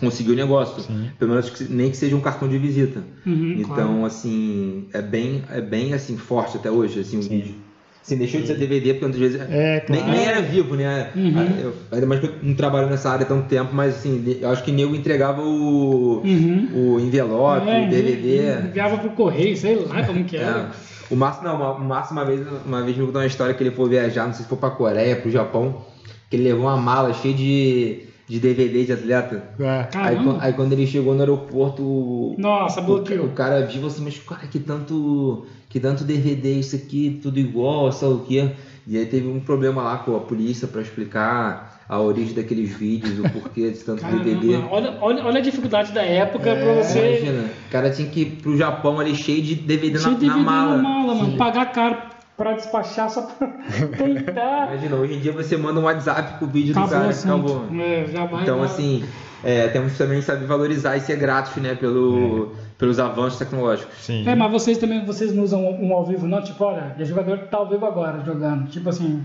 conseguir 0.00 0.32
o 0.32 0.36
negócio, 0.36 0.82
Sim. 0.82 1.10
pelo 1.18 1.32
menos 1.32 1.50
que, 1.50 1.64
nem 1.64 1.90
que 1.90 1.96
seja 1.96 2.16
um 2.16 2.20
cartão 2.20 2.48
de 2.48 2.58
visita. 2.58 3.02
Uhum, 3.24 3.56
então, 3.58 3.74
claro. 3.74 4.04
assim, 4.04 4.86
é 4.92 5.00
bem, 5.00 5.42
é 5.50 5.60
bem 5.60 5.94
assim 5.94 6.16
forte 6.16 6.56
até 6.56 6.70
hoje, 6.70 7.00
assim, 7.00 7.18
o 7.18 7.22
vídeo. 7.22 7.54
Assim, 8.02 8.16
deixou 8.16 8.40
de 8.40 8.46
ser 8.46 8.56
DVD, 8.56 8.94
porque 8.94 9.04
muitas 9.04 9.20
vezes 9.20 9.40
é, 9.50 9.80
claro. 9.80 10.04
nem, 10.04 10.12
nem, 10.12 10.26
era 10.26 10.40
vivo, 10.40 10.76
né? 10.76 11.10
Uhum. 11.16 11.60
Eu, 11.60 11.74
ainda 11.90 12.06
mais 12.06 12.20
que 12.20 12.26
eu 12.26 12.34
não 12.40 12.54
trabalho 12.54 12.88
nessa 12.88 13.10
área 13.10 13.24
há 13.24 13.28
tanto 13.28 13.48
tempo, 13.48 13.74
mas 13.74 13.96
assim, 13.96 14.38
eu 14.40 14.48
acho 14.48 14.62
que 14.62 14.70
nego 14.70 14.94
entregava 14.94 15.42
o, 15.42 16.22
uhum. 16.22 16.68
o 16.72 17.00
envelope, 17.00 17.68
é, 17.68 17.86
o 17.86 17.90
DVD. 17.90 18.68
Enviava 18.68 18.98
pro 18.98 19.10
correio, 19.10 19.56
sei 19.56 19.74
lá 19.74 20.04
como 20.04 20.24
que 20.24 20.36
era. 20.36 20.70
É. 20.92 20.96
O 21.08 21.14
Márcio, 21.14 21.44
não, 21.44 21.76
o 21.76 21.84
Márcio 21.84 22.14
uma 22.14 22.24
vez, 22.24 22.44
uma 22.66 22.82
vez 22.82 22.96
me 22.96 23.06
contou 23.06 23.20
uma 23.20 23.26
história 23.28 23.54
que 23.54 23.62
ele 23.62 23.70
foi 23.70 23.88
viajar, 23.88 24.26
não 24.26 24.34
sei 24.34 24.42
se 24.42 24.48
foi 24.48 24.58
pra 24.58 24.70
Coreia, 24.70 25.14
pro 25.14 25.30
Japão, 25.30 25.82
que 26.28 26.34
ele 26.34 26.42
levou 26.42 26.64
uma 26.64 26.76
mala 26.76 27.14
cheia 27.14 27.32
de 27.32 28.06
de 28.28 28.40
DVD 28.40 28.84
de 28.84 28.92
atleta. 28.92 29.42
É. 29.58 29.88
Aí, 29.94 30.18
aí, 30.40 30.52
quando 30.52 30.72
ele 30.72 30.86
chegou 30.86 31.14
no 31.14 31.20
aeroporto. 31.20 32.34
Nossa, 32.36 32.80
bloqueou. 32.80 33.26
O, 33.26 33.28
o 33.28 33.32
cara 33.32 33.64
viu 33.64 33.86
assim, 33.86 34.02
mas 34.02 34.18
cara, 34.18 34.46
que 34.46 34.58
tanto. 34.58 35.46
Que 35.68 35.80
tanto 35.80 36.04
DVD 36.04 36.52
isso 36.52 36.76
aqui, 36.76 37.18
tudo 37.22 37.38
igual, 37.38 37.92
sabe 37.92 38.14
o 38.14 38.18
quê? 38.20 38.50
E 38.86 38.96
aí 38.96 39.04
teve 39.04 39.28
um 39.28 39.40
problema 39.40 39.82
lá 39.82 39.98
com 39.98 40.16
a 40.16 40.20
polícia 40.20 40.66
para 40.66 40.80
explicar 40.80 41.82
a 41.88 42.00
origem 42.00 42.34
daqueles 42.34 42.70
vídeos, 42.70 43.18
o 43.18 43.28
porquê 43.28 43.70
de 43.72 43.80
tanto 43.80 44.00
Caramba, 44.00 44.24
DVD. 44.24 44.56
Olha, 44.70 44.96
olha, 45.00 45.24
olha 45.24 45.38
a 45.38 45.42
dificuldade 45.42 45.92
da 45.92 46.02
época 46.02 46.50
é, 46.50 46.62
pra 46.62 46.82
você. 46.82 47.18
Imagina, 47.18 47.50
o 47.66 47.70
cara 47.70 47.90
tinha 47.90 48.08
que 48.08 48.20
ir 48.22 48.26
pro 48.42 48.56
Japão 48.56 48.98
ali 49.00 49.14
cheio 49.14 49.42
de 49.42 49.56
DVD, 49.56 49.98
cheio 49.98 50.12
na, 50.12 50.18
DVD 50.18 50.38
na 50.38 50.44
mala. 50.44 50.76
Na 50.76 50.82
mala, 50.82 51.14
mano. 51.14 51.36
Pagar 51.36 51.66
caro 51.72 52.15
para 52.36 52.52
despachar 52.52 53.08
só 53.08 53.22
para 53.22 53.48
tentar. 53.96 54.68
Imagina, 54.68 54.96
hoje 54.96 55.14
em 55.14 55.20
dia 55.20 55.32
você 55.32 55.56
manda 55.56 55.80
um 55.80 55.84
WhatsApp 55.84 56.38
com 56.38 56.44
o 56.44 56.48
vídeo 56.48 56.72
acabou 56.72 56.88
do 56.88 56.92
cara, 56.92 57.10
acabou. 57.10 57.66
É, 57.80 58.06
já 58.06 58.26
vai 58.26 58.42
então, 58.42 58.62
assim, 58.62 59.04
é, 59.42 59.68
temos 59.68 59.92
que 59.92 59.98
também 59.98 60.20
saber 60.20 60.46
valorizar 60.46 60.96
e 60.96 61.00
ser 61.00 61.16
gratos, 61.16 61.56
né, 61.56 61.74
pelo, 61.74 62.52
é. 62.52 62.60
pelos 62.78 62.98
avanços 62.98 63.38
tecnológicos. 63.38 63.96
Sim. 63.98 64.28
É, 64.28 64.34
mas 64.34 64.52
vocês 64.52 64.76
também 64.78 65.04
vocês 65.04 65.34
não 65.34 65.44
usam 65.44 65.64
um 65.64 65.92
ao 65.92 66.04
vivo, 66.04 66.26
não? 66.26 66.42
Tipo, 66.42 66.64
olha, 66.64 66.94
o 66.98 67.04
jogador 67.04 67.38
tá 67.48 67.58
ao 67.58 67.68
vivo 67.68 67.86
agora 67.86 68.22
jogando. 68.24 68.68
Tipo 68.68 68.90
assim, 68.90 69.24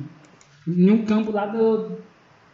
em 0.68 0.90
um 0.90 1.04
campo 1.04 1.32
lá 1.32 1.48
do, 1.48 1.98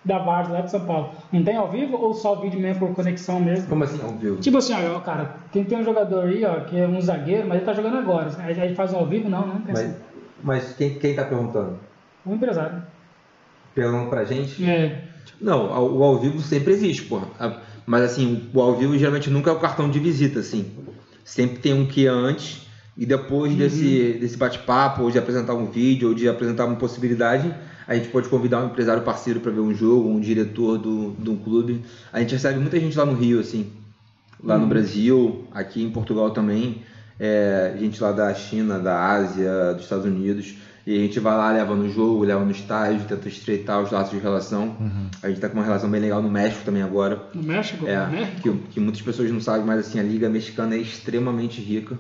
da 0.04 0.18
Varsa, 0.18 0.54
lá 0.54 0.62
de 0.62 0.72
São 0.72 0.80
Paulo. 0.86 1.12
Não 1.32 1.44
tem 1.44 1.56
ao 1.56 1.70
vivo 1.70 1.98
ou 1.98 2.14
só 2.14 2.36
vídeo 2.36 2.60
mesmo 2.60 2.88
por 2.88 2.96
conexão 2.96 3.40
mesmo? 3.40 3.68
Como 3.68 3.84
assim 3.84 4.02
ao 4.02 4.12
vivo? 4.12 4.38
Tipo 4.38 4.58
assim, 4.58 4.74
ó, 4.74 5.00
cara, 5.02 5.36
tem, 5.52 5.64
tem 5.64 5.78
um 5.78 5.84
jogador 5.84 6.26
aí, 6.26 6.44
ó, 6.46 6.62
que 6.62 6.80
é 6.80 6.88
um 6.88 7.00
zagueiro, 7.00 7.48
mas 7.48 7.58
ele 7.58 7.66
tá 7.66 7.74
jogando 7.74 7.98
agora. 7.98 8.32
Aí, 8.40 8.60
aí 8.60 8.74
faz 8.74 8.94
um 8.94 8.98
ao 8.98 9.06
vivo? 9.06 9.30
Não, 9.30 9.46
não 9.46 9.62
tem 9.62 9.74
mas... 9.74 9.80
assim. 9.80 10.07
Mas 10.44 10.74
quem, 10.74 10.96
quem 10.96 11.16
tá 11.16 11.24
perguntando? 11.24 11.80
O 12.26 12.34
empresário. 12.34 12.84
Perguntando 13.74 14.10
pra 14.10 14.26
gente? 14.26 14.64
É. 14.64 15.04
Não, 15.40 15.68
o 15.68 16.04
ao 16.04 16.20
vivo 16.20 16.40
sempre 16.42 16.74
existe, 16.74 17.04
porra. 17.04 17.28
Mas 17.86 18.04
assim, 18.04 18.50
o 18.54 18.62
ao 18.62 18.76
vivo 18.76 18.98
geralmente 18.98 19.30
nunca 19.30 19.50
é 19.50 19.54
o 19.54 19.60
cartão 19.60 19.90
de 19.90 20.00
visita, 20.00 20.40
assim. 20.40 20.72
Sempre 21.24 21.58
tem 21.60 21.74
um 21.74 21.86
que 21.86 22.08
é 22.08 22.10
antes 22.10 22.68
e 22.98 23.06
depois 23.06 23.52
uhum. 23.52 23.58
desse, 23.60 24.18
desse 24.20 24.38
bate-papo, 24.38 25.04
ou 25.04 25.12
de 25.12 25.20
apresentar 25.20 25.54
um 25.54 25.68
vídeo, 25.68 26.10
ou 26.10 26.16
de 26.16 26.28
apresentar 26.28 26.66
uma 26.66 26.76
possibilidade, 26.76 27.54
a 27.88 27.96
gente 27.96 28.10
pode 28.10 28.28
convidar 28.28 28.64
um 28.64 28.68
empresário 28.68 29.04
parceiro 29.04 29.40
para 29.40 29.52
ver 29.52 29.60
um 29.60 29.74
jogo, 29.74 30.10
um 30.10 30.20
diretor 30.20 30.78
do, 30.78 31.12
de 31.18 31.30
um 31.30 31.38
clube. 31.38 31.84
A 32.12 32.20
gente 32.20 32.34
recebe 32.34 32.60
muita 32.60 32.80
gente 32.80 32.98
lá 32.98 33.06
no 33.06 33.14
Rio, 33.14 33.40
assim. 33.40 33.72
Lá 34.44 34.56
uhum. 34.56 34.62
no 34.62 34.68
Brasil, 34.68 35.48
aqui 35.52 35.84
em 35.84 35.92
Portugal 35.92 36.32
também. 36.32 36.82
É, 37.20 37.76
gente 37.80 38.02
lá 38.02 38.12
da 38.12 38.34
China, 38.34 38.80
da 38.80 39.00
Ásia, 39.00 39.74
dos 39.74 39.84
Estados 39.84 40.06
Unidos. 40.06 40.56
E 40.86 40.96
a 40.96 41.00
gente 41.02 41.20
vai 41.20 41.36
lá, 41.36 41.52
leva 41.52 41.76
no 41.76 41.90
jogo, 41.90 42.24
leva 42.24 42.46
no 42.46 42.52
estádio, 42.52 43.06
tenta 43.08 43.28
estreitar 43.28 43.82
os 43.82 43.92
laços 43.92 44.12
de 44.12 44.20
relação. 44.20 44.78
Uhum. 44.80 45.10
A 45.22 45.28
gente 45.28 45.42
tá 45.42 45.50
com 45.50 45.56
uma 45.56 45.66
relação 45.66 45.90
bem 45.90 46.00
legal 46.00 46.22
no 46.22 46.30
México 46.30 46.64
também 46.64 46.82
agora. 46.82 47.22
No 47.34 47.44
México? 47.44 47.86
É, 47.86 48.08
né? 48.08 48.36
que, 48.42 48.50
que 48.52 48.80
muitas 48.80 49.02
pessoas 49.02 49.30
não 49.30 49.42
sabem, 49.42 49.66
mas 49.66 49.80
assim, 49.80 50.00
a 50.00 50.04
Liga 50.04 50.30
Mexicana 50.30 50.76
é 50.76 50.78
extremamente 50.78 51.60
rica. 51.60 51.98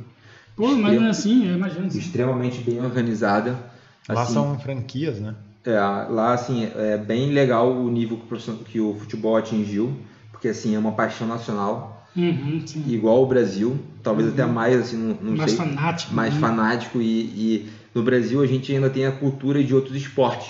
Pô, 0.55 0.73
mas 0.75 0.95
não 0.95 1.07
é 1.07 1.09
assim, 1.09 1.49
eu 1.49 1.55
imagino. 1.55 1.87
Assim. 1.87 1.99
Extremamente 1.99 2.61
bem 2.61 2.79
organizada. 2.79 3.57
Lá 4.07 4.21
Assim, 4.21 4.33
são 4.33 4.57
franquias, 4.57 5.19
né? 5.19 5.35
é, 5.67 5.77
lá, 6.09 6.33
assim, 6.33 6.71
é 6.75 6.97
bem 6.97 7.31
legal 7.31 7.69
o 7.69 7.89
nível 7.89 8.17
que 8.17 8.33
o, 8.33 8.57
que 8.59 8.79
o 8.79 8.95
futebol 8.95 9.35
atingiu, 9.35 9.93
porque, 10.31 10.47
assim, 10.47 10.75
é 10.75 10.79
uma 10.79 10.93
paixão 10.93 11.27
nacional, 11.27 11.96
Uhum, 12.17 12.63
igual 12.87 13.21
o 13.21 13.27
Brasil, 13.27 13.77
talvez 14.01 14.29
até 14.29 14.43
mais, 14.45 14.75
assim, 14.75 14.97
não, 14.97 15.17
não 15.21 15.37
Mais 15.37 15.51
sei, 15.51 15.57
fanático. 15.59 16.13
mais 16.15 16.33
né? 16.33 16.39
fanático, 16.39 16.99
e, 16.99 17.05
e 17.05 17.69
no 17.93 18.01
Brasil 18.01 18.41
a 18.41 18.47
gente 18.47 18.73
ainda 18.73 18.89
tem 18.89 19.05
a 19.05 19.11
cultura 19.11 19.63
de 19.63 19.75
outros 19.75 19.95
esportes, 19.95 20.47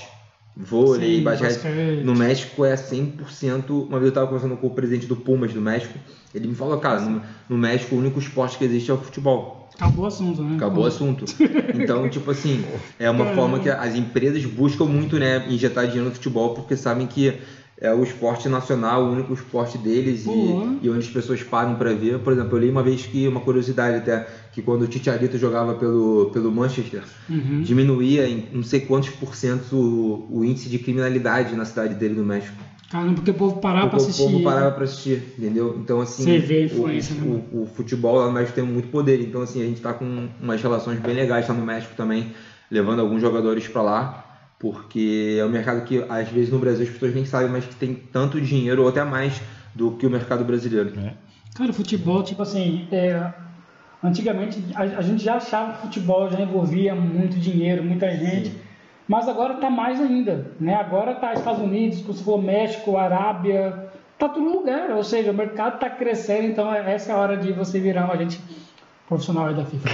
vôlei, 0.55 1.17
Sim, 1.17 1.23
basquete. 1.23 1.53
basquete. 1.53 2.03
No 2.05 2.15
México 2.15 2.63
é 2.63 2.75
100%, 2.75 3.69
uma 3.69 3.99
vez 3.99 4.03
eu 4.03 4.09
estava 4.09 4.27
conversando 4.27 4.55
com 4.55 4.67
o 4.67 4.71
presidente 4.71 5.05
do 5.07 5.15
Pumas 5.17 5.53
do 5.53 5.61
México, 5.61 5.99
ele 6.33 6.47
me 6.47 6.55
falou, 6.55 6.77
cara, 6.79 7.01
no, 7.01 7.21
no 7.49 7.57
México 7.57 7.95
o 7.95 7.99
único 7.99 8.19
esporte 8.19 8.57
que 8.57 8.63
existe 8.63 8.89
é 8.89 8.93
o 8.93 8.97
futebol. 8.97 9.69
Acabou 9.75 10.05
o 10.05 10.07
assunto, 10.07 10.41
né? 10.41 10.55
Acabou 10.55 10.85
o 10.85 10.87
assunto. 10.87 11.25
Então, 11.75 12.09
tipo 12.09 12.31
assim, 12.31 12.63
é 12.97 13.09
uma 13.09 13.27
forma 13.27 13.59
que 13.59 13.69
as 13.69 13.93
empresas 13.93 14.43
buscam 14.45 14.85
muito, 14.85 15.19
né, 15.19 15.45
injetar 15.49 15.85
dinheiro 15.85 16.07
no 16.09 16.15
futebol, 16.15 16.55
porque 16.55 16.75
sabem 16.75 17.05
que 17.05 17.33
é 17.79 17.93
o 17.93 18.03
esporte 18.03 18.49
nacional, 18.49 19.03
o 19.05 19.11
único 19.11 19.33
esporte 19.33 19.77
deles 19.77 20.25
e, 20.25 20.29
Uhum. 20.29 20.79
e 20.81 20.89
onde 20.89 20.99
as 20.99 21.09
pessoas 21.09 21.43
param 21.43 21.75
para 21.75 21.93
ver. 21.93 22.19
Por 22.19 22.33
exemplo, 22.33 22.57
eu 22.57 22.61
li 22.61 22.69
uma 22.69 22.81
vez 22.81 23.05
que, 23.05 23.27
uma 23.27 23.39
curiosidade 23.39 23.97
até, 23.97 24.25
que 24.51 24.61
quando 24.61 24.81
o 24.83 24.87
Titiarito 24.87 25.37
jogava 25.37 25.75
pelo, 25.75 26.29
pelo 26.33 26.51
Manchester, 26.51 27.03
Uhum. 27.29 27.61
diminuía 27.61 28.27
em 28.27 28.43
não 28.51 28.63
sei 28.63 28.79
quantos 28.79 29.09
por 29.11 29.35
cento 29.35 29.75
o, 29.75 30.25
o 30.39 30.43
índice 30.43 30.69
de 30.69 30.79
criminalidade 30.79 31.55
na 31.55 31.65
cidade 31.65 31.93
dele 31.93 32.15
do 32.15 32.23
México. 32.23 32.57
Caramba, 32.89 33.15
porque 33.15 33.31
o 33.31 33.33
povo 33.33 33.57
parava 33.59 33.89
Porque 33.89 34.03
assistir. 34.03 34.21
O 34.23 34.31
povo 34.31 34.43
parava 34.43 34.71
pra 34.71 34.85
assistir, 34.85 35.21
entendeu? 35.37 35.75
Então, 35.77 35.99
assim, 35.99 36.23
Você 36.23 36.39
vê 36.39 36.71
o, 36.73 36.87
né, 36.87 37.01
o, 37.51 37.63
o 37.63 37.65
futebol 37.67 38.15
lá 38.15 38.27
no 38.27 38.31
México 38.31 38.55
tem 38.55 38.63
muito 38.63 38.87
poder. 38.87 39.19
Então, 39.21 39.41
assim, 39.41 39.61
a 39.61 39.65
gente 39.65 39.81
tá 39.81 39.93
com 39.93 40.29
umas 40.41 40.61
relações 40.61 40.97
bem 40.99 41.13
legais 41.13 41.45
lá 41.47 41.53
no 41.53 41.65
México 41.65 41.93
também, 41.97 42.31
levando 42.71 42.99
alguns 43.01 43.21
jogadores 43.21 43.67
pra 43.67 43.81
lá, 43.81 44.26
porque 44.59 45.37
é 45.39 45.45
um 45.45 45.49
mercado 45.49 45.83
que, 45.85 46.03
às 46.09 46.27
vezes, 46.29 46.51
no 46.51 46.59
Brasil 46.59 46.85
as 46.85 46.89
pessoas 46.91 47.13
nem 47.13 47.25
sabem, 47.25 47.49
mas 47.49 47.65
que 47.65 47.75
tem 47.75 47.93
tanto 47.93 48.41
dinheiro, 48.41 48.83
ou 48.83 48.89
até 48.89 49.03
mais, 49.03 49.39
do 49.75 49.91
que 49.91 50.05
o 50.05 50.09
mercado 50.09 50.43
brasileiro. 50.43 50.93
É. 50.99 51.13
Cara, 51.55 51.69
o 51.69 51.73
futebol, 51.73 52.23
tipo 52.23 52.41
assim, 52.41 52.87
é, 52.91 53.31
antigamente 54.03 54.63
a, 54.75 54.81
a 54.81 55.01
gente 55.01 55.23
já 55.23 55.35
achava 55.35 55.73
que 55.73 55.79
o 55.79 55.81
futebol 55.83 56.29
já 56.29 56.41
envolvia 56.41 56.95
muito 56.95 57.37
dinheiro, 57.37 57.83
muita 57.83 58.09
gente, 58.15 58.51
mas 59.07 59.27
agora 59.29 59.55
tá 59.55 59.69
mais 59.69 60.01
ainda, 60.01 60.51
né? 60.59 60.75
Agora 60.75 61.15
tá 61.15 61.33
Estados 61.33 61.61
Unidos, 61.61 62.01
como 62.01 62.13
você 62.13 62.23
falou, 62.23 62.41
México, 62.41 62.97
Arábia, 62.97 63.89
tá 64.17 64.27
todo 64.27 64.43
lugar, 64.43 64.91
ou 64.91 65.03
seja, 65.03 65.31
o 65.31 65.33
mercado 65.33 65.79
tá 65.79 65.89
crescendo, 65.89 66.47
então 66.47 66.73
é- 66.73 66.93
essa 66.93 67.11
é 67.11 67.15
a 67.15 67.17
hora 67.17 67.37
de 67.37 67.51
você 67.53 67.79
virar 67.79 68.07
um 68.07 68.11
agente 68.11 68.39
profissional 69.07 69.47
aí 69.47 69.55
da 69.55 69.65
FIFA. 69.65 69.89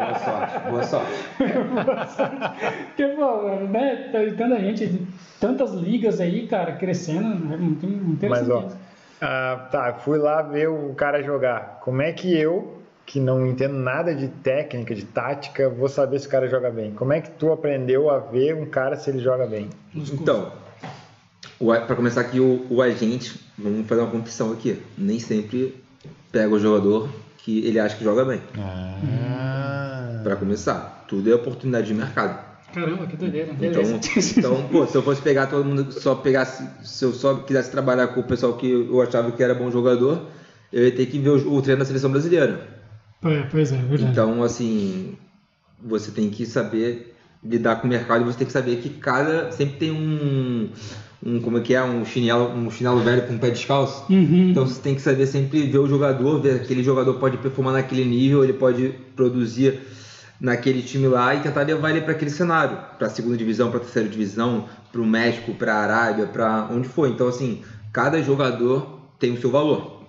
Boa 0.00 0.18
sorte, 0.18 0.70
boa 0.70 0.84
sorte. 0.84 1.12
Porque, 2.88 3.06
pô, 3.06 3.48
né, 3.68 4.10
tá 4.12 4.18
tanta 4.36 4.60
gente, 4.60 5.06
tantas 5.40 5.72
ligas 5.72 6.20
aí, 6.20 6.46
cara, 6.46 6.72
crescendo, 6.72 7.52
é 7.52 7.56
muito 7.56 7.86
interessante. 7.86 8.48
Mas, 8.48 8.50
ó, 8.50 8.68
ah, 9.20 9.68
tá, 9.70 9.94
fui 9.94 10.18
lá 10.18 10.42
ver 10.42 10.68
o 10.68 10.92
cara 10.94 11.22
jogar. 11.22 11.80
Como 11.82 12.02
é 12.02 12.12
que 12.12 12.36
eu, 12.36 12.82
que 13.06 13.18
não 13.18 13.46
entendo 13.46 13.74
nada 13.74 14.14
de 14.14 14.28
técnica, 14.28 14.94
de 14.94 15.04
tática, 15.04 15.70
vou 15.70 15.88
saber 15.88 16.18
se 16.18 16.26
o 16.26 16.30
cara 16.30 16.46
joga 16.48 16.70
bem? 16.70 16.92
Como 16.92 17.12
é 17.12 17.20
que 17.20 17.30
tu 17.30 17.50
aprendeu 17.50 18.10
a 18.10 18.18
ver 18.18 18.54
um 18.54 18.66
cara 18.66 18.96
se 18.96 19.08
ele 19.08 19.20
joga 19.20 19.46
bem? 19.46 19.70
Então, 19.94 20.52
para 21.58 21.96
começar 21.96 22.20
aqui, 22.20 22.40
o, 22.40 22.66
o 22.68 22.82
agente, 22.82 23.40
vamos 23.56 23.86
fazer 23.86 24.02
uma 24.02 24.10
confissão 24.10 24.52
aqui, 24.52 24.82
nem 24.98 25.18
sempre 25.18 25.82
pega 26.30 26.54
o 26.54 26.58
jogador 26.58 27.08
que 27.42 27.66
ele 27.66 27.78
acha 27.78 27.96
que 27.96 28.04
joga 28.04 28.24
bem. 28.24 28.40
Ah. 28.58 30.20
Para 30.22 30.36
começar, 30.36 31.04
tudo 31.08 31.30
é 31.30 31.34
oportunidade 31.34 31.88
de 31.88 31.94
mercado. 31.94 32.52
Caramba, 32.72 33.06
que 33.06 33.16
doideira. 33.16 33.52
Então, 33.60 33.82
então, 34.38 34.68
pô, 34.68 34.86
se 34.86 34.96
eu 34.96 35.02
fosse 35.02 35.20
pegar 35.20 35.46
todo 35.46 35.64
mundo, 35.64 35.92
só 35.92 36.14
pegasse, 36.14 36.66
se 36.82 37.04
eu 37.04 37.12
só 37.12 37.34
quisesse 37.34 37.70
trabalhar 37.70 38.08
com 38.08 38.20
o 38.20 38.24
pessoal 38.24 38.54
que 38.54 38.70
eu 38.70 39.02
achava 39.02 39.30
que 39.30 39.42
era 39.42 39.54
bom 39.54 39.70
jogador, 39.70 40.26
eu 40.72 40.84
ia 40.84 40.92
ter 40.92 41.06
que 41.06 41.18
ver 41.18 41.30
o, 41.30 41.54
o 41.54 41.60
treino 41.60 41.80
da 41.80 41.84
seleção 41.84 42.10
brasileira. 42.10 42.66
É, 43.22 43.42
pois 43.50 43.72
é, 43.72 43.76
é 43.76 43.78
verdade. 43.78 44.10
Então, 44.10 44.42
assim, 44.42 45.16
você 45.82 46.10
tem 46.10 46.30
que 46.30 46.46
saber 46.46 47.14
lidar 47.44 47.76
com 47.76 47.86
o 47.86 47.90
mercado 47.90 48.22
e 48.22 48.24
você 48.24 48.38
tem 48.38 48.46
que 48.46 48.52
saber 48.52 48.76
que 48.76 48.88
cada 48.88 49.50
sempre 49.52 49.76
tem 49.76 49.90
um, 49.90 50.70
um 51.24 51.40
como 51.40 51.58
é 51.58 51.60
que 51.60 51.74
é, 51.74 51.82
um 51.82 52.04
chinelo, 52.04 52.48
um 52.48 52.70
chinelo 52.70 53.00
velho 53.00 53.22
com 53.26 53.34
um 53.34 53.38
pé 53.38 53.50
descalço. 53.50 54.04
Uhum. 54.12 54.50
Então 54.50 54.66
você 54.66 54.80
tem 54.80 54.94
que 54.94 55.00
saber 55.00 55.26
sempre 55.26 55.66
ver 55.66 55.78
o 55.78 55.86
jogador, 55.86 56.40
ver 56.40 56.56
aquele 56.56 56.82
jogador 56.82 57.14
pode 57.14 57.36
performar 57.38 57.74
naquele 57.74 58.04
nível, 58.04 58.42
ele 58.42 58.52
pode 58.52 58.94
produzir 59.14 59.80
naquele 60.40 60.82
time 60.82 61.06
lá 61.06 61.34
e 61.34 61.40
tentar 61.40 61.62
levar 61.62 61.90
ele 61.90 62.00
para 62.00 62.12
aquele 62.12 62.30
cenário, 62.30 62.76
para 62.98 63.06
a 63.06 63.10
segunda 63.10 63.36
divisão, 63.36 63.70
para 63.70 63.78
a 63.78 63.82
terceira 63.82 64.08
divisão, 64.08 64.66
para 64.90 65.00
o 65.00 65.06
México, 65.06 65.54
para 65.54 65.74
a 65.74 65.78
Arábia, 65.82 66.26
para 66.26 66.66
onde 66.70 66.88
for. 66.88 67.06
Então 67.08 67.28
assim, 67.28 67.60
cada 67.92 68.20
jogador 68.20 69.00
tem 69.18 69.32
o 69.32 69.40
seu 69.40 69.50
valor. 69.50 70.02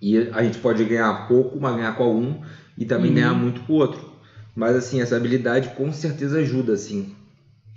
E 0.00 0.16
a 0.32 0.42
gente 0.42 0.58
pode 0.58 0.82
ganhar 0.84 1.28
pouco, 1.28 1.60
mas 1.60 1.76
ganhar 1.76 1.92
com 1.94 2.02
algum 2.02 2.34
e 2.76 2.84
também 2.84 3.10
Uhum. 3.10 3.14
ganhar 3.16 3.34
muito 3.34 3.60
com 3.60 3.74
o 3.74 3.76
outro. 3.76 4.00
Mas 4.56 4.74
assim, 4.74 5.00
essa 5.00 5.16
habilidade 5.16 5.68
com 5.70 5.92
certeza 5.92 6.38
ajuda 6.38 6.72
assim. 6.72 7.14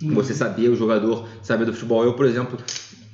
Uhum. 0.02 0.14
Você 0.14 0.34
saber 0.34 0.68
o 0.68 0.76
jogador, 0.76 1.26
saber 1.42 1.64
do 1.64 1.72
futebol. 1.72 2.04
Eu, 2.04 2.12
por 2.14 2.26
exemplo, 2.26 2.58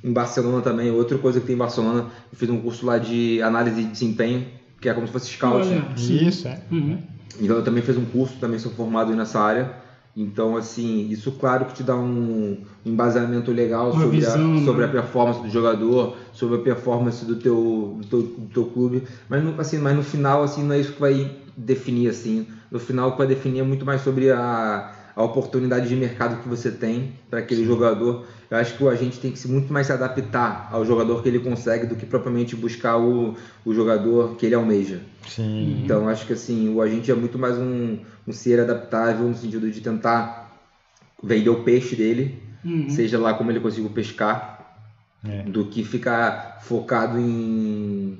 em 0.03 0.11
Barcelona 0.11 0.61
também, 0.61 0.91
outra 0.91 1.17
coisa 1.17 1.39
que 1.39 1.45
tem 1.47 1.55
em 1.55 1.59
Barcelona, 1.59 2.07
eu 2.31 2.37
fiz 2.37 2.49
um 2.49 2.59
curso 2.59 2.85
lá 2.85 2.97
de 2.97 3.41
análise 3.41 3.83
de 3.83 3.89
desempenho, 3.89 4.45
que 4.81 4.89
é 4.89 4.93
como 4.93 5.07
se 5.07 5.13
fosse 5.13 5.31
scout. 5.31 5.65
Olha, 5.67 5.87
sim. 5.95 6.27
Isso, 6.27 6.47
é. 6.47 6.59
Uhum. 6.69 6.99
Então 7.39 7.55
eu 7.55 7.63
também 7.63 7.81
fiz 7.81 7.95
um 7.97 8.05
curso, 8.05 8.35
também 8.39 8.59
sou 8.59 8.71
formado 8.71 9.15
nessa 9.15 9.39
área. 9.39 9.71
Então, 10.15 10.55
assim, 10.55 11.07
isso 11.09 11.31
claro 11.31 11.65
que 11.65 11.73
te 11.73 11.81
dá 11.81 11.95
um 11.97 12.55
embasamento 12.85 13.51
legal 13.51 13.89
Uma 13.91 14.01
sobre, 14.03 14.17
visão, 14.19 14.53
a, 14.53 14.59
né? 14.59 14.65
sobre 14.65 14.83
a 14.85 14.87
performance 14.87 15.41
do 15.41 15.49
jogador, 15.49 16.15
sobre 16.31 16.57
a 16.57 16.59
performance 16.59 17.25
do 17.25 17.35
teu, 17.35 17.95
do 17.99 18.05
teu, 18.07 18.21
do 18.21 18.47
teu 18.53 18.65
clube. 18.65 19.03
Mas, 19.27 19.41
no- 19.43 19.59
assim, 19.59 19.79
mas 19.79 19.95
no 19.95 20.03
final, 20.03 20.43
assim, 20.43 20.61
não 20.63 20.75
é 20.75 20.79
isso 20.79 20.91
que 20.93 20.99
vai 21.01 21.31
definir, 21.57 22.09
assim. 22.09 22.45
No 22.69 22.77
final, 22.79 23.09
o 23.09 23.11
que 23.13 23.17
vai 23.17 23.27
definir 23.27 23.61
é 23.61 23.63
muito 23.63 23.83
mais 23.85 24.01
sobre 24.01 24.29
a, 24.29 24.87
a 25.15 25.23
oportunidade 25.23 25.87
de 25.87 25.95
mercado 25.95 26.41
que 26.41 26.49
você 26.49 26.71
tem 26.71 27.13
para 27.29 27.39
aquele 27.39 27.65
jogador. 27.65 28.25
Eu 28.49 28.57
acho 28.57 28.75
que 28.75 28.83
o 28.83 28.89
agente 28.89 29.19
tem 29.19 29.31
que 29.31 29.37
se 29.39 29.47
muito 29.47 29.71
mais 29.71 29.87
se 29.87 29.93
adaptar 29.93 30.69
ao 30.71 30.85
jogador 30.85 31.21
que 31.21 31.29
ele 31.29 31.39
consegue 31.39 31.85
do 31.85 31.95
que 31.95 32.05
propriamente 32.05 32.55
buscar 32.55 32.97
o, 32.97 33.35
o 33.65 33.73
jogador 33.73 34.35
que 34.35 34.45
ele 34.45 34.55
almeja. 34.55 35.01
Sim. 35.27 35.81
Então 35.83 36.07
acho 36.09 36.25
que 36.25 36.33
assim, 36.33 36.73
o 36.73 36.81
agente 36.81 37.11
é 37.11 37.15
muito 37.15 37.37
mais 37.37 37.57
um, 37.57 37.99
um 38.27 38.31
ser 38.31 38.59
adaptável 38.59 39.27
no 39.27 39.35
sentido 39.35 39.69
de 39.69 39.81
tentar 39.81 40.51
vender 41.21 41.49
o 41.49 41.63
peixe 41.63 41.95
dele, 41.95 42.41
Uhum. 42.65 42.89
seja 42.89 43.19
lá 43.19 43.33
como 43.33 43.51
ele 43.51 43.59
conseguiu 43.59 43.89
pescar, 43.89 44.51
É. 45.25 45.43
do 45.43 45.65
que 45.65 45.83
ficar 45.83 46.59
focado 46.61 47.17
em, 47.19 48.17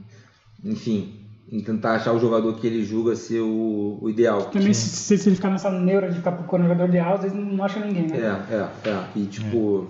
enfim, 0.63 1.22
em 1.51 1.61
tentar 1.61 1.95
achar 1.95 2.13
o 2.13 2.19
jogador 2.19 2.53
que 2.55 2.65
ele 2.65 2.83
julga 2.83 3.15
ser 3.15 3.41
o, 3.41 3.99
o 4.01 4.09
ideal. 4.09 4.43
Também 4.45 4.73
se, 4.73 4.89
se, 4.89 5.17
se 5.17 5.29
ele 5.29 5.35
ficar 5.35 5.49
nessa 5.49 5.69
neura 5.69 6.09
de 6.09 6.17
ficar 6.17 6.31
procurando 6.31 6.67
jogador 6.69 6.89
de 6.89 6.99
alto, 6.99 7.25
eles 7.25 7.35
não 7.35 7.63
acham 7.63 7.85
ninguém, 7.85 8.07
né? 8.07 8.17
É, 8.49 8.55
é, 8.55 8.89
é. 8.89 9.03
E 9.15 9.25
tipo. 9.25 9.87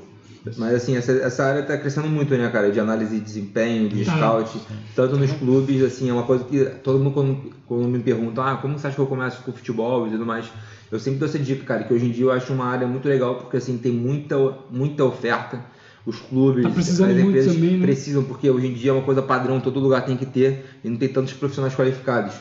Mas 0.58 0.74
assim, 0.74 0.98
essa, 0.98 1.14
essa 1.14 1.46
área 1.46 1.64
tá 1.64 1.78
crescendo 1.78 2.10
muito, 2.10 2.36
né, 2.36 2.50
cara? 2.50 2.70
De 2.70 2.78
análise 2.78 3.16
de 3.18 3.22
desempenho, 3.24 3.88
de 3.88 4.04
Tá. 4.04 4.18
scout, 4.18 4.60
tanto 4.94 5.16
nos 5.16 5.32
clubes, 5.32 5.82
assim, 5.82 6.10
é 6.10 6.14
uma 6.14 6.24
coisa 6.24 6.44
que 6.44 6.66
todo 6.84 7.00
mundo 7.00 7.14
quando, 7.14 7.54
quando 7.66 7.88
me 7.88 8.00
pergunta, 8.00 8.44
ah, 8.44 8.58
como 8.58 8.78
você 8.78 8.88
acha 8.88 8.96
que 8.98 9.02
eu 9.02 9.08
começo 9.08 9.42
com 9.44 9.54
futebol 9.54 10.06
e 10.06 10.12
tudo 10.12 10.26
mais? 10.26 10.52
Eu 10.92 11.00
sempre 11.00 11.20
dou 11.20 11.30
essa 11.30 11.40
dica, 11.40 11.64
cara, 11.64 11.86
que 11.86 11.94
hoje 11.94 12.08
em 12.08 12.12
dia 12.12 12.26
eu 12.26 12.32
acho 12.34 12.52
uma 12.52 12.66
área 12.66 12.86
muito 12.86 13.08
legal, 13.08 13.36
porque 13.36 13.56
assim, 13.56 13.78
tem 13.78 13.94
muita, 13.94 14.36
muita 14.70 15.06
oferta. 15.06 15.64
Os 16.06 16.20
clubes, 16.20 16.64
Tá 16.64 16.70
as 16.70 16.90
empresas 17.00 17.56
também, 17.56 17.78
né? 17.78 17.86
precisam, 17.86 18.24
porque 18.24 18.50
hoje 18.50 18.68
em 18.68 18.74
dia 18.74 18.92
é 18.92 18.94
uma 18.94 19.04
coisa 19.04 19.22
padrão, 19.22 19.62
todo 19.62 19.80
lugar 19.80 20.04
tem 20.06 20.18
que 20.18 20.26
ter, 20.26 20.66
e 20.84 20.90
não 20.90 20.98
tem 20.98 21.08
tantos 21.08 21.34
profissionais 21.34 21.74
qualificados. 21.76 22.34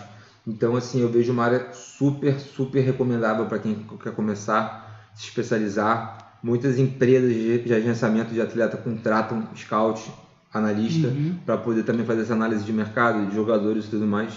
Então, 0.46 0.74
assim, 0.74 1.00
eu 1.00 1.08
vejo 1.08 1.32
uma 1.32 1.44
área 1.44 1.68
super, 1.72 2.38
super 2.40 2.80
recomendável 2.80 3.46
para 3.46 3.60
quem 3.60 3.76
quer 4.02 4.12
começar, 4.12 5.10
se 5.14 5.24
especializar. 5.28 6.18
Muitas 6.42 6.76
empresas 6.78 7.32
de 7.32 7.58
de 7.58 7.72
agenciamento 7.72 8.34
de 8.34 8.40
atleta 8.40 8.76
contratam 8.76 9.46
scout, 9.54 10.10
analista, 10.52 11.06
Uhum. 11.08 11.36
para 11.46 11.56
poder 11.56 11.84
também 11.84 12.04
fazer 12.04 12.22
essa 12.22 12.32
análise 12.34 12.64
de 12.64 12.72
mercado, 12.72 13.26
de 13.26 13.34
jogadores 13.36 13.84
e 13.86 13.88
tudo 13.90 14.06
mais. 14.06 14.32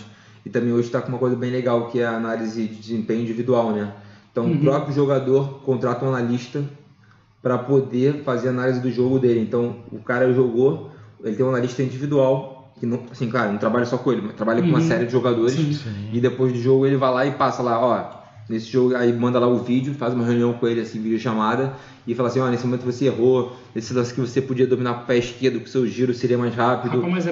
E 0.45 0.49
também 0.52 0.72
hoje 0.72 0.88
está 0.88 1.02
com 1.02 1.10
uma 1.10 1.18
coisa 1.18 1.35
bem 1.35 1.49
legal, 1.49 1.88
que 1.89 1.99
é 1.99 2.06
a 2.06 2.15
análise 2.15 2.68
de 2.68 2.76
desempenho 2.76 3.22
individual, 3.22 3.72
né? 3.72 3.91
Então, 4.31 4.45
Uhum. 4.45 4.57
o 4.57 4.60
próprio 4.60 4.93
jogador 4.93 5.61
contrata 5.65 6.06
um 6.06 6.10
analista 6.10 6.64
para 7.46 7.60
poder 7.60 8.24
fazer 8.24 8.50
análise 8.50 8.82
do 8.82 8.92
jogo 8.92 9.20
dele. 9.20 9.40
Então, 9.40 9.76
o 9.92 10.00
cara 10.00 10.34
jogou, 10.34 10.90
ele 11.24 11.36
tem 11.36 11.46
um 11.46 11.50
analista 11.50 11.84
individual 11.84 12.72
que 12.80 12.88
não, 12.88 13.00
assim, 13.12 13.30
claro, 13.30 13.52
não 13.52 13.60
trabalha 13.60 13.86
só 13.86 14.00
com 14.00 14.12
ele, 14.12 14.22
mas 14.24 14.34
trabalha 14.34 14.64
com 14.64 14.68
uma 14.70 14.80
Uhum. 14.80 14.88
série 14.88 15.06
de 15.06 15.12
jogadores. 15.12 15.54
Sim. 15.54 16.10
E 16.12 16.20
depois 16.20 16.52
do 16.52 16.58
jogo 16.58 16.88
ele 16.88 16.98
vai 16.98 17.12
lá 17.12 17.24
e 17.24 17.30
passa 17.30 17.62
lá, 17.62 17.80
ó, 17.80 18.04
nesse 18.50 18.66
jogo, 18.66 18.96
aí 18.96 19.14
manda 19.14 19.38
lá 19.38 19.46
o 19.48 19.58
vídeo, 19.58 19.94
faz 19.94 20.16
uma 20.16 20.24
reunião 20.26 20.56
com 20.56 20.68
ele, 20.68 20.82
assim, 20.82 21.00
videochamada, 21.00 21.72
e 22.08 22.16
fala 22.16 22.30
assim, 22.30 22.40
ó, 22.40 22.50
nesse 22.50 22.66
momento 22.66 22.84
você 22.84 23.06
errou, 23.06 23.52
nesse 23.76 23.94
lance 23.94 24.12
que 24.12 24.20
você 24.20 24.42
podia 24.42 24.66
dominar 24.66 24.96
com 24.96 25.04
o 25.04 25.06
pé 25.06 25.16
esquerdo, 25.18 25.60
que 25.62 25.68
o 25.68 25.72
seu 25.72 25.86
giro 25.86 26.16
seria 26.16 26.40
mais 26.40 26.56
rápido. 26.56 26.96
Rapaz, 27.00 27.12
mas 27.12 27.28
é, 27.28 27.32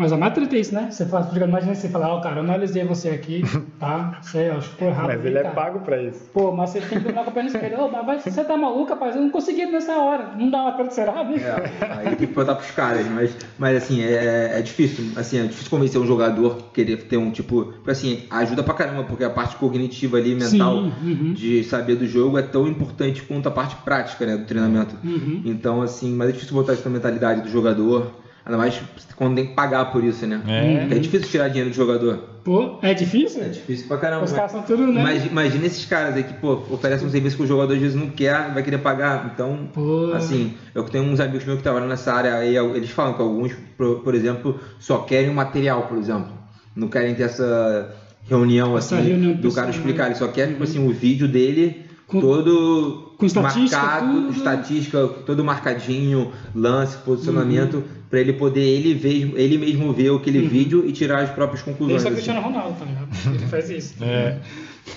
mas 0.00 0.12
a 0.14 0.16
mais 0.16 0.32
treta 0.32 0.56
é 0.56 0.60
isso, 0.60 0.74
né? 0.74 0.88
Você 0.90 1.04
faz, 1.04 1.26
imagina 1.36 1.74
você 1.74 1.88
falar, 1.90 2.14
ó, 2.14 2.20
cara, 2.22 2.36
eu 2.36 2.40
analisei 2.42 2.84
você 2.84 3.10
aqui, 3.10 3.42
tá? 3.78 4.18
Você, 4.22 4.48
eu 4.48 4.56
acho 4.56 4.70
que 4.70 4.76
foi 4.76 4.88
errado. 4.88 5.08
Mas 5.08 5.20
aí, 5.20 5.26
ele 5.26 5.38
é 5.38 5.42
cara. 5.42 5.54
pago 5.54 5.80
pra 5.80 6.02
isso. 6.02 6.30
Pô, 6.32 6.50
mas 6.52 6.70
você 6.70 6.80
tem 6.80 6.88
que 6.88 7.04
dominar 7.04 7.22
com 7.24 7.30
a 7.30 7.32
perna 7.34 7.50
esquerda. 7.50 7.82
Ô, 7.82 7.88
mas 7.90 8.06
vai- 8.06 8.18
você 8.18 8.42
tá 8.42 8.56
maluco, 8.56 8.88
rapaz? 8.90 9.14
Eu 9.14 9.20
não 9.20 9.30
consegui 9.30 9.66
nessa 9.66 9.98
hora. 9.98 10.30
Não 10.38 10.50
dá 10.50 10.62
uma 10.62 10.72
perna 10.72 10.90
será? 10.90 11.12
É, 11.20 11.92
aí 12.08 12.16
tem 12.16 12.28
que 12.28 12.34
botar 12.34 12.54
pros 12.54 12.70
caras, 12.70 13.06
mas, 13.08 13.36
mas 13.58 13.76
assim, 13.76 14.02
é, 14.02 14.58
é 14.58 14.62
difícil, 14.62 15.04
assim, 15.16 15.38
é 15.38 15.42
difícil 15.42 15.68
convencer 15.68 16.00
um 16.00 16.06
jogador 16.06 16.56
que 16.56 16.62
querer 16.82 16.96
ter 17.02 17.18
um 17.18 17.30
tipo, 17.30 17.66
porque 17.66 17.90
assim, 17.90 18.22
ajuda 18.30 18.62
pra 18.62 18.72
caramba, 18.72 19.04
porque 19.04 19.22
a 19.22 19.28
parte 19.30 19.56
cognitiva 19.56 20.16
ali, 20.16 20.34
mental, 20.34 20.76
Sim, 20.78 20.92
uhum. 21.02 21.32
de 21.34 21.62
saber 21.64 21.96
do 21.96 22.06
jogo 22.06 22.38
é 22.38 22.42
tão 22.42 22.66
importante 22.66 23.22
quanto 23.22 23.48
a 23.48 23.52
parte 23.52 23.76
prática, 23.84 24.24
né, 24.24 24.36
do 24.38 24.46
treinamento. 24.46 24.96
Uhum. 25.04 25.42
Então, 25.44 25.82
assim, 25.82 26.14
mas 26.14 26.30
é 26.30 26.32
difícil 26.32 26.54
botar 26.54 26.72
isso 26.72 26.84
na 26.88 26.90
mentalidade 26.90 27.42
do 27.42 27.48
jogador, 27.48 28.10
ainda 28.44 28.58
mais 28.58 28.80
quando 29.16 29.36
tem 29.36 29.46
que 29.46 29.54
pagar 29.54 29.92
por 29.92 30.02
isso, 30.02 30.26
né? 30.26 30.40
É. 30.46 30.96
É 30.96 30.98
difícil 30.98 31.28
tirar 31.28 31.48
dinheiro 31.48 31.70
do 31.70 31.76
jogador. 31.76 32.16
Pô, 32.42 32.78
é 32.80 32.94
difícil? 32.94 33.42
É 33.42 33.48
difícil 33.48 33.86
pra 33.86 33.98
caramba. 33.98 34.24
Os 34.24 34.32
caras 34.32 34.50
são 34.50 34.62
tudo, 34.62 34.86
né? 34.86 35.02
Mas 35.02 35.26
imagina 35.26 35.66
esses 35.66 35.84
caras 35.84 36.14
aí 36.16 36.22
que, 36.22 36.32
pô, 36.34 36.62
oferecem 36.70 37.06
um 37.06 37.10
serviço 37.10 37.36
que 37.36 37.42
o 37.42 37.46
jogador 37.46 37.74
às 37.74 37.80
vezes 37.80 37.94
não 37.96 38.08
quer, 38.08 38.52
vai 38.54 38.62
querer 38.62 38.78
pagar. 38.78 39.30
Então, 39.34 39.68
Pô. 39.74 40.12
assim, 40.14 40.54
eu 40.74 40.82
tenho 40.84 41.04
uns 41.04 41.20
amigos 41.20 41.44
meus 41.44 41.58
que 41.58 41.62
trabalham 41.62 41.86
nessa 41.86 42.14
área 42.14 42.34
aí, 42.36 42.56
eles 42.56 42.90
falam 42.90 43.12
que 43.12 43.20
alguns, 43.20 43.52
por, 43.76 44.00
por 44.00 44.14
exemplo, 44.14 44.58
só 44.78 44.98
querem 44.98 45.28
o 45.28 45.34
material, 45.34 45.82
por 45.82 45.98
exemplo. 45.98 46.32
Não 46.74 46.88
querem 46.88 47.14
ter 47.14 47.24
essa 47.24 47.94
reunião, 48.26 48.78
Essa 48.78 48.96
assim, 48.96 49.08
reunião 49.08 49.32
do 49.34 49.52
cara 49.52 49.70
explicar. 49.70 50.04
né? 50.04 50.08
Ele 50.10 50.14
só 50.18 50.28
quer, 50.28 50.48
tipo 50.48 50.62
assim, 50.62 50.86
o 50.86 50.92
vídeo 50.92 51.28
dele 51.28 51.84
Com- 52.10 52.20
todo 52.20 53.12
com 53.16 53.26
estatística, 53.26 53.76
marcado, 53.80 54.12
tudo. 54.12 54.32
estatística, 54.36 55.08
todo 55.26 55.44
marcadinho, 55.44 56.32
lance, 56.54 56.96
posicionamento, 56.98 57.74
Uhum. 57.78 57.82
pra 58.08 58.18
ele 58.20 58.32
poder 58.32 58.62
ele, 58.62 58.94
mesmo, 58.94 59.38
ele 59.38 59.58
mesmo 59.58 59.92
ver 59.92 60.12
aquele 60.14 60.46
vídeo 60.48 60.84
e 60.86 60.92
tirar 60.92 61.20
as 61.22 61.30
próprias 61.30 61.62
conclusões. 61.62 61.98
Esse 61.98 62.06
é 62.08 62.10
o. 62.10 62.14
Cristiano 62.14 62.40
Ronaldo, 62.40 62.76
tá 62.78 62.84
ligado? 62.84 63.08
Ele 63.36 63.46
faz 63.46 63.70
isso. 63.70 63.94
É. 64.02 64.38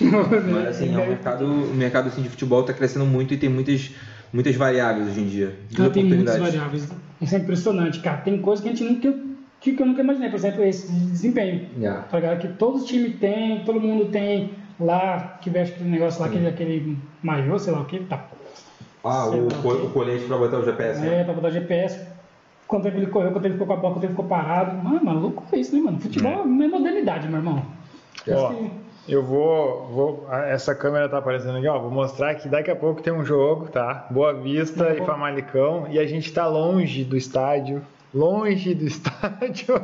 Mas 0.00 0.66
assim, 0.68 0.94
é 0.94 0.98
um 0.98 1.06
mercado, 1.08 1.44
o 1.44 1.74
mercado 1.74 2.08
assim, 2.08 2.22
de 2.22 2.28
futebol 2.28 2.60
está 2.62 2.72
crescendo 2.72 3.04
muito 3.06 3.32
e 3.34 3.36
tem 3.36 3.48
muitas, 3.48 3.90
muitas 4.32 4.56
variáveis 4.56 5.08
hoje 5.08 5.20
em 5.20 5.26
dia. 5.28 5.54
Cara, 5.76 5.90
tem 5.90 6.04
muitas 6.04 6.38
variáveis. 6.38 6.88
Isso 7.20 7.34
é 7.34 7.38
impressionante, 7.38 8.00
cara. 8.00 8.16
Tem 8.18 8.38
coisa 8.40 8.62
que 8.62 8.68
a 8.68 8.72
gente 8.74 8.84
nunca, 8.84 9.14
que 9.60 9.72
que 9.72 9.82
eu 9.82 9.86
nunca 9.86 10.00
imaginei. 10.02 10.28
Por 10.30 10.36
exemplo, 10.36 10.64
esse 10.64 10.90
de 10.90 10.98
desempenho. 11.10 11.66
Yeah. 11.78 12.02
Tá 12.02 12.18
ligado? 12.18 12.38
Que 12.40 12.48
todo 12.48 12.84
time 12.84 13.10
tem, 13.10 13.60
todo 13.64 13.80
mundo 13.80 14.06
tem 14.06 14.50
lá, 14.80 15.38
que 15.40 15.50
veste 15.50 15.74
aquele 15.74 15.90
negócio 15.90 16.20
lá, 16.20 16.26
aquele, 16.26 16.46
aquele 16.48 16.98
maiô, 17.22 17.58
sei 17.58 17.72
lá 17.72 17.80
o 17.80 17.84
que, 17.84 18.00
tá. 18.00 18.24
Ah, 19.04 19.28
Sei 19.30 19.40
o, 19.40 19.48
co- 19.62 19.68
o 19.86 19.90
colete 19.90 20.24
para 20.24 20.38
botar 20.38 20.58
o 20.58 20.64
GPS. 20.64 21.00
né? 21.00 21.20
É, 21.20 21.24
pra 21.24 21.34
botar 21.34 21.50
GPS. 21.50 22.06
Quanto 22.66 22.84
tempo 22.84 22.96
ele 22.96 23.06
correu, 23.08 23.30
quanto 23.32 23.42
tempo 23.42 23.54
ficou 23.54 23.66
com 23.66 23.72
a 23.74 23.76
bola, 23.76 23.92
quanto 23.94 24.00
tempo 24.02 24.12
ficou 24.14 24.24
parado. 24.26 24.76
Mano, 24.82 25.04
maluco 25.04 25.44
é 25.52 25.58
isso, 25.58 25.76
né, 25.76 25.82
mano? 25.82 26.00
Futebol 26.00 26.32
é 26.32 26.44
modernidade, 26.46 27.28
meu 27.28 27.36
irmão. 27.38 27.62
Ó, 28.28 28.46
Acho 28.48 28.56
que- 28.56 28.70
eu 29.06 29.22
vou, 29.22 29.86
vou. 29.88 30.26
ah, 30.30 30.46
Essa 30.46 30.74
câmera 30.74 31.06
tá 31.10 31.18
aparecendo 31.18 31.58
aqui, 31.58 31.68
ó. 31.68 31.78
Vou 31.78 31.90
mostrar 31.90 32.34
que 32.36 32.48
daqui 32.48 32.70
a 32.70 32.76
pouco 32.76 33.02
tem 33.02 33.12
um 33.12 33.22
jogo, 33.22 33.68
tá? 33.68 34.06
Boa 34.10 34.32
Vista 34.32 34.86
Tá 34.86 34.94
e. 34.94 35.04
Famalicão. 35.04 35.86
E 35.90 35.98
a 35.98 36.06
gente 36.06 36.32
tá 36.32 36.46
longe 36.46 37.04
do 37.04 37.14
estádio. 37.18 37.82
Longe 38.14 38.74
do 38.74 38.84
estádio. 38.86 39.80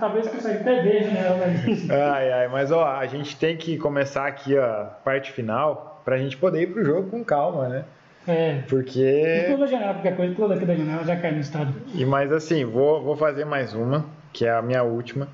Talvez 0.00 0.26
consiga 0.28 0.54
até 0.54 0.82
ver, 0.82 1.12
né? 1.12 1.86
Ai, 1.90 2.32
ai, 2.32 2.48
mas 2.48 2.72
ó, 2.72 2.86
a 2.86 3.06
gente 3.06 3.36
tem 3.36 3.56
que 3.56 3.76
começar 3.76 4.26
aqui 4.26 4.56
a 4.56 4.90
parte 5.04 5.32
final 5.32 6.00
pra 6.04 6.16
gente 6.16 6.36
poder 6.36 6.62
ir 6.62 6.66
pro 6.68 6.84
jogo 6.84 7.10
com 7.10 7.22
calma, 7.22 7.68
né? 7.68 7.84
É. 8.26 8.62
Porque. 8.68 9.46
Pula 9.50 9.66
janela, 9.66 9.94
qualquer 9.94 10.16
coisa, 10.16 10.34
pula 10.34 10.48
daqui 10.48 10.64
da 10.64 10.74
janela, 10.74 11.04
já 11.04 11.16
cai 11.16 11.32
no 11.32 11.40
estádio. 11.40 11.74
E 11.94 12.06
mas 12.06 12.32
assim, 12.32 12.64
vou, 12.64 13.02
vou 13.02 13.16
fazer 13.16 13.44
mais 13.44 13.74
uma, 13.74 14.06
que 14.32 14.46
é 14.46 14.50
a 14.50 14.62
minha 14.62 14.82
última, 14.82 15.28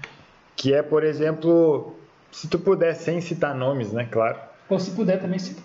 que 0.56 0.74
é, 0.74 0.82
por 0.82 1.04
exemplo, 1.04 1.94
se 2.32 2.48
tu 2.48 2.58
puder, 2.58 2.94
sem 2.94 3.20
citar 3.20 3.54
nomes, 3.54 3.92
né, 3.92 4.08
claro, 4.10 4.38
Ou 4.68 4.78
se 4.78 4.90
puder 4.90 5.20
também, 5.20 5.38
se... 5.38 5.56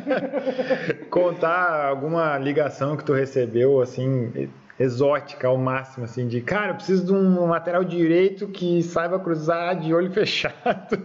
contar 1.10 1.86
alguma 1.86 2.38
ligação 2.38 2.96
que 2.96 3.04
tu 3.04 3.12
recebeu, 3.12 3.82
assim, 3.82 4.48
exótica 4.80 5.46
ao 5.46 5.58
máximo, 5.58 6.06
assim, 6.06 6.26
de 6.26 6.40
cara, 6.40 6.70
eu 6.70 6.74
preciso 6.76 7.04
de 7.04 7.12
um 7.12 7.46
lateral 7.46 7.84
direito 7.84 8.48
que 8.48 8.82
saiba 8.82 9.20
cruzar 9.20 9.78
de 9.78 9.92
olho 9.92 10.10
fechado. 10.14 10.98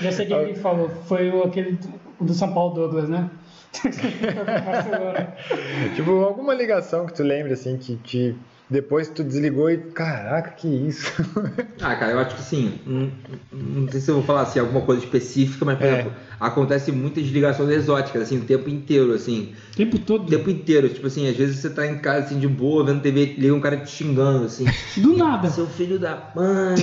Já 0.00 0.12
sei 0.12 0.26
quem 0.26 0.36
ele 0.38 0.54
falou. 0.54 0.88
Foi 1.08 1.28
o, 1.30 1.42
aquele 1.42 1.76
do, 2.20 2.32
São 2.32 2.52
Paulo 2.54 2.74
Douglas, 2.74 3.08
né? 3.08 3.28
Tipo, 5.94 6.10
alguma 6.24 6.54
ligação 6.54 7.06
que 7.06 7.14
tu 7.14 7.22
lembra, 7.22 7.54
assim, 7.54 7.76
que 7.76 7.96
te. 7.96 8.36
Depois 8.68 9.08
tu 9.08 9.22
desligou 9.22 9.70
e. 9.70 9.78
Caraca, 9.78 10.50
que 10.52 10.66
isso? 10.68 11.12
Ah, 11.82 11.94
cara, 11.96 12.12
eu 12.12 12.18
acho 12.18 12.36
que 12.36 12.42
sim. 12.42 12.78
Não, 12.86 13.10
não 13.52 13.88
sei 13.90 14.00
se 14.00 14.10
eu 14.10 14.16
vou 14.16 14.24
falar 14.24 14.42
assim, 14.42 14.58
alguma 14.58 14.80
coisa 14.80 15.04
específica, 15.04 15.64
mas, 15.64 15.78
por 15.78 15.86
É. 15.86 15.92
exemplo, 15.92 16.12
acontece 16.38 16.92
muitas 16.92 17.26
ligações 17.26 17.70
exóticas, 17.70 18.22
assim, 18.22 18.38
o 18.38 18.44
tempo 18.44 18.68
inteiro, 18.68 19.12
assim. 19.12 19.52
O 19.72 19.76
tempo 19.76 19.98
todo. 19.98 20.26
O 20.26 20.30
tempo 20.30 20.50
inteiro, 20.50 20.88
tipo 20.88 21.06
assim, 21.06 21.28
às 21.28 21.36
vezes 21.36 21.56
você 21.56 21.70
tá 21.70 21.86
em 21.86 21.98
casa, 21.98 22.26
assim, 22.26 22.38
de 22.38 22.48
boa, 22.48 22.84
vendo 22.84 23.00
TV, 23.00 23.34
liga 23.38 23.54
um 23.54 23.60
cara 23.60 23.76
te 23.78 23.90
xingando, 23.90 24.44
assim. 24.44 24.64
Do 24.96 25.16
nada. 25.16 25.48
Seu 25.50 25.66
filho 25.66 25.98
da 25.98 26.32
mãe, 26.34 26.76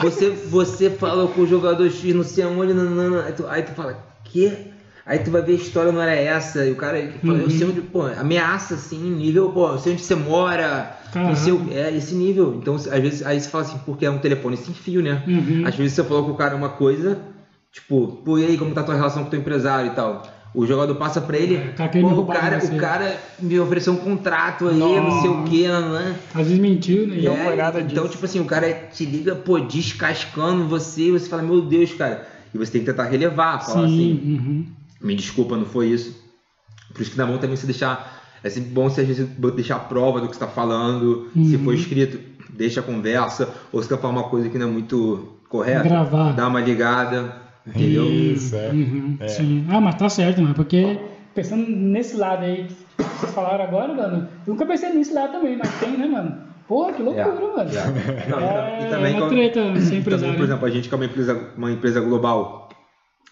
você, 0.00 0.30
você 0.30 0.90
falou 0.90 1.28
com 1.28 1.42
o 1.42 1.46
jogador 1.46 1.90
X, 1.90 2.14
não 2.14 2.24
sei 2.24 2.44
aonde, 2.44 2.72
nanana. 2.72 3.24
Aí 3.24 3.32
tu, 3.32 3.46
aí 3.46 3.62
tu 3.62 3.72
fala, 3.72 4.02
quê? 4.24 4.70
Aí 5.04 5.18
tu 5.18 5.30
vai 5.30 5.42
ver 5.42 5.52
a 5.52 5.56
história 5.56 5.90
não 5.90 6.00
era 6.00 6.14
essa, 6.14 6.64
e 6.64 6.70
o 6.70 6.76
cara 6.76 6.96
fala, 7.24 7.38
eu 7.38 7.50
sei 7.50 7.66
onde, 7.66 7.80
pô, 7.80 8.06
ameaça 8.06 8.74
assim, 8.74 8.98
nível, 8.98 9.50
pô, 9.50 9.70
eu 9.70 9.78
sei 9.78 9.94
onde 9.94 10.02
você 10.02 10.14
mora, 10.14 10.96
não 11.14 11.34
sei 11.34 11.52
o 11.52 11.66
é 11.72 11.92
esse 11.96 12.14
nível. 12.14 12.54
Então, 12.54 12.76
às 12.76 12.86
vezes, 12.86 13.26
aí 13.26 13.40
você 13.40 13.48
fala 13.48 13.64
assim, 13.64 13.78
porque 13.84 14.06
é 14.06 14.10
um 14.10 14.18
telefone 14.18 14.56
sem 14.56 14.72
fio, 14.72 15.02
né? 15.02 15.22
Uhum. 15.26 15.64
Às 15.66 15.74
vezes 15.74 15.94
você 15.94 16.04
falou 16.04 16.24
com 16.26 16.30
o 16.30 16.36
cara 16.36 16.54
uma 16.54 16.68
coisa, 16.68 17.18
tipo, 17.72 18.20
pô, 18.24 18.38
e 18.38 18.44
aí, 18.46 18.58
como 18.58 18.72
tá 18.74 18.80
a 18.80 18.84
tua 18.84 18.94
relação 18.94 19.22
com 19.22 19.28
o 19.28 19.30
teu 19.30 19.40
empresário 19.40 19.92
e 19.92 19.94
tal? 19.94 20.22
O 20.52 20.66
jogador 20.66 20.96
passa 20.96 21.20
pra 21.20 21.36
ele, 21.36 21.54
É, 21.56 21.68
tá 21.76 21.88
pô, 21.88 21.98
o 22.08 22.26
cara, 22.26 22.60
você. 22.60 22.74
o 22.74 22.76
cara 22.76 23.16
me 23.38 23.58
ofereceu 23.60 23.92
um 23.92 23.96
contrato 23.98 24.66
aí, 24.66 24.76
não 24.78 25.20
sei 25.20 25.30
o 25.30 25.44
que, 25.44 25.68
nanã. 25.68 26.14
Às 26.34 26.46
vezes 26.48 26.58
mentiu, 26.58 27.06
né? 27.06 27.20
Não 27.22 27.32
É, 27.36 27.54
nada 27.56 27.80
Então, 27.80 28.02
disso. 28.02 28.14
tipo 28.14 28.24
assim, 28.24 28.40
o 28.40 28.44
cara 28.46 28.72
te 28.92 29.04
liga, 29.04 29.36
pô, 29.36 29.60
descascando 29.60 30.66
você, 30.66 31.02
e 31.02 31.10
você 31.12 31.28
fala, 31.28 31.42
meu 31.42 31.62
Deus, 31.62 31.92
cara. 31.94 32.26
E 32.52 32.58
você 32.58 32.72
tem 32.72 32.80
que 32.80 32.86
tentar 32.88 33.04
relevar, 33.04 33.60
falar 33.64 33.86
Sim. 33.86 33.94
assim, 33.94 34.12
uhum. 34.24 34.66
me 35.00 35.14
desculpa, 35.14 35.56
não 35.56 35.66
foi 35.66 35.86
isso. 35.86 36.18
Por 36.92 37.00
isso 37.02 37.12
que 37.12 37.16
na 37.18 37.26
mão 37.26 37.38
também 37.38 37.54
se 37.56 37.66
deixar. 37.66 38.18
É 38.42 38.50
sempre 38.50 38.70
bom 38.70 38.90
se 38.90 39.00
a 39.00 39.04
gente 39.04 39.22
deixar 39.22 39.76
a 39.76 39.80
prova 39.80 40.20
do 40.20 40.26
que 40.26 40.34
você 40.34 40.42
está 40.42 40.48
falando, 40.52 41.28
se 41.32 41.54
Uhum. 41.56 41.62
for 41.64 41.74
escrito, 41.74 42.18
deixa 42.48 42.80
a 42.80 42.82
conversa, 42.82 43.48
ou 43.70 43.80
se 43.80 43.88
quer 43.88 43.98
falar 44.00 44.14
uma 44.14 44.24
coisa 44.24 44.48
que 44.48 44.58
não 44.58 44.66
é 44.66 44.70
muito 44.70 45.28
correta, 45.48 45.84
Gravar. 45.88 46.32
dá 46.32 46.48
uma 46.48 46.60
ligada, 46.60 47.36
entendeu? 47.74 48.04
Isso, 48.10 48.54
é. 48.56 48.70
Uhum, 48.70 49.16
Sim. 49.26 49.64
Ah, 49.68 49.80
mas 49.80 49.94
tá 49.96 50.08
certo, 50.08 50.40
mano. 50.42 50.54
Porque 50.54 50.98
pensando 51.34 51.66
nesse 51.68 52.16
lado 52.16 52.44
aí 52.44 52.64
que 52.66 53.02
vocês 53.02 53.32
falaram 53.32 53.64
agora, 53.64 53.92
mano, 53.94 54.28
eu 54.46 54.52
nunca 54.52 54.66
pensei 54.66 54.92
nesse 54.92 55.12
lado 55.12 55.32
também, 55.32 55.56
mas 55.56 55.70
tem, 55.80 55.96
né, 55.96 56.06
mano? 56.06 56.36
Porra, 56.68 56.92
que 56.92 57.02
loucura, 57.02 57.26
Yeah, 57.26 57.56
mano. 57.56 57.70
yeah. 57.70 58.26
Não, 58.28 58.38
É, 58.38 58.82
e 58.86 58.90
também 58.90 59.12
uma 59.12 59.20
como- 59.22 59.32
treta 59.32 59.60
ser 59.60 59.80
também, 59.80 59.98
empresário. 59.98 60.36
por 60.36 60.44
exemplo, 60.44 60.66
a 60.66 60.70
gente 60.70 60.88
que 60.88 60.94
é 60.94 60.96
uma 60.96 61.04
empresa, 61.04 61.50
uma 61.56 61.72
empresa 61.72 62.00
global, 62.00 62.68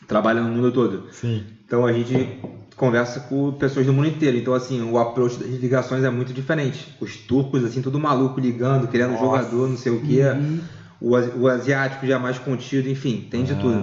trabalha 0.09 0.41
no 0.43 0.49
mundo 0.49 0.73
todo. 0.73 1.05
Sim. 1.13 1.45
Então 1.65 1.85
a 1.87 1.93
gente 1.93 2.37
conversa 2.75 3.21
com 3.21 3.53
pessoas 3.53 3.87
do 3.87 3.93
mundo 3.93 4.09
inteiro. 4.09 4.37
Então, 4.37 4.55
assim, 4.55 4.83
o 4.83 4.99
approach 4.99 5.39
das 5.39 5.49
ligações 5.49 6.03
é 6.03 6.11
muito 6.11 6.33
diferente. 6.33 6.97
Os 7.01 7.17
turcos, 7.17 7.65
assim, 7.65 7.81
todo 7.83 7.99
maluco 8.01 8.41
ligando, 8.41 8.89
querendo 8.89 9.11
Nossa. 9.13 9.25
jogador, 9.25 9.69
não 9.69 9.77
sei 9.77 9.93
o 9.93 10.01
quê. 10.01 10.23
Uhum. 10.35 10.61
O, 11.01 11.11
o 11.43 11.47
asiático 11.49 12.05
já 12.07 12.17
é 12.17 12.19
mais 12.19 12.39
contido, 12.41 12.89
enfim, 12.89 13.27
tem 13.31 13.45
de 13.45 13.55
tudo. 13.55 13.79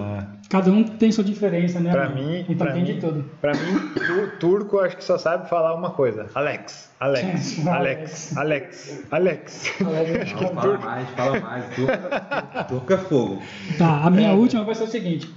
Cada 0.48 0.70
um 0.70 0.84
tem 0.84 1.10
sua 1.10 1.24
diferença, 1.24 1.80
né? 1.80 1.90
Pra 1.90 2.08
mim, 2.08 2.40
Então 2.48 2.56
pra 2.56 2.72
tem 2.72 2.82
mim- 2.84 2.94
de 2.94 3.00
tudo. 3.00 3.24
Pra 3.40 3.52
mim, 3.52 3.90
tu- 3.94 4.38
turco 4.38 4.78
acho 4.78 4.96
que 4.96 5.02
só 5.04 5.18
sabe 5.18 5.48
falar 5.48 5.74
uma 5.74 5.90
coisa. 5.90 6.26
Alex, 6.36 6.88
Alex, 7.00 7.58
Alex, 7.66 8.36
Alex, 8.36 9.04
Alex. 9.10 9.72
Não, 9.80 9.90
fala 10.54 10.78
mais, 10.78 11.08
fala 11.10 11.40
mais. 11.40 11.64
Turco, 11.74 12.68
turco 12.68 12.92
é 12.92 12.98
fogo. 12.98 13.42
Tá, 13.76 14.02
a 14.04 14.10
minha 14.10 14.32
última 14.34 14.62
vai 14.62 14.74
ser 14.76 14.84
o 14.84 14.88
seguinte. 14.88 15.28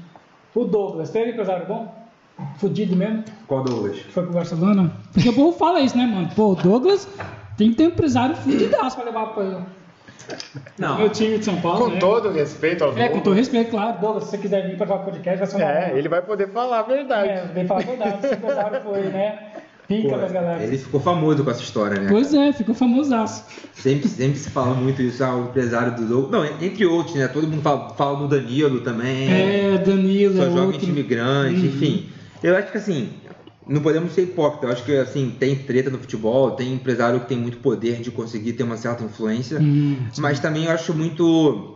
O 0.54 0.64
Douglas, 0.66 1.10
teve 1.10 1.32
empresário 1.32 1.66
bom? 1.66 1.98
Fudido 2.58 2.96
mesmo? 2.96 3.24
Qual 3.48 3.64
Douglas? 3.64 4.00
foi 4.12 4.24
pro 4.24 4.34
Barcelona? 4.34 4.92
Porque 5.12 5.28
o 5.30 5.34
povo 5.34 5.58
fala 5.58 5.82
isso, 5.82 5.98
né, 5.98 6.06
mano? 6.06 6.30
Pô, 6.36 6.52
o 6.52 6.56
Douglas 6.56 7.08
tem 7.58 7.72
que 7.72 7.76
ter 7.78 7.84
um 7.86 7.88
empresário 7.88 8.36
fudidaço 8.36 8.96
pra 8.96 9.06
levar 9.06 9.26
pro 9.34 9.62
Não, 10.78 10.98
meu 10.98 11.10
time 11.10 11.38
de 11.40 11.46
São 11.46 11.60
Paulo, 11.62 11.86
Com 11.86 11.92
né? 11.92 12.00
todo 12.00 12.30
respeito 12.30 12.84
ao 12.84 12.98
É, 12.98 13.10
com 13.10 13.20
todo 13.20 13.36
respeito, 13.36 13.72
claro. 13.72 14.00
Douglas, 14.00 14.26
se 14.26 14.30
você 14.32 14.38
quiser 14.38 14.68
vir 14.68 14.78
para 14.78 14.96
o 14.96 15.00
podcast, 15.00 15.38
vai 15.40 15.48
ser 15.48 15.56
uma 15.58 15.72
É, 15.72 15.94
ele 15.98 16.08
vai 16.10 16.22
poder 16.22 16.50
falar 16.50 16.80
a 16.80 16.84
verdade. 16.84 17.30
É, 17.30 17.46
vem 17.54 17.66
falar 17.66 17.82
a 17.82 17.86
verdade, 17.86 18.28
empresário 18.34 18.82
foi, 18.82 19.02
né? 19.04 19.40
Pica 19.88 20.10
Pô, 20.10 20.18
das 20.18 20.32
galáxias. 20.32 20.70
ele 20.70 20.78
ficou 20.78 21.00
famoso 21.00 21.44
com 21.44 21.50
essa 21.50 21.64
história, 21.64 22.00
né? 22.00 22.08
Pois 22.12 22.32
é, 22.32 22.54
ficou 22.54 22.76
famosaço. 22.76 23.44
Sempre, 23.74 24.08
sempre 24.08 24.38
se 24.38 24.52
fala 24.52 24.76
muito 24.76 25.02
isso, 25.02 25.24
ah, 25.24 25.36
o 25.36 25.46
empresário 25.46 25.96
do 25.96 26.06
Douglas. 26.06 26.32
Não, 26.32 26.46
entre 26.64 26.86
outros, 26.86 27.16
né? 27.16 27.28
Todo 27.28 27.48
mundo 27.48 27.64
fala, 27.64 27.90
fala 27.96 28.18
do 28.20 28.28
Danilo 28.28 28.82
também. 28.82 29.32
É, 29.74 29.78
Danilo, 29.80 30.36
só 30.38 30.44
é 30.44 30.46
joga 30.46 30.60
em 30.62 30.66
outro. 30.66 30.80
time 30.82 31.02
grande, 31.02 31.62
Uhum. 31.62 31.66
enfim. 31.74 32.10
Eu 32.44 32.56
acho 32.56 32.72
que 32.72 32.78
assim, 32.78 33.10
não 33.70 33.82
podemos 33.82 34.12
ser 34.14 34.24
hipócritas. 34.24 34.64
Eu 34.70 34.74
acho 34.76 34.84
que 34.84 34.96
assim, 34.98 35.36
tem 35.40 35.56
treta 35.56 35.90
no 35.90 36.00
futebol, 36.00 36.52
tem 36.52 36.74
empresário 36.74 37.20
que 37.22 37.28
tem 37.28 37.38
muito 37.38 37.58
poder 37.60 38.02
de 38.02 38.12
conseguir 38.12 38.54
ter 38.54 38.64
uma 38.64 38.78
certa 38.78 39.04
influência. 39.04 39.60
Hum, 39.62 39.98
Mas 40.18 40.40
também 40.40 40.66
eu 40.66 40.72
acho 40.72 40.94
muito 40.94 41.76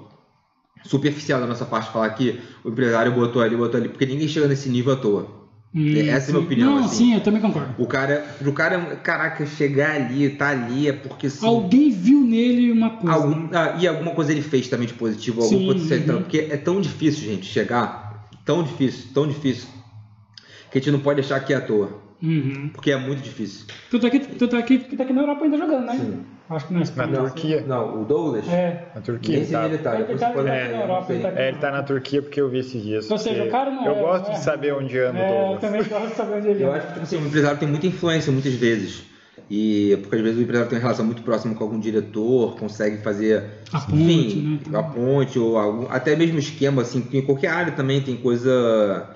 superficial 0.84 1.40
da 1.40 1.48
nossa 1.48 1.66
parte 1.66 1.92
falar 1.92 2.10
que 2.10 2.40
o 2.64 2.70
empresário 2.70 3.12
botou 3.14 3.42
ali, 3.42 3.56
botou 3.56 3.80
ali, 3.80 3.90
porque 3.90 4.06
ninguém 4.06 4.28
chega 4.28 4.48
nesse 4.48 4.68
nível 4.70 4.94
à 4.94 4.96
toa. 4.98 5.28
hum, 5.74 5.96
essa 5.98 6.12
é 6.12 6.18
a 6.18 6.20
sim. 6.22 6.32
minha 6.34 6.46
opinião, 6.46 6.76
Não, 6.76 6.86
assim. 6.86 6.96
sim, 6.98 7.14
eu 7.14 7.22
também 7.22 7.42
concordo. 7.42 7.74
O 7.78 7.88
cara, 7.88 8.26
pro 8.40 8.52
cara, 8.52 8.80
caraca, 8.98 9.46
chegar 9.46 9.94
ali, 9.96 10.30
tá 10.32 10.50
ali, 10.50 10.88
é 10.90 10.94
porque 10.94 11.30
sim. 11.30 11.46
Alguém 11.46 11.90
viu 11.90 12.22
nele 12.22 12.72
uma 12.72 12.90
coisa. 12.92 13.14
Algum- 13.16 13.50
ah, 13.54 13.76
e 13.80 13.88
alguma 13.88 14.12
coisa 14.12 14.32
ele 14.32 14.42
fez 14.42 14.68
também 14.68 14.88
de 14.88 14.94
positivo, 14.94 15.42
Sim, 15.42 15.56
algum 15.56 15.68
potencial. 15.68 16.18
uhum. 16.18 16.24
Porque 16.24 16.48
é 16.50 16.58
tão 16.58 16.82
difícil, 16.82 17.24
gente, 17.30 17.46
chegar. 17.46 18.28
Tão 18.44 18.62
difícil, 18.62 19.06
tão 19.14 19.26
difícil. 19.28 19.70
Que 20.74 20.80
a 20.80 20.82
gente 20.82 20.92
não 20.92 21.00
pode 21.02 21.22
que 21.22 21.54
é 21.54 21.56
à 21.56 21.62
toa. 21.62 22.02
Uhum. 22.24 22.72
Porque 22.74 22.92
é 22.92 22.98
muito 22.98 23.22
difícil. 23.22 23.68
Tanto 23.92 24.08
é 24.08 24.10
que, 24.10 24.20
tanto 24.22 24.56
é 24.56 24.62
que, 24.64 24.80
que 24.80 24.98
tá 24.98 25.04
aqui 25.04 25.14
na 25.14 25.22
Europa 25.22 25.44
ainda 25.44 25.56
jogando, 25.56 25.86
né? 25.86 25.94
Sim. 25.96 26.20
Acho 26.50 26.68
que 26.68 26.74
na 26.74 26.82
Espanha. 26.82 27.12
Na 27.12 27.20
Turquia. 27.30 27.64
Não, 27.68 28.02
o 28.02 28.06
Douglas. 28.06 28.48
É. 28.50 28.88
Na 28.96 29.02
Turquia. 29.02 29.38
Nem 29.40 29.46
tá. 29.46 29.60
onde 29.66 29.74
ele 29.76 29.84
tá. 29.84 29.96
Ele 30.00 30.06
tá- 30.06 30.18
tá 30.18 30.28
aqui 30.30 30.38
não 30.72 30.82
Europa, 30.82 31.14
ele 31.14 31.22
tá 31.22 31.30
aqui. 31.30 31.40
É, 31.40 31.48
ele 31.50 31.58
tá 31.60 31.72
na 31.72 31.84
Turquia 31.84 32.22
porque 32.24 32.42
eu 32.42 32.50
vi 32.50 32.58
esses 32.58 32.82
dias. 32.82 33.12
Ou 33.12 33.20
seja, 33.20 33.44
o 33.44 33.52
cara 33.52 33.70
não 33.70 33.86
Eu 33.86 33.94
é- 33.94 34.00
gosto 34.00 34.32
é. 34.32 34.34
de 34.34 34.40
saber 34.40 34.74
onde 34.74 34.98
anda 34.98 35.20
o 35.20 35.22
É, 35.22 35.30
eu 35.30 35.38
Douglas. 35.42 35.62
também 35.62 35.84
gosto 35.84 36.08
de 36.08 36.16
saber 36.16 36.38
onde 36.38 36.48
ele 36.48 36.64
Eu 36.64 36.74
é. 36.74 36.78
acho 36.78 36.88
que 36.88 36.94
tipo 36.94 37.04
assim, 37.04 37.18
o 37.18 37.28
empresário 37.28 37.60
tem 37.60 37.68
muita 37.70 37.86
influência 37.86 38.32
muitas 38.32 38.54
vezes. 38.56 39.04
E 39.50 39.96
porque 40.02 40.16
às 40.16 40.22
vezes 40.24 40.40
o 40.40 40.42
empresário 40.42 40.70
tem 40.72 40.80
uma 40.80 40.82
relação 40.84 41.06
muito 41.06 41.22
próxima 41.22 41.54
com 41.54 41.64
algum 41.64 41.80
diretor, 41.80 42.56
consegue 42.58 42.98
fazer 43.04 43.44
A 43.72 43.80
ponte, 43.82 44.00
enfim, 44.00 44.60
né? 44.70 44.80
a 44.80 44.84
ponte 44.84 45.38
ou 45.38 45.56
algum, 45.58 45.86
até 45.92 46.16
mesmo 46.16 46.40
esquema 46.40 46.82
assim, 46.82 47.06
em 47.14 47.22
qualquer 47.22 47.50
área 47.50 47.74
também 47.74 48.02
tem 48.02 48.16
coisa 48.16 49.08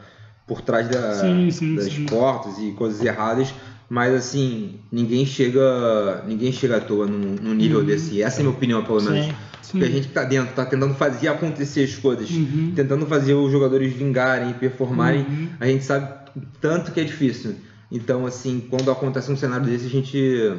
por 0.47 0.61
trás 0.61 0.87
da- 0.87 1.13
Sim, 1.13 1.51
sim, 1.51 1.75
das 1.75 1.91
sim. 1.91 2.05
portas 2.05 2.57
e 2.57 2.71
coisas 2.71 3.03
erradas, 3.03 3.53
mas 3.89 4.13
assim, 4.13 4.79
ninguém 4.91 5.25
chega, 5.25 6.23
ninguém 6.25 6.51
chega 6.51 6.77
à 6.77 6.79
toa 6.79 7.05
num, 7.05 7.35
num 7.41 7.53
nível 7.53 7.79
Uhum. 7.79 7.85
desse. 7.85 8.21
Essa 8.21 8.37
é 8.37 8.39
a 8.39 8.43
minha 8.45 8.55
opinião, 8.55 8.83
pelo 8.83 9.01
menos. 9.01 9.25
Sim. 9.25 9.33
Porque 9.71 9.85
a 9.85 9.89
gente 9.89 10.07
que 10.07 10.13
tá 10.13 10.23
dentro, 10.23 10.55
tá 10.55 10.65
tentando 10.65 10.93
fazer 10.95 11.27
acontecer 11.27 11.83
as 11.83 11.95
coisas, 11.95 12.29
Uhum. 12.31 12.71
tentando 12.73 13.05
fazer 13.05 13.33
os 13.33 13.51
jogadores 13.51 13.91
vingarem, 13.93 14.53
performarem, 14.53 15.21
Uhum. 15.21 15.49
a 15.59 15.65
gente 15.67 15.83
sabe 15.83 16.07
tanto 16.61 16.91
que 16.93 17.01
é 17.01 17.03
difícil. 17.03 17.55
Então, 17.91 18.25
assim, 18.25 18.65
quando 18.69 18.89
acontece 18.91 19.29
um 19.31 19.35
cenário 19.35 19.65
desse, 19.65 19.85
a 19.85 19.89
gente, 19.89 20.53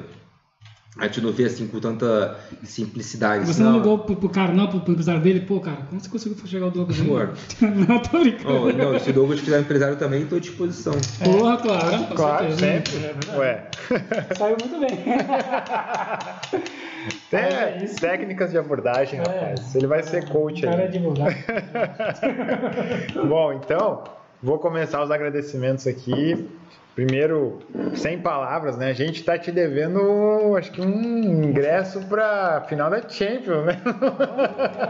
a 0.99 1.05
gente 1.07 1.21
não 1.21 1.31
vê 1.33 1.45
assim 1.45 1.67
com 1.69 1.79
tanta 1.79 2.37
simplicidade. 2.65 3.47
Você 3.47 3.55
senão- 3.55 3.73
não 3.73 3.79
ligou 3.79 3.99
pro, 4.01 4.17
pro 4.17 4.29
cara, 4.29 4.53
não, 4.53 4.67
pro, 4.67 4.81
pro 4.81 4.93
empresário 4.93 5.21
dele? 5.21 5.41
Pô, 5.41 5.61
cara, 5.61 5.83
como 5.89 6.01
você 6.01 6.09
conseguiu 6.09 6.45
chegar 6.47 6.65
ao 6.67 6.71
Douglas? 6.73 6.99
Pô. 7.01 7.19
não, 7.67 7.99
tô 8.01 8.19
brincando. 8.19 8.55
Oh, 8.67 8.73
não, 8.73 8.99
se 8.99 9.11
o 9.11 9.13
Douglas 9.13 9.41
quiser 9.41 9.61
empresário 9.61 9.97
também, 9.97 10.23
estou 10.23 10.39
à 10.39 10.41
disposição. 10.41 10.95
Porra, 11.23 11.57
claro. 11.59 12.07
Claro, 12.17 12.53
certeza. 12.57 13.01
sempre. 13.15 13.37
Ué. 13.39 13.65
Saiu 14.37 14.57
muito 14.61 14.81
bem. 14.81 14.99
Tem 17.31 17.41
É 17.41 17.81
isso. 17.85 17.97
técnicas 18.01 18.51
de 18.51 18.59
abordagem, 18.59 19.21
É. 19.21 19.23
rapaz. 19.23 19.75
Ele 19.75 19.87
vai 19.87 20.03
ser 20.03 20.29
coach 20.29 20.65
O 20.65 20.69
cara 20.71 20.83
é 20.83 20.87
aí. 20.87 20.93
divulgado. 20.93 21.35
Bom, 23.29 23.53
então, 23.53 24.05
vou 24.43 24.59
começar 24.59 25.03
os 25.03 25.11
agradecimentos 25.11 25.87
aqui. 25.87 26.49
Primeiro, 26.99 27.61
sem 27.95 28.19
palavras, 28.19 28.77
né? 28.77 28.91
A 28.91 28.93
gente 28.93 29.23
tá 29.23 29.39
te 29.39 29.53
devendo, 29.53 30.57
acho 30.57 30.73
que 30.73 30.81
um 30.81 31.45
ingresso 31.45 32.01
pra 32.07 32.65
final 32.69 32.91
da 32.91 33.09
Champions, 33.09 33.67
né? 33.67 33.81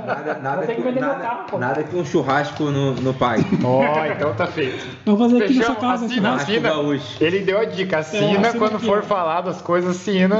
Nada, 0.06 0.34
nada, 0.42 0.66
que 0.66 0.80
nada, 0.92 1.20
carro, 1.20 1.58
nada 1.58 1.84
que 1.84 1.94
um 1.94 2.06
churrasco 2.06 2.64
no, 2.64 2.94
no 2.94 3.12
pai. 3.12 3.40
Ó, 3.62 4.06
então 4.06 4.32
tá 4.34 4.46
feito. 4.46 4.86
Vou 5.04 5.18
fazer 5.18 5.44
aqui 5.44 5.58
na 5.58 5.64
sua 5.66 5.76
casa. 5.76 6.06
Assina. 6.06 6.38
Churrasco 6.38 6.92
assina. 6.92 7.26
Ele 7.26 7.40
deu 7.40 7.58
a 7.58 7.64
dica, 7.66 7.98
assina 7.98 8.24
É, 8.24 8.30
assina 8.38 8.52
quando 8.58 8.76
aqui, 8.76 8.86
for 8.86 9.00
ó. 9.00 9.02
falar 9.02 9.42
das 9.42 9.60
coisas, 9.60 9.90
assina. 9.94 10.38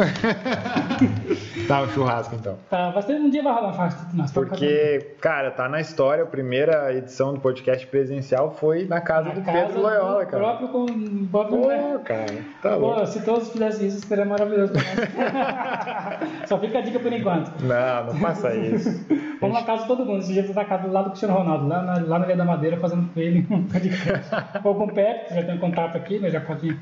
tá, 1.69 1.82
o 1.82 1.89
churrasco 1.90 2.35
então. 2.35 2.57
Tá, 2.70 2.93
vai 2.93 3.03
ter 3.03 3.12
um 3.12 3.28
dia 3.28 3.43
vai 3.43 3.53
rolar 3.53 3.74
faixa. 3.74 3.99
Nossa, 4.15 4.32
tá 4.32 4.40
Porque, 4.40 5.16
cara, 5.20 5.51
tá 5.51 5.69
na 5.69 5.82
história, 5.82 6.24
a 6.24 6.27
primeira 6.27 6.95
edição 6.95 7.35
do 7.35 7.40
podcast 7.40 7.86
presencial 7.89 8.57
foi 8.59 8.86
na 8.86 9.03
casa 9.03 9.28
Na 9.28 9.35
do 9.35 9.43
casa 9.43 9.66
Pedro 9.66 9.82
Loyola, 9.82 10.24
do 10.24 10.31
cara. 10.31 10.43
próprio 10.43 10.69
com 10.69 10.85
o 10.85 11.27
próprio 11.31 11.58
Pô, 11.63 11.99
cara, 12.01 12.27
tá 12.63 12.71
Pô, 12.71 12.77
louco. 12.79 13.07
se 13.07 13.25
todos 13.25 13.51
fizessem 13.51 13.87
isso, 13.89 14.07
seria 14.07 14.25
maravilhoso. 14.25 14.73
Só 16.47 16.59
fica 16.59 16.79
a 16.79 16.83
dica 16.83 16.99
por 16.99 17.13
enquanto. 17.13 17.51
Não, 17.63 18.05
não 18.07 18.15
faça 18.21 18.55
isso. 18.55 19.05
Vamos 19.41 19.59
na 19.61 19.65
casa 19.65 19.83
de 19.83 19.89
todo 19.89 20.05
mundo. 20.05 20.19
Esse 20.21 20.33
dia 20.33 20.47
tá 20.47 20.53
na 20.55 20.65
casa 20.65 20.83
do 20.87 20.93
lado 20.93 21.05
do 21.05 21.11
Cristiano 21.11 21.35
Ronaldo, 21.35 21.69
lá 21.69 21.83
na, 21.83 21.99
lá 22.01 22.19
na 22.19 22.27
Ilha 22.27 22.37
da 22.37 22.45
Madeira, 22.45 22.77
fazendo 22.79 23.09
com 23.13 23.21
ele 23.21 23.47
um 23.51 23.65
podcast. 23.65 24.35
Ou 24.65 24.75
com 24.75 24.85
o 24.85 24.93
Pepe, 24.93 25.29
que 25.29 25.35
já 25.35 25.43
tem 25.45 25.59
contato 25.59 25.97
aqui, 25.97 26.19
né? 26.19 26.31
Já 26.31 26.41
pode 26.41 26.77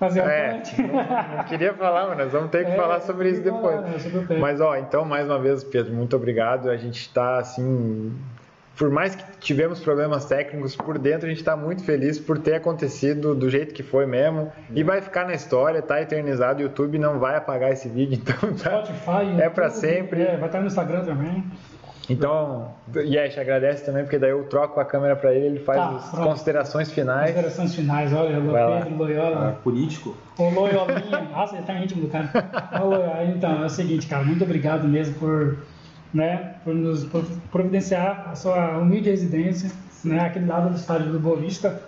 fazer 0.00 0.20
É, 0.20 0.62
não, 0.78 1.36
não 1.36 1.44
queria 1.44 1.72
falar, 1.74 2.08
mas 2.08 2.18
nós 2.18 2.32
vamos 2.32 2.50
ter 2.50 2.64
que 2.64 2.72
É, 2.72 2.76
falar 2.76 3.00
sobre 3.02 3.30
isso 3.30 3.42
depois. 3.42 3.76
falar, 3.76 3.88
né. 3.88 4.38
Mas 4.40 4.60
ó, 4.60 4.76
então 4.76 5.04
mais 5.04 5.26
uma 5.26 5.38
vez, 5.38 5.62
Pedro, 5.62 5.92
muito 5.94 6.16
obrigado. 6.16 6.68
A 6.70 6.76
gente 6.76 7.08
tá 7.12 7.38
assim, 7.38 8.12
por 8.80 8.90
mais 8.90 9.14
que 9.14 9.22
tivemos 9.40 9.78
problemas 9.78 10.24
técnicos 10.24 10.74
por 10.74 10.98
dentro, 10.98 11.26
a 11.26 11.28
gente 11.28 11.44
tá 11.44 11.54
muito 11.54 11.84
feliz 11.84 12.18
por 12.18 12.38
ter 12.38 12.54
acontecido 12.54 13.34
do 13.34 13.50
jeito 13.50 13.74
que 13.74 13.82
foi 13.82 14.06
mesmo 14.06 14.50
e 14.74 14.82
vai 14.82 15.02
ficar 15.02 15.26
na 15.26 15.34
história, 15.34 15.82
tá 15.82 16.00
eternizado. 16.00 16.60
O 16.60 16.62
YouTube 16.62 16.98
não 16.98 17.18
vai 17.18 17.36
apagar 17.36 17.70
esse 17.70 17.90
vídeo, 17.90 18.14
então 18.24 18.54
tá. 18.54 18.82
Spotify, 18.82 19.38
É 19.38 19.50
pra 19.50 19.66
YouTube, 19.66 19.80
sempre. 19.82 20.22
É, 20.22 20.36
vai 20.38 20.48
estar 20.48 20.60
no 20.60 20.66
Instagram 20.66 21.04
também. 21.04 21.44
Então, 22.08 22.72
Yesh, 22.96 23.36
agradece 23.38 23.84
também, 23.84 24.02
porque 24.02 24.18
daí 24.18 24.30
eu 24.30 24.42
troco 24.44 24.80
a 24.80 24.84
câmera 24.84 25.14
pra 25.14 25.32
ele, 25.34 25.44
ele 25.46 25.58
faz 25.60 25.78
Tá, 25.78 25.88
as 25.96 26.10
pronto. 26.10 26.28
considerações 26.30 26.90
finais. 26.90 27.30
Considerações 27.32 27.74
finais, 27.74 28.12
olha, 28.14 28.40
o. 28.40 28.82
Pedro 28.82 28.96
Loyola. 28.96 29.60
Político? 29.62 30.16
O 30.38 30.48
Loyolinha, 30.50 31.20
nossa, 31.30 31.54
ele 31.56 31.66
tá 31.66 31.74
íntimo 31.74 32.00
do 32.00 32.08
cara. 32.08 32.30
Então, 33.36 33.62
é 33.62 33.66
o 33.66 33.68
seguinte, 33.68 34.06
cara, 34.06 34.24
muito 34.24 34.42
obrigado 34.42 34.88
mesmo 34.88 35.14
por, 35.16 35.58
né, 36.12 36.54
por 36.64 36.74
nos 36.74 37.04
por 37.04 37.24
providenciar 37.50 38.28
a 38.30 38.34
sua 38.34 38.78
humilde 38.78 39.10
residência, 39.10 39.70
né, 40.04 40.20
aqui 40.20 40.38
do 40.38 40.48
lado 40.48 40.70
do 40.70 40.76
estádio 40.76 41.12
do 41.12 41.18
Boa 41.18 41.36
Vista, 41.36 41.80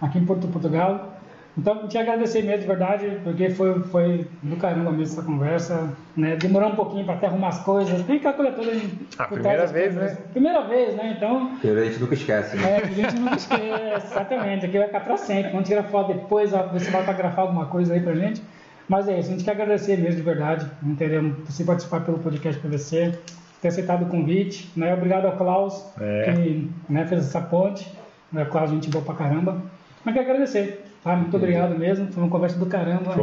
aqui 0.00 0.18
em 0.18 0.24
Porto 0.26 0.48
Portugal. 0.48 1.16
Então, 1.58 1.88
te 1.88 1.98
agradecer 1.98 2.42
mesmo, 2.42 2.60
de 2.60 2.66
verdade, 2.66 3.18
porque 3.24 3.50
foi, 3.50 3.80
foi 3.80 4.26
do 4.42 4.56
caramba 4.56 4.92
mesmo 4.92 5.18
essa 5.18 5.22
conversa, 5.22 5.92
né, 6.16 6.36
demorou 6.36 6.70
um 6.70 6.76
pouquinho 6.76 7.04
para 7.04 7.14
até 7.14 7.26
arrumar 7.26 7.48
as 7.48 7.58
coisas, 7.64 8.02
tem 8.04 8.20
coisa 8.20 8.34
toda 8.34 8.52
por 8.52 9.28
primeira 9.28 9.66
vez, 9.66 9.92
câmeras. 9.92 10.12
né? 10.12 10.18
Primeira 10.32 10.60
vez, 10.62 10.96
né, 10.96 11.14
então... 11.16 11.56
Que 11.60 11.68
a 11.68 11.84
gente 11.84 11.98
nunca 11.98 12.14
esquece, 12.14 12.56
né? 12.56 12.76
É, 12.76 12.80
que 12.80 12.86
a 12.86 13.10
gente 13.10 13.18
não 13.20 13.34
esquece, 13.34 14.06
exatamente. 14.06 14.66
Aqui 14.66 14.78
vai 14.78 14.86
ficar 14.86 15.00
pra 15.00 15.16
sempre. 15.16 15.50
Quando 15.50 15.64
tirar 15.66 15.82
foto 15.82 16.14
depois, 16.14 16.50
você 16.50 16.90
vai 16.90 17.14
grafar 17.14 17.40
alguma 17.40 17.66
coisa 17.66 17.94
aí 17.94 18.00
pra 18.00 18.14
gente. 18.14 18.40
Mas 18.88 19.08
é 19.08 19.18
isso, 19.18 19.28
a 19.28 19.32
gente 19.32 19.44
quer 19.44 19.52
agradecer 19.52 19.96
mesmo 19.98 20.16
de 20.16 20.22
verdade. 20.22 20.70
Não 20.82 20.94
teremos 20.94 21.36
você 21.48 21.62
participar 21.62 22.00
pelo 22.00 22.18
podcast 22.18 22.60
PVC, 22.60 23.18
ter 23.60 23.68
aceitado 23.68 24.02
o 24.02 24.06
convite. 24.06 24.70
Né? 24.76 24.92
Obrigado 24.94 25.26
ao 25.26 25.36
Klaus, 25.36 25.84
É. 26.00 26.32
que 26.32 26.70
né, 26.88 27.06
fez 27.06 27.26
essa 27.26 27.40
ponte. 27.40 27.90
Né? 28.32 28.44
Klaus, 28.44 28.70
gente 28.70 28.88
boa 28.90 29.04
pra 29.04 29.14
caramba. 29.14 29.62
Mas 30.04 30.14
quero 30.14 30.26
agradecer. 30.30 30.84
Tá? 31.02 31.16
Muito 31.16 31.36
obrigado 31.36 31.78
mesmo. 31.78 32.10
Foi 32.12 32.22
uma 32.22 32.30
conversa 32.30 32.58
do 32.58 32.66
caramba. 32.66 33.14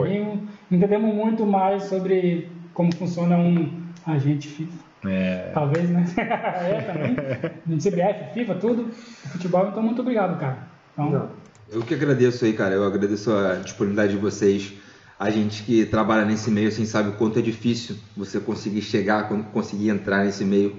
Entendemos 0.72 1.14
muito 1.14 1.46
mais 1.46 1.84
sobre 1.84 2.50
como 2.74 2.94
funciona 2.96 3.38
um 3.38 3.70
agente 4.06 4.48
FIFA. 4.48 4.88
É, 5.06 5.52
Talvez, 5.54 5.90
né? 5.90 6.06
é, 6.18 6.82
também. 6.82 7.16
No 7.66 7.78
CBF, 7.78 8.34
FIFA, 8.34 8.56
tudo. 8.56 8.90
Futebol, 9.32 9.68
então 9.68 9.82
muito 9.82 10.02
obrigado, 10.02 10.40
cara. 10.40 10.58
Então, 10.94 11.10
Não, 11.12 11.30
eu 11.72 11.82
que 11.82 11.94
agradeço 11.94 12.44
aí, 12.46 12.54
cara. 12.54 12.74
Eu 12.74 12.84
agradeço 12.84 13.32
a 13.32 13.56
disponibilidade 13.56 14.14
de 14.14 14.18
vocês. 14.20 14.74
A 15.20 15.32
gente 15.32 15.64
que 15.64 15.86
trabalha 15.86 16.26
nesse 16.26 16.52
meio, 16.52 16.68
assim, 16.68 16.86
sabe 16.86 17.10
o 17.10 17.14
quanto 17.14 17.40
é 17.40 17.42
difícil 17.42 17.96
você 18.16 18.40
conseguir 18.40 18.82
chegar, 18.82 19.28
conseguir 19.52 19.90
entrar 19.90 20.24
nesse 20.24 20.46
meio. 20.46 20.76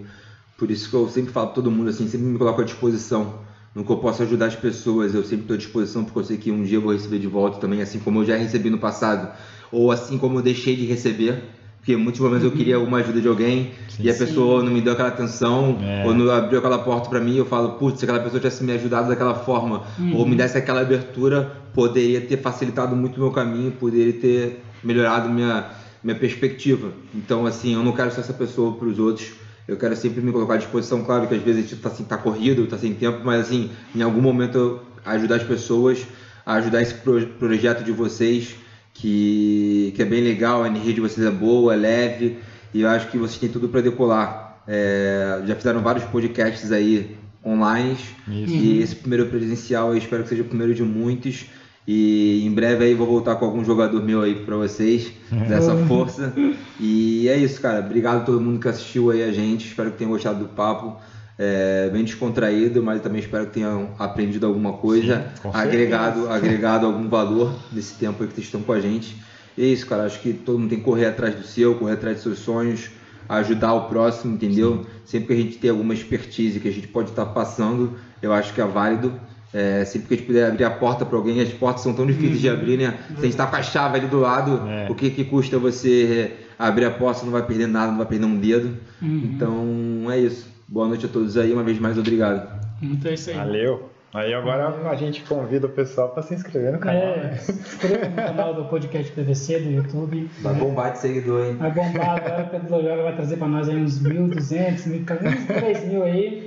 Por 0.57 0.71
isso 0.71 0.89
que 0.89 0.95
eu 0.95 1.09
sempre 1.09 1.33
falo 1.33 1.47
pra 1.47 1.55
todo 1.57 1.71
mundo, 1.71 1.91
assim, 1.91 2.07
sempre 2.09 2.27
me 2.27 2.39
coloco 2.39 2.61
à 2.61 2.65
disposição. 2.65 3.35
No 3.75 3.85
que 3.85 3.91
eu 3.91 3.99
posso 3.99 4.23
ajudar 4.23 4.47
as 4.47 4.57
pessoas, 4.57 5.15
eu 5.15 5.23
sempre 5.23 5.43
estou 5.43 5.55
à 5.55 5.59
disposição, 5.59 6.05
porque 6.05 6.19
eu 6.21 6.25
sei 6.25 6.37
que 6.37 6.51
um 6.53 6.63
dia 6.63 6.79
eu 6.79 6.83
vou 6.83 6.93
receber 6.93 7.19
de 7.19 7.27
volta 7.27 7.59
também, 7.59 7.83
assim 7.83 7.99
como 7.99 8.21
eu 8.21 8.25
já 8.25 8.37
recebi 8.37 8.71
no 8.71 8.79
passado, 8.79 9.29
ou 9.73 9.91
assim 9.91 10.17
como 10.19 10.39
eu 10.39 10.43
deixei 10.43 10.75
de 10.77 10.85
receber. 10.87 11.43
Porque 11.79 11.97
muitos 11.97 12.21
momentos 12.21 12.45
eu 12.45 12.51
queria 12.51 12.79
uma 12.79 12.99
ajuda 12.99 13.21
de 13.21 13.29
alguém 13.29 13.71
e 13.99 14.11
a 14.11 14.15
pessoa 14.15 14.63
não 14.63 14.71
me 14.73 14.81
deu 14.81 14.93
aquela 14.93 15.09
atenção, 15.09 15.79
É. 15.81 16.05
ou 16.07 16.13
não 16.13 16.31
abriu 16.31 16.59
aquela 16.59 16.79
porta 16.79 17.09
para 17.09 17.21
mim, 17.21 17.37
eu 17.37 17.47
falo, 17.47 17.71
putz, 17.73 18.01
se 18.01 18.05
aquela 18.05 18.21
pessoa 18.21 18.41
tivesse 18.41 18.63
me 18.65 18.73
ajudado 18.73 19.09
daquela 19.09 19.35
forma, 19.35 19.85
ou 20.13 20.27
me 20.27 20.35
desse 20.37 20.59
aquela 20.59 20.81
abertura, 20.81 21.58
poderia 21.75 22.21
ter 22.21 22.39
facilitado 22.39 22.95
muito 22.95 23.17
o 23.17 23.21
meu 23.21 23.31
caminho, 23.31 23.73
poderia 23.73 24.13
ter 24.13 24.61
melhorado 24.83 25.29
minha, 25.29 25.67
minha 26.03 26.17
perspectiva. 26.17 26.93
Então, 27.15 27.47
assim, 27.47 27.75
eu 27.75 27.83
não 27.83 27.93
quero 27.93 28.11
ser 28.11 28.21
essa 28.21 28.33
pessoa 28.33 28.75
para 28.77 28.89
os 28.89 28.99
outros. 28.99 29.33
Eu 29.67 29.77
quero 29.77 29.95
sempre 29.95 30.23
me 30.23 30.33
colocar 30.33 30.55
à 30.55 30.57
disposição, 30.57 31.03
claro 31.03 31.27
que 31.27 31.35
às 31.35 31.43
vezes 31.43 31.65
a 31.65 31.69
gente 31.69 31.83
tá, 31.83 31.89
assim, 31.91 32.05
tá 32.05 32.17
corrido, 32.17 32.67
tá 32.67 32.79
sem 32.79 32.95
tempo, 32.95 33.21
mas 33.23 33.43
assim, 33.43 33.71
em 33.95 34.01
algum 34.01 34.21
momento 34.21 34.57
eu 34.57 34.83
ajudar 35.05 35.37
as 35.37 35.43
pessoas, 35.43 36.07
a 36.47 36.55
ajudar 36.55 36.81
esse 36.81 36.95
pro- 36.95 37.27
projeto 37.39 37.85
de 37.85 37.93
vocês, 37.93 38.57
que, 38.95 39.93
que 39.95 40.03
é 40.03 40.05
bem 40.05 40.23
legal, 40.23 40.65
a 40.65 40.67
energia 40.67 40.95
de 40.95 41.01
vocês 41.01 41.27
é 41.27 41.31
boa, 41.31 41.75
é 41.75 41.77
leve 41.77 42.39
e 42.73 42.81
eu 42.81 42.89
acho 42.89 43.09
que 43.09 43.19
vocês 43.19 43.39
têm 43.39 43.49
tudo 43.49 43.69
para 43.69 43.81
decolar. 43.81 44.63
É, 44.67 45.43
já 45.47 45.55
fizeram 45.55 45.81
vários 45.81 46.05
podcasts 46.05 46.73
aí 46.73 47.17
online 47.45 47.97
Isso. 48.27 48.55
e 48.55 48.83
esse 48.83 48.97
primeiro 48.97 49.27
presencial 49.27 49.93
eu 49.93 49.99
espero 49.99 50.23
que 50.23 50.29
seja 50.31 50.43
o 50.43 50.47
primeiro 50.47 50.75
de 50.75 50.83
muitos. 50.83 51.47
E 51.91 52.47
em 52.47 52.53
breve 52.53 52.85
aí 52.85 52.93
vou 52.93 53.07
voltar 53.07 53.37
com 53.37 53.47
algum 53.47 53.65
jogador 53.65 54.03
meu 54.03 54.21
aí 54.21 54.35
para 54.35 54.55
vocês, 54.57 55.11
dessa 55.49 55.75
força. 55.87 56.35
E 56.79 57.27
é 57.31 57.37
isso, 57.39 57.59
cara. 57.63 57.81
Obrigado 57.81 58.19
a 58.19 58.25
todo 58.25 58.39
mundo 58.39 58.61
que 58.61 58.69
assistiu 58.69 59.11
aí 59.11 59.23
a 59.23 59.33
gente. 59.33 59.69
Espero 59.69 59.91
que 59.93 59.97
tenham 59.97 60.11
gostado 60.11 60.41
do 60.41 60.49
papo. 60.51 61.01
É, 61.39 61.89
bem 61.91 62.05
descontraído, 62.05 62.83
mas 62.83 63.01
também 63.01 63.21
espero 63.21 63.47
que 63.47 63.53
tenham 63.53 63.95
aprendido 63.99 64.45
alguma 64.45 64.73
coisa, 64.73 65.29
Sim, 65.41 65.51
agregado, 65.55 66.29
agregado 66.29 66.85
algum 66.85 67.09
valor 67.09 67.55
nesse 67.73 67.95
tempo 67.95 68.21
aí 68.23 68.29
que 68.29 68.35
vocês 68.35 68.49
estão 68.49 68.61
com 68.61 68.73
a 68.73 68.81
gente. 68.81 69.17
E 69.57 69.63
é 69.63 69.67
isso, 69.69 69.87
cara. 69.87 70.05
Acho 70.05 70.21
que 70.21 70.35
todo 70.35 70.59
mundo 70.59 70.69
tem 70.69 70.79
que 70.79 70.85
correr 70.85 71.07
atrás 71.07 71.37
do 71.37 71.45
seu, 71.45 71.77
correr 71.77 71.93
atrás 71.93 72.17
dos 72.17 72.25
seus 72.25 72.39
sonhos, 72.41 72.91
ajudar 73.27 73.73
o 73.73 73.89
próximo, 73.89 74.35
entendeu? 74.35 74.85
Sempre 75.07 75.29
que 75.29 75.33
a 75.33 75.37
gente 75.37 75.57
tem 75.57 75.71
alguma 75.71 75.95
expertise 75.95 76.61
que 76.61 76.69
a 76.69 76.73
gente 76.73 76.89
pode 76.89 77.11
estar 77.11 77.27
passando, 77.27 77.97
eu 78.21 78.33
acho 78.33 78.53
que 78.53 78.61
é 78.61 78.67
válido. 78.67 79.13
É, 79.53 79.85
sempre 79.85 80.09
que 80.09 80.15
a 80.15 80.17
gente 80.19 80.27
puder 80.27 80.51
abrir 80.51 80.65
a 80.65 80.71
porta 80.71 81.07
para 81.07 81.17
alguém, 81.17 81.41
as 81.41 81.49
portas 81.49 81.83
são 81.83 81.95
tão 81.95 82.07
difíceis 82.07 82.41
de 82.41 82.49
abrir, 82.51 82.77
né? 82.77 82.99
Se 83.09 83.13
a 83.13 83.23
gente 83.23 83.29
está 83.31 83.47
com 83.47 83.57
a 83.57 83.63
chave 83.63 83.99
ali 83.99 84.07
do 84.07 84.21
lado, 84.21 84.61
É. 84.69 84.87
o 84.91 84.95
que, 84.95 85.09
que 85.11 85.25
custa 85.25 85.59
você 85.59 86.33
abrir 86.59 86.85
a 86.85 86.91
porta? 86.91 87.21
Você 87.21 87.25
não 87.25 87.33
vai 87.33 87.43
perder 87.47 87.67
nada, 87.67 87.91
não 87.91 87.97
vai 87.99 88.07
perder 88.07 88.27
um 88.27 88.37
dedo. 88.37 88.77
Uhum. 89.01 89.23
Então 89.35 90.11
é 90.11 90.19
isso. 90.19 90.47
Boa 90.69 90.87
noite 90.87 91.07
a 91.07 91.09
todos 91.09 91.37
aí, 91.39 91.51
uma 91.53 91.63
vez 91.63 91.79
mais 91.79 91.97
obrigado. 91.97 92.47
Então 92.83 93.11
é 93.11 93.15
isso 93.15 93.31
aí. 93.31 93.37
Valeu. 93.37 93.91
Aí 94.15 94.33
agora 94.33 94.89
a 94.89 94.95
gente 94.95 95.23
convida 95.23 95.67
o 95.67 95.71
pessoal 95.71 96.09
para 96.09 96.23
se 96.23 96.35
inscrever 96.35 96.73
no 96.73 96.79
canal. 96.79 97.03
É, 97.03 97.17
né? 97.25 97.37
se 97.37 97.53
inscreva 97.53 98.09
no 98.09 98.17
canal 98.17 98.55
do 98.55 98.65
podcast 98.65 99.13
PVC 99.13 99.59
do 99.61 99.71
YouTube. 99.71 100.31
Vai 100.41 100.55
bombar 100.55 100.93
de 100.93 100.99
seguidor, 100.99 101.45
hein? 101.45 101.57
Vai 101.57 101.71
bombar 101.71 102.17
agora, 102.17 102.45
o 102.45 102.49
Pedro 102.49 102.71
Loyola 102.77 103.03
vai 103.03 103.17
trazer 103.17 103.37
para 103.37 103.49
nós 103.49 103.69
aí 103.69 103.77
uns 103.77 104.03
1.200, 104.03 105.05
1.000, 105.05 105.37
uns 105.37 105.45
3 105.47 105.85
mil 105.89 106.03
aí. 106.05 106.47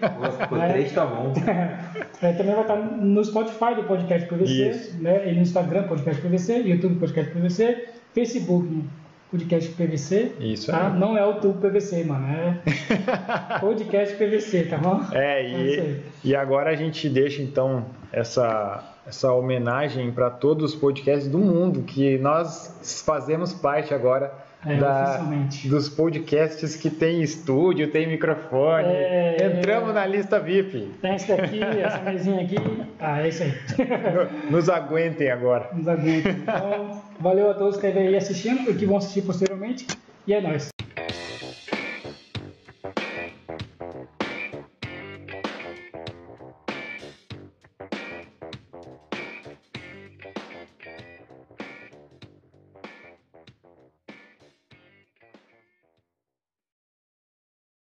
Pô, 0.49 0.55
Vai. 0.55 0.71
três 0.71 0.91
tá 0.91 1.05
bom. 1.05 1.33
É, 2.23 2.33
também 2.33 2.53
vai 2.53 2.61
estar 2.61 2.75
no 2.75 3.25
Spotify 3.25 3.73
do 3.75 3.83
Podcast 3.85 4.27
PVC, 4.29 4.69
Isso. 4.69 5.01
né? 5.01 5.27
E 5.27 5.33
no 5.33 5.41
Instagram, 5.41 5.87
Podcast 5.87 6.21
PVC, 6.21 6.59
YouTube, 6.59 6.99
Podcast 6.99 7.31
PVC, 7.31 7.87
Facebook, 8.13 8.83
Podcast 9.31 9.71
PVC. 9.71 10.33
Isso 10.41 10.69
tá? 10.69 10.87
aí. 10.87 10.99
Não 10.99 11.17
é 11.17 11.25
o 11.25 11.35
tubo 11.35 11.61
PVC, 11.61 12.03
mano. 12.03 12.27
É 12.27 12.59
Podcast 13.59 14.15
PVC, 14.17 14.63
tá 14.63 14.77
bom? 14.77 15.01
É, 15.13 15.41
isso 15.41 15.79
e, 15.79 15.79
aí. 15.79 16.01
e 16.25 16.35
agora 16.35 16.69
a 16.69 16.75
gente 16.75 17.07
deixa 17.07 17.41
então 17.41 17.85
essa, 18.11 18.93
essa 19.07 19.31
homenagem 19.31 20.11
para 20.11 20.29
todos 20.29 20.73
os 20.73 20.79
podcasts 20.79 21.31
do 21.31 21.37
mundo, 21.37 21.83
que 21.83 22.17
nós 22.17 23.03
fazemos 23.05 23.53
parte 23.53 23.93
agora 23.93 24.33
É, 24.63 24.73
oficialmente. 24.73 25.67
dos 25.67 25.89
podcasts 25.89 26.75
que 26.75 26.89
tem 26.89 27.21
estúdio, 27.23 27.89
tem 27.89 28.07
microfone. 28.07 28.87
É, 28.87 29.37
Entramos 29.57 29.93
na 29.93 30.05
lista 30.05 30.39
VIP. 30.39 30.91
Tem 31.01 31.15
esse 31.15 31.35
daqui, 31.35 31.59
essa 31.63 31.99
mesinha 31.99 32.43
aqui. 32.43 32.55
Ah, 32.99 33.21
é 33.23 33.29
isso 33.29 33.41
aí. 33.43 33.53
Nos 34.51 34.69
aguentem 34.69 35.31
agora. 35.31 35.69
Nos 35.73 35.87
aguenta. 35.87 36.29
Então, 36.29 37.01
valeu 37.19 37.49
a 37.49 37.53
todos 37.55 37.77
que 37.77 37.87
esteve 37.87 38.07
aí 38.07 38.15
assistindo 38.15 38.69
e 38.69 38.75
que 38.75 38.85
vão 38.85 38.97
assistir 38.97 39.23
posteriormente. 39.23 39.87
E 40.27 40.33
é 40.33 40.41
nóis. 40.41 40.69